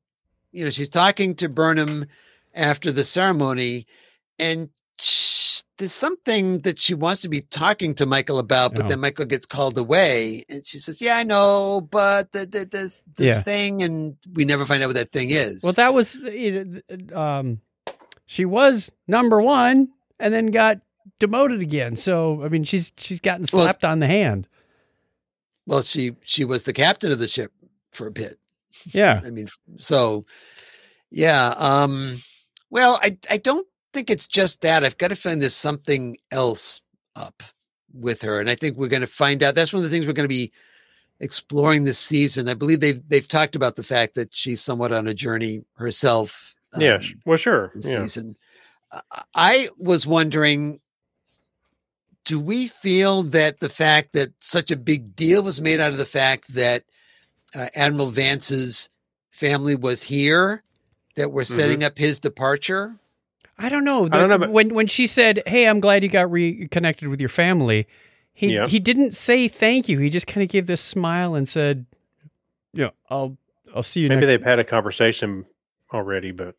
you 0.53 0.63
know, 0.63 0.71
she's 0.71 0.89
talking 0.91 1.35
to 1.37 1.49
Burnham 1.49 2.07
after 2.55 2.93
the 2.93 3.03
ceremony, 3.05 3.87
and 4.39 4.69
sh- 5.01 5.63
there's 5.79 5.93
something 5.93 6.59
that 6.61 6.79
she 6.79 6.93
wants 6.93 7.23
to 7.23 7.29
be 7.31 7.41
talking 7.41 7.95
to 7.95 8.05
Michael 8.05 8.39
about, 8.39 8.75
but 8.75 8.85
Oh. 8.85 8.89
then 8.89 9.01
Michael 9.01 9.25
gets 9.25 9.47
called 9.47 9.79
away, 9.79 10.45
and 10.51 10.65
she 10.67 10.77
says, 10.79 11.01
"Yeah, 11.01 11.17
I 11.17 11.23
know, 11.23 11.81
but 11.91 12.33
the, 12.33 12.41
the, 12.45 12.67
this 12.71 13.03
this 13.17 13.37
Yeah. 13.37 13.43
thing," 13.43 13.83
and 13.83 14.17
we 14.35 14.45
never 14.45 14.67
find 14.67 14.83
out 14.83 14.89
what 14.89 14.97
that 14.97 15.09
thing 15.09 15.31
is. 15.31 15.63
Well, 15.65 15.73
that 15.73 15.95
was, 15.95 16.21
um, 17.15 17.61
she 18.27 18.45
was 18.45 18.93
number 19.09 19.41
one 19.41 19.89
and 20.19 20.35
then 20.35 20.49
got 20.49 20.81
demoted 21.19 21.63
again. 21.63 21.97
So, 21.97 22.43
I 22.45 22.49
mean, 22.49 22.65
she's 22.65 22.93
she's 22.99 23.21
gotten 23.21 23.47
Well- 23.51 23.65
slapped 23.65 23.85
on 23.87 24.01
the 24.01 24.07
hand. 24.07 24.47
Well, 25.71 25.83
she 25.83 26.17
she 26.25 26.45
was 26.45 26.65
the 26.65 26.73
captain 26.73 27.13
of 27.13 27.21
the 27.21 27.29
ship 27.29 27.53
for 27.93 28.09
a 28.09 28.11
bit. 28.11 28.41
Yeah. 28.87 29.21
I 29.25 29.31
mean, 29.31 29.47
so 29.77 30.27
yeah. 31.13 31.55
Um, 31.57 32.19
well, 32.71 32.99
I 33.01 33.17
I 33.31 33.37
don't 33.37 33.69
think 33.93 34.11
it's 34.11 34.27
just 34.27 34.63
that. 34.63 34.83
I've 34.83 34.99
got 34.99 35.09
to 35.09 35.17
find 35.17 35.41
there's 35.41 35.55
something 35.55 36.17
else 36.33 36.81
up 37.15 37.45
with 37.95 38.21
her, 38.23 38.41
and 38.41 38.51
I 38.51 38.57
think 38.57 38.77
we're 38.77 38.89
going 38.89 39.01
to 39.03 39.07
find 39.07 39.45
out. 39.45 39.55
That's 39.55 39.73
one 39.73 39.79
of 39.79 39.89
the 39.89 39.95
things 39.95 40.09
we're 40.09 40.13
going 40.13 40.29
to 40.29 40.35
be 40.35 40.51
exploring 41.21 41.85
this 41.85 42.01
season. 42.01 42.49
I 42.49 42.55
believe 42.55 42.81
they've 42.81 43.09
they've 43.09 43.29
talked 43.29 43.55
about 43.55 43.77
the 43.77 43.85
fact 43.85 44.17
that 44.17 44.35
she's 44.35 44.61
somewhat 44.61 44.91
on 44.91 45.07
a 45.07 45.15
journey 45.15 45.63
herself. 45.75 46.53
yeah, 46.79 46.95
um, 46.95 47.03
sh- 47.03 47.15
well, 47.25 47.37
sure. 47.37 47.71
Yeah. 47.77 47.81
season. 48.03 48.37
I 49.37 49.69
was 49.79 50.05
wondering, 50.05 50.81
do 52.31 52.39
we 52.39 52.69
feel 52.69 53.25
that 53.25 53.59
the 53.59 53.69
fact 53.69 54.13
that 54.13 54.29
such 54.39 54.71
a 54.71 54.77
big 54.77 55.17
deal 55.17 55.43
was 55.43 55.61
made 55.61 55.81
out 55.81 55.91
of 55.91 55.99
the 55.99 56.05
fact 56.05 56.55
that 56.55 56.85
uh, 57.57 57.67
Admiral 57.75 58.11
Vance's 58.11 58.89
family 59.33 59.75
was 59.75 60.01
here, 60.05 60.63
that 61.17 61.33
we're 61.33 61.43
Mm-hmm. 61.43 61.59
setting 61.59 61.83
up 61.83 61.99
his 61.99 62.21
departure? 62.21 62.95
I 63.59 63.69
don't 63.69 63.83
know. 63.85 64.05
I 64.05 64.09
don't 64.19 64.29
know, 64.29 64.39
but- 64.39 64.53
when 64.53 64.73
when 64.75 64.87
she 64.87 65.09
said, 65.09 65.43
"Hey, 65.45 65.67
I'm 65.67 65.81
glad 65.81 66.05
you 66.05 66.09
got 66.09 66.31
reconnected 66.31 67.09
with 67.09 67.19
your 67.19 67.29
family," 67.29 67.89
he 68.33 68.55
Yeah. 68.55 68.69
he 68.69 68.79
didn't 68.79 69.17
say 69.17 69.49
thank 69.49 69.89
you. 69.89 69.99
He 69.99 70.09
just 70.09 70.29
kind 70.29 70.45
of 70.45 70.49
gave 70.49 70.67
this 70.67 70.81
smile 70.81 71.35
and 71.35 71.49
said, 71.49 71.85
"Yeah, 72.73 72.91
I'll 73.11 73.37
I'll 73.75 73.83
see 73.83 74.03
you 74.03 74.09
Maybe 74.09 74.21
next." 74.21 74.29
they've 74.29 74.43
had 74.43 74.61
a 74.61 74.65
conversation 74.65 75.47
already, 75.93 76.31
but 76.31 76.55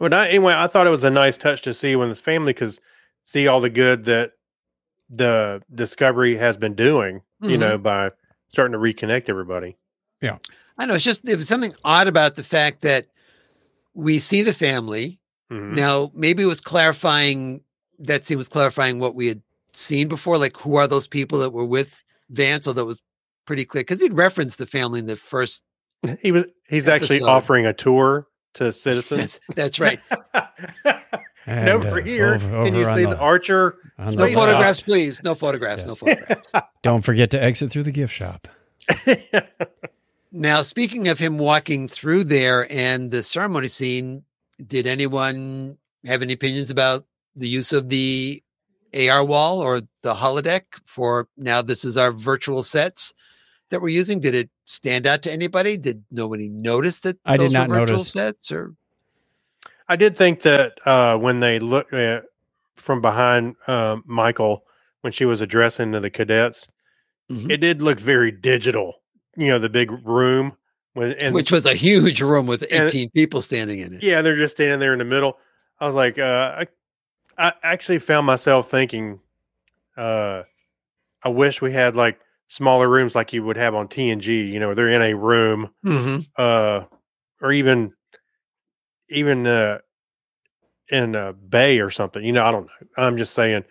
but 0.00 0.12
I, 0.12 0.28
anyway, 0.30 0.54
I 0.56 0.66
thought 0.66 0.88
it 0.88 0.90
was 0.90 1.04
a 1.04 1.10
nice 1.10 1.38
touch 1.38 1.62
to 1.62 1.72
see 1.72 1.94
when 1.94 2.08
this 2.08 2.18
family 2.20 2.52
because 2.52 2.80
see 3.22 3.46
all 3.46 3.60
the 3.60 3.70
good 3.70 4.04
that 4.06 4.32
the 5.10 5.62
Discovery 5.74 6.36
has 6.36 6.56
been 6.56 6.74
doing, 6.74 7.22
you 7.40 7.56
Mhm. 7.56 7.60
know, 7.60 7.78
by 7.78 8.10
starting 8.48 8.72
to 8.72 8.78
reconnect 8.78 9.28
everybody. 9.28 9.76
Yeah. 10.20 10.38
I 10.78 10.86
know 10.86 10.94
it's 10.94 11.04
just 11.04 11.24
there 11.24 11.36
was 11.36 11.48
something 11.48 11.74
odd 11.84 12.06
about 12.08 12.34
the 12.34 12.42
fact 12.42 12.82
that 12.82 13.06
we 13.94 14.18
see 14.18 14.42
the 14.42 14.54
family 14.54 15.20
Mhm. 15.50 15.74
now. 15.74 16.10
Maybe 16.14 16.42
it 16.42 16.46
was 16.46 16.60
clarifying 16.60 17.62
that 17.98 18.24
scene 18.26 18.36
was 18.38 18.48
clarifying 18.48 18.98
what 18.98 19.14
we 19.14 19.26
had 19.28 19.42
seen 19.72 20.08
before, 20.08 20.36
like 20.38 20.56
who 20.58 20.76
are 20.76 20.86
those 20.88 21.06
people 21.08 21.38
that 21.40 21.50
were 21.52 21.64
with 21.64 22.02
Vance? 22.30 22.66
Although 22.66 22.82
it 22.82 22.86
was 22.86 23.02
pretty 23.46 23.64
clear 23.64 23.82
because 23.84 24.02
he'd 24.02 24.12
referenced 24.12 24.58
the 24.58 24.66
family 24.66 24.98
in 25.00 25.06
the 25.06 25.16
first. 25.16 25.62
He 26.20 26.30
was 26.32 26.44
he's 26.68 26.88
actually 26.88 27.20
offering 27.22 27.64
a 27.66 27.72
tour 27.72 28.26
to 28.54 28.72
citizens. 28.72 29.40
That's, 29.54 29.78
that's 29.78 29.80
right. 29.80 30.00
And, 31.46 31.60
and 31.60 31.68
over 31.68 32.00
uh, 32.00 32.02
here, 32.02 32.34
over- 32.34 32.64
can 32.64 32.74
you 32.74 32.80
over 32.80 32.90
on 32.90 32.96
see 32.96 33.04
the, 33.04 33.18
archer? 33.18 33.76
No 33.98 34.06
the 34.06 34.12
Space 34.12 34.20
left. 34.20 34.34
photographs, 34.34 34.80
please. 34.82 35.22
No 35.22 35.34
photographs. 35.34 35.86
No 35.86 35.94
photographs. 35.94 36.52
Don't 36.82 37.02
forget 37.02 37.30
to 37.30 37.42
exit 37.42 37.70
through 37.70 37.84
the 37.84 37.92
gift 37.92 38.12
shop. 38.12 38.48
Now, 40.32 40.60
speaking 40.62 41.08
of 41.08 41.18
him 41.18 41.38
walking 41.38 41.88
through 41.88 42.24
there 42.24 42.70
and 42.70 43.10
the 43.10 43.22
ceremony 43.22 43.68
scene, 43.68 44.24
did 44.66 44.86
anyone 44.86 45.78
have 46.04 46.20
any 46.20 46.34
opinions 46.34 46.70
about 46.70 47.06
the 47.34 47.48
use 47.48 47.72
of 47.72 47.88
the 47.88 48.42
AR 48.94 49.24
wall 49.24 49.60
or 49.60 49.80
the 50.02 50.14
holodeck 50.14 50.62
for 50.84 51.28
now 51.38 51.62
this 51.62 51.84
is 51.86 51.96
our 51.96 52.12
virtual 52.12 52.62
sets 52.62 53.14
that 53.70 53.80
we're 53.80 53.88
using? 53.88 54.20
Did 54.20 54.34
it 54.34 54.50
stand 54.66 55.06
out 55.06 55.22
to 55.22 55.32
anybody? 55.32 55.78
Did 55.78 56.04
nobody 56.10 56.50
notice 56.50 57.00
that 57.00 57.18
I 57.24 57.36
did 57.36 57.46
those 57.46 57.52
not 57.52 57.68
were 57.70 57.78
virtual 57.78 57.98
notice. 57.98 58.12
sets 58.12 58.52
or 58.52 58.74
I 59.88 59.96
did 59.96 60.16
think 60.16 60.42
that 60.42 60.78
uh, 60.86 61.16
when 61.18 61.40
they 61.40 61.58
look 61.58 61.92
uh, 61.92 62.20
from 62.76 63.00
behind 63.00 63.56
uh, 63.66 63.96
Michael 64.04 64.64
when 65.02 65.12
she 65.12 65.24
was 65.24 65.40
addressing 65.40 65.92
to 65.92 66.00
the 66.00 66.10
cadets, 66.10 66.68
Mhm. 67.30 67.50
it 67.50 67.56
did 67.58 67.82
look 67.82 67.98
very 68.00 68.30
digital. 68.30 68.94
You 69.36 69.48
know, 69.48 69.58
the 69.58 69.68
big 69.68 69.90
room 70.06 70.56
when 70.94 71.12
and 71.14 71.34
which 71.34 71.50
was 71.52 71.66
a 71.66 71.74
huge 71.74 72.22
room 72.22 72.46
with 72.46 72.62
and- 72.70 72.84
18 72.84 73.10
people 73.10 73.42
standing 73.42 73.80
in 73.80 73.94
it. 73.94 74.02
yeah, 74.02 74.22
they're 74.22 74.36
just 74.36 74.56
standing 74.56 74.78
there 74.80 74.92
in 74.92 74.98
the 75.00 75.04
middle. 75.04 75.38
I 75.80 75.86
was 75.86 75.94
like, 75.96 76.18
uh, 76.18 76.62
I, 76.62 76.66
I 77.48 77.52
actually 77.64 77.98
found 77.98 78.26
myself 78.26 78.70
thinking, 78.70 79.20
uh, 79.96 80.44
I 81.22 81.28
wish 81.28 81.60
we 81.60 81.72
had 81.72 81.96
like 81.96 82.20
smaller 82.46 82.88
rooms 82.88 83.14
like 83.16 83.32
you 83.32 83.42
would 83.44 83.56
have 83.56 83.74
on 83.74 83.88
TNG. 83.88 84.48
You 84.52 84.60
know, 84.60 84.74
they're 84.74 84.88
in 84.88 85.02
a 85.02 85.14
room, 85.14 85.70
Mhm. 85.84 86.26
uh, 86.36 86.84
or 87.42 87.52
even 87.52 87.92
even 89.08 89.46
uh, 89.46 89.78
in 90.88 91.14
a 91.14 91.32
bay 91.32 91.80
or 91.80 91.90
something. 91.90 92.24
You 92.24 92.32
know, 92.32 92.44
I 92.44 92.50
don't 92.50 92.66
know. 92.66 92.88
I'm 92.96 93.16
just 93.16 93.34
saying, 93.34 93.64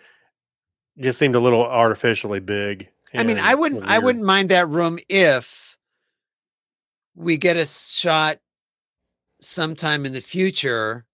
just 0.98 1.20
seemed 1.20 1.36
a 1.36 1.40
little 1.40 1.64
artificially 1.64 2.40
big. 2.40 2.90
I 3.18 3.24
mean, 3.24 3.40
I 3.40 3.56
wouldn't 3.56 3.86
I 3.86 4.00
wouldn't 4.00 4.26
mind 4.26 4.50
that 4.50 4.68
room 4.68 5.00
if 5.08 5.78
we 7.16 7.38
get 7.38 7.56
a 7.56 7.66
shot 7.66 8.40
sometime 9.42 10.06
in 10.06 10.12
the 10.12 10.22
future 10.22 11.06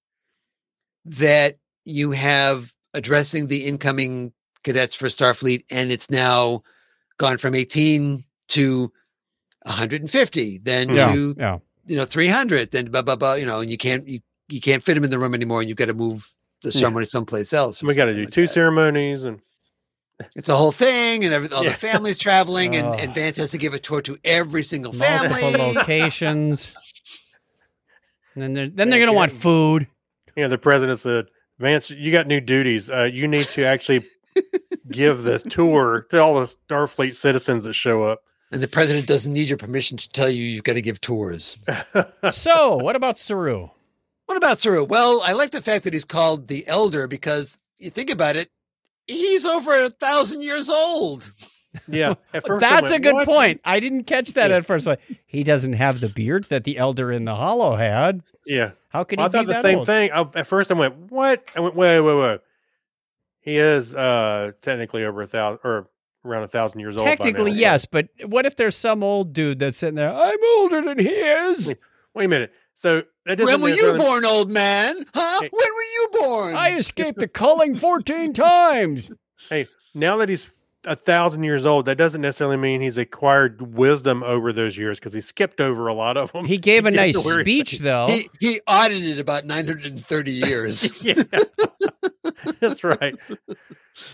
that 1.05 1.57
you 1.85 2.11
have 2.11 2.73
addressing 2.93 3.47
the 3.47 3.65
incoming 3.65 4.33
cadets 4.63 4.95
for 4.95 5.07
Starfleet 5.07 5.63
and 5.71 5.91
it's 5.91 6.09
now 6.09 6.61
gone 7.17 7.37
from 7.37 7.55
18 7.55 8.23
to 8.49 8.91
150 9.63 10.57
then 10.59 10.89
Yeah, 10.89 11.13
to 11.13 11.35
yeah. 11.37 11.57
You 11.85 11.95
know 11.95 12.05
300 12.05 12.71
then 12.71 12.85
blah 12.91 13.01
blah 13.01 13.15
blah 13.15 13.33
you 13.35 13.45
know 13.45 13.59
and 13.61 13.69
you 13.71 13.77
can't 13.77 14.07
you, 14.07 14.19
you 14.49 14.61
can't 14.61 14.83
fit 14.83 14.95
them 14.95 15.03
in 15.03 15.09
the 15.09 15.19
room 15.19 15.33
anymore 15.33 15.59
and 15.61 15.69
you've 15.69 15.77
got 15.77 15.85
to 15.87 15.93
move 15.93 16.29
the 16.61 16.69
Yeah. 16.69 16.79
ceremony 16.81 17.05
someplace 17.05 17.53
else 17.53 17.81
We 17.81 17.95
got 17.95 18.05
to 18.05 18.13
do 18.15 18.23
like 18.25 18.33
two 18.33 18.43
that. 18.43 18.47
ceremonies 18.49 19.23
and 19.23 19.39
It's 20.35 20.49
a 20.49 20.55
whole 20.55 20.71
thing, 20.71 21.25
and 21.25 21.33
every, 21.33 21.49
all 21.49 21.63
Yeah. 21.63 21.71
the 21.71 21.75
family's 21.75 22.17
traveling, 22.19 22.75
and, 22.75 22.85
Oh. 22.85 22.97
and 22.99 23.11
Vance 23.15 23.37
has 23.37 23.49
to 23.51 23.57
give 23.57 23.73
a 23.73 23.79
tour 23.79 24.01
to 24.03 24.17
every 24.23 24.61
single 24.61 24.93
Multiple 24.93 25.35
family. 25.35 25.73
locations. 25.73 26.71
And 28.35 28.43
then 28.43 28.53
they're, 28.53 28.69
then 28.69 28.89
they're 28.91 28.99
going 28.99 29.09
to 29.09 29.15
want 29.15 29.31
food. 29.31 29.87
you 30.35 30.43
know, 30.43 30.49
the 30.49 30.59
president 30.59 30.99
said, 30.99 31.25
Vance, 31.57 31.89
you 31.89 32.11
got 32.11 32.27
new 32.27 32.39
duties. 32.39 32.91
Uh, 32.91 33.09
you 33.11 33.27
need 33.27 33.45
to 33.45 33.63
actually 33.65 34.01
give 34.91 35.23
this 35.23 35.41
tour 35.43 36.05
to 36.11 36.21
all 36.21 36.35
the 36.39 36.45
Starfleet 36.69 37.15
citizens 37.15 37.63
that 37.63 37.73
show 37.73 38.03
up. 38.03 38.21
And 38.51 38.61
the 38.61 38.67
president 38.67 39.07
doesn't 39.07 39.31
need 39.31 39.47
your 39.47 39.57
permission 39.57 39.97
to 39.97 40.09
tell 40.09 40.29
you 40.29 40.43
you've 40.43 40.63
got 40.65 40.73
to 40.73 40.81
give 40.81 40.99
tours. 41.01 41.57
So, 42.31 42.77
what 42.77 42.95
about 42.95 43.17
Saru? 43.17 43.69
What 44.25 44.37
about 44.37 44.59
Saru? 44.61 44.83
Well, 44.83 45.21
I 45.23 45.31
like 45.33 45.51
the 45.51 45.61
fact 45.61 45.83
that 45.85 45.93
he's 45.93 46.05
called 46.05 46.47
the 46.47 46.65
elder 46.67 47.07
because 47.07 47.59
you 47.79 47.89
think 47.89 48.09
about 48.11 48.35
it, 48.35 48.49
he's 49.07 49.45
over 49.45 49.73
a 49.73 49.89
thousand 49.89 50.41
years 50.41 50.69
old. 50.69 51.29
yeah. 51.87 52.13
At 52.33 52.45
first 52.45 52.63
I 52.63 52.81
That's 52.81 52.91
a 52.91 52.99
good 52.99 53.13
"What?" 53.13 53.27
point. 53.27 53.61
I 53.65 53.79
didn't 53.79 54.03
catch 54.03 54.33
that 54.33 54.51
Yeah. 54.51 54.57
at 54.57 54.65
first. 54.65 54.85
Like, 54.85 54.99
he 55.25 55.43
doesn't 55.43 55.73
have 55.73 55.99
the 56.01 56.09
beard 56.09 56.45
that 56.45 56.63
the 56.65 56.77
elder 56.77 57.11
in 57.11 57.25
the 57.25 57.35
hollow 57.35 57.75
had. 57.75 58.21
Yeah. 58.45 58.71
How 58.89 59.03
could 59.03 59.19
Well, 59.19 59.27
I 59.27 59.29
he 59.29 59.31
be 59.31 59.37
thought 59.37 59.47
the 59.47 59.53
that 59.53 59.61
same 59.61 59.77
old? 59.79 59.85
thing. 59.85 60.11
I, 60.11 60.25
at 60.35 60.47
first 60.47 60.71
I 60.71 60.75
went, 60.75 60.95
what? 61.11 61.43
I 61.55 61.59
went, 61.61 61.75
wait, 61.75 61.99
wait, 62.01 62.15
wait. 62.15 62.39
He 63.41 63.57
is 63.57 63.95
uh, 63.95 64.51
technically 64.61 65.03
over 65.05 65.21
a 65.21 65.27
thousand 65.27 65.59
or 65.63 65.87
around 66.25 66.43
a 66.43 66.47
thousand 66.47 66.79
years 66.79 66.95
old. 66.97 67.05
by 67.05 67.11
now, 67.11 67.15
Technically, 67.15 67.53
so- 67.53 67.59
yes, 67.59 67.85
but 67.85 68.07
what 68.25 68.45
if 68.45 68.55
there's 68.55 68.75
some 68.75 69.03
old 69.03 69.33
dude 69.33 69.59
that's 69.59 69.77
sitting 69.77 69.95
there? 69.95 70.13
I'm 70.13 70.37
older 70.57 70.81
than 70.81 70.99
he 70.99 71.09
is. 71.09 71.73
Wait 72.13 72.25
a 72.25 72.27
minute. 72.27 72.51
So 72.73 73.03
that 73.25 73.37
doesn't 73.37 73.61
When 73.61 73.71
were 73.71 73.75
you 73.75 73.93
born, 73.97 74.25
old 74.25 74.49
man? 74.49 75.05
Huh? 75.13 75.39
Hey. 75.41 75.49
When 75.51 75.73
were 75.73 75.81
you 75.81 76.09
born? 76.13 76.55
I 76.55 76.75
escaped 76.77 77.19
the 77.19 77.27
culling 77.27 77.75
14 77.75 78.33
times. 78.33 79.11
Hey, 79.49 79.67
now 79.93 80.17
that 80.17 80.29
he's 80.29 80.49
a 80.85 80.95
thousand 80.95 81.43
years 81.43 81.65
old, 81.65 81.85
that 81.85 81.97
doesn't 81.97 82.21
necessarily 82.21 82.57
mean 82.57 82.81
he's 82.81 82.97
acquired 82.97 83.75
wisdom 83.75 84.23
over 84.23 84.51
those 84.51 84.77
years 84.77 84.99
because 84.99 85.13
he 85.13 85.21
skipped 85.21 85.61
over 85.61 85.87
a 85.87 85.93
lot 85.93 86.17
of 86.17 86.31
them. 86.31 86.45
He 86.45 86.57
gave 86.57 86.85
a 86.87 86.91
to 86.91 86.95
nice 86.97 87.13
to 87.15 87.21
where 87.25 87.43
he's- 87.43 87.67
speech, 87.69 87.79
though. 87.81 88.07
he, 88.07 88.29
he 88.39 88.61
audited 88.67 89.19
about 89.19 89.45
930 89.45 90.31
years. 90.31 91.03
yeah, 91.03 91.21
that's 92.59 92.83
right. 92.83 93.15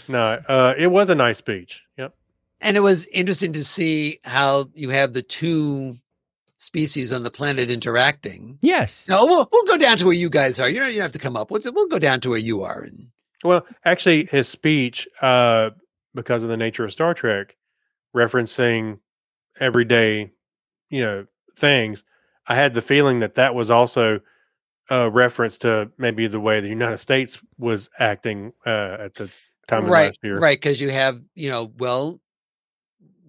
No, 0.08 0.40
uh, 0.48 0.74
it 0.78 0.88
was 0.88 1.10
a 1.10 1.16
nice 1.16 1.38
speech. 1.38 1.84
Yep. 1.98 2.14
And 2.62 2.76
it 2.76 2.82
was 2.82 3.06
interesting 3.08 3.54
to 3.54 3.64
see 3.64 4.20
how 4.24 4.66
you 4.74 4.90
have 4.90 5.14
the 5.14 5.22
two 5.22 5.96
species 6.58 7.14
on 7.14 7.24
the 7.24 7.30
planet 7.30 7.70
interacting. 7.70 8.58
yes. 8.62 9.08
No, 9.08 9.26
we'll 9.26 9.48
we'll 9.52 9.66
go 9.66 9.78
down 9.78 9.98
to 9.98 10.06
where 10.06 10.16
you 10.16 10.30
guys 10.30 10.60
are. 10.60 10.70
You 10.70 10.80
don't 10.80 10.90
you 10.90 10.96
don't 10.96 11.04
have 11.04 11.12
to 11.14 11.20
come 11.20 11.38
up. 11.38 11.52
We'll, 11.52 11.62
we'll 11.74 11.88
go 11.88 12.00
down 12.00 12.20
to 12.22 12.30
where 12.30 12.40
you 12.40 12.64
are. 12.64 12.82
And 12.82 13.10
Well, 13.44 13.66
actually, 13.86 14.26
his 14.26 14.48
speech, 14.48 15.08
uh, 15.22 15.70
because 16.16 16.44
of 16.44 16.50
the 16.50 16.58
nature 16.58 16.84
of 16.84 16.92
Star 16.92 17.14
Trek, 17.14 17.56
referencing 18.16 19.00
everyday, 19.60 20.32
you 20.90 21.02
know, 21.02 21.28
things, 21.56 22.04
I 22.48 22.56
had 22.56 22.74
the 22.74 22.82
feeling 22.82 23.20
that 23.20 23.36
that 23.36 23.54
was 23.54 23.70
also 23.70 24.20
a 24.90 25.10
reference 25.10 25.58
to 25.60 25.92
maybe 25.98 26.28
the 26.28 26.40
way 26.40 26.60
the 26.62 26.70
United 26.70 26.98
States 26.98 27.38
was 27.58 27.90
acting 28.00 28.54
uh, 28.66 28.98
at 29.00 29.14
the 29.16 29.30
time 29.68 29.84
of 29.84 29.90
right, 29.90 30.08
last 30.08 30.20
year. 30.24 30.40
right, 30.40 30.58
because 30.58 30.80
you 30.80 30.90
have 30.90 31.22
you 31.36 31.50
know, 31.50 31.72
well, 31.78 32.20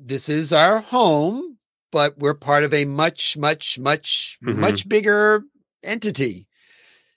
this 0.01 0.29
is 0.29 0.53
our 0.53 0.81
home, 0.81 1.59
but 1.91 2.17
we're 2.19 2.35
part 2.35 2.63
of 2.65 2.73
a 2.73 2.85
much, 2.85 3.37
much, 3.37 3.79
much, 3.79 4.39
Mhm. 4.43 4.57
much 4.57 4.89
bigger 4.89 5.43
entity. 5.83 6.47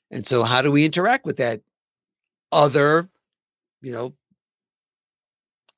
And 0.10 0.26
so, 0.28 0.44
how 0.44 0.62
do 0.62 0.72
we 0.72 0.86
interact 0.86 1.26
with 1.26 1.38
that 1.38 1.62
other, 2.52 3.10
you 3.82 3.92
know, 3.92 4.16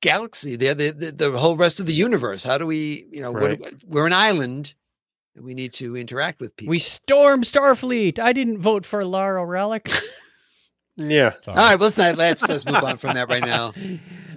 galaxy? 0.00 0.56
The 0.56 0.74
the 0.74 0.90
the, 0.90 1.12
the 1.30 1.38
whole 1.38 1.56
rest 1.56 1.80
of 1.80 1.86
the 1.86 1.94
universe. 1.94 2.42
How 2.44 2.58
do 2.58 2.66
we, 2.66 3.06
you 3.12 3.20
know, 3.20 3.32
Right. 3.32 3.60
what, 3.60 3.74
we're 3.86 4.06
an 4.06 4.12
island. 4.12 4.74
And 5.36 5.44
We 5.44 5.54
need 5.54 5.72
to 5.74 5.96
interact 5.96 6.40
with 6.40 6.56
people. 6.56 6.70
We 6.70 6.78
storm 6.78 7.42
Starfleet. 7.42 8.18
I 8.18 8.32
didn't 8.32 8.58
vote 8.58 8.84
for 8.86 9.02
Laira 9.02 9.46
Rillak. 9.46 9.92
Yeah. 10.96 11.32
All 11.48 11.54
right, 11.56 11.74
well, 11.74 11.86
let's 11.88 11.98
not, 11.98 12.16
let's 12.16 12.48
let's 12.48 12.64
move 12.64 12.84
on 12.84 12.98
from 12.98 13.14
that 13.14 13.28
right 13.28 13.44
now. 13.44 13.72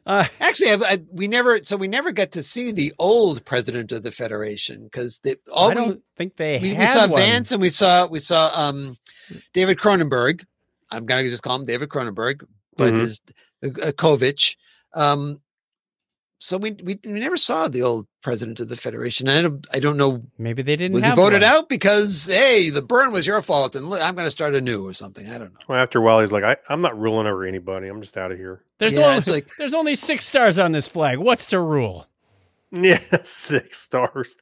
Uh, 0.07 0.25
Actually, 0.39 0.71
I, 0.71 0.75
I, 0.93 0.97
we 1.11 1.27
never 1.27 1.61
so 1.63 1.75
we 1.75 1.89
never 1.89 2.13
got 2.13 2.31
to 2.31 2.41
see 2.41 2.71
the 2.71 2.93
old 2.97 3.43
president 3.43 3.91
of 3.91 4.03
the 4.03 4.11
Federation 4.11 4.85
because 4.85 5.19
all 5.53 5.65
I 5.65 5.69
we, 5.69 5.75
don't 5.75 6.03
think 6.15 6.37
they 6.37 6.59
we, 6.59 6.69
had 6.69 6.79
we 6.79 6.85
saw 6.85 7.07
one. 7.09 7.21
Vance 7.21 7.51
and 7.51 7.61
we 7.61 7.69
saw 7.69 8.07
we 8.07 8.21
saw 8.21 8.49
um 8.55 8.95
David 9.53 9.77
Cronenberg. 9.79 10.45
I'm 10.91 11.05
gonna 11.05 11.23
just 11.23 11.43
call 11.43 11.57
him 11.57 11.65
David 11.65 11.89
Cronenberg, 11.89 12.45
but 12.77 12.93
Mhm. 12.93 12.97
his 12.99 13.19
uh, 13.65 13.91
Kovich. 13.91 14.55
Um, 14.93 15.41
so 16.39 16.57
we, 16.57 16.71
we 16.81 16.97
we 17.03 17.11
never 17.19 17.35
saw 17.35 17.67
the 17.67 17.81
old 17.81 18.07
president 18.27 18.59
of 18.59 18.67
the 18.67 18.75
Federation. 18.75 19.29
I 19.29 19.41
don't 19.41 19.65
I 19.73 19.79
don't 19.79 19.95
know 19.95 20.21
Maybe 20.37 20.61
they 20.61 20.75
didn't 20.75 20.95
was 20.95 21.05
he 21.05 21.11
voted 21.11 21.43
one. 21.43 21.49
out 21.49 21.69
because 21.69 22.25
hey 22.29 22.69
the 22.69 22.81
burn 22.81 23.13
was 23.13 23.25
your 23.25 23.41
fault 23.41 23.73
and 23.75 23.85
I'm 23.93 24.15
going 24.15 24.27
to 24.27 24.31
start 24.31 24.53
anew 24.53 24.85
or 24.85 24.91
something. 24.93 25.29
I 25.29 25.37
don't 25.37 25.53
know. 25.53 25.59
Well, 25.69 25.79
after 25.79 25.99
a 25.99 26.01
while, 26.01 26.19
he's 26.19 26.33
like, 26.33 26.43
I, 26.43 26.57
I'm 26.67 26.81
not 26.81 26.99
ruling 26.99 27.25
over 27.25 27.45
anybody. 27.45 27.87
I'm 27.87 28.01
just 28.01 28.17
out 28.17 28.33
of 28.33 28.37
here. 28.37 28.63
There's, 28.79 28.95
Yeah, 28.95 29.05
only, 29.07 29.21
like- 29.31 29.47
there's 29.57 29.73
only 29.73 29.95
six 29.95 30.25
stars 30.25 30.59
on 30.59 30.73
this 30.73 30.89
flag. 30.89 31.19
What's 31.19 31.45
the 31.45 31.59
rule? 31.61 32.05
Yeah, 32.71 32.99
six 33.23 33.79
stars. 33.79 34.35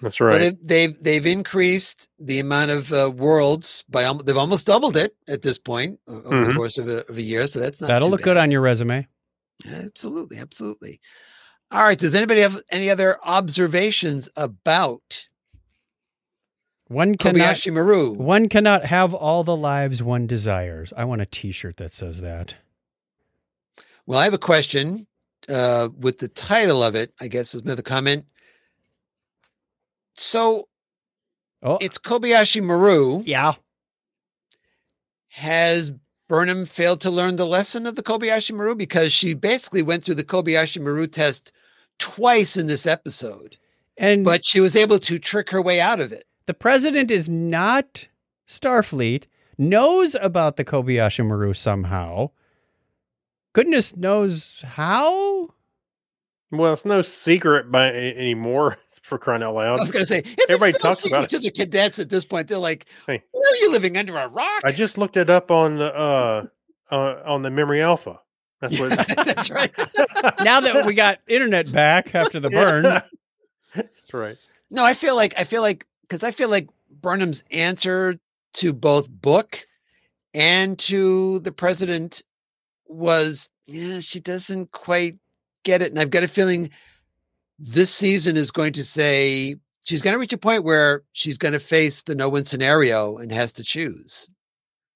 That's 0.00 0.18
Well, 0.18 0.30
right. 0.30 0.38
they've, 0.38 0.66
they've 0.66 1.02
they've 1.02 1.26
increased 1.26 2.08
the 2.18 2.40
amount 2.40 2.70
of 2.70 2.90
uh, 2.90 3.12
worlds 3.14 3.84
by 3.90 4.04
almost, 4.04 4.24
they've 4.24 4.36
almost 4.38 4.66
doubled 4.66 4.96
it 4.96 5.14
at 5.28 5.42
this 5.42 5.58
point 5.58 6.00
over 6.08 6.40
the 6.46 6.50
Mhm. 6.52 6.56
course 6.56 6.78
of 6.78 6.88
a, 6.88 7.06
of 7.10 7.18
a 7.18 7.22
year. 7.22 7.46
So 7.46 7.60
that's 7.60 7.82
not 7.82 7.88
That'll 7.88 8.08
too 8.08 8.12
look 8.12 8.22
good 8.22 8.38
on 8.38 8.50
your 8.50 8.62
resume. 8.62 9.06
Absolutely, 9.70 10.38
absolutely. 10.38 11.00
All 11.72 11.82
right. 11.82 11.98
Does 11.98 12.14
anybody 12.14 12.40
have 12.40 12.60
any 12.70 12.90
other 12.90 13.18
observations 13.24 14.28
about 14.36 15.26
One 16.88 17.14
cannot 17.16 17.56
Kobayashi 17.56 17.72
Maru? 17.72 18.12
one 18.12 18.48
cannot 18.48 18.84
have 18.84 19.14
all 19.14 19.42
the 19.42 19.56
lives 19.56 20.02
one 20.02 20.26
desires. 20.26 20.92
I 20.96 21.04
want 21.04 21.22
a 21.22 21.26
T-shirt 21.26 21.78
that 21.78 21.94
says 21.94 22.20
that. 22.20 22.56
Well, 24.06 24.18
I 24.18 24.24
have 24.24 24.34
a 24.34 24.38
question 24.38 25.06
uh, 25.48 25.88
with 25.98 26.18
the 26.18 26.28
title 26.28 26.82
of 26.82 26.94
it. 26.94 27.14
I 27.20 27.28
guess 27.28 27.54
is 27.54 27.62
another 27.62 27.82
comment. 27.82 28.26
So 30.14 30.68
Oh, 31.64 31.78
it's 31.80 31.96
Kobayashi 31.96 32.62
Maru. 32.62 33.22
yeah. 33.24 33.54
Has 35.28 35.92
Burnham 36.28 36.66
failed 36.66 37.00
to 37.02 37.10
learn 37.10 37.36
the 37.36 37.46
lesson 37.46 37.86
of 37.86 37.94
the 37.94 38.02
Kobayashi 38.02 38.52
Maru 38.54 38.74
because 38.74 39.12
she 39.12 39.32
basically 39.32 39.80
went 39.82 40.02
through 40.04 40.16
the 40.16 40.24
Kobayashi 40.24 40.82
Maru 40.82 41.06
test 41.06 41.52
twice 42.02 42.56
in 42.56 42.66
this 42.66 42.84
episode, 42.86 43.56
And 43.96 44.24
but 44.24 44.44
she 44.44 44.58
was 44.60 44.74
able 44.74 44.98
to 44.98 45.18
trick 45.18 45.50
her 45.50 45.62
way 45.62 45.80
out 45.80 46.00
of 46.00 46.12
it. 46.12 46.24
the 46.46 46.54
president 46.54 47.10
is 47.10 47.28
not 47.28 48.08
Starfleet. 48.48 49.24
Knows 49.56 50.16
about 50.20 50.56
the 50.56 50.64
Kobayashi 50.64 51.24
Maru 51.24 51.54
somehow. 51.54 52.30
goodness 53.52 53.96
knows 53.96 54.60
how. 54.64 55.48
Well, 56.50 56.72
it's 56.72 56.84
no 56.84 57.00
secret 57.02 57.70
by 57.70 57.92
anymore 57.92 58.76
for 59.02 59.18
crying 59.18 59.42
out 59.42 59.54
loud. 59.54 59.78
I 59.78 59.82
was 59.82 59.90
going 59.90 60.02
to 60.02 60.06
say, 60.06 60.18
if 60.18 60.50
Everybody 60.50 60.70
it's 60.70 60.78
still 60.80 60.90
talks 60.90 61.06
about 61.06 61.30
secret 61.30 61.42
to 61.42 61.50
the 61.50 61.50
cadets 61.50 61.98
at 61.98 62.10
this 62.10 62.24
point, 62.24 62.48
they're 62.48 62.58
like, 62.58 62.86
Hey. 63.06 63.22
"What 63.30 63.52
are 63.52 63.56
you 63.56 63.70
living 63.72 63.96
under 63.96 64.16
a 64.16 64.28
rock?" 64.28 64.62
I 64.64 64.72
just 64.72 64.98
looked 64.98 65.16
it 65.16 65.30
up 65.30 65.50
on 65.50 65.76
the 65.76 65.94
uh, 65.94 66.44
uh 66.90 67.22
on 67.24 67.42
the 67.42 67.50
memory 67.50 67.80
alpha. 67.82 68.18
That's 68.62 68.78
what. 68.78 68.90
That's 69.26 69.50
right. 69.50 69.70
Now 70.44 70.60
that 70.60 70.86
we 70.86 70.94
got 70.94 71.18
internet 71.26 71.70
back 71.72 72.14
after 72.14 72.38
the 72.38 72.48
Yeah. 72.48 72.64
burn, 72.64 73.02
That's 73.74 74.14
right. 74.14 74.36
No, 74.70 74.84
I 74.84 74.94
feel 74.94 75.16
like 75.16 75.34
I 75.36 75.42
feel 75.44 75.62
like 75.62 75.84
because 76.02 76.22
I 76.22 76.30
feel 76.30 76.48
like 76.48 76.68
Burnham's 77.00 77.42
answer 77.50 78.18
to 78.54 78.72
both 78.72 79.08
Book 79.10 79.66
and 80.32 80.78
to 80.80 81.40
the 81.40 81.50
president 81.52 82.22
was, 82.86 83.50
yeah, 83.66 83.98
she 84.00 84.20
doesn't 84.20 84.70
quite 84.70 85.16
get 85.64 85.82
it, 85.82 85.90
and 85.90 85.98
I've 85.98 86.10
got 86.10 86.22
a 86.22 86.28
feeling 86.28 86.70
this 87.58 87.92
season 87.92 88.36
is 88.36 88.50
going 88.52 88.72
to 88.74 88.84
say 88.84 89.56
she's 89.84 90.02
going 90.02 90.14
to 90.14 90.18
reach 90.20 90.32
a 90.32 90.38
point 90.38 90.62
where 90.64 91.02
she's 91.12 91.38
going 91.38 91.52
to 91.52 91.60
face 91.60 92.02
the 92.02 92.14
no-win 92.14 92.44
scenario 92.44 93.16
and 93.16 93.32
has 93.32 93.50
to 93.52 93.64
choose. 93.64 94.28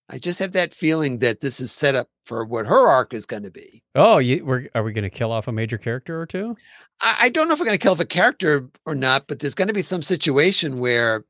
I 0.09 0.19
just 0.19 0.39
have 0.39 0.53
that 0.53 0.73
feeling 0.73 1.19
that 1.19 1.41
this 1.41 1.61
is 1.61 1.73
set 1.73 1.95
up 1.95 2.09
for 2.25 2.45
what 2.45 2.67
her 2.67 2.89
arc 2.89 3.13
is 3.13 3.27
going 3.27 3.43
to 3.43 3.51
be. 3.51 3.83
oh, 3.95 4.19
you, 4.19 4.45
we're 4.45 4.69
are 4.75 4.83
we 4.83 4.93
going 4.93 5.03
to 5.05 5.11
kill 5.11 5.33
off 5.33 5.49
a 5.49 5.53
major 5.53 5.79
character 5.79 6.21
or 6.21 6.27
two? 6.27 6.57
I, 7.01 7.17
I 7.23 7.29
don't 7.29 7.49
know 7.49 7.55
if 7.55 7.61
we're 7.61 7.67
going 7.67 7.79
to 7.79 7.83
kill 7.83 7.93
off 7.93 8.01
a 8.01 8.05
character 8.05 8.69
or 8.85 8.95
not, 8.95 9.27
but 9.27 9.41
there's 9.41 9.55
going 9.55 9.69
to 9.69 9.75
be 9.75 9.83
some 9.83 10.03
situation 10.03 10.79
where 10.79 11.25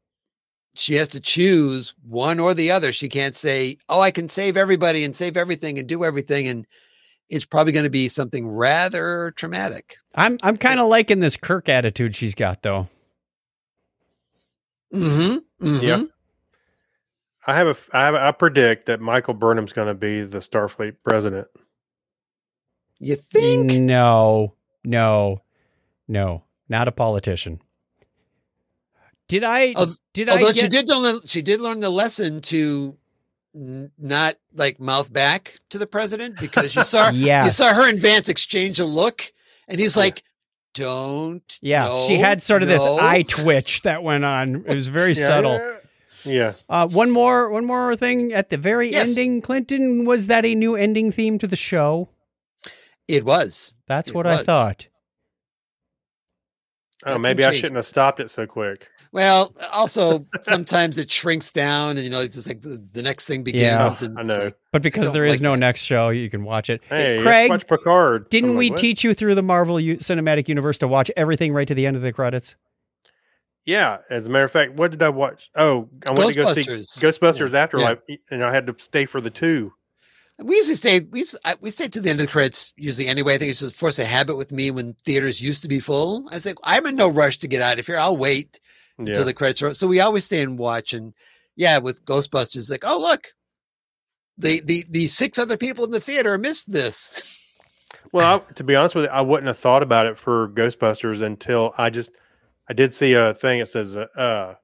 she 0.75 0.95
has 0.95 1.09
to 1.09 1.21
choose 1.21 1.95
one 2.03 2.39
or 2.39 2.53
the 2.53 2.71
other. 2.71 2.93
She 2.93 3.09
can't 3.09 3.37
say, 3.37 3.79
"Oh, 3.89 4.01
I 4.01 4.11
can 4.11 4.29
save 4.29 4.57
everybody 4.57 5.05
and 5.05 5.17
save 5.17 5.37
everything 5.37 5.79
and 5.79 5.89
do 5.89 6.05
everything," 6.05 6.47
and 6.49 6.67
it's 7.31 7.47
probably 7.47 7.73
going 7.73 7.85
to 7.85 7.91
be 7.91 8.09
something 8.09 8.47
rather 8.47 9.33
traumatic. 9.37 9.97
I'm 10.15 10.39
I'm 10.43 10.59
kind 10.59 10.81
of 10.81 10.89
liking 10.89 11.21
this 11.21 11.37
Kirk 11.37 11.69
attitude 11.69 12.15
she's 12.15 12.35
got 12.35 12.63
though. 12.63 12.89
Mm-hmm. 14.95 15.77
Yeah. 15.81 16.03
I 17.47 17.55
have 17.57 17.67
a. 17.69 17.71
f- 17.71 17.89
I 17.93 18.05
have. 18.07 18.15
a- 18.15 18.23
I 18.23 18.33
predict 18.33 18.87
that 18.87 19.01
Michael 19.01 19.35
Burnham's 19.35 19.73
going 19.73 19.89
to 19.89 19.95
be 19.95 20.23
the 20.23 20.39
Starfleet 20.39 20.97
president. 21.05 21.47
You 22.99 23.17
think? 23.17 23.73
No, 23.73 24.55
no, 24.85 25.43
no, 26.09 26.43
not 26.69 26.89
a 26.89 26.93
politician. 26.93 27.61
Did 29.29 29.45
I? 29.45 29.73
Al- 29.77 29.95
did 30.13 30.29
Although 30.29 30.49
I 30.49 30.53
she 30.53 30.69
did 30.69 30.89
learn, 30.89 31.03
the, 31.03 31.23
she 31.27 31.43
did 31.43 31.61
learn 31.61 31.81
the 31.81 31.91
lesson 31.91 32.41
to 32.43 32.97
n- 33.55 33.91
not 33.99 34.37
like 34.55 34.81
mouth 34.81 35.13
back 35.13 35.59
to 35.71 35.79
the 35.79 35.87
president 35.87 36.39
because 36.39 36.75
you 36.75 36.83
saw 36.85 37.11
you 37.45 37.51
saw 37.51 37.73
her 37.75 37.89
and 37.89 37.99
Vance 37.99 38.29
exchange 38.29 38.79
a 38.81 38.85
look, 38.85 39.33
and 39.69 39.79
he's 39.81 39.97
like, 39.97 40.23
"Don't." 40.75 41.59
Yeah, 41.61 42.07
she 42.07 42.17
had 42.17 42.43
sort 42.43 42.63
of 42.63 42.69
this 42.69 42.85
eye 42.85 43.23
twitch 43.23 43.83
that 43.83 44.03
went 44.03 44.25
on. 44.25 44.65
It 44.67 44.75
was 44.75 44.87
very 44.87 45.15
subtle. 45.27 45.76
Yeah. 46.25 46.55
Uh, 46.69 46.89
one 46.89 47.11
more, 47.11 47.49
one 47.51 47.65
more 47.65 47.95
thing 47.97 48.33
at 48.33 48.51
the 48.51 48.57
very 48.57 48.91
Yes. 48.93 49.09
ending. 49.09 49.41
Clinton, 49.43 50.05
was 50.05 50.27
that 50.29 50.45
a 50.45 50.55
new 50.55 50.75
ending 50.77 51.13
theme 51.13 51.39
to 51.39 51.47
the 51.47 51.57
show? 51.57 52.09
It 53.09 53.25
was. 53.25 53.73
That's 53.87 54.11
It 54.11 54.15
what 54.17 54.27
I 54.27 54.39
thought. 54.39 54.87
Oh, 57.05 57.11
That's 57.11 57.21
maybe 57.21 57.45
I 57.45 57.55
shouldn't 57.55 57.77
have 57.77 57.87
stopped 57.87 58.21
it 58.21 58.31
so 58.31 58.47
quick. 58.47 58.89
Well, 59.13 59.55
also 59.73 60.27
sometimes 60.43 60.99
it 60.99 61.11
shrinks 61.11 61.53
down, 61.53 61.91
and 61.97 62.01
you 62.01 62.11
know, 62.11 62.21
it's 62.21 62.35
just 62.37 62.49
like 62.49 62.63
the, 62.63 62.85
the 62.93 63.03
next 63.03 63.27
thing 63.27 63.45
begins. 63.45 63.63
Yeah. 63.63 63.95
and 64.09 64.19
I 64.19 64.23
know. 64.23 64.45
like, 64.45 64.57
But 64.73 64.83
because 64.83 65.13
there 65.13 65.25
is 65.27 65.35
like 65.35 65.41
no 65.43 65.53
that. 65.53 65.59
next 65.59 65.83
show, 65.83 66.09
you 66.09 66.29
can 66.31 66.43
watch 66.43 66.71
it. 66.71 66.81
Hey, 66.89 67.21
Craig, 67.23 67.51
watch 67.51 67.67
Picard. 67.69 68.29
didn't 68.31 68.51
I'm 68.51 68.57
we 68.57 68.71
what? 68.71 68.79
teach 68.81 69.05
you 69.05 69.15
through 69.15 69.35
the 69.37 69.43
Marvel 69.43 69.79
U- 69.79 69.99
Cinematic 69.99 70.49
Universe 70.49 70.79
to 70.79 70.89
watch 70.89 71.11
everything 71.17 71.53
right 71.53 71.69
to 71.69 71.75
the 71.75 71.87
end 71.87 71.97
of 71.97 72.03
the 72.03 72.13
credits? 72.13 72.57
Yeah, 73.67 73.99
as 74.11 74.29
a 74.29 74.31
matter 74.31 74.45
of 74.45 74.53
fact, 74.53 74.75
what 74.75 74.93
did 74.93 75.03
I 75.03 75.09
watch? 75.09 75.51
Oh, 75.57 75.89
I 76.09 76.13
went 76.13 76.33
to 76.33 76.35
go 76.37 76.55
see 76.55 76.63
Ghostbusters. 76.63 77.53
Yeah, 77.53 77.63
Afterlife, 77.63 77.99
and 78.31 78.45
I 78.45 78.55
had 78.55 78.67
to 78.69 78.75
stay 78.79 79.07
for 79.07 79.21
the 79.21 79.29
two. 79.29 79.73
we 80.39 80.55
usually 80.55 80.77
stay. 80.77 81.01
We 81.11 81.21
used, 81.21 81.33
to 81.33 81.41
I, 81.45 81.57
we 81.61 81.71
stay 81.71 81.89
to 81.89 82.01
the 82.01 82.09
end 82.09 82.21
of 82.21 82.27
the 82.27 82.33
credits 82.33 82.73
usually 82.77 83.09
anyway. 83.09 83.35
I 83.35 83.39
think 83.39 83.51
it's 83.51 83.61
just 83.61 83.75
force 83.75 83.99
a 83.99 84.05
habit 84.05 84.37
with 84.37 84.53
me 84.53 84.71
when 84.71 84.95
theaters 85.05 85.43
used 85.43 85.63
to 85.63 85.69
be 85.69 85.81
full. 85.81 86.29
I 86.31 86.35
was 86.37 86.47
like, 86.47 86.59
I'm 86.63 86.87
in 86.87 86.95
no 86.95 87.09
rush 87.09 87.39
to 87.39 87.49
get 87.49 87.61
out 87.61 87.81
of 87.81 87.87
here. 87.87 87.99
I'll 87.99 88.17
wait 88.17 88.61
Yeah, 88.99 89.07
until 89.07 89.25
the 89.25 89.35
credits 89.35 89.63
are. 89.63 89.75
So 89.75 89.89
we 89.89 89.99
always 89.99 90.25
stay 90.25 90.43
and 90.43 90.57
watch. 90.57 90.93
And 90.95 91.13
yeah, 91.57 91.79
with 91.79 92.05
Ghostbusters, 92.05 92.71
like, 92.71 92.85
oh 92.87 93.01
look, 93.01 93.33
the 94.39 94.61
the 94.65 94.85
the 94.89 95.09
six 95.09 95.41
other 95.41 95.57
people 95.57 95.85
in 95.85 95.91
the 95.91 95.99
theater 96.01 96.39
missed 96.39 96.71
this. 96.71 97.37
Well, 98.13 98.45
I, 98.49 98.53
to 98.53 98.63
be 98.63 98.77
honest 98.77 98.95
with 98.95 99.07
you, 99.07 99.11
I 99.11 99.23
wouldn't 99.23 99.49
have 99.49 99.59
thought 99.59 99.83
about 99.83 100.07
it 100.07 100.17
for 100.17 100.51
Ghostbusters 100.51 101.21
until 101.21 101.75
I 101.77 101.91
just 101.91 102.13
I 102.69 102.73
did 102.73 102.93
see 102.95 103.15
a 103.15 103.35
thing. 103.35 103.61
It 103.61 103.67
says 103.67 103.97
uh, 103.97 104.07
uh 104.17 104.55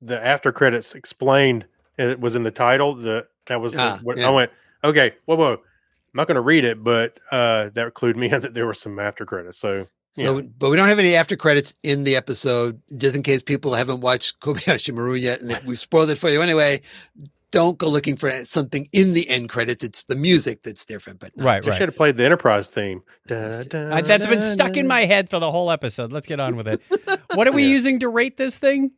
the 0.00 0.24
after 0.24 0.52
credits 0.52 0.94
explained 0.94 1.66
it 1.98 2.20
was 2.20 2.34
in 2.34 2.42
the 2.42 2.50
title. 2.50 2.94
The 2.94 3.26
that 3.46 3.60
was 3.60 3.76
Ah, 3.76 3.98
what 4.02 4.18
yeah. 4.18 4.28
I 4.28 4.30
went. 4.30 4.50
Okay, 4.84 5.12
whoa, 5.26 5.36
whoa. 5.36 5.52
I'm 5.52 6.18
not 6.18 6.26
going 6.26 6.34
to 6.36 6.42
read 6.42 6.64
it, 6.64 6.82
but 6.82 7.18
uh 7.30 7.70
that 7.70 7.94
clued 7.94 8.16
me 8.16 8.30
in 8.30 8.40
that 8.42 8.54
there 8.54 8.66
were 8.66 8.74
some 8.74 8.98
after 8.98 9.24
credits. 9.24 9.58
So 9.58 9.86
So, 10.12 10.42
but 10.42 10.68
we 10.68 10.76
don't 10.76 10.88
have 10.88 10.98
any 10.98 11.14
after 11.14 11.36
credits 11.36 11.74
in 11.82 12.04
the 12.04 12.16
episode, 12.16 12.80
just 12.96 13.16
in 13.16 13.22
case 13.22 13.42
people 13.42 13.72
haven't 13.72 14.00
watched 14.00 14.40
Kobayashi 14.40 14.92
Maru 14.94 15.14
yet, 15.14 15.40
and 15.40 15.58
we've 15.66 15.78
spoiled 15.78 16.10
it 16.10 16.18
for 16.18 16.28
you 16.28 16.42
anyway. 16.42 16.82
Don't 17.52 17.78
go 17.78 17.86
looking 17.88 18.16
for 18.16 18.44
something 18.44 18.88
in 18.92 19.12
the 19.14 19.28
end 19.28 19.48
credits. 19.50 19.84
It's 19.84 20.04
the 20.04 20.16
music 20.16 20.62
that's 20.62 20.84
different, 20.84 21.20
but 21.20 21.36
not- 21.36 21.44
Right, 21.46 21.62
they 21.62 21.70
right. 21.70 21.78
should 21.78 21.88
have 21.88 21.96
played 21.96 22.16
the 22.16 22.24
Enterprise 22.24 22.66
theme. 22.66 23.02
Yes. 23.30 23.66
Uh, 23.72 24.00
that's 24.04 24.26
been 24.26 24.42
stuck 24.42 24.76
in 24.76 24.88
my 24.88 25.04
head 25.04 25.28
for 25.30 25.38
the 25.38 25.50
whole 25.52 25.70
episode. 25.70 26.12
Let's 26.12 26.26
get 26.26 26.40
on 26.40 26.56
with 26.56 26.66
it. 26.66 26.80
What 27.34 27.46
are 27.48 27.52
we 27.52 27.62
Yeah. 27.62 27.68
using 27.70 28.00
to 28.00 28.08
rate 28.08 28.36
this 28.36 28.58
thing? 28.58 28.90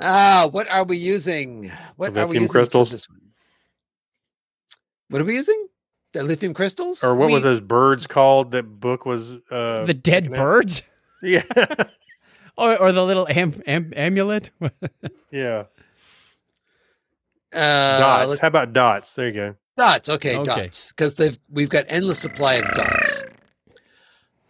Ah, 0.00 0.48
what 0.50 0.68
are 0.70 0.82
we 0.84 0.96
using? 0.96 1.70
What 1.96 2.16
are 2.16 2.26
we 2.26 2.34
using 2.36 2.48
for 2.48 2.52
crystals? 2.54 2.90
this 2.90 3.08
one? 3.08 3.20
What 5.08 5.22
are 5.22 5.24
we 5.24 5.34
using? 5.34 5.68
The 6.12 6.22
lithium 6.22 6.54
crystals? 6.54 7.04
Or 7.04 7.14
what 7.14 7.26
We- 7.26 7.34
were 7.34 7.40
those 7.40 7.60
birds 7.60 8.06
called? 8.06 8.50
That 8.52 8.64
book 8.64 9.04
was 9.06 9.34
uh 9.50 9.84
the 9.84 9.94
dead 9.94 10.24
taken 10.24 10.32
out? 10.34 10.36
birds, 10.38 10.82
Yeah, 11.22 11.42
or, 12.56 12.76
or 12.80 12.92
the 12.92 13.04
little 13.04 13.26
am, 13.28 13.62
am, 13.66 13.92
amulet? 13.96 14.50
yeah. 15.30 15.64
Uh, 17.52 17.98
dots. 17.98 18.28
let's- 18.28 18.40
How 18.40 18.48
about 18.48 18.72
dots? 18.72 19.14
There 19.14 19.26
you 19.28 19.32
go. 19.32 19.54
dots. 19.76 20.08
Okay, 20.08 20.36
Okay. 20.36 20.44
dots. 20.44 20.90
Because 20.90 21.14
they've 21.14 21.38
we've 21.50 21.68
got 21.68 21.84
endless 21.88 22.18
supply 22.18 22.54
of 22.54 22.64
dots. 22.74 23.22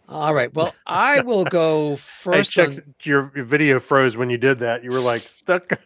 All 0.09 0.33
right. 0.33 0.53
Well, 0.53 0.73
I 0.87 1.21
will 1.21 1.43
go 1.45 1.91
Hey, 1.91 1.95
first. 1.97 2.51
check 2.51 2.69
on- 2.69 2.95
your, 3.03 3.31
your 3.35 3.45
video 3.45 3.79
froze 3.79 4.15
when 4.17 4.29
you 4.29 4.37
did 4.37 4.59
that. 4.59 4.83
You 4.83 4.89
were 4.91 4.99
like 4.99 5.21
stuck. 5.21 5.67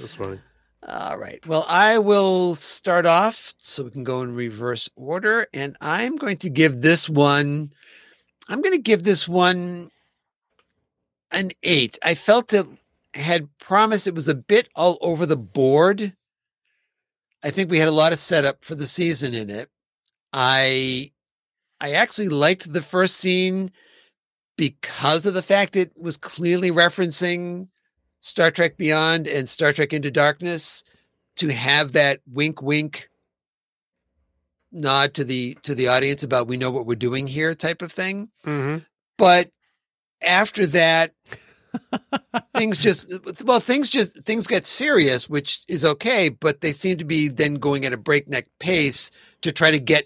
That's 0.00 0.14
funny. 0.14 0.40
All 0.88 1.16
right. 1.16 1.44
Well, 1.46 1.64
I 1.68 1.98
will 1.98 2.56
start 2.56 3.06
off 3.06 3.54
so 3.58 3.84
we 3.84 3.90
can 3.90 4.02
go 4.04 4.22
in 4.22 4.34
reverse 4.34 4.88
order. 4.96 5.46
And 5.54 5.76
I'm 5.80 6.16
going 6.16 6.38
to 6.38 6.50
give 6.50 6.80
this 6.82 7.08
one, 7.08 7.72
I'm 8.48 8.60
going 8.62 8.74
to 8.74 8.82
give 8.82 9.04
this 9.04 9.28
one 9.28 9.90
an 11.30 11.52
eight. 11.62 11.98
I 12.02 12.16
felt 12.16 12.52
it 12.52 12.66
had 13.14 13.48
promised 13.58 14.06
it 14.06 14.14
was 14.14 14.28
a 14.28 14.34
bit 14.34 14.68
all 14.74 14.98
over 15.00 15.26
the 15.26 15.36
board. 15.36 16.14
I 17.44 17.50
think 17.50 17.70
we 17.70 17.78
had 17.78 17.88
a 17.88 17.92
lot 17.92 18.12
of 18.12 18.18
setup 18.18 18.64
for 18.64 18.74
the 18.74 18.86
season 18.86 19.34
in 19.34 19.50
it. 19.50 19.68
I 20.32 21.12
I 21.80 21.92
actually 21.92 22.28
liked 22.28 22.72
the 22.72 22.82
first 22.82 23.16
scene 23.16 23.70
because 24.56 25.26
of 25.26 25.34
the 25.34 25.42
fact 25.42 25.76
it 25.76 25.92
was 25.96 26.16
clearly 26.16 26.70
referencing 26.70 27.68
Star 28.20 28.50
Trek 28.50 28.76
Beyond 28.76 29.26
and 29.26 29.48
Star 29.48 29.72
Trek 29.72 29.92
Into 29.92 30.10
Darkness 30.10 30.84
to 31.36 31.52
have 31.52 31.92
that 31.92 32.20
wink 32.30 32.62
wink 32.62 33.08
nod 34.70 35.14
to 35.14 35.24
the 35.24 35.54
to 35.62 35.74
the 35.74 35.88
audience 35.88 36.22
about 36.22 36.46
we 36.46 36.56
know 36.56 36.70
what 36.70 36.86
we're 36.86 36.94
doing 36.94 37.26
here 37.26 37.54
type 37.54 37.82
of 37.82 37.92
thing. 37.92 38.30
hmm 38.44 38.78
But 39.18 39.50
after 40.22 40.66
that 40.68 41.12
things 42.54 42.78
just 42.78 43.12
well 43.44 43.60
things 43.60 43.88
just 43.88 44.22
things 44.24 44.46
get 44.46 44.66
serious 44.66 45.28
which 45.28 45.62
is 45.68 45.84
okay 45.84 46.28
but 46.28 46.60
they 46.60 46.72
seem 46.72 46.98
to 46.98 47.04
be 47.04 47.28
then 47.28 47.54
going 47.54 47.84
at 47.84 47.92
a 47.92 47.96
breakneck 47.96 48.46
pace 48.58 49.10
to 49.40 49.52
try 49.52 49.70
to 49.70 49.78
get 49.78 50.04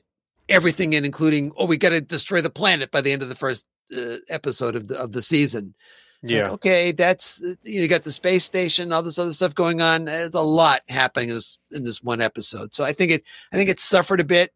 everything 0.48 0.92
in 0.92 1.04
including 1.04 1.52
oh 1.56 1.66
we 1.66 1.76
got 1.76 1.90
to 1.90 2.00
destroy 2.00 2.40
the 2.40 2.50
planet 2.50 2.90
by 2.90 3.00
the 3.00 3.12
end 3.12 3.22
of 3.22 3.28
the 3.28 3.34
first 3.34 3.66
uh, 3.96 4.16
episode 4.28 4.76
of 4.76 4.88
the 4.88 4.96
of 4.98 5.12
the 5.12 5.22
season 5.22 5.74
Like, 6.22 6.30
Yeah. 6.32 6.50
okay, 6.50 6.92
that's 6.92 7.40
you, 7.40 7.76
know, 7.76 7.82
you 7.82 7.88
got 7.88 8.02
the 8.02 8.10
space 8.12 8.44
station, 8.44 8.92
all 8.92 9.02
this 9.02 9.18
other 9.18 9.32
stuff 9.32 9.54
going 9.54 9.80
on. 9.80 10.06
There's 10.06 10.34
a 10.34 10.40
lot 10.40 10.82
happening 10.88 11.28
in 11.28 11.34
this 11.36 11.58
in 11.72 11.84
this 11.84 12.02
one 12.02 12.20
episode. 12.20 12.74
So 12.74 12.84
I 12.84 12.92
think 12.92 13.10
it 13.12 13.22
I 13.52 13.56
think 13.56 13.70
it 13.70 13.78
suffered 13.80 14.20
a 14.20 14.24
bit, 14.24 14.52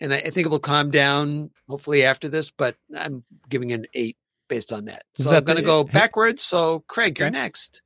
and 0.00 0.12
I, 0.12 0.16
I 0.16 0.30
think 0.30 0.46
it 0.46 0.50
will 0.50 0.58
calm 0.58 0.90
down 0.90 1.50
hopefully 1.68 2.02
after 2.04 2.28
this. 2.28 2.50
But 2.50 2.76
I'm 2.96 3.22
giving 3.48 3.72
an 3.72 3.86
eight 3.94 4.16
based 4.48 4.72
on 4.72 4.84
that. 4.86 5.04
So 5.14 5.30
that 5.30 5.38
I'm 5.38 5.44
going 5.44 5.56
to 5.58 5.62
go 5.64 5.84
backwards. 5.84 6.42
So 6.42 6.80
Craig, 6.88 7.18
you're 7.18 7.28
Okay. 7.28 7.38
next. 7.38 7.82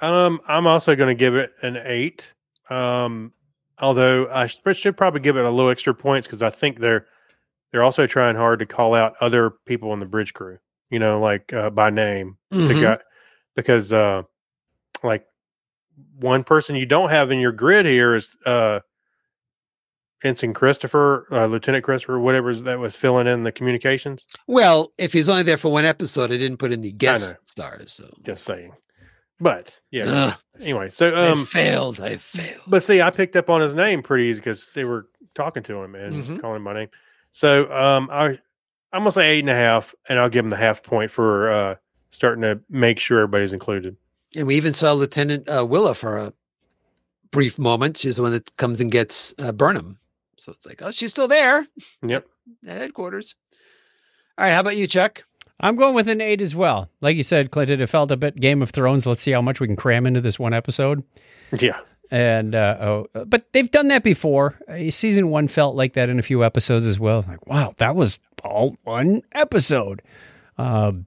Um, 0.00 0.40
I'm 0.46 0.66
also 0.66 0.94
going 0.94 1.08
to 1.08 1.18
give 1.18 1.34
it 1.34 1.52
an 1.62 1.76
eight. 1.84 2.32
Um, 2.70 3.32
Although 3.80 4.28
I 4.32 4.48
should 4.48 4.96
probably 4.96 5.20
give 5.20 5.36
it 5.36 5.44
a 5.44 5.50
little 5.50 5.70
extra 5.70 5.94
points 5.94 6.26
because 6.26 6.42
I 6.42 6.50
think 6.50 6.80
they're 6.80 7.06
they're 7.70 7.84
also 7.84 8.08
trying 8.08 8.34
hard 8.34 8.58
to 8.58 8.66
call 8.66 8.92
out 8.92 9.14
other 9.20 9.50
people 9.66 9.92
in 9.92 10.00
the 10.00 10.06
bridge 10.06 10.34
crew. 10.34 10.58
You 10.90 10.98
know, 10.98 11.20
like 11.20 11.52
uh, 11.52 11.70
by 11.70 11.90
name, 11.90 12.38
the 12.50 12.56
Mhm. 12.74 12.80
guy, 12.80 12.98
because 13.54 13.92
uh, 13.92 14.22
like 15.04 15.26
one 16.18 16.42
person 16.42 16.74
you 16.74 16.86
don't 16.86 17.10
have 17.10 17.30
in 17.30 17.38
your 17.38 17.52
grid 17.52 17.86
here 17.86 18.16
is 18.16 18.36
uh, 18.46 18.80
Ensign 20.24 20.52
Christopher, 20.52 21.26
uh, 21.30 21.46
Lieutenant 21.46 21.84
Christopher, 21.84 22.18
whatever 22.18 22.52
that 22.54 22.78
was 22.78 22.96
filling 22.96 23.26
in 23.26 23.44
the 23.44 23.52
communications. 23.52 24.26
Well, 24.46 24.90
if 24.98 25.12
he's 25.12 25.28
only 25.28 25.44
there 25.44 25.56
for 25.56 25.70
one 25.70 25.84
episode, 25.84 26.32
I 26.32 26.36
didn't 26.36 26.56
put 26.56 26.72
in 26.72 26.80
the 26.80 26.90
guest 26.92 27.36
stars. 27.44 27.92
So 27.92 28.10
Just 28.24 28.44
saying. 28.44 28.72
But 29.40 29.78
yeah. 29.90 30.04
Ugh, 30.06 30.34
Anyway, 30.60 30.90
so 30.90 31.14
I 31.14 31.28
um, 31.28 31.44
failed. 31.44 32.00
I 32.00 32.16
failed. 32.16 32.60
But 32.66 32.82
see, 32.82 33.00
I 33.00 33.10
picked 33.10 33.36
up 33.36 33.48
on 33.48 33.60
his 33.60 33.76
name 33.76 34.02
pretty 34.02 34.24
easy 34.24 34.40
because 34.40 34.68
they 34.74 34.82
were 34.84 35.06
talking 35.34 35.62
to 35.62 35.80
him 35.80 35.94
and 35.94 36.24
Mhm. 36.24 36.40
calling 36.40 36.56
him 36.56 36.64
by 36.64 36.74
name. 36.74 36.88
So 37.30 37.70
um, 37.72 38.08
I 38.10 38.38
I'm 38.92 39.02
gonna 39.02 39.12
say 39.12 39.28
eight 39.28 39.40
and 39.40 39.50
a 39.50 39.54
half, 39.54 39.94
and 40.08 40.18
I'll 40.18 40.28
give 40.30 40.44
him 40.44 40.50
the 40.50 40.56
half 40.56 40.82
point 40.82 41.12
for 41.12 41.50
uh, 41.52 41.74
starting 42.10 42.42
to 42.42 42.58
make 42.68 42.98
sure 42.98 43.18
everybody's 43.20 43.52
included. 43.52 43.96
And 44.34 44.46
we 44.48 44.56
even 44.56 44.72
saw 44.74 44.92
Lieutenant 44.94 45.48
uh, 45.48 45.64
Willa 45.64 45.94
for 45.94 46.16
a 46.16 46.32
brief 47.30 47.56
moment. 47.58 47.96
She's 47.98 48.16
the 48.16 48.22
one 48.22 48.32
that 48.32 48.56
comes 48.56 48.80
and 48.80 48.90
gets 48.90 49.32
uh, 49.38 49.52
Burnham. 49.52 49.98
So 50.38 50.52
it's 50.52 50.66
like, 50.66 50.80
oh, 50.82 50.90
she's 50.90 51.10
still 51.10 51.28
there 51.28 51.66
Yep. 52.02 52.26
at 52.68 52.78
headquarters. 52.78 53.34
All 54.36 54.44
right. 54.44 54.52
How 54.54 54.60
about 54.60 54.76
you, 54.76 54.86
Chuck? 54.86 55.24
I'm 55.60 55.74
going 55.74 55.94
with 55.94 56.06
an 56.08 56.20
eight 56.20 56.40
as 56.40 56.54
well. 56.54 56.88
Like 57.00 57.16
you 57.16 57.24
said, 57.24 57.50
Clinton, 57.50 57.80
it 57.80 57.88
felt 57.88 58.12
a 58.12 58.16
bit 58.16 58.36
Game 58.36 58.62
of 58.62 58.70
Thrones. 58.70 59.06
Let's 59.06 59.22
see 59.22 59.32
how 59.32 59.42
much 59.42 59.58
we 59.58 59.66
can 59.66 59.74
cram 59.74 60.06
into 60.06 60.20
this 60.20 60.38
one 60.38 60.54
episode. 60.54 61.02
Yeah. 61.58 61.80
And 62.10 62.54
uh, 62.54 62.76
oh, 62.80 63.24
but 63.26 63.52
they've 63.52 63.70
done 63.70 63.88
that 63.88 64.02
before. 64.04 64.58
Uh, 64.68 64.90
season 64.90 65.28
one 65.30 65.48
felt 65.48 65.74
like 65.76 65.92
that 65.94 66.08
in 66.08 66.18
a 66.18 66.22
few 66.22 66.44
episodes 66.44 66.86
as 66.86 66.98
well. 66.98 67.24
Like, 67.28 67.46
wow, 67.46 67.74
that 67.78 67.96
was 67.96 68.18
all 68.44 68.76
one 68.84 69.22
episode. 69.32 70.00
Um, 70.56 71.06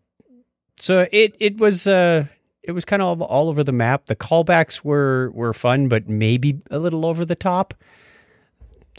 so 0.79 1.07
it 1.11 1.35
it 1.39 1.57
was 1.57 1.87
uh, 1.87 2.25
it 2.61 2.73
was 2.73 2.85
kind 2.85 3.01
of 3.01 3.19
all 3.21 3.49
over 3.49 3.63
the 3.63 3.71
map. 3.71 4.05
The 4.07 4.15
callbacks 4.15 4.83
were 4.83 5.31
were 5.31 5.53
fun, 5.53 5.87
but 5.87 6.07
maybe 6.07 6.61
a 6.69 6.77
little 6.77 7.05
over 7.07 7.25
the 7.25 7.35
top. 7.35 7.73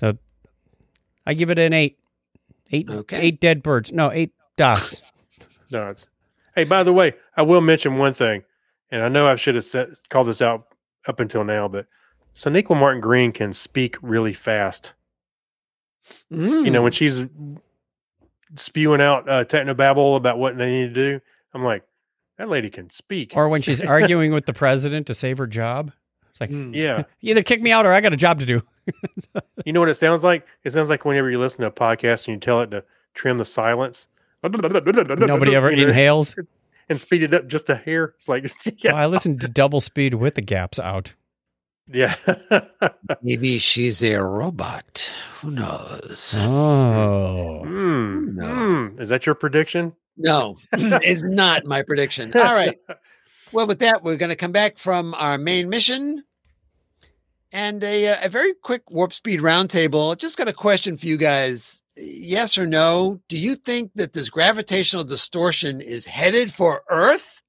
So 0.01 0.17
I 1.27 1.35
give 1.35 1.51
it 1.51 1.59
an 1.59 1.73
eight. 1.73 1.99
Eight, 2.75 2.89
Okay. 2.89 3.21
eight 3.21 3.41
dead 3.41 3.63
birds. 3.63 3.93
No, 3.93 4.11
eight 4.11 4.33
dots. 4.57 5.03
No, 5.71 5.89
it's. 5.91 6.07
Hey, 6.55 6.65
by 6.65 6.83
the 6.83 6.93
way, 6.93 7.13
I 7.37 7.43
will 7.43 7.61
mention 7.61 7.97
one 7.99 8.15
thing, 8.15 8.43
and 8.91 9.03
I 9.03 9.09
know 9.09 9.27
I 9.27 9.37
should 9.37 9.55
have 9.57 9.65
said, 9.65 9.91
called 10.09 10.27
this 10.29 10.41
out 10.43 10.67
up 11.07 11.21
until 11.21 11.45
now, 11.45 11.69
but 11.69 11.87
Sonequa 12.35 12.79
Martin 12.79 13.01
Green 13.01 13.31
can 13.33 13.53
speak 13.53 13.97
really 14.03 14.33
fast. 14.33 14.93
You 16.31 16.71
know, 16.71 16.81
Mm. 16.81 16.83
when 16.85 16.93
she's 16.93 17.25
spewing 18.57 19.01
out 19.01 19.29
uh, 19.29 19.45
technobabble 19.45 20.17
about 20.17 20.39
what 20.39 20.57
they 20.59 20.71
need 20.71 20.95
to 20.95 21.13
do, 21.13 21.21
I'm 21.55 21.65
like, 21.65 21.85
that 22.39 22.49
lady 22.49 22.71
can 22.71 22.91
speak. 22.91 23.33
or 23.37 23.49
when 23.49 23.63
she's 23.63 23.81
arguing 23.83 24.33
with 24.33 24.47
the 24.47 24.53
president 24.53 25.07
to 25.09 25.15
save 25.15 25.39
her 25.39 25.47
job. 25.47 25.93
It's 26.31 26.41
like, 26.41 26.51
Mm. 26.51 26.75
yeah. 26.75 27.05
either 27.21 27.43
kick 27.43 27.61
me 27.63 27.71
out 27.73 27.87
or 27.87 27.93
I 27.93 28.01
got 28.01 28.13
a 28.13 28.17
job 28.17 28.41
to 28.41 28.47
do. 28.47 28.63
You 29.65 29.73
know 29.73 29.81
what 29.81 29.89
it 29.89 29.95
sounds 29.95 30.25
like? 30.25 30.45
It 30.65 30.71
sounds 30.71 30.89
like 30.91 31.05
whenever 31.05 31.31
you 31.31 31.39
listen 31.39 31.61
to 31.61 31.69
a 31.69 31.71
podcast 31.73 32.27
and 32.27 32.35
you 32.35 32.41
tell 32.41 32.61
it 32.63 32.71
to 32.73 32.83
trim 33.15 33.39
the 33.39 33.45
silence. 33.45 34.09
Nobody 34.43 35.55
ever 35.55 35.71
you 35.75 35.85
know, 35.85 35.89
inhales. 35.89 36.35
and 36.89 37.01
speed 37.01 37.23
it 37.23 37.33
up 37.33 37.47
just 37.47 37.71
a 37.71 37.77
hair. 37.77 38.07
It's 38.17 38.29
like, 38.29 38.45
Oh, 38.67 38.71
yeah, 38.79 38.95
I 38.95 39.07
listened 39.07 39.41
to 39.43 39.49
double 39.49 39.81
speed 39.81 40.15
with 40.15 40.35
the 40.35 40.41
gaps 40.43 40.79
out. 40.81 41.15
yeah. 41.87 42.17
Maybe 43.23 43.59
she's 43.59 44.03
a 44.03 44.17
robot. 44.17 45.15
Who 45.43 45.53
knows? 45.53 46.37
Oh. 46.41 47.63
Hmm, 47.65 48.37
No. 48.37 48.47
hmm. 48.89 49.01
Is 49.01 49.09
that 49.11 49.27
your 49.27 49.35
prediction? 49.37 49.93
No, 50.17 50.57
it's 50.73 51.23
not 51.23 51.65
my 51.65 51.83
prediction. 51.83 52.33
All 52.35 52.43
right. 52.55 52.79
Well, 53.53 53.67
with 53.67 53.79
that, 53.79 54.03
we're 54.03 54.17
going 54.17 54.31
to 54.31 54.37
come 54.37 54.53
back 54.53 54.77
from 54.79 55.15
our 55.15 55.39
main 55.39 55.71
mission 55.71 56.25
and 57.53 57.83
a, 57.85 58.09
uh, 58.09 58.17
a 58.25 58.29
very 58.29 58.55
quick 58.63 58.91
warp 58.91 59.13
speed 59.13 59.41
roundtable. 59.41 60.17
Just 60.17 60.39
got 60.39 60.49
a 60.49 60.53
question 60.53 60.97
for 60.97 61.07
you 61.07 61.17
guys. 61.17 61.83
Yes 61.97 62.57
or 62.57 62.67
no? 62.67 63.21
Do 63.29 63.37
you 63.37 63.55
think 63.55 63.93
that 63.97 64.15
this 64.15 64.31
gravitational 64.31 65.05
distortion 65.05 65.81
is 65.81 66.07
headed 66.07 66.53
for 66.53 66.83
Earth? 66.89 67.43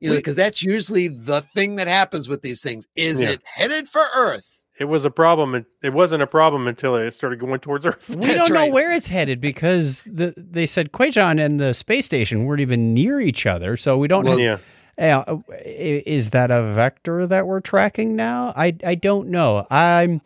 You 0.00 0.10
know, 0.10 0.16
because 0.16 0.36
that's 0.36 0.62
usually 0.62 1.08
the 1.08 1.40
thing 1.40 1.76
that 1.76 1.86
happens 1.88 2.28
with 2.28 2.42
these 2.42 2.60
things. 2.60 2.86
Is 2.96 3.20
Yeah. 3.20 3.30
it 3.30 3.42
headed 3.44 3.88
for 3.88 4.02
Earth? 4.14 4.44
It 4.78 4.86
was 4.86 5.04
a 5.04 5.10
problem. 5.10 5.54
and 5.54 5.64
It 5.84 5.92
wasn't 5.92 6.22
a 6.24 6.26
problem 6.26 6.66
until 6.66 6.96
it 6.96 7.10
started 7.12 7.38
going 7.38 7.60
towards 7.60 7.86
Earth. 7.86 8.10
We 8.10 8.16
That's 8.26 8.38
don't 8.38 8.52
know 8.54 8.60
right. 8.62 8.72
where 8.72 8.90
it's 8.90 9.06
headed 9.06 9.40
because 9.40 10.02
the, 10.02 10.34
they 10.36 10.66
said 10.66 10.90
Kwejian 10.92 11.42
and 11.42 11.60
the 11.60 11.72
space 11.72 12.04
station 12.06 12.44
weren't 12.44 12.60
even 12.60 12.92
near 12.92 13.20
each 13.20 13.46
other. 13.46 13.76
So 13.76 13.96
we 13.96 14.08
don't 14.08 14.24
Well, 14.24 14.36
know. 14.36 14.44
yeah. 14.44 14.58
Yeah, 14.98 15.20
uh, 15.20 15.38
is 15.50 16.30
that 16.30 16.50
a 16.50 16.74
vector 16.74 17.26
that 17.26 17.46
we're 17.46 17.60
tracking 17.60 18.16
now? 18.16 18.52
I 18.56 18.76
I 18.84 18.94
don't 18.94 19.28
know. 19.28 19.66
I'm 19.70 20.20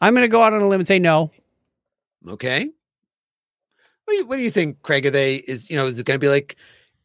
I'm 0.00 0.14
going 0.14 0.24
to 0.24 0.28
go 0.28 0.42
out 0.42 0.52
on 0.52 0.62
a 0.62 0.68
limb 0.68 0.80
and 0.80 0.88
say 0.88 0.98
no. 0.98 1.30
Okay. 2.28 2.68
What 4.04 4.14
do 4.14 4.16
you 4.16 4.26
what 4.26 4.36
do 4.36 4.42
you 4.42 4.50
think, 4.50 4.82
Craig? 4.82 5.06
Are 5.06 5.10
they 5.10 5.36
is 5.36 5.70
you 5.70 5.76
know, 5.76 5.86
is 5.86 5.98
it 5.98 6.06
gonna 6.06 6.18
be 6.18 6.28
like 6.28 6.56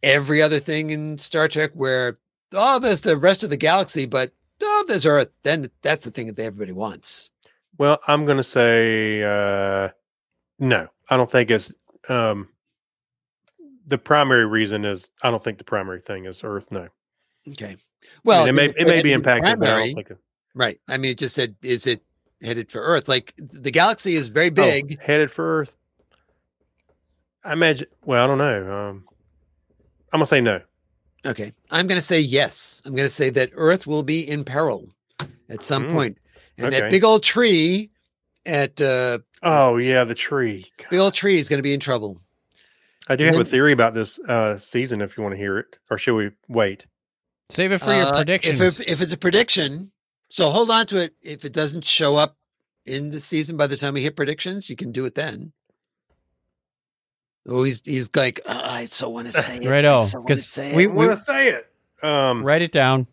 every 0.01 0.41
other 0.41 0.59
thing 0.59 0.89
in 0.89 1.17
Star 1.17 1.47
Trek 1.47 1.71
where 1.73 2.17
oh 2.53 2.79
there's 2.79 3.01
the 3.01 3.17
rest 3.17 3.43
of 3.43 3.49
the 3.49 3.57
galaxy, 3.57 4.05
but 4.05 4.31
oh 4.61 4.85
there's 4.87 5.05
Earth, 5.05 5.29
then 5.43 5.69
that's 5.83 6.05
the 6.05 6.11
thing 6.11 6.27
that 6.27 6.39
everybody 6.39 6.71
wants. 6.71 7.29
Well, 7.77 7.99
I'm 8.07 8.25
going 8.25 8.37
to 8.37 8.43
say 8.43 9.21
uh, 9.23 9.89
no. 10.57 10.87
I 11.09 11.17
don't 11.17 11.29
think 11.29 11.51
it's 11.51 11.71
um, 12.09 12.49
the 13.87 13.97
primary 13.97 14.45
reason 14.45 14.85
is 14.85 15.11
I 15.23 15.31
don't 15.31 15.43
think 15.43 15.57
the 15.57 15.63
primary 15.63 16.01
thing 16.01 16.25
is 16.25 16.43
Earth. 16.43 16.65
No. 16.71 16.87
Okay. 17.49 17.75
Well, 18.23 18.41
Well, 18.43 18.45
it 18.47 18.53
may 18.53 18.63
I 18.65 18.73
it 18.77 18.87
may 18.87 19.01
be 19.01 19.09
mean, 19.09 19.15
impacted, 19.15 19.59
but 19.59 19.69
I 19.69 19.83
it- 19.83 20.17
right. 20.53 20.79
I 20.87 20.97
mean 20.97 21.11
it 21.11 21.17
just 21.17 21.33
said 21.35 21.55
is 21.61 21.87
it 21.87 22.03
headed 22.41 22.71
for 22.71 22.81
Earth? 22.81 23.07
Like 23.07 23.33
the 23.37 23.71
galaxy 23.71 24.13
is 24.13 24.27
very 24.27 24.47
oh, 24.47 24.51
big. 24.51 24.99
headed 25.01 25.31
for 25.31 25.61
Earth. 25.61 25.75
I 27.43 27.53
imagine. 27.53 27.87
Well, 28.05 28.23
I 28.23 28.27
don't 28.27 28.37
know. 28.37 28.71
Um, 28.89 29.03
I'm 30.11 30.19
gonna 30.19 30.25
say 30.25 30.41
no. 30.41 30.61
Okay. 31.25 31.53
I'm 31.71 31.87
gonna 31.87 32.01
say 32.01 32.19
yes. 32.19 32.81
I'm 32.85 32.95
gonna 32.95 33.09
say 33.09 33.29
that 33.31 33.49
Earth 33.53 33.87
will 33.87 34.03
be 34.03 34.29
in 34.29 34.43
peril 34.43 34.89
at 35.49 35.63
some 35.63 35.85
Mm, 35.85 35.91
point. 35.91 36.17
And 36.57 36.73
that 36.73 36.89
big 36.89 37.03
old 37.03 37.23
tree 37.23 37.89
at 38.45 38.81
uh 38.81 39.19
Oh 39.43 39.77
yeah, 39.77 40.03
the 40.03 40.15
tree. 40.15 40.65
big 40.89 40.99
old 40.99 41.13
tree 41.13 41.37
is 41.39 41.47
gonna 41.49 41.61
be 41.61 41.73
in 41.73 41.79
trouble. 41.79 42.19
I 43.09 43.15
do 43.15 43.25
have 43.25 43.39
a 43.39 43.45
theory 43.45 43.71
about 43.71 43.93
this 43.93 44.19
uh, 44.19 44.57
season. 44.57 45.01
If 45.01 45.17
you 45.17 45.23
want 45.23 45.33
to 45.33 45.37
hear 45.37 45.57
it, 45.57 45.77
or 45.89 45.97
should 45.97 46.15
we 46.15 46.31
wait? 46.49 46.85
Save 47.49 47.71
it 47.71 47.77
for 47.79 47.93
your 47.93 48.07
Uh, 48.07 48.15
predictions. 48.17 48.59
If, 48.59 48.79
it, 48.81 48.87
if 48.89 49.01
it's 49.01 49.13
a 49.13 49.17
prediction, 49.17 49.91
so 50.29 50.49
hold 50.49 50.69
on 50.69 50.85
to 50.87 51.01
it. 51.03 51.11
If 51.21 51.45
it 51.45 51.53
doesn't 51.53 51.85
show 51.85 52.15
up 52.17 52.35
in 52.85 53.09
the 53.09 53.19
season 53.21 53.55
by 53.55 53.67
the 53.67 53.77
time 53.77 53.93
we 53.93 54.01
hit 54.01 54.15
predictions, 54.17 54.69
you 54.69 54.75
can 54.75 54.91
do 54.91 55.05
it 55.05 55.15
then. 55.15 55.53
Oh, 57.47 57.63
he's 57.63 57.79
he's 57.85 58.13
like, 58.15 58.41
"Oh, 58.45 58.61
I 58.63 58.85
so 58.85 59.07
want 59.07 59.27
to 59.27 59.33
say 59.41 59.55
it. 59.57 59.69
Right, 59.69 59.85
oh, 59.85 60.03
so 60.03 60.19
want 60.19 60.27
to 60.29 60.33
'cause 60.35 60.45
say 60.47 60.75
we- 60.75 60.87
want 60.87 61.11
to 61.11 61.15
say 61.17 61.47
it. 61.49 61.71
Um, 62.03 62.43
Write 62.43 62.61
it 62.61 62.71
down. 62.73 63.07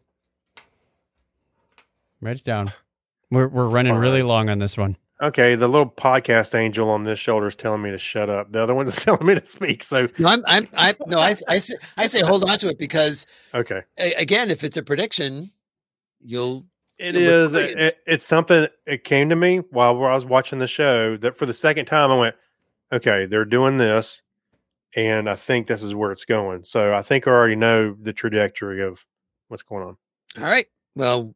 Write 2.21 2.37
it 2.39 2.45
down. 2.45 2.73
We're 3.31 3.47
we're 3.49 3.69
running 3.69 3.95
really 3.95 4.23
long 4.23 4.49
on 4.51 4.59
this 4.59 4.77
one. 4.77 4.97
Okay, 5.23 5.55
the 5.55 5.69
little 5.69 5.89
podcast 5.89 6.59
angel 6.59 6.91
on 6.91 7.05
this 7.05 7.21
shoulder 7.21 7.47
is 7.47 7.55
telling 7.55 7.83
me 7.83 7.91
to 7.91 7.99
shut 7.99 8.29
up. 8.29 8.51
The 8.51 8.63
other 8.63 8.75
one's 8.75 8.97
telling 9.05 9.27
me 9.27 9.35
to 9.35 9.47
speak. 9.47 9.85
So 9.85 10.09
No, 10.19 10.29
I'm, 10.29 10.45
I'm, 10.47 10.69
I 10.77 10.95
no, 11.07 11.19
I, 11.19 11.37
I 11.49 11.59
say, 11.59 11.75
I 11.97 12.07
say 12.07 12.21
hold 12.21 12.49
on 12.49 12.59
to 12.59 12.69
it 12.69 12.79
because 12.79 13.27
okay, 13.55 13.83
again, 13.97 14.51
if 14.51 14.65
it's 14.65 14.77
a 14.77 14.83
prediction, 14.83 15.53
you'll 16.21 16.67
it 16.99 17.15
we're 17.15 17.45
is. 17.45 17.55
It, 17.55 17.99
it's 18.07 18.27
something. 18.27 18.67
It 18.87 19.05
came 19.05 19.29
to 19.29 19.37
me 19.37 19.59
while 19.71 19.91
I 20.05 20.15
was 20.15 20.25
watching 20.25 20.59
the 20.59 20.67
show 20.67 21.17
that 21.19 21.37
for 21.37 21.47
the 21.47 21.55
second 21.55 21.87
time 21.87 22.11
I 22.11 22.17
went, 22.17 22.37
okay, 22.93 23.27
they're 23.27 23.45
doing 23.45 23.77
this, 23.77 24.23
and 24.95 25.29
I 25.29 25.37
think 25.37 25.67
this 25.67 25.83
is 25.83 25.95
where 25.95 26.13
it's 26.13 26.25
going. 26.25 26.65
So 26.65 26.95
I 26.95 27.03
think 27.03 27.27
I 27.27 27.31
already 27.31 27.57
know 27.57 27.97
the 28.01 28.13
trajectory 28.13 28.83
of 28.83 29.05
what's 29.49 29.63
going 29.63 29.85
on. 29.85 29.97
All 30.41 30.49
right. 30.49 30.67
Well, 30.97 31.35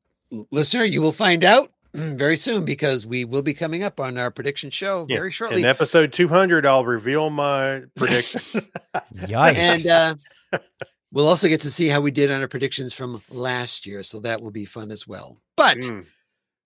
listener, 0.51 0.85
you 0.85 1.03
will 1.03 1.13
find 1.13 1.45
out 1.45 1.71
very 1.95 2.37
soon 2.37 2.65
because 2.65 3.07
we 3.07 3.25
will 3.25 3.43
be 3.43 3.55
coming 3.55 3.83
up 3.83 3.99
on 4.01 4.19
our 4.19 4.31
prediction 4.31 4.71
show 4.71 5.07
Yeah, 5.09 5.17
very 5.17 5.31
shortly. 5.31 5.61
In 5.63 5.67
episode 5.67 6.13
200, 6.13 6.67
I'll 6.67 6.85
reveal 6.85 7.31
my 7.31 7.83
prediction. 7.97 8.63
Yikes. 9.15 9.57
and 9.57 9.87
uh, 9.87 10.59
we'll 11.13 11.29
also 11.29 11.49
get 11.49 11.61
to 11.63 11.71
see 11.71 11.89
how 11.89 12.01
we 12.01 12.11
did 12.11 12.31
on 12.31 12.41
our 12.41 12.49
predictions 12.49 12.95
from 12.95 13.23
last 13.31 13.87
year. 13.87 14.03
So 14.03 14.21
that 14.21 14.41
will 14.43 14.51
be 14.51 14.65
fun 14.65 14.91
as 14.91 15.07
well. 15.07 15.41
But 15.57 15.79
Mm. 15.79 16.05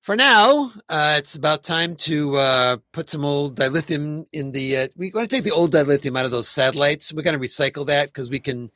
for 0.02 0.16
now, 0.16 0.72
uh, 0.88 1.14
it's 1.18 1.36
about 1.36 1.62
time 1.62 1.94
to 1.96 2.36
uh, 2.36 2.76
put 2.92 3.08
some 3.08 3.24
old 3.24 3.56
dilithium 3.56 4.26
in 4.32 4.50
the. 4.52 4.76
Uh, 4.76 4.88
we 4.96 5.10
want 5.14 5.30
to 5.30 5.34
take 5.36 5.44
the 5.44 5.52
old 5.52 5.72
dilithium 5.72 6.18
out 6.18 6.24
of 6.24 6.30
those 6.32 6.48
satellites. 6.48 7.12
We're 7.12 7.22
going 7.22 7.38
to 7.40 7.44
recycle 7.46 7.86
that 7.86 8.08
because 8.08 8.28
we 8.28 8.40
can 8.40 8.70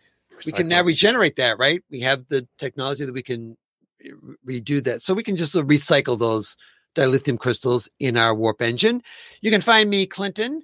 we 0.44 0.52
can 0.52 0.68
now 0.68 0.82
regenerate 0.82 1.36
that, 1.36 1.59
right? 1.59 1.82
We 1.90 2.01
have 2.01 2.28
the 2.28 2.47
technology 2.59 3.05
that 3.05 3.14
we 3.14 3.23
can 3.23 3.51
re- 3.51 3.56
redo 4.47 4.83
that. 4.85 5.03
So 5.03 5.15
we 5.15 5.23
can 5.23 5.37
just 5.37 5.57
uh, 5.57 5.62
recycle 5.62 6.19
those 6.19 6.57
dilithium 6.95 7.39
crystals 7.39 7.89
in 8.01 8.16
our 8.16 8.35
warp 8.35 8.62
engine. 8.62 9.03
You 9.41 9.51
can 9.51 9.61
find 9.61 9.89
me, 9.91 10.07
Clinton, 10.07 10.62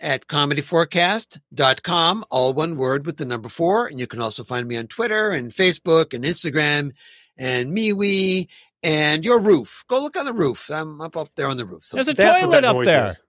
at 0.00 0.26
comedy4cast.com, 0.26 2.24
all 2.30 2.52
one 2.52 2.76
word 2.76 3.06
with 3.06 3.16
the 3.16 3.24
number 3.24 3.48
four. 3.48 3.86
And 3.86 4.00
you 4.00 4.06
can 4.06 4.20
also 4.20 4.44
find 4.44 4.66
me 4.66 4.76
on 4.76 4.86
Twitter 4.86 5.30
and 5.30 5.50
Facebook 5.52 6.14
and 6.14 6.24
Instagram 6.24 6.92
and 7.36 7.76
MeWe 7.76 8.48
and 8.82 9.24
your 9.24 9.40
roof. 9.40 9.84
Go 9.88 10.00
look 10.02 10.16
on 10.16 10.24
the 10.24 10.32
roof. 10.32 10.70
I'm 10.70 11.00
up 11.00 11.16
up 11.16 11.34
there 11.36 11.48
on 11.48 11.56
the 11.56 11.66
roof. 11.66 11.84
So 11.84 11.96
There's 11.96 12.08
a 12.08 12.14
toilet 12.14 12.64
up 12.64 12.76
there. 12.84 13.08
is. 13.08 13.20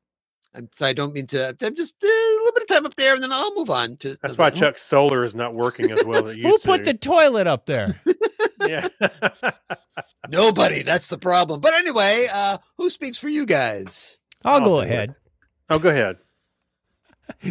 I'm, 0.55 0.69
so 0.71 0.85
I 0.85 0.93
don't 0.93 1.13
mean 1.13 1.27
to. 1.27 1.49
I'm 1.61 1.75
just 1.75 1.95
uh, 2.03 2.07
a 2.07 2.37
little 2.39 2.53
bit 2.53 2.63
of 2.63 2.67
time 2.75 2.85
up 2.85 2.95
there, 2.95 3.13
and 3.13 3.21
then 3.23 3.31
I'll 3.31 3.53
move 3.55 3.69
on 3.69 3.97
to. 3.97 4.17
That's 4.21 4.37
why 4.37 4.49
Chuck's 4.49 4.81
solar 4.81 5.23
is 5.23 5.35
not 5.35 5.53
working 5.53 5.91
as 5.91 6.03
well 6.05 6.23
as 6.27 6.37
it 6.37 6.41
Who 6.41 6.49
used 6.49 6.63
put 6.63 6.83
the 6.85 6.93
toilet 6.93 7.47
up 7.47 7.65
there? 7.65 7.99
yeah. 8.67 8.87
Nobody. 10.29 10.83
That's 10.83 11.09
the 11.09 11.17
problem. 11.17 11.61
But 11.61 11.73
anyway, 11.73 12.27
uh, 12.33 12.57
who 12.77 12.89
speaks 12.89 13.17
for 13.17 13.29
you 13.29 13.45
guys? 13.45 14.17
I'll 14.43 14.55
I'll 14.55 14.59
go 14.65 14.75
do 14.81 14.87
it. 14.87 14.91
ahead. 14.91 15.15
oh, 15.69 15.79
go 15.79 15.89
ahead. 15.89 16.17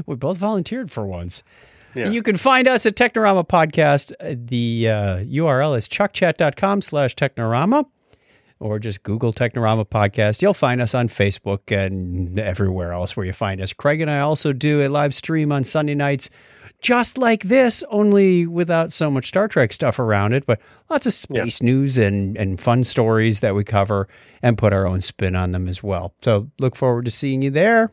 We 0.06 0.14
both 0.14 0.36
volunteered 0.36 0.88
for 0.92 1.04
once. 1.04 1.42
Yeah. 1.96 2.08
You 2.08 2.22
can 2.22 2.36
find 2.36 2.68
us 2.68 2.86
at 2.86 2.94
Technorama 2.94 3.44
Podcast. 3.48 4.12
Uh, 4.20 4.36
The 4.38 4.88
uh, 4.88 5.16
URL 5.24 5.76
is 5.76 5.88
chuckchat.com 5.88 6.80
slash 6.80 7.16
Technorama 7.16 7.84
or 8.64 8.78
just 8.78 9.02
Google 9.02 9.32
Technorama 9.32 9.84
Podcast. 9.86 10.40
You'll 10.40 10.54
find 10.54 10.80
us 10.80 10.94
on 10.94 11.08
Facebook 11.08 11.70
and 11.70 12.38
everywhere 12.38 12.92
else 12.92 13.14
where 13.14 13.26
you 13.26 13.34
find 13.34 13.60
us. 13.60 13.74
Craig 13.74 14.00
and 14.00 14.10
I 14.10 14.20
also 14.20 14.54
do 14.54 14.80
a 14.80 14.88
live 14.88 15.14
stream 15.14 15.52
on 15.52 15.64
Sunday 15.64 15.94
nights 15.94 16.30
just 16.80 17.18
like 17.18 17.42
this, 17.44 17.84
only 17.90 18.46
without 18.46 18.90
so 18.90 19.10
much 19.10 19.28
Star 19.28 19.48
Trek 19.48 19.72
stuff 19.72 19.98
around 19.98 20.32
it, 20.32 20.46
but 20.46 20.60
lots 20.88 21.06
of 21.06 21.12
Yeah. 21.30 21.42
space 21.42 21.62
news 21.62 21.98
and, 21.98 22.36
and 22.38 22.58
fun 22.58 22.84
stories 22.84 23.40
that 23.40 23.54
we 23.54 23.64
cover 23.64 24.08
and 24.42 24.56
put 24.56 24.72
our 24.72 24.86
own 24.86 25.02
spin 25.02 25.36
on 25.36 25.52
them 25.52 25.68
as 25.68 25.82
well. 25.82 26.14
So 26.22 26.50
look 26.58 26.74
forward 26.74 27.04
to 27.04 27.10
seeing 27.10 27.42
you 27.42 27.50
there. 27.50 27.92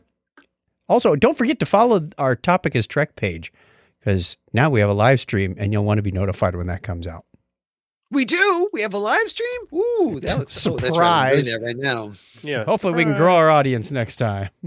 Also, 0.88 1.14
don't 1.16 1.36
forget 1.36 1.58
to 1.60 1.66
follow 1.66 2.08
our 2.16 2.34
Topic 2.34 2.74
is 2.74 2.86
Trek 2.86 3.14
page 3.16 3.52
because 4.00 4.36
now 4.54 4.70
we 4.70 4.80
have 4.80 4.90
a 4.90 4.94
live 4.94 5.20
stream 5.20 5.54
and 5.58 5.70
you'll 5.72 5.84
want 5.84 5.98
to 5.98 6.02
be 6.02 6.10
notified 6.12 6.56
when 6.56 6.66
that 6.68 6.82
comes 6.82 7.06
out. 7.06 7.24
We 8.12 8.26
do. 8.26 8.68
We 8.74 8.82
have 8.82 8.92
a 8.92 8.98
live 8.98 9.28
stream. 9.28 9.60
Ooh, 9.74 10.20
that 10.20 10.38
looks 10.38 10.66
oh, 10.66 10.76
that's 10.76 10.96
right. 10.96 11.28
I'm 11.28 11.32
doing 11.32 11.44
Surprise. 11.44 11.60
that 11.60 11.66
right 11.66 11.76
now. 11.76 12.12
Yeah. 12.42 12.64
Hopefully, 12.64 12.92
we 12.92 13.04
can 13.04 13.16
grow 13.16 13.36
our 13.36 13.50
audience 13.50 13.90
next 13.90 14.16
time. 14.16 14.50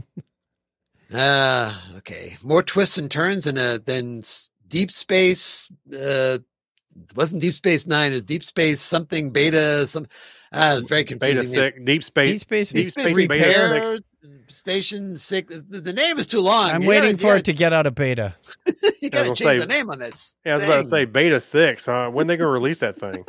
Ah, 1.14 1.86
okay. 1.98 2.36
More 2.44 2.64
twists 2.64 2.98
and 2.98 3.10
turns 3.12 3.44
than 3.44 3.60
uh, 3.60 3.78
than 3.86 4.24
Deep 4.68 4.90
Space. 4.90 5.70
Uh, 5.94 6.40
it 6.42 7.16
wasn't 7.16 7.42
Deep 7.42 7.54
Space 7.54 7.86
Nine. 7.86 8.12
It 8.12 8.16
was 8.16 8.24
Deep 8.24 8.44
Space 8.44 8.82
something 8.82 9.30
Beta. 9.30 9.86
Some. 9.86 10.08
Ah, 10.52 10.78
it's 10.78 10.90
very 10.90 11.04
confusing. 11.04 11.52
Beta 11.52 11.74
six, 11.74 11.80
deep 11.84 12.04
space, 12.04 12.30
Deep 12.30 12.42
Space, 12.42 12.70
Deep 12.70 12.86
Deep 12.86 12.92
Space 12.94 13.04
Space 13.04 13.28
Beta 13.28 13.46
Repair 13.46 13.96
six. 13.96 14.08
Station 14.48 15.18
Six. 15.18 15.54
Uh, 15.56 15.60
the, 15.70 15.80
the 15.82 15.94
name 15.94 16.18
is 16.20 16.28
too 16.28 16.40
long. 16.42 16.70
I'm 16.72 16.84
You 16.84 16.90
waiting 16.90 17.12
gotta- 17.12 17.18
for 17.22 17.28
you 17.34 17.36
it 17.40 17.46
to 17.46 17.54
get 17.54 17.74
out 17.74 17.86
of 17.86 17.96
beta. 17.96 18.36
You 19.02 19.10
got 19.12 19.24
to 19.24 19.36
change 19.36 19.38
say- 19.38 19.58
the 19.60 19.68
name 19.68 19.90
on 19.90 20.00
this. 20.00 20.36
Yeah, 20.46 20.54
I 20.54 20.56
was 20.56 20.64
about 20.64 20.82
to 20.84 20.88
say 20.88 21.06
Beta 21.06 21.40
six. 21.40 21.86
Huh? 21.86 22.10
When 22.12 22.26
they 22.28 22.38
gonna 22.38 22.50
release 22.52 22.80
that 22.80 22.96
thing? 22.96 23.24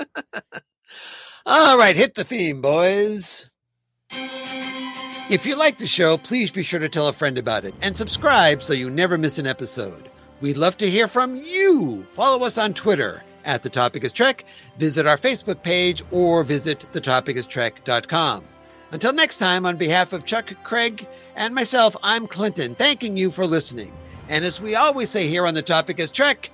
All 1.44 1.78
right, 1.78 1.94
hit 1.96 2.14
the 2.14 2.24
theme, 2.24 2.60
boys. 2.62 3.50
If 5.28 5.44
you 5.44 5.56
like 5.56 5.78
the 5.78 5.86
show, 5.86 6.16
please 6.18 6.50
be 6.50 6.62
sure 6.62 6.78
to 6.80 6.88
tell 6.88 7.08
a 7.08 7.12
friend 7.12 7.36
about 7.36 7.64
it 7.64 7.74
and 7.82 7.96
subscribe 7.96 8.62
so 8.62 8.72
you 8.72 8.88
never 8.90 9.18
miss 9.18 9.38
an 9.38 9.46
episode. 9.46 10.08
We'd 10.40 10.56
love 10.56 10.76
to 10.78 10.88
hear 10.88 11.08
from 11.08 11.34
you. 11.36 12.04
Follow 12.12 12.44
us 12.46 12.58
on 12.58 12.74
Twitter 12.74 13.22
at 13.44 13.62
The 13.62 13.70
Topic 13.70 14.04
is 14.04 14.12
Trek, 14.12 14.44
visit 14.78 15.06
our 15.06 15.16
Facebook 15.18 15.62
page, 15.62 16.02
or 16.10 16.42
visit 16.44 16.86
thetopicistrek.com. 16.92 18.44
Until 18.92 19.12
next 19.12 19.38
time, 19.38 19.66
on 19.66 19.76
behalf 19.76 20.12
of 20.12 20.24
Chuck, 20.24 20.52
Craig, 20.62 21.06
and 21.34 21.54
myself, 21.54 21.96
I'm 22.02 22.26
Clinton, 22.26 22.74
thanking 22.76 23.16
you 23.16 23.30
for 23.30 23.46
listening. 23.46 23.92
And 24.28 24.44
as 24.44 24.60
we 24.60 24.74
always 24.74 25.10
say 25.10 25.26
here 25.26 25.46
on 25.46 25.54
The 25.54 25.62
Topic 25.62 25.98
is 25.98 26.10
Trek, 26.10 26.50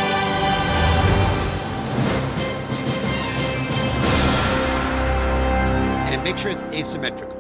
and 6.07 6.23
make 6.25 6.39
sure 6.39 6.51
it's 6.51 6.65
asymmetrical. 6.67 7.36